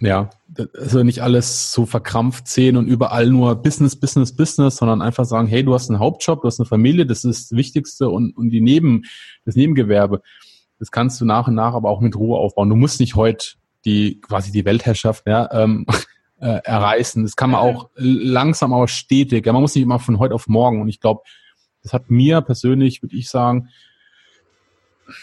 ja, 0.00 0.30
also 0.78 1.02
nicht 1.02 1.22
alles 1.22 1.72
so 1.72 1.86
verkrampft 1.86 2.48
sehen 2.48 2.76
und 2.76 2.86
überall 2.86 3.28
nur 3.28 3.54
Business, 3.56 3.96
Business, 3.96 4.34
Business, 4.34 4.76
sondern 4.76 5.02
einfach 5.02 5.24
sagen, 5.24 5.46
hey, 5.46 5.62
du 5.62 5.74
hast 5.74 5.90
einen 5.90 5.98
Hauptjob, 5.98 6.40
du 6.40 6.46
hast 6.46 6.58
eine 6.58 6.66
Familie, 6.66 7.06
das 7.06 7.24
ist 7.24 7.50
das 7.50 7.56
Wichtigste 7.56 8.08
und, 8.08 8.36
und 8.36 8.50
die 8.50 8.60
Neben, 8.60 9.02
das 9.44 9.56
Nebengewerbe, 9.56 10.22
das 10.78 10.90
kannst 10.90 11.20
du 11.20 11.26
nach 11.26 11.48
und 11.48 11.54
nach 11.54 11.74
aber 11.74 11.90
auch 11.90 12.00
mit 12.00 12.16
Ruhe 12.16 12.38
aufbauen. 12.38 12.70
Du 12.70 12.76
musst 12.76 13.00
nicht 13.00 13.14
heute 13.14 13.54
die, 13.84 14.20
quasi 14.20 14.50
die 14.50 14.64
Weltherrschaft, 14.64 15.26
ja, 15.26 15.48
ähm, 15.52 15.86
äh, 16.40 16.60
erreißen. 16.64 17.22
Das 17.22 17.36
kann 17.36 17.50
man 17.50 17.60
auch 17.60 17.90
langsam, 17.96 18.72
aber 18.72 18.88
stetig. 18.88 19.44
Ja, 19.44 19.52
man 19.52 19.62
muss 19.62 19.74
nicht 19.74 19.84
immer 19.84 19.98
von 19.98 20.18
heute 20.18 20.34
auf 20.34 20.48
morgen. 20.48 20.80
Und 20.80 20.88
ich 20.88 21.00
glaube, 21.00 21.20
das 21.82 21.92
hat 21.92 22.10
mir 22.10 22.40
persönlich, 22.40 23.02
würde 23.02 23.16
ich 23.16 23.28
sagen, 23.28 23.68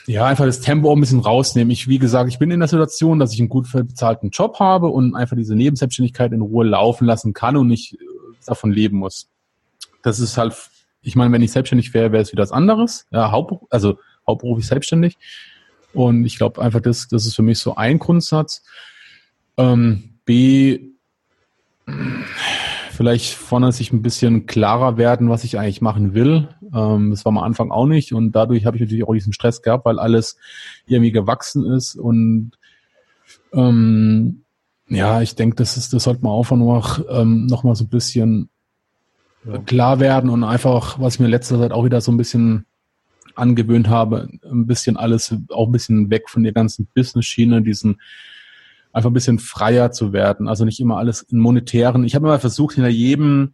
ja, 0.06 0.26
einfach 0.26 0.46
das 0.46 0.62
Tempo 0.62 0.90
auch 0.90 0.96
ein 0.96 1.00
bisschen 1.00 1.20
rausnehmen. 1.20 1.72
Ich, 1.72 1.88
wie 1.88 2.00
gesagt, 2.00 2.30
ich 2.30 2.40
bin 2.40 2.52
in 2.52 2.60
der 2.60 2.70
Situation, 2.70 3.20
dass 3.20 3.34
ich 3.34 3.40
einen 3.40 3.50
gut 3.50 3.72
bezahlten 3.72 4.30
Job 4.30 4.60
habe 4.60 4.88
und 4.88 5.16
einfach 5.16 5.36
diese 5.36 5.56
Nebenselbstständigkeit 5.56 6.32
in 6.32 6.42
Ruhe 6.42 6.66
laufen 6.66 7.06
lassen 7.06 7.34
kann 7.34 7.58
und 7.58 7.68
nicht 7.68 7.94
äh, 7.94 7.98
davon 8.46 8.72
leben 8.72 8.98
muss. 8.98 9.30
Das 10.04 10.20
ist 10.20 10.38
halt, 10.38 10.56
ich 11.02 11.16
meine, 11.16 11.32
wenn 11.32 11.42
ich 11.42 11.52
selbstständig 11.52 11.94
wäre, 11.94 12.12
wäre 12.12 12.24
es 12.24 12.32
wieder 12.32 12.44
was 12.44 12.52
anderes. 12.52 13.08
Ja, 13.12 13.32
Hauptberuf, 13.32 13.68
also 13.70 14.00
hauptberuflich 14.26 14.68
selbstständig. 14.68 15.18
Und 15.94 16.26
ich 16.26 16.38
glaube 16.38 16.62
einfach, 16.62 16.82
das, 16.82 17.08
das 17.08 17.26
ist 17.26 17.36
für 17.36 17.42
mich 17.42 17.60
so 17.60 17.76
ein 17.76 18.00
Grundsatz. 18.00 18.64
Ähm, 19.58 20.20
B, 20.26 20.92
vielleicht 22.98 23.36
vorne 23.36 23.72
sich 23.72 23.94
ein 23.94 24.02
bisschen 24.02 24.48
klarer 24.48 24.98
werden, 24.98 25.30
was 25.30 25.44
ich 25.44 25.60
eigentlich 25.60 25.82
machen 25.82 26.16
will. 26.16 26.50
Ähm, 26.74 27.12
das 27.12 27.24
war 27.26 27.30
am 27.30 27.38
Anfang 27.38 27.70
auch 27.70 27.86
nicht 27.86 28.12
und 28.12 28.32
dadurch 28.32 28.66
habe 28.66 28.76
ich 28.76 28.82
natürlich 28.82 29.08
auch 29.08 29.14
diesen 29.14 29.34
Stress 29.34 29.62
gehabt, 29.62 29.86
weil 29.86 30.00
alles 30.00 30.36
irgendwie 30.88 31.12
gewachsen 31.12 31.64
ist 31.64 31.96
und 31.96 32.54
ähm, 33.54 34.42
ja, 34.90 35.22
ich 35.22 35.36
denke, 35.36 35.58
das 35.58 35.78
ist, 35.78 35.94
das 35.94 36.06
sollte 36.06 36.24
man 36.24 36.44
nur 36.58 36.76
noch, 36.76 37.00
ähm, 37.08 37.46
noch 37.46 37.64
mal 37.64 37.76
so 37.76 37.84
ein 37.84 37.90
bisschen 37.90 38.50
ja. 39.46 39.60
klar 39.60 40.00
werden 40.00 40.32
und 40.32 40.44
einfach, 40.44 41.00
was 41.00 41.16
ich 41.16 41.20
mir 41.20 41.28
letzter 41.28 41.60
Zeit 41.60 41.74
auch 41.74 41.86
wieder 41.86 42.02
so 42.02 42.12
ein 42.12 42.18
bisschen 42.18 42.66
angewöhnt 43.36 43.90
habe, 43.90 44.28
ein 44.44 44.66
bisschen 44.66 44.98
alles, 44.98 45.36
auch 45.50 45.68
ein 45.68 45.72
bisschen 45.72 46.10
weg 46.10 46.32
von 46.32 46.42
der 46.42 46.54
ganzen 46.54 46.88
Business-Schiene, 46.96 47.62
diesen 47.62 48.02
einfach 48.94 49.10
ein 49.10 49.14
bisschen 49.14 49.40
freier 49.40 49.92
zu 49.92 50.14
werden. 50.14 50.48
Also 50.48 50.66
nicht 50.66 50.80
immer 50.80 50.98
alles 50.98 51.22
in 51.24 51.40
monetären. 51.40 52.04
Ich 52.04 52.16
habe 52.16 52.28
immer 52.28 52.40
versucht, 52.40 52.76
hinter 52.76 52.90
jedem, 52.90 53.54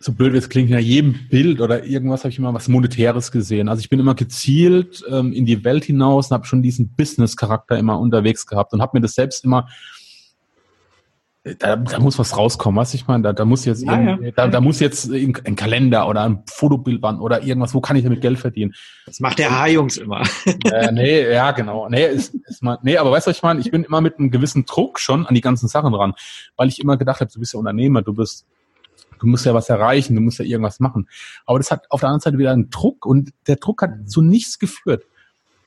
so 0.00 0.12
blöd 0.12 0.32
wie 0.32 0.38
es 0.38 0.48
klingt, 0.48 0.68
hinter 0.68 0.82
jedem 0.82 1.28
Bild 1.28 1.60
oder 1.60 1.84
irgendwas 1.84 2.24
habe 2.24 2.30
ich 2.30 2.38
immer 2.38 2.54
was 2.54 2.68
Monetäres 2.68 3.32
gesehen. 3.32 3.68
Also 3.68 3.80
ich 3.80 3.88
bin 3.88 3.98
immer 4.00 4.14
gezielt 4.14 5.04
ähm, 5.10 5.32
in 5.32 5.46
die 5.46 5.64
Welt 5.64 5.84
hinaus 5.84 6.30
und 6.30 6.34
habe 6.34 6.46
schon 6.46 6.62
diesen 6.62 6.94
Business-Charakter 6.94 7.78
immer 7.78 7.98
unterwegs 7.98 8.46
gehabt 8.46 8.72
und 8.72 8.82
habe 8.82 8.96
mir 8.96 9.00
das 9.02 9.14
selbst 9.14 9.44
immer 9.44 9.68
da, 11.58 11.76
da 11.76 11.98
muss 11.98 12.18
was 12.18 12.36
rauskommen, 12.36 12.78
was 12.80 12.94
ich 12.94 13.06
meine, 13.06 13.22
da, 13.22 13.32
da 13.32 13.44
muss 13.44 13.64
jetzt 13.64 13.82
ja, 13.84 14.00
ja. 14.00 14.18
Da, 14.34 14.48
da 14.48 14.60
muss 14.60 14.80
jetzt 14.80 15.10
ein, 15.10 15.56
Kalender 15.56 16.08
oder 16.08 16.22
ein 16.22 16.42
Fotobildband 16.46 17.20
oder 17.20 17.42
irgendwas, 17.42 17.74
wo 17.74 17.80
kann 17.80 17.96
ich 17.96 18.04
damit 18.04 18.20
Geld 18.20 18.38
verdienen? 18.38 18.74
Das 19.06 19.20
macht 19.20 19.38
der 19.38 19.58
H-Jungs 19.58 19.96
immer. 19.96 20.22
Äh, 20.64 20.92
nee, 20.92 21.32
ja, 21.32 21.52
genau. 21.52 21.88
Nee, 21.88 22.06
ist, 22.06 22.34
ist 22.46 22.62
mal, 22.62 22.78
nee, 22.82 22.96
aber 22.96 23.10
weißt 23.10 23.26
du, 23.26 23.30
was 23.30 23.36
ich 23.38 23.42
meine? 23.42 23.60
Ich 23.60 23.70
bin 23.70 23.84
immer 23.84 24.00
mit 24.00 24.18
einem 24.18 24.30
gewissen 24.30 24.66
Druck 24.66 24.98
schon 24.98 25.26
an 25.26 25.34
die 25.34 25.40
ganzen 25.40 25.68
Sachen 25.68 25.92
dran, 25.92 26.14
weil 26.56 26.68
ich 26.68 26.80
immer 26.80 26.96
gedacht 26.96 27.20
habe, 27.20 27.30
du 27.32 27.38
bist 27.38 27.54
ja 27.54 27.58
Unternehmer, 27.58 28.02
du 28.02 28.12
bist 28.12 28.46
du 29.18 29.26
musst 29.26 29.46
ja 29.46 29.54
was 29.54 29.68
erreichen, 29.68 30.14
du 30.14 30.20
musst 30.20 30.38
ja 30.38 30.44
irgendwas 30.44 30.80
machen. 30.80 31.08
Aber 31.46 31.58
das 31.58 31.70
hat 31.70 31.90
auf 31.90 32.00
der 32.00 32.08
anderen 32.08 32.20
Seite 32.20 32.38
wieder 32.38 32.52
einen 32.52 32.70
Druck 32.70 33.06
und 33.06 33.32
der 33.46 33.56
Druck 33.56 33.82
hat 33.82 34.08
zu 34.08 34.22
nichts 34.22 34.58
geführt. 34.58 35.04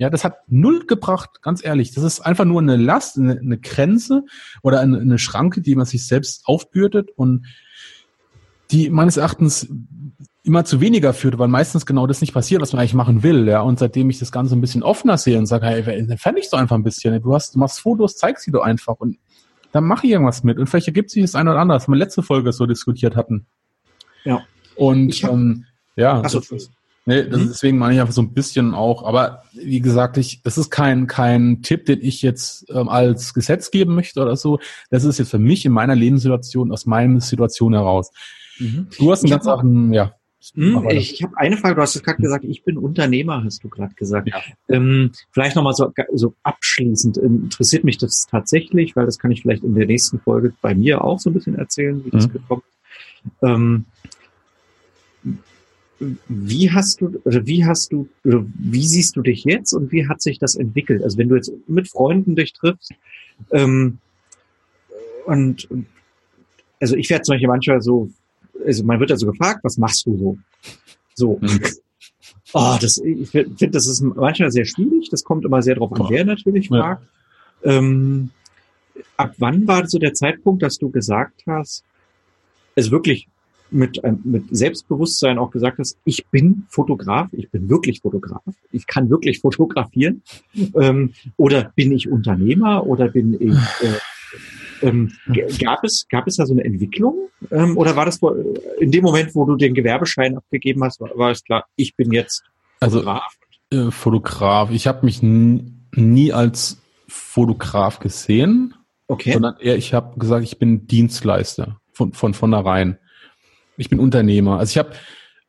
Ja, 0.02 0.10
das 0.10 0.24
hat 0.24 0.40
null 0.48 0.88
gebracht, 0.88 1.44
ganz 1.44 1.64
ehrlich. 1.64 1.94
Das 1.94 2.04
ist 2.04 2.22
einfach 2.22 2.44
nur 2.44 2.60
eine 2.60 2.76
Last, 2.76 3.20
eine, 3.20 3.38
eine 3.38 3.60
Grenze 3.60 4.24
oder 4.64 4.80
eine, 4.80 5.00
eine 5.00 5.20
Schranke, 5.20 5.62
die 5.62 5.76
man 5.76 5.86
sich 5.86 6.08
selbst 6.08 6.48
aufbürdet 6.48 7.12
und 7.16 7.46
die 8.72 8.90
meines 8.90 9.18
Erachtens 9.18 9.72
immer 10.42 10.66
zu 10.66 10.82
weniger 10.82 11.14
führt, 11.14 11.38
weil 11.38 11.50
meistens 11.50 11.86
genau 11.86 12.08
das 12.08 12.20
nicht 12.20 12.34
passiert, 12.34 12.64
was 12.64 12.74
man 12.74 12.80
eigentlich 12.80 12.96
machen 12.96 13.22
will. 13.22 13.48
Ja, 13.48 13.62
und 13.62 13.78
seitdem 13.78 14.10
ich 14.10 14.18
das 14.18 14.32
Ganze 14.32 14.56
ein 14.56 14.62
bisschen 14.62 14.82
offener 14.82 15.20
sehe 15.20 15.38
und 15.38 15.46
sage, 15.46 15.68
hey, 15.68 15.84
entferne 15.84 16.40
ich 16.40 16.50
so 16.50 16.58
einfach 16.58 16.78
ein 16.78 16.84
bisschen. 16.84 17.22
Du 17.22 17.36
hast, 17.36 17.54
du 17.54 17.60
machst 17.60 17.80
Fotos, 17.80 18.18
zeig 18.18 18.40
sie 18.40 18.50
doch 18.50 18.64
einfach 18.64 18.96
und 18.96 19.20
dann 19.72 19.84
mache 19.84 20.08
ich 20.08 20.14
irgendwas 20.14 20.44
mit. 20.44 20.58
Und 20.58 20.66
vielleicht 20.66 20.88
ergibt 20.88 21.12
sich 21.12 21.22
das 21.22 21.36
eine 21.36 21.52
oder 21.52 21.60
andere, 21.60 21.76
was 21.76 21.88
wir 21.88 21.96
letzte 21.96 22.24
Folge 22.24 22.52
so 22.54 22.66
diskutiert 22.66 23.16
hatten. 23.16 23.46
Ja. 24.24 24.42
Und 24.76 25.14
hab, 25.22 25.32
ähm, 25.32 25.66
ja, 25.96 26.28
so, 26.28 26.40
das 26.40 26.72
Nee, 27.06 27.24
das, 27.28 27.40
mhm. 27.40 27.48
deswegen 27.48 27.78
meine 27.80 27.96
ich 27.96 28.00
einfach 28.00 28.14
so 28.14 28.22
ein 28.22 28.34
bisschen 28.34 28.76
auch. 28.76 29.04
Aber 29.04 29.44
wie 29.54 29.82
gesagt, 29.82 30.18
ich, 30.18 30.42
das 30.44 30.58
ist 30.58 30.70
kein, 30.70 31.08
kein 31.08 31.62
Tipp, 31.64 31.86
den 31.86 32.00
ich 32.02 32.22
jetzt 32.22 32.66
ähm, 32.70 32.90
als 32.90 33.34
Gesetz 33.34 33.72
geben 33.72 33.96
möchte 33.96 34.22
oder 34.22 34.36
so. 34.36 34.60
Das 34.92 35.04
ist 35.04 35.18
jetzt 35.18 35.32
für 35.32 35.40
mich 35.40 35.66
in 35.66 35.72
meiner 35.72 35.96
Lebenssituation, 35.96 36.72
aus 36.72 36.86
meiner 36.86 37.20
Situation 37.20 37.74
heraus. 37.74 38.12
Mhm. 38.60 38.88
Du 38.98 39.12
hast 39.12 39.24
einen 39.24 39.32
ganz 39.32 39.48
anderen, 39.48 39.94
ja. 39.94 40.14
Hm, 40.56 40.88
ich 40.90 41.22
habe 41.22 41.38
eine 41.38 41.56
Frage, 41.56 41.76
du 41.76 41.82
hast 41.82 42.04
gerade 42.04 42.20
gesagt, 42.20 42.44
ich 42.46 42.64
bin 42.64 42.78
Unternehmer, 42.78 43.44
hast 43.44 43.64
du 43.64 43.70
gerade 43.70 43.94
gesagt. 43.94 44.28
Ja. 44.28 44.42
Ähm, 44.70 45.12
vielleicht 45.30 45.56
nochmal 45.56 45.74
so, 45.74 45.94
so 46.14 46.34
abschließend, 46.42 47.18
interessiert 47.18 47.84
mich 47.84 48.00
das 48.00 48.26
tatsächlich, 48.30 48.96
weil 48.96 49.06
das 49.06 49.20
kann 49.20 49.32
ich 49.32 49.44
vielleicht 49.44 49.64
in 49.64 49.76
der 49.76 49.86
nächsten 49.86 50.20
Folge 50.20 50.54
bei 50.62 50.74
mir 50.74 51.04
auch 51.04 51.20
so 51.20 51.30
ein 51.30 51.34
bisschen 51.34 51.56
erzählen, 51.56 52.04
wie 52.04 52.08
mhm. 52.08 52.12
das 52.12 52.32
gekommen 52.32 52.64
ist. 52.66 53.34
Ähm, 53.44 53.86
wie 56.28 56.72
hast 56.72 57.02
du, 57.02 57.22
wie 57.26 57.66
hast 57.66 57.92
du, 57.92 58.08
wie 58.24 58.88
siehst 58.88 59.16
du 59.16 59.22
dich 59.22 59.44
jetzt 59.44 59.74
und 59.74 59.92
wie 59.92 60.08
hat 60.08 60.22
sich 60.22 60.40
das 60.40 60.56
entwickelt? 60.56 61.04
Also 61.04 61.18
wenn 61.18 61.30
du 61.30 61.36
jetzt 61.36 61.52
mit 61.68 61.90
Freunden 61.90 62.36
dich 62.36 62.54
triffst, 62.54 62.92
ähm, 63.52 64.00
und, 65.26 65.68
also 66.80 66.96
ich 66.96 67.10
werde 67.10 67.24
zum 67.24 67.34
Beispiel 67.34 67.48
manchmal 67.48 67.82
so, 67.82 68.10
also 68.66 68.84
man 68.84 69.00
wird 69.00 69.12
ja 69.12 69.18
so 69.18 69.28
gefragt, 69.28 69.64
was 69.64 69.78
machst 69.78 70.06
du 70.06 70.18
so? 70.18 70.38
So. 71.14 71.40
Mhm. 71.42 71.62
Oh, 72.54 72.78
das, 72.82 72.98
ich 72.98 73.30
finde, 73.30 73.70
das 73.70 73.88
ist 73.88 74.02
manchmal 74.02 74.52
sehr 74.52 74.66
schwierig. 74.66 75.10
Das 75.10 75.24
kommt 75.24 75.46
immer 75.46 75.62
sehr 75.62 75.76
drauf 75.76 75.92
an, 75.94 76.08
wer 76.10 76.26
natürlich 76.26 76.68
fragt. 76.68 77.06
Ja. 77.64 77.72
Ähm, 77.78 78.32
ab 79.18 79.36
wann 79.38 79.68
war 79.68 79.88
so 79.88 80.00
der 80.00 80.14
Zeitpunkt, 80.14 80.64
dass 80.64 80.78
du 80.78 80.90
gesagt 80.90 81.44
hast, 81.48 81.84
es 82.76 82.92
wirklich 82.92 83.28
mit, 83.72 84.02
mit 84.24 84.46
Selbstbewusstsein 84.56 85.38
auch 85.38 85.52
gesagt 85.52 85.80
hast, 85.80 85.98
ich 86.06 86.28
bin 86.28 86.66
Fotograf, 86.70 87.30
ich 87.32 87.50
bin 87.50 87.70
wirklich 87.70 88.02
Fotograf, 88.02 88.44
ich 88.72 88.86
kann 88.86 89.10
wirklich 89.10 89.40
fotografieren. 89.40 90.22
Ähm, 90.76 91.14
oder 91.38 91.72
bin 91.76 91.92
ich 91.92 92.10
Unternehmer 92.10 92.86
oder 92.86 93.10
bin 93.10 93.34
ich 93.34 93.54
äh, 93.54 93.98
ähm, 94.82 95.12
gab 95.60 95.84
es 95.84 96.08
gab 96.10 96.28
es 96.28 96.38
da 96.38 96.46
so 96.46 96.54
eine 96.54 96.64
Entwicklung 96.64 97.30
ähm, 97.50 97.78
oder 97.78 97.96
war 97.96 98.06
das 98.06 98.20
in 98.80 98.92
dem 98.92 99.04
Moment, 99.04 99.36
wo 99.36 99.46
du 99.46 99.56
den 99.56 99.74
Gewerbeschein 99.74 100.38
abgegeben 100.38 100.84
hast, 100.84 101.00
war, 101.00 101.10
war 101.16 101.32
es 101.32 101.44
klar, 101.44 101.66
ich 101.76 101.96
bin 101.96 102.12
jetzt 102.12 102.44
Fotograf? 102.84 103.38
Also, 103.72 103.88
äh, 103.88 103.92
Fotograf. 103.92 104.72
Ich 104.72 104.88
habe 104.88 105.06
mich 105.06 105.22
nie 105.22 106.34
als 106.34 106.82
Fotograf 107.08 108.00
gesehen, 108.00 108.74
okay. 109.08 109.34
sondern 109.34 109.58
eher 109.60 109.76
ich 109.76 109.94
habe 109.94 110.18
gesagt, 110.20 110.44
ich 110.44 110.60
bin 110.60 110.88
Dienstleister 110.88 111.80
von 111.94 112.14
von 112.14 112.34
vornherein 112.34 112.98
ich 113.78 113.90
bin 113.90 114.00
Unternehmer. 114.00 114.60
Also 114.60 114.72
ich 114.72 114.78
habe, 114.78 114.92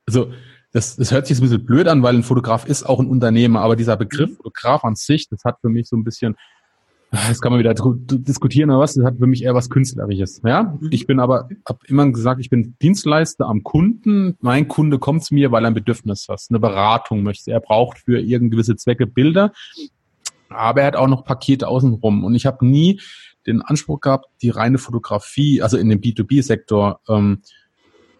also 0.06 0.32
das, 0.72 0.96
das 0.96 1.12
hört 1.12 1.26
sich 1.26 1.38
ein 1.38 1.42
bisschen 1.42 1.64
blöd 1.64 1.86
an, 1.86 2.02
weil 2.02 2.14
ein 2.14 2.22
Fotograf 2.22 2.66
ist 2.66 2.84
auch 2.84 2.98
ein 2.98 3.06
Unternehmer, 3.06 3.60
aber 3.60 3.76
dieser 3.76 3.96
Begriff 3.96 4.30
mhm. 4.30 4.36
Fotograf 4.36 4.84
an 4.84 4.94
sich, 4.94 5.28
das 5.28 5.44
hat 5.44 5.60
für 5.60 5.68
mich 5.68 5.88
so 5.88 5.96
ein 5.96 6.04
bisschen, 6.04 6.36
das 7.10 7.42
kann 7.42 7.52
man 7.52 7.58
wieder 7.58 7.74
diskutieren 7.74 8.70
oder 8.70 8.80
was, 8.80 8.94
das 8.94 9.04
hat 9.04 9.18
für 9.18 9.26
mich 9.26 9.44
eher 9.44 9.54
was 9.54 9.68
Künstlerisches. 9.68 10.40
Ja, 10.44 10.78
mhm. 10.80 10.88
ich 10.90 11.06
bin 11.06 11.20
aber, 11.20 11.48
habe 11.68 11.80
immer 11.86 12.10
gesagt, 12.10 12.40
ich 12.40 12.48
bin 12.48 12.74
Dienstleister 12.80 13.46
am 13.46 13.62
Kunden. 13.62 14.36
Mein 14.40 14.66
Kunde 14.66 14.98
kommt 14.98 15.24
zu 15.24 15.34
mir, 15.34 15.52
weil 15.52 15.64
er 15.64 15.68
ein 15.68 15.74
Bedürfnis 15.74 16.26
hat, 16.28 16.40
eine 16.48 16.58
Beratung 16.58 17.22
möchte. 17.22 17.50
Er 17.50 17.60
braucht 17.60 17.98
für 17.98 18.18
irgendeine 18.18 18.50
gewisse 18.50 18.76
Zwecke 18.76 19.06
Bilder, 19.06 19.52
aber 20.48 20.80
er 20.80 20.86
hat 20.86 20.96
auch 20.96 21.08
noch 21.08 21.24
Pakete 21.24 21.68
außenrum. 21.68 22.24
Und 22.24 22.34
ich 22.34 22.46
habe 22.46 22.66
nie 22.66 22.98
den 23.46 23.60
Anspruch 23.60 24.00
gehabt, 24.00 24.26
die 24.40 24.50
reine 24.50 24.78
Fotografie, 24.78 25.60
also 25.60 25.76
in 25.76 25.90
dem 25.90 26.00
B2B-Sektor, 26.00 27.00
ähm, 27.08 27.42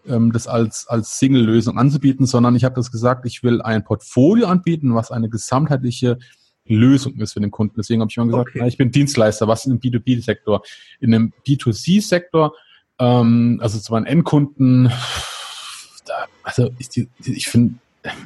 ähm, 0.07 0.31
das 0.31 0.47
als, 0.47 0.87
als 0.87 1.19
Single-Lösung 1.19 1.77
anzubieten, 1.77 2.25
sondern 2.25 2.55
ich 2.55 2.63
habe 2.63 2.75
das 2.75 2.91
gesagt, 2.91 3.25
ich 3.25 3.43
will 3.43 3.61
ein 3.61 3.83
Portfolio 3.83 4.47
anbieten, 4.47 4.95
was 4.95 5.11
eine 5.11 5.29
gesamtheitliche 5.29 6.19
Lösung 6.65 7.15
ist 7.19 7.33
für 7.33 7.41
den 7.41 7.51
Kunden. 7.51 7.75
Deswegen 7.77 8.01
habe 8.01 8.09
ich 8.09 8.17
immer 8.17 8.27
gesagt, 8.27 8.49
okay. 8.49 8.59
na, 8.61 8.67
ich 8.67 8.77
bin 8.77 8.91
Dienstleister, 8.91 9.47
was 9.47 9.65
im 9.65 9.79
B2B-Sektor. 9.79 10.63
In 10.99 11.13
einem 11.13 11.33
B2C-Sektor, 11.45 12.53
ähm, 12.99 13.59
also 13.61 13.79
zu 13.79 13.91
meinen 13.91 14.05
Endkunden, 14.05 14.91
da, 16.05 16.25
also 16.43 16.69
ich, 16.79 17.07
ich 17.25 17.47
finde, 17.47 17.75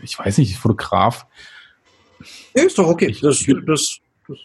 ich 0.01 0.17
weiß 0.17 0.37
nicht, 0.39 0.57
Fotograf. 0.57 1.25
Ja, 2.55 2.63
ist 2.63 2.77
doch 2.77 2.87
okay. 2.87 3.15
Das, 3.21 3.43
das, 3.45 3.57
das, 3.65 3.99
das 4.27 4.37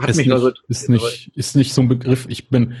hat 0.00 0.08
mich 0.08 0.26
nicht, 0.26 0.32
also, 0.32 0.52
ist 0.68 0.88
nicht, 0.88 1.30
ist 1.34 1.56
nicht 1.56 1.72
so 1.72 1.82
ein 1.82 1.88
Begriff. 1.88 2.26
Ich 2.28 2.48
bin, 2.48 2.74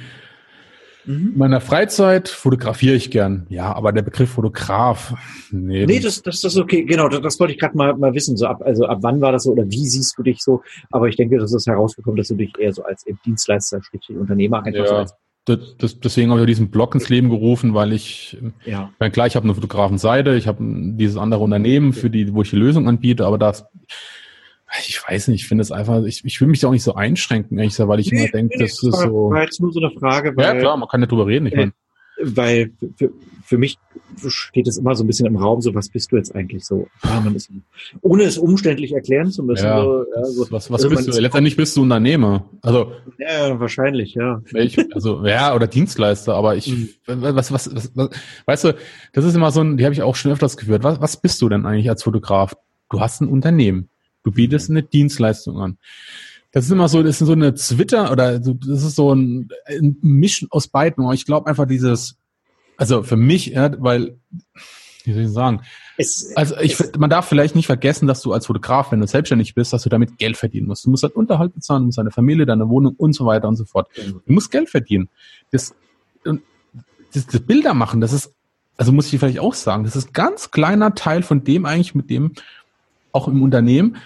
in 1.06 1.36
meiner 1.36 1.60
Freizeit 1.60 2.28
fotografiere 2.28 2.94
ich 2.94 3.10
gern. 3.10 3.46
Ja, 3.48 3.72
aber 3.74 3.92
der 3.92 4.02
Begriff 4.02 4.30
Fotograf, 4.30 5.14
nee. 5.50 5.86
Nee, 5.86 6.00
das, 6.00 6.22
das, 6.22 6.40
das 6.40 6.54
ist 6.54 6.58
okay. 6.58 6.84
Genau, 6.84 7.08
das, 7.08 7.20
das 7.20 7.40
wollte 7.40 7.54
ich 7.54 7.58
gerade 7.58 7.76
mal, 7.76 7.96
mal 7.96 8.14
wissen. 8.14 8.36
So 8.36 8.46
ab, 8.46 8.62
also 8.64 8.86
ab 8.86 8.98
wann 9.02 9.20
war 9.20 9.32
das 9.32 9.44
so 9.44 9.52
oder 9.52 9.64
wie 9.70 9.86
siehst 9.86 10.16
du 10.18 10.22
dich 10.22 10.40
so? 10.40 10.62
Aber 10.90 11.08
ich 11.08 11.16
denke, 11.16 11.38
das 11.38 11.52
ist 11.52 11.66
herausgekommen, 11.66 12.16
dass 12.16 12.28
du 12.28 12.34
dich 12.34 12.52
eher 12.58 12.72
so 12.72 12.82
als 12.82 13.04
Dienstleister, 13.24 13.82
Schrägstrich 13.82 14.16
Unternehmer 14.16 14.64
einfach 14.64 14.80
ja. 14.80 14.86
so 14.86 14.94
als 14.96 15.14
das, 15.46 15.76
das, 15.78 16.00
deswegen 16.00 16.30
habe 16.30 16.40
ich 16.40 16.46
diesen 16.46 16.70
Blog 16.70 16.94
ins 16.94 17.08
Leben 17.08 17.30
gerufen, 17.30 17.72
weil 17.74 17.92
ich, 17.92 18.36
ja. 18.64 18.92
Klar, 19.10 19.26
ich 19.26 19.36
habe 19.36 19.44
eine 19.44 19.54
Fotografenseite, 19.54 20.34
ich 20.36 20.46
habe 20.46 20.58
dieses 20.60 21.16
andere 21.16 21.42
Unternehmen, 21.42 21.92
für 21.92 22.10
die, 22.10 22.34
wo 22.34 22.42
ich 22.42 22.50
die 22.50 22.56
Lösung 22.56 22.86
anbiete, 22.88 23.24
aber 23.24 23.38
das, 23.38 23.64
ich 24.78 25.02
weiß 25.06 25.28
nicht, 25.28 25.42
ich 25.42 25.48
finde 25.48 25.62
es 25.62 25.72
einfach, 25.72 26.04
ich, 26.04 26.24
ich 26.24 26.40
will 26.40 26.48
mich 26.48 26.60
da 26.60 26.68
auch 26.68 26.72
nicht 26.72 26.82
so 26.82 26.94
einschränken, 26.94 27.58
ehrlich 27.58 27.72
gesagt, 27.72 27.88
weil 27.88 28.00
ich 28.00 28.12
nee, 28.12 28.22
immer 28.22 28.28
denke, 28.28 28.56
nee, 28.56 28.64
das 28.64 28.72
ist 28.72 28.82
so. 28.82 29.30
War 29.30 29.42
jetzt 29.42 29.60
nur 29.60 29.72
so 29.72 29.80
eine 29.80 29.90
Frage, 29.90 30.36
weil, 30.36 30.44
Ja, 30.44 30.54
klar, 30.54 30.76
man 30.76 30.88
kann 30.88 31.00
ja 31.00 31.06
drüber 31.06 31.26
reden, 31.26 31.46
ich 31.46 31.56
meine. 31.56 31.72
weil 32.22 32.72
für, 32.96 33.10
für 33.42 33.58
mich 33.58 33.78
steht 34.28 34.68
es 34.68 34.78
immer 34.78 34.94
so 34.94 35.02
ein 35.02 35.06
bisschen 35.06 35.26
im 35.26 35.36
Raum, 35.36 35.60
so 35.60 35.74
was 35.74 35.88
bist 35.88 36.12
du 36.12 36.16
jetzt 36.16 36.34
eigentlich 36.34 36.64
so? 36.64 36.86
Ja, 37.04 37.20
man 37.20 37.34
ist, 37.34 37.50
ohne 38.00 38.24
es 38.24 38.38
umständlich 38.38 38.92
erklären 38.92 39.30
zu 39.30 39.42
müssen. 39.42 39.64
Ja, 39.64 39.82
so, 39.82 40.04
ja, 40.14 40.24
so, 40.24 40.42
was 40.50 40.70
was 40.70 40.84
also 40.84 40.94
bist 40.94 41.08
du? 41.08 41.20
Letztendlich 41.20 41.56
bist 41.56 41.76
du 41.76 41.82
Unternehmer. 41.82 42.48
Also 42.62 42.92
ja, 43.18 43.58
wahrscheinlich, 43.58 44.14
ja. 44.14 44.40
Ich, 44.54 44.78
also 44.94 45.26
ja, 45.26 45.54
oder 45.54 45.66
Dienstleister, 45.66 46.34
aber 46.34 46.54
ich, 46.54 46.68
mhm. 46.68 46.88
was, 47.06 47.50
was, 47.50 47.74
was, 47.74 47.90
was, 47.94 48.10
weißt 48.44 48.64
du, 48.64 48.76
das 49.12 49.24
ist 49.24 49.34
immer 49.34 49.50
so 49.50 49.62
ein, 49.62 49.76
die 49.78 49.84
habe 49.84 49.94
ich 49.94 50.02
auch 50.02 50.14
schon 50.14 50.30
öfters 50.30 50.56
gehört. 50.56 50.84
Was, 50.84 51.00
was 51.00 51.20
bist 51.20 51.42
du 51.42 51.48
denn 51.48 51.66
eigentlich 51.66 51.88
als 51.88 52.04
Fotograf? 52.04 52.54
Du 52.90 53.00
hast 53.00 53.20
ein 53.20 53.28
Unternehmen. 53.28 53.88
Du 54.22 54.32
bietest 54.32 54.70
mhm. 54.70 54.76
eine 54.76 54.82
Dienstleistung 54.84 55.58
an. 55.58 55.78
Das 56.52 56.64
ist 56.64 56.70
immer 56.70 56.88
so, 56.88 57.02
das 57.02 57.20
ist 57.20 57.26
so 57.26 57.32
eine 57.32 57.54
Twitter 57.54 58.10
oder 58.10 58.40
das 58.40 58.82
ist 58.82 58.96
so 58.96 59.14
ein, 59.14 59.50
ein 59.66 59.96
Mischen 60.02 60.48
aus 60.50 60.66
beiden. 60.66 61.08
Ich 61.12 61.24
glaube 61.24 61.46
einfach 61.46 61.66
dieses, 61.66 62.16
also 62.76 63.02
für 63.02 63.16
mich, 63.16 63.46
ja, 63.46 63.70
weil, 63.80 64.18
wie 65.04 65.12
soll 65.12 65.22
ich 65.22 65.30
sagen? 65.30 65.60
Es, 65.96 66.32
also 66.34 66.56
ich, 66.56 66.76
man 66.98 67.10
darf 67.10 67.28
vielleicht 67.28 67.54
nicht 67.54 67.66
vergessen, 67.66 68.08
dass 68.08 68.22
du 68.22 68.32
als 68.32 68.46
Fotograf, 68.46 68.90
wenn 68.90 69.00
du 69.00 69.06
selbstständig 69.06 69.54
bist, 69.54 69.72
dass 69.72 69.82
du 69.82 69.90
damit 69.90 70.18
Geld 70.18 70.36
verdienen 70.36 70.66
musst. 70.66 70.86
Du 70.86 70.90
musst 70.90 71.02
halt 71.04 71.14
Unterhalt 71.14 71.54
bezahlen, 71.54 71.82
du 71.82 71.86
musst 71.86 71.98
deine 71.98 72.10
Familie, 72.10 72.46
deine 72.46 72.68
Wohnung 72.68 72.94
und 72.96 73.12
so 73.12 73.26
weiter 73.26 73.46
und 73.46 73.56
so 73.56 73.64
fort. 73.64 73.88
Du 73.96 74.32
musst 74.32 74.50
Geld 74.50 74.70
verdienen. 74.70 75.08
Das, 75.52 75.74
das, 76.24 77.26
das 77.26 77.40
Bilder 77.40 77.74
machen, 77.74 78.00
das 78.00 78.12
ist, 78.12 78.34
also 78.76 78.92
muss 78.92 79.12
ich 79.12 79.20
vielleicht 79.20 79.40
auch 79.40 79.54
sagen, 79.54 79.84
das 79.84 79.94
ist 79.94 80.08
ein 80.08 80.12
ganz 80.14 80.50
kleiner 80.50 80.94
Teil 80.94 81.22
von 81.22 81.44
dem 81.44 81.66
eigentlich, 81.66 81.94
mit 81.94 82.08
dem 82.08 82.32
auch 83.12 83.28
im 83.28 83.42
Unternehmen, 83.42 83.96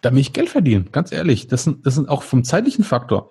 damit 0.00 0.20
ich 0.20 0.32
Geld 0.32 0.48
verdiene. 0.48 0.84
Ganz 0.92 1.12
ehrlich, 1.12 1.46
das 1.48 1.64
sind, 1.64 1.86
das 1.86 1.94
sind 1.94 2.08
auch 2.08 2.22
vom 2.22 2.44
zeitlichen 2.44 2.84
Faktor 2.84 3.30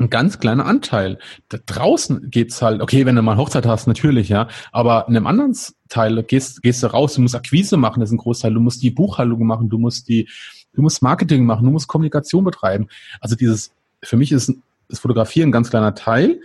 ein 0.00 0.10
ganz 0.10 0.38
kleiner 0.38 0.66
Anteil. 0.66 1.18
Da 1.48 1.58
draußen 1.64 2.30
geht's 2.30 2.62
halt, 2.62 2.80
okay, 2.80 3.06
wenn 3.06 3.16
du 3.16 3.22
mal 3.22 3.36
Hochzeit 3.36 3.66
hast, 3.66 3.86
natürlich, 3.86 4.28
ja, 4.28 4.48
aber 4.72 5.06
in 5.08 5.16
einem 5.16 5.26
anderen 5.26 5.56
Teil 5.88 6.22
gehst, 6.22 6.62
gehst 6.62 6.82
du 6.82 6.88
raus, 6.88 7.14
du 7.14 7.20
musst 7.20 7.34
Akquise 7.34 7.76
machen, 7.76 8.00
das 8.00 8.10
ist 8.10 8.14
ein 8.14 8.18
Großteil, 8.18 8.54
du 8.54 8.60
musst 8.60 8.82
die 8.82 8.90
Buchhaltung 8.90 9.44
machen, 9.46 9.68
du 9.68 9.78
musst 9.78 10.08
die, 10.08 10.28
du 10.72 10.82
musst 10.82 11.02
Marketing 11.02 11.44
machen, 11.44 11.64
du 11.64 11.70
musst 11.70 11.88
Kommunikation 11.88 12.44
betreiben. 12.44 12.88
Also 13.20 13.36
dieses, 13.36 13.72
für 14.02 14.16
mich 14.16 14.32
ist 14.32 14.52
das 14.88 15.00
Fotografieren 15.00 15.48
ein 15.48 15.52
ganz 15.52 15.70
kleiner 15.70 15.94
Teil 15.94 16.40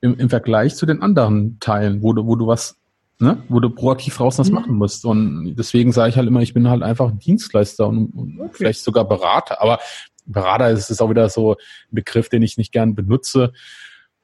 im, 0.00 0.18
im 0.18 0.30
Vergleich 0.30 0.76
zu 0.76 0.86
den 0.86 1.02
anderen 1.02 1.58
Teilen, 1.60 2.02
wo 2.02 2.12
du, 2.12 2.26
wo 2.26 2.36
du 2.36 2.46
was 2.46 2.76
ne, 3.20 3.42
wo 3.48 3.60
du 3.60 3.70
proaktiv 3.70 4.20
raus 4.20 4.38
was 4.38 4.48
mhm. 4.48 4.54
machen 4.54 4.74
musst. 4.74 5.04
Und 5.04 5.54
deswegen 5.56 5.92
sage 5.92 6.10
ich 6.10 6.16
halt 6.16 6.28
immer, 6.28 6.42
ich 6.42 6.54
bin 6.54 6.68
halt 6.68 6.82
einfach 6.82 7.10
Dienstleister 7.12 7.86
und, 7.88 8.08
und 8.08 8.40
okay. 8.40 8.50
vielleicht 8.52 8.80
sogar 8.80 9.06
Berater. 9.06 9.60
Aber 9.60 9.78
Berater 10.26 10.70
ist, 10.70 10.90
ist 10.90 11.00
auch 11.00 11.10
wieder 11.10 11.28
so 11.28 11.52
ein 11.52 11.56
Begriff, 11.90 12.28
den 12.28 12.42
ich 12.42 12.58
nicht 12.58 12.72
gern 12.72 12.94
benutze. 12.94 13.52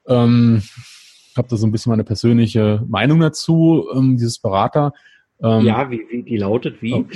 Ähm, 0.07 0.63
habe 1.37 1.49
da 1.49 1.57
so 1.57 1.67
ein 1.67 1.73
bisschen 1.73 1.91
meine 1.91 2.05
persönliche 2.05 2.85
Meinung 2.87 3.21
dazu, 3.21 3.89
ähm, 3.95 4.17
dieses 4.17 4.39
Berater. 4.39 4.93
Ähm, 5.43 5.65
ja, 5.65 5.91
wie, 5.91 6.03
wie 6.11 6.23
die 6.23 6.37
lautet 6.37 6.81
wie? 6.81 6.95
Oh. 6.95 7.07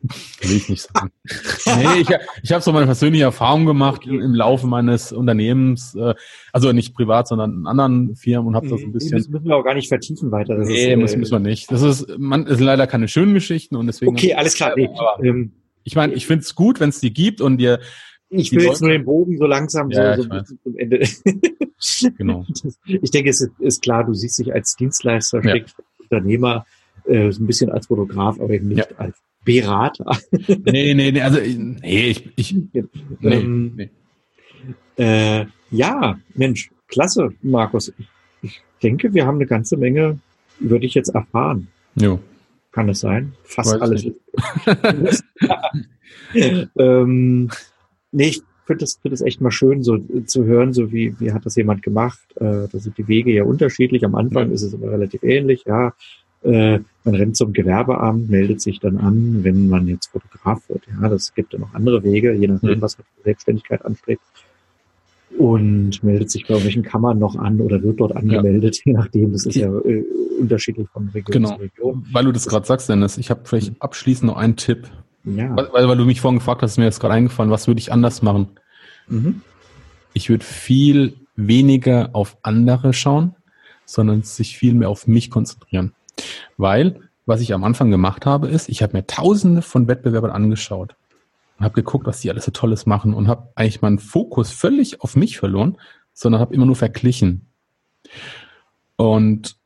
Will 0.00 0.56
ich 0.56 0.68
nicht 0.68 0.82
sagen. 0.82 1.10
nee, 1.66 2.00
ich, 2.02 2.08
ich 2.42 2.52
habe 2.52 2.62
so 2.62 2.72
meine 2.72 2.86
persönliche 2.86 3.24
Erfahrung 3.24 3.66
gemacht 3.66 4.02
okay. 4.04 4.16
im, 4.16 4.32
Laufe 4.32 4.68
meines 4.68 5.10
Unternehmens, 5.10 5.96
äh, 5.96 6.14
also 6.52 6.72
nicht 6.72 6.94
privat, 6.94 7.26
sondern 7.26 7.52
in 7.52 7.66
anderen 7.66 8.14
Firmen 8.14 8.48
und 8.48 8.54
habe 8.54 8.68
das 8.68 8.80
ein 8.80 8.92
bisschen. 8.92 9.18
Das 9.18 9.28
müssen 9.28 9.46
wir 9.46 9.56
auch 9.56 9.64
gar 9.64 9.74
nicht 9.74 9.88
vertiefen 9.88 10.30
weiter. 10.30 10.56
Das 10.56 10.68
nee, 10.68 10.92
ist, 10.92 10.98
müssen, 10.98 11.14
äh, 11.14 11.18
müssen 11.18 11.32
wir 11.32 11.38
nicht. 11.40 11.72
Das 11.72 11.82
ist, 11.82 12.06
man 12.16 12.46
ist 12.46 12.60
leider 12.60 12.86
keine 12.86 13.08
schönen 13.08 13.34
Geschichten 13.34 13.74
und 13.74 13.88
deswegen. 13.88 14.12
Okay, 14.12 14.34
alles 14.34 14.54
klar. 14.54 14.72
Nee, 14.76 14.88
ähm, 15.22 15.52
ich 15.82 15.96
meine, 15.96 16.12
ich 16.12 16.26
finde 16.26 16.42
es 16.42 16.54
gut, 16.54 16.78
wenn 16.78 16.90
es 16.90 17.00
die 17.00 17.12
gibt 17.12 17.40
und 17.40 17.58
dir. 17.58 17.80
Ich 18.30 18.52
will 18.52 18.62
jetzt 18.62 18.82
nur 18.82 18.90
den 18.90 19.04
Bogen 19.04 19.38
so 19.38 19.46
langsam 19.46 19.90
ja, 19.90 20.16
so, 20.16 20.22
so 20.22 20.56
zum 20.62 20.76
Ende. 20.76 21.00
genau. 22.18 22.44
Ich 22.84 23.10
denke, 23.10 23.30
es 23.30 23.48
ist 23.58 23.82
klar, 23.82 24.04
du 24.04 24.12
siehst 24.12 24.38
dich 24.38 24.52
als 24.52 24.76
Dienstleister, 24.76 25.42
ja. 25.44 25.64
Unternehmer, 25.98 26.66
äh, 27.06 27.32
so 27.32 27.42
ein 27.42 27.46
bisschen 27.46 27.70
als 27.70 27.86
Fotograf, 27.86 28.38
aber 28.38 28.50
eben 28.50 28.68
nicht 28.68 28.90
ja. 28.90 28.96
als 28.98 29.16
Berater. 29.48 30.18
nee, 30.46 30.94
nee, 30.94 31.10
nee, 31.10 31.20
also 31.22 31.38
nee, 31.40 32.10
ich, 32.10 32.28
ich 32.36 32.54
nee, 32.54 32.84
ähm, 33.22 33.72
nee. 33.76 33.90
Äh, 34.96 35.46
ja, 35.70 36.18
Mensch, 36.34 36.70
klasse, 36.88 37.30
Markus. 37.40 37.92
Ich 38.42 38.60
denke, 38.82 39.14
wir 39.14 39.26
haben 39.26 39.36
eine 39.36 39.46
ganze 39.46 39.76
Menge 39.76 40.18
über 40.60 40.78
dich 40.78 40.94
jetzt 40.94 41.08
erfahren. 41.08 41.68
Jo. 41.94 42.20
Kann 42.72 42.88
es 42.88 43.00
sein? 43.00 43.32
Fast 43.44 43.74
Weiß 43.74 43.80
alles. 43.80 45.22
ähm, 46.78 47.50
nee, 48.12 48.28
ich 48.28 48.42
finde 48.66 48.84
es 48.84 48.98
find 49.00 49.20
echt 49.22 49.40
mal 49.40 49.50
schön, 49.50 49.82
so 49.82 49.98
zu 50.26 50.44
hören, 50.44 50.74
so 50.74 50.92
wie, 50.92 51.18
wie 51.20 51.32
hat 51.32 51.46
das 51.46 51.56
jemand 51.56 51.82
gemacht. 51.82 52.20
Äh, 52.36 52.68
da 52.70 52.78
sind 52.78 52.98
die 52.98 53.08
Wege 53.08 53.32
ja 53.32 53.44
unterschiedlich. 53.44 54.04
Am 54.04 54.14
Anfang 54.14 54.48
ja. 54.48 54.54
ist 54.54 54.62
es 54.62 54.74
immer 54.74 54.90
relativ 54.90 55.22
ähnlich, 55.22 55.64
ja. 55.66 55.94
Äh, 56.42 56.80
man 57.04 57.14
rennt 57.14 57.36
zum 57.36 57.52
Gewerbeamt, 57.52 58.28
meldet 58.30 58.60
sich 58.60 58.80
dann 58.80 58.98
an, 58.98 59.42
wenn 59.42 59.68
man 59.68 59.88
jetzt 59.88 60.08
Fotograf 60.08 60.68
wird. 60.68 60.82
Ja, 61.00 61.08
das 61.08 61.34
gibt 61.34 61.52
ja 61.52 61.58
noch 61.58 61.74
andere 61.74 62.02
Wege, 62.04 62.32
je 62.34 62.48
nachdem, 62.48 62.78
mhm. 62.78 62.82
was 62.82 62.98
man 62.98 63.06
für 63.16 63.24
Selbstständigkeit 63.24 63.84
anstrebt. 63.84 64.22
Und 65.36 66.02
meldet 66.02 66.30
sich 66.30 66.46
bei 66.46 66.62
welchen 66.64 66.82
Kammern 66.82 67.18
noch 67.18 67.36
an 67.36 67.60
oder 67.60 67.82
wird 67.82 68.00
dort 68.00 68.16
angemeldet, 68.16 68.76
ja. 68.76 68.82
je 68.86 68.92
nachdem. 68.92 69.32
Das 69.32 69.46
ist 69.46 69.56
ja 69.56 69.68
äh, 69.68 70.04
unterschiedlich 70.40 70.88
von 70.88 71.08
Region 71.08 71.32
genau. 71.32 71.56
zu 71.56 71.62
Region. 71.62 72.06
Weil 72.12 72.24
du 72.24 72.32
das 72.32 72.46
gerade 72.46 72.66
sagst, 72.66 72.88
Dennis, 72.88 73.18
ich 73.18 73.30
habe 73.30 73.40
vielleicht 73.44 73.70
mhm. 73.70 73.76
abschließend 73.80 74.30
noch 74.30 74.36
einen 74.36 74.56
Tipp. 74.56 74.88
Ja. 75.24 75.54
Weil, 75.56 75.88
weil 75.88 75.96
du 75.96 76.04
mich 76.04 76.20
vorhin 76.20 76.38
gefragt 76.38 76.62
hast, 76.62 76.72
ist 76.72 76.78
mir 76.78 76.84
jetzt 76.84 77.00
gerade 77.00 77.14
eingefallen, 77.14 77.50
was 77.50 77.66
würde 77.66 77.80
ich 77.80 77.92
anders 77.92 78.22
machen? 78.22 78.48
Mhm. 79.08 79.42
Ich 80.14 80.30
würde 80.30 80.44
viel 80.44 81.16
weniger 81.36 82.10
auf 82.14 82.38
andere 82.42 82.92
schauen, 82.92 83.34
sondern 83.84 84.22
sich 84.22 84.56
viel 84.56 84.74
mehr 84.74 84.88
auf 84.88 85.06
mich 85.06 85.30
konzentrieren. 85.30 85.92
Weil, 86.56 87.00
was 87.26 87.40
ich 87.40 87.52
am 87.52 87.64
Anfang 87.64 87.90
gemacht 87.90 88.26
habe, 88.26 88.48
ist, 88.48 88.68
ich 88.68 88.82
habe 88.82 88.96
mir 88.96 89.06
tausende 89.06 89.62
von 89.62 89.88
Wettbewerbern 89.88 90.30
angeschaut 90.30 90.96
und 91.58 91.64
habe 91.64 91.74
geguckt, 91.74 92.06
was 92.06 92.20
die 92.20 92.30
alles 92.30 92.44
so 92.44 92.50
Tolles 92.50 92.86
machen 92.86 93.14
und 93.14 93.28
habe 93.28 93.48
eigentlich 93.54 93.82
meinen 93.82 93.98
Fokus 93.98 94.50
völlig 94.50 95.02
auf 95.02 95.16
mich 95.16 95.38
verloren, 95.38 95.78
sondern 96.12 96.40
habe 96.40 96.54
immer 96.54 96.66
nur 96.66 96.76
verglichen. 96.76 97.46
Und 98.96 99.56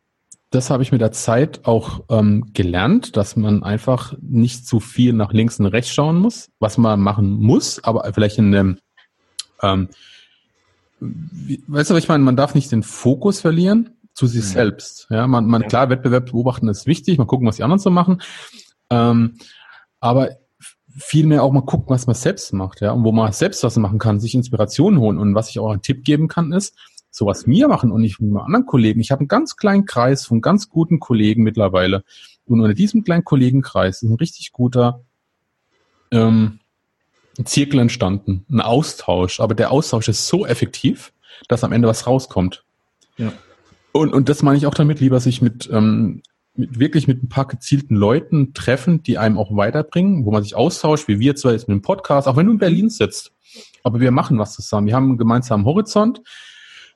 das 0.50 0.68
habe 0.68 0.82
ich 0.82 0.92
mit 0.92 1.00
der 1.00 1.12
Zeit 1.12 1.64
auch 1.64 2.05
ähm, 2.11 2.50
gelernt, 2.53 3.16
dass 3.16 3.36
man 3.36 3.62
einfach 3.62 4.14
nicht 4.20 4.66
zu 4.66 4.80
viel 4.80 5.14
nach 5.14 5.32
links 5.32 5.59
und 5.59 5.66
rechts 5.66 5.92
schauen 5.92 6.18
muss, 6.18 6.50
was 6.59 6.76
man 6.76 7.00
machen 7.00 7.30
muss, 7.32 7.82
aber 7.82 8.05
vielleicht 8.12 8.36
in 8.36 8.55
einem, 8.55 8.78
ähm, 9.62 9.88
weißt 11.00 11.90
du, 11.90 11.94
was 11.94 12.03
ich 12.03 12.09
meine, 12.09 12.22
man 12.22 12.36
darf 12.36 12.55
nicht 12.55 12.70
den 12.70 12.82
Fokus 12.82 13.40
verlieren, 13.40 13.96
zu 14.14 14.26
sich 14.26 14.42
mhm. 14.42 14.48
selbst. 14.48 15.06
Ja, 15.10 15.26
man, 15.26 15.46
man 15.46 15.62
ja. 15.62 15.68
klar, 15.68 15.90
Wettbewerb 15.90 16.30
beobachten 16.30 16.68
ist 16.68 16.86
wichtig, 16.86 17.18
mal 17.18 17.26
gucken, 17.26 17.46
was 17.46 17.56
die 17.56 17.62
anderen 17.62 17.78
so 17.80 17.90
machen. 17.90 18.22
Ähm, 18.90 19.36
aber 20.00 20.36
vielmehr 20.94 21.42
auch 21.42 21.52
mal 21.52 21.62
gucken, 21.62 21.88
was 21.88 22.06
man 22.06 22.14
selbst 22.14 22.52
macht, 22.52 22.80
ja, 22.80 22.92
und 22.92 23.04
wo 23.04 23.12
man 23.12 23.32
selbst 23.32 23.62
was 23.62 23.76
machen 23.76 23.98
kann, 23.98 24.20
sich 24.20 24.34
Inspiration 24.34 24.98
holen. 24.98 25.18
Und 25.18 25.34
was 25.34 25.48
ich 25.48 25.58
auch 25.58 25.70
einen 25.70 25.82
Tipp 25.82 26.04
geben 26.04 26.28
kann, 26.28 26.52
ist, 26.52 26.76
so 27.10 27.26
was 27.26 27.46
wir 27.46 27.68
machen 27.68 27.92
und 27.92 28.00
nicht 28.00 28.20
mit 28.20 28.34
anderen 28.40 28.66
Kollegen. 28.66 29.00
Ich 29.00 29.10
habe 29.10 29.20
einen 29.20 29.28
ganz 29.28 29.56
kleinen 29.56 29.84
Kreis 29.84 30.26
von 30.26 30.40
ganz 30.40 30.68
guten 30.68 30.98
Kollegen 30.98 31.42
mittlerweile. 31.42 32.04
Und 32.46 32.60
unter 32.60 32.74
diesem 32.74 33.04
kleinen 33.04 33.24
Kollegenkreis 33.24 34.02
ist 34.02 34.10
ein 34.10 34.16
richtig 34.16 34.52
guter 34.52 35.00
ähm, 36.10 36.60
Zirkel 37.44 37.80
entstanden, 37.80 38.44
ein 38.50 38.60
Austausch. 38.60 39.40
Aber 39.40 39.54
der 39.54 39.70
Austausch 39.70 40.08
ist 40.08 40.26
so 40.26 40.46
effektiv, 40.46 41.12
dass 41.48 41.64
am 41.64 41.72
Ende 41.72 41.88
was 41.88 42.06
rauskommt. 42.06 42.64
Ja. 43.16 43.32
Und, 43.93 44.12
und 44.12 44.28
das 44.28 44.43
meine 44.43 44.57
ich 44.57 44.66
auch 44.66 44.74
damit, 44.74 45.01
lieber 45.01 45.20
sich 45.20 45.43
mit, 45.43 45.68
ähm, 45.72 46.22
mit 46.55 46.78
wirklich 46.78 47.09
mit 47.09 47.22
ein 47.22 47.28
paar 47.28 47.47
gezielten 47.47 47.95
Leuten 47.95 48.55
treffen, 48.55 49.03
die 49.03 49.18
einem 49.18 49.38
auch 49.38 49.55
weiterbringen, 49.55 50.24
wo 50.24 50.30
man 50.30 50.43
sich 50.43 50.55
austauscht, 50.55 51.09
wie 51.09 51.18
wir 51.18 51.36
zwar 51.36 51.53
jetzt 51.53 51.68
mit 51.68 51.76
dem 51.76 51.82
Podcast, 51.82 52.28
auch 52.28 52.36
wenn 52.36 52.47
du 52.47 52.53
in 52.53 52.59
Berlin 52.59 52.90
sitzt. 52.90 53.32
Aber 53.82 54.01
wir 54.01 54.11
machen 54.11 54.38
was 54.38 54.55
zusammen. 54.55 54.86
Wir 54.86 54.95
haben 54.95 55.11
einen 55.11 55.18
gemeinsamen 55.18 55.64
Horizont, 55.64 56.22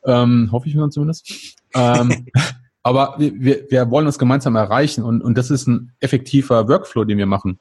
ähm, 0.05 0.51
hoffe 0.53 0.69
ich 0.69 0.75
mir 0.75 0.83
dann 0.83 0.91
zumindest. 0.91 1.57
ähm, 1.75 2.27
aber 2.83 3.17
wir, 3.19 3.33
wir, 3.35 3.71
wir 3.71 3.91
wollen 3.91 4.07
uns 4.07 4.19
gemeinsam 4.19 4.57
erreichen 4.57 5.03
und, 5.03 5.23
und 5.23 5.37
das 5.37 5.51
ist 5.51 5.67
ein 5.67 5.93
effektiver 6.01 6.69
Workflow, 6.69 7.05
den 7.05 7.19
wir 7.19 7.27
machen. 7.27 7.59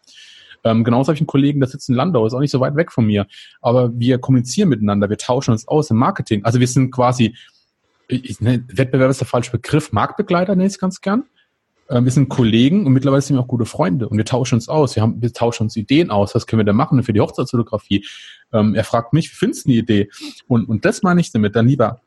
Ähm, 0.64 0.84
genauso 0.84 1.10
habe 1.10 1.16
ich 1.16 1.22
einen 1.22 1.28
Kollegen, 1.28 1.60
der 1.60 1.70
sitzt 1.70 1.90
in 1.90 1.96
Landau, 1.96 2.26
ist 2.26 2.34
auch 2.34 2.40
nicht 2.40 2.52
so 2.52 2.60
weit 2.60 2.76
weg 2.76 2.92
von 2.92 3.06
mir. 3.06 3.28
Aber 3.62 3.92
wir 3.98 4.18
kommunizieren 4.18 4.70
miteinander, 4.70 5.10
wir 5.10 5.18
tauschen 5.18 5.52
uns 5.52 5.68
aus 5.68 5.92
im 5.92 5.98
Marketing. 5.98 6.44
Also 6.44 6.60
wir 6.60 6.68
sind 6.68 6.92
quasi 6.92 7.36
ich, 8.08 8.42
ne, 8.42 8.64
Wettbewerb 8.68 9.10
ist 9.10 9.22
der 9.22 9.28
falsche 9.28 9.52
Begriff, 9.52 9.92
Marktbegleiter 9.92 10.56
nenne 10.56 10.68
ich 10.68 10.74
es 10.74 10.80
ganz 10.80 11.02
gern. 11.02 11.24
Äh, 11.88 12.04
wir 12.04 12.12
sind 12.12 12.30
Kollegen 12.30 12.86
und 12.86 12.94
mittlerweile 12.94 13.22
sind 13.22 13.36
wir 13.36 13.42
auch 13.42 13.48
gute 13.48 13.66
Freunde 13.66 14.10
und 14.10 14.18
wir 14.18 14.26
tauschen 14.26 14.56
uns 14.56 14.70
aus. 14.70 14.96
Wir, 14.96 15.04
haben, 15.04 15.22
wir 15.22 15.34
tauschen 15.34 15.64
uns 15.64 15.76
Ideen 15.76 16.12
aus. 16.12 16.36
Was 16.36 16.48
können 16.48 16.60
wir 16.60 16.66
da 16.66 16.74
machen 16.74 17.02
für 17.04 17.14
die 17.14 17.22
Hochzeitsfotografie? 17.22 18.06
Ähm, 18.54 18.76
er 18.76 18.84
fragt 18.84 19.14
mich, 19.14 19.32
wie 19.32 19.36
findest 19.36 19.66
du 19.66 19.70
die 19.70 19.78
Idee? 19.80 20.10
Und, 20.48 20.68
und 20.68 20.86
das 20.86 21.04
meine 21.04 21.22
ich 21.22 21.32
damit, 21.32 21.56
dann 21.56 21.68
lieber 21.68 22.02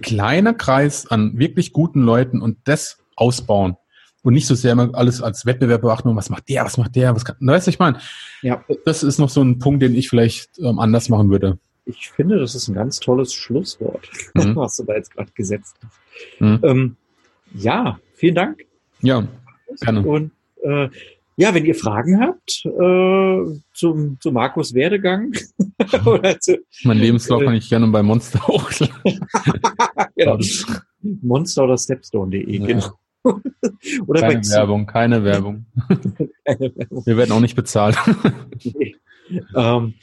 kleiner 0.00 0.54
Kreis 0.54 1.06
an 1.08 1.38
wirklich 1.38 1.72
guten 1.72 2.02
Leuten 2.02 2.40
und 2.40 2.58
das 2.64 2.98
ausbauen. 3.16 3.76
Und 4.24 4.34
nicht 4.34 4.46
so 4.46 4.54
sehr 4.54 4.72
immer 4.72 4.94
alles 4.94 5.20
als 5.20 5.46
Wettbewerb 5.46 5.82
beachten 5.82 6.08
und 6.08 6.14
was 6.14 6.30
macht 6.30 6.48
der, 6.48 6.64
was 6.64 6.76
macht 6.76 6.94
der, 6.94 7.12
was 7.12 7.24
kann, 7.24 7.34
weißt 7.40 7.66
du, 7.66 7.70
ich 7.70 7.80
meine, 7.80 7.98
ja. 8.40 8.62
das 8.84 9.02
ist 9.02 9.18
noch 9.18 9.28
so 9.28 9.42
ein 9.42 9.58
Punkt, 9.58 9.82
den 9.82 9.96
ich 9.96 10.08
vielleicht 10.08 10.60
ähm, 10.60 10.78
anders 10.78 11.08
machen 11.08 11.28
würde 11.28 11.58
ich 11.84 12.10
finde, 12.10 12.38
das 12.38 12.54
ist 12.54 12.68
ein 12.68 12.74
ganz 12.74 13.00
tolles 13.00 13.34
Schlusswort, 13.34 14.08
mhm. 14.34 14.56
was 14.56 14.76
du 14.76 14.84
da 14.84 14.94
jetzt 14.94 15.12
gerade 15.12 15.32
gesetzt 15.34 15.76
hast. 15.84 16.40
Mhm. 16.40 16.60
Ähm, 16.62 16.96
Ja, 17.54 17.98
vielen 18.14 18.34
Dank. 18.34 18.64
Ja, 19.00 19.26
gerne. 19.80 20.02
Und 20.02 20.32
äh, 20.62 20.88
ja, 21.36 21.54
wenn 21.54 21.64
ihr 21.64 21.74
Fragen 21.74 22.20
habt 22.20 22.64
äh, 22.66 23.60
zum, 23.72 24.20
zu 24.20 24.32
Markus 24.32 24.74
Werdegang 24.74 25.32
oder 26.06 26.38
zu, 26.38 26.58
mein 26.84 26.98
Lebenslauf 26.98 27.42
kann 27.42 27.54
ich 27.54 27.68
gerne 27.68 27.88
bei 27.88 28.02
Monster 28.02 28.40
hochladen. 28.46 29.26
genau. 30.14 30.38
Monster 31.00 31.64
oder 31.64 31.78
Stepstone.de, 31.78 32.58
ja. 32.58 32.66
genau. 32.66 33.40
oder 34.06 34.20
keine 34.20 34.40
bei 34.40 34.48
Werbung, 34.48 34.86
keine 34.86 35.24
Werbung. 35.24 35.66
keine 36.44 36.76
Werbung. 36.76 37.06
Wir 37.06 37.16
werden 37.16 37.32
auch 37.32 37.40
nicht 37.40 37.56
bezahlt. 37.56 37.96
nee. 38.62 38.94
Ähm, 39.56 39.94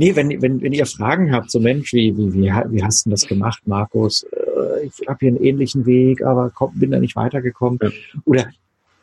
nee, 0.00 0.16
wenn, 0.16 0.40
wenn, 0.40 0.62
wenn 0.62 0.72
ihr 0.72 0.86
Fragen 0.86 1.30
habt, 1.30 1.50
so 1.50 1.60
Mensch, 1.60 1.92
wie, 1.92 2.16
wie, 2.16 2.32
wie, 2.32 2.44
wie 2.44 2.82
hast 2.82 3.04
du 3.04 3.10
das 3.10 3.26
gemacht, 3.26 3.60
Markus? 3.66 4.22
Äh, 4.22 4.86
ich 4.86 5.06
habe 5.06 5.18
hier 5.20 5.28
einen 5.28 5.44
ähnlichen 5.44 5.84
Weg, 5.84 6.22
aber 6.22 6.50
komm, 6.54 6.72
bin 6.74 6.90
da 6.90 6.98
nicht 6.98 7.16
weitergekommen. 7.16 7.78
Ja. 7.82 7.90
Oder 8.24 8.46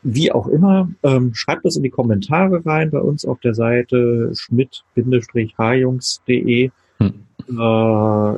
wie 0.02 0.32
auch 0.32 0.48
immer, 0.48 0.90
ähm, 1.04 1.36
schreibt 1.36 1.66
das 1.66 1.76
in 1.76 1.84
die 1.84 1.92
Kommentare 1.92 2.66
rein 2.66 2.90
bei 2.90 3.00
uns 3.00 3.26
auf 3.26 3.40
der 3.42 3.54
Seite 3.54 4.32
schmidt-hjungs.de. 4.34 6.72
Hm. 6.98 7.14
Äh, 7.48 8.34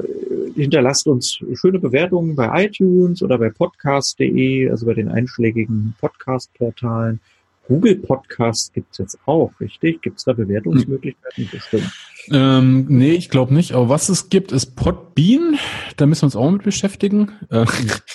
hinterlasst 0.56 1.08
uns 1.08 1.40
schöne 1.54 1.80
Bewertungen 1.80 2.36
bei 2.36 2.66
iTunes 2.66 3.24
oder 3.24 3.38
bei 3.38 3.52
podcast.de, 3.52 4.70
also 4.70 4.86
bei 4.86 4.96
den 4.96 5.08
einschlägigen 5.08 5.96
Podcast-Portalen. 6.02 7.22
Google 7.70 7.98
Podcast 7.98 8.74
gibt's 8.74 8.98
jetzt 8.98 9.20
auch, 9.28 9.52
richtig? 9.62 10.02
Gibt's 10.02 10.26
da 10.26 10.34
Bewertungsmöglichkeiten? 10.34 11.44
Hm. 11.46 11.50
Bestimmt. 11.52 11.92
Ähm, 12.32 12.86
nee, 12.90 13.12
ich 13.12 13.30
glaube 13.30 13.54
nicht. 13.54 13.74
Aber 13.74 13.90
was 13.90 14.10
es 14.10 14.30
gibt, 14.30 14.52
ist 14.52 14.76
Podbean. 14.76 15.58
Da 15.96 16.08
müssen 16.08 16.24
wir 16.24 16.26
uns 16.26 16.36
auch 16.36 16.50
mit 16.50 16.64
beschäftigen. 16.64 17.32
Äh, 17.52 17.66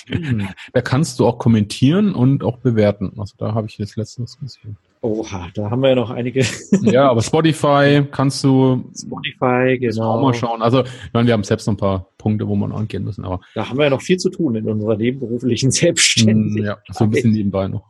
hm. 0.09 0.49
da 0.73 0.81
kannst 0.83 1.21
du 1.21 1.27
auch 1.27 1.39
kommentieren 1.39 2.15
und 2.15 2.43
auch 2.43 2.59
bewerten. 2.59 3.13
Also 3.17 3.35
da 3.39 3.55
habe 3.55 3.69
ich 3.69 3.79
jetzt 3.79 3.97
letztens 3.97 4.39
gesehen. 4.41 4.77
Oha, 5.03 5.49
da 5.55 5.71
haben 5.71 5.83
wir 5.83 5.91
ja 5.91 5.95
noch 5.95 6.11
einige. 6.11 6.45
ja, 6.83 7.09
aber 7.09 7.23
Spotify 7.23 8.05
kannst 8.11 8.43
du. 8.43 8.91
Spotify, 8.99 9.79
genau. 9.79 10.15
Auch 10.15 10.23
mal 10.23 10.35
schauen. 10.35 10.63
Also, 10.63 10.83
ich 10.83 11.13
meine, 11.13 11.29
wir 11.29 11.35
haben 11.35 11.45
selbst 11.45 11.67
noch 11.67 11.75
ein 11.75 11.79
paar 11.79 12.09
Punkte, 12.25 12.49
wo 12.49 12.57
wir 12.57 12.67
noch 12.67 12.79
angehen 12.79 13.05
müssen, 13.05 13.25
aber. 13.25 13.41
Da 13.55 13.69
haben 13.69 13.77
wir 13.77 13.85
ja 13.85 13.91
noch 13.91 14.01
viel 14.01 14.17
zu 14.17 14.31
tun 14.31 14.55
in 14.57 14.67
unserer 14.67 14.97
nebenberuflichen 14.97 15.71
Selbstständigkeit. 15.71 16.65
Ja, 16.65 16.95
so 16.95 17.05
ein 17.05 17.11
bisschen 17.11 17.33
nebenbei 17.33 17.69
noch. 17.69 17.85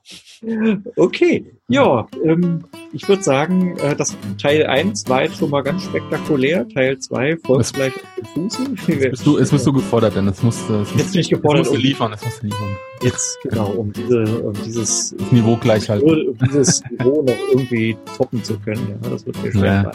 Okay, 0.97 1.47
ja, 1.68 2.07
ähm, 2.22 2.64
ich 2.93 3.09
würde 3.09 3.22
sagen, 3.22 3.76
äh, 3.78 3.97
das 3.97 4.14
Teil 4.41 4.66
1 4.66 5.09
war 5.09 5.22
jetzt 5.22 5.39
schon 5.39 5.51
mal 5.51 5.62
ganz 5.62 5.85
spektakulär. 5.85 6.68
Teil 6.68 6.99
2 6.99 7.39
folgt 7.39 7.64
es, 7.64 7.72
gleich 7.72 7.95
auf 7.95 8.03
den 8.16 8.51
Fußen. 8.51 8.78
Jetzt 8.87 9.01
bist 9.11 9.26
du, 9.26 9.39
jetzt 9.39 9.51
bist 9.53 9.66
du 9.66 9.72
gefordert, 9.72 10.16
denn 10.16 10.28
es 10.28 10.43
musst, 10.43 10.68
es 10.68 10.95
jetzt 10.97 11.12
bin 11.12 11.20
ich 11.20 11.30
gefordert. 11.30 11.64
Jetzt 11.64 11.72
musst 11.72 11.82
liefern, 11.82 12.12
jetzt 12.12 12.24
musst 12.24 12.43
du 12.43 12.47
liefern. 12.47 12.76
Jetzt, 13.03 13.39
genau, 13.43 13.70
um 13.70 13.93
diese, 13.93 14.24
um 14.43 14.53
dieses 14.64 15.14
das 15.16 15.32
Niveau 15.32 15.57
gleich 15.57 15.89
halten. 15.89 16.28
Um 16.28 16.39
dieses 16.39 16.82
Niveau 16.91 17.22
noch 17.22 17.37
irgendwie 17.51 17.97
toppen 18.16 18.43
zu 18.45 18.59
können. 18.59 18.99
Ja, 19.03 19.11
das 19.11 19.26
wird 19.26 19.43
mir 19.43 19.53
schwer 19.53 19.93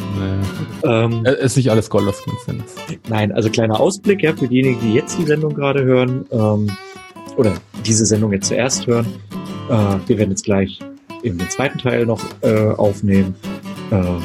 naja, 0.83 1.05
Ähm, 1.05 1.25
es 1.25 1.39
ist 1.39 1.57
nicht 1.57 1.71
alles 1.71 1.89
Gold, 1.89 2.07
was. 2.07 2.21
Nein, 3.09 3.31
also 3.31 3.49
kleiner 3.49 3.79
Ausblick, 3.79 4.23
ja, 4.23 4.28
für 4.37 4.47
diejenigen, 4.47 4.79
die 4.81 4.93
jetzt 4.93 5.17
die 5.17 5.25
Sendung 5.25 5.53
gerade 5.53 5.83
hören, 5.83 6.25
ähm, 6.31 6.69
oder 7.39 7.53
diese 7.85 8.05
Sendung 8.05 8.33
jetzt 8.33 8.47
zuerst 8.47 8.85
hören. 8.85 9.07
Äh, 9.69 9.97
wir 10.07 10.17
werden 10.17 10.31
jetzt 10.31 10.43
gleich 10.43 10.79
in 11.23 11.37
den 11.37 11.49
zweiten 11.49 11.79
Teil 11.79 12.05
noch 12.05 12.21
äh, 12.41 12.69
aufnehmen. 12.71 13.35
Äh, 13.91 14.01
da 14.01 14.21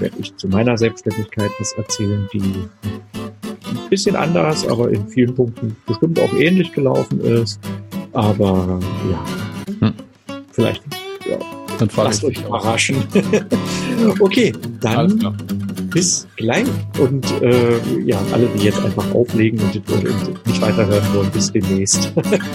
werde 0.00 0.16
ich 0.18 0.34
zu 0.36 0.48
meiner 0.48 0.76
Selbstständigkeit 0.76 1.50
was 1.58 1.72
erzählen, 1.72 2.28
die 2.32 2.40
ein 2.40 3.90
bisschen 3.90 4.16
anders, 4.16 4.66
aber 4.66 4.90
in 4.90 5.06
vielen 5.08 5.34
Punkten 5.34 5.76
bestimmt 5.86 6.18
auch 6.20 6.32
ähnlich 6.34 6.72
gelaufen 6.72 7.20
ist. 7.20 7.60
Aber 8.12 8.80
ja, 9.10 9.24
hm. 9.80 9.94
vielleicht 10.52 10.82
ja, 11.28 11.38
dann 11.78 11.88
lasst 11.96 12.24
euch 12.24 12.38
überraschen. 12.38 12.96
okay, 14.20 14.52
dann 14.80 15.36
bis 15.94 16.26
gleich. 16.36 16.66
Und 16.98 17.24
äh, 17.40 17.78
ja, 18.04 18.18
alle, 18.32 18.48
die 18.48 18.64
jetzt 18.64 18.84
einfach 18.84 19.10
auflegen 19.14 19.60
und, 19.60 19.76
und 19.90 20.46
nicht 20.46 20.60
weiterhören 20.60 21.14
wollen, 21.14 21.30
bis 21.30 21.50
demnächst. 21.50 22.12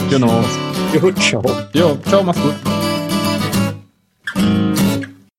genau. 0.10 0.44
jo, 0.94 1.12
ciao. 1.14 1.44
Jo, 1.74 1.98
ciao, 2.06 2.22
mach's 2.22 2.42
gut. 2.42 2.79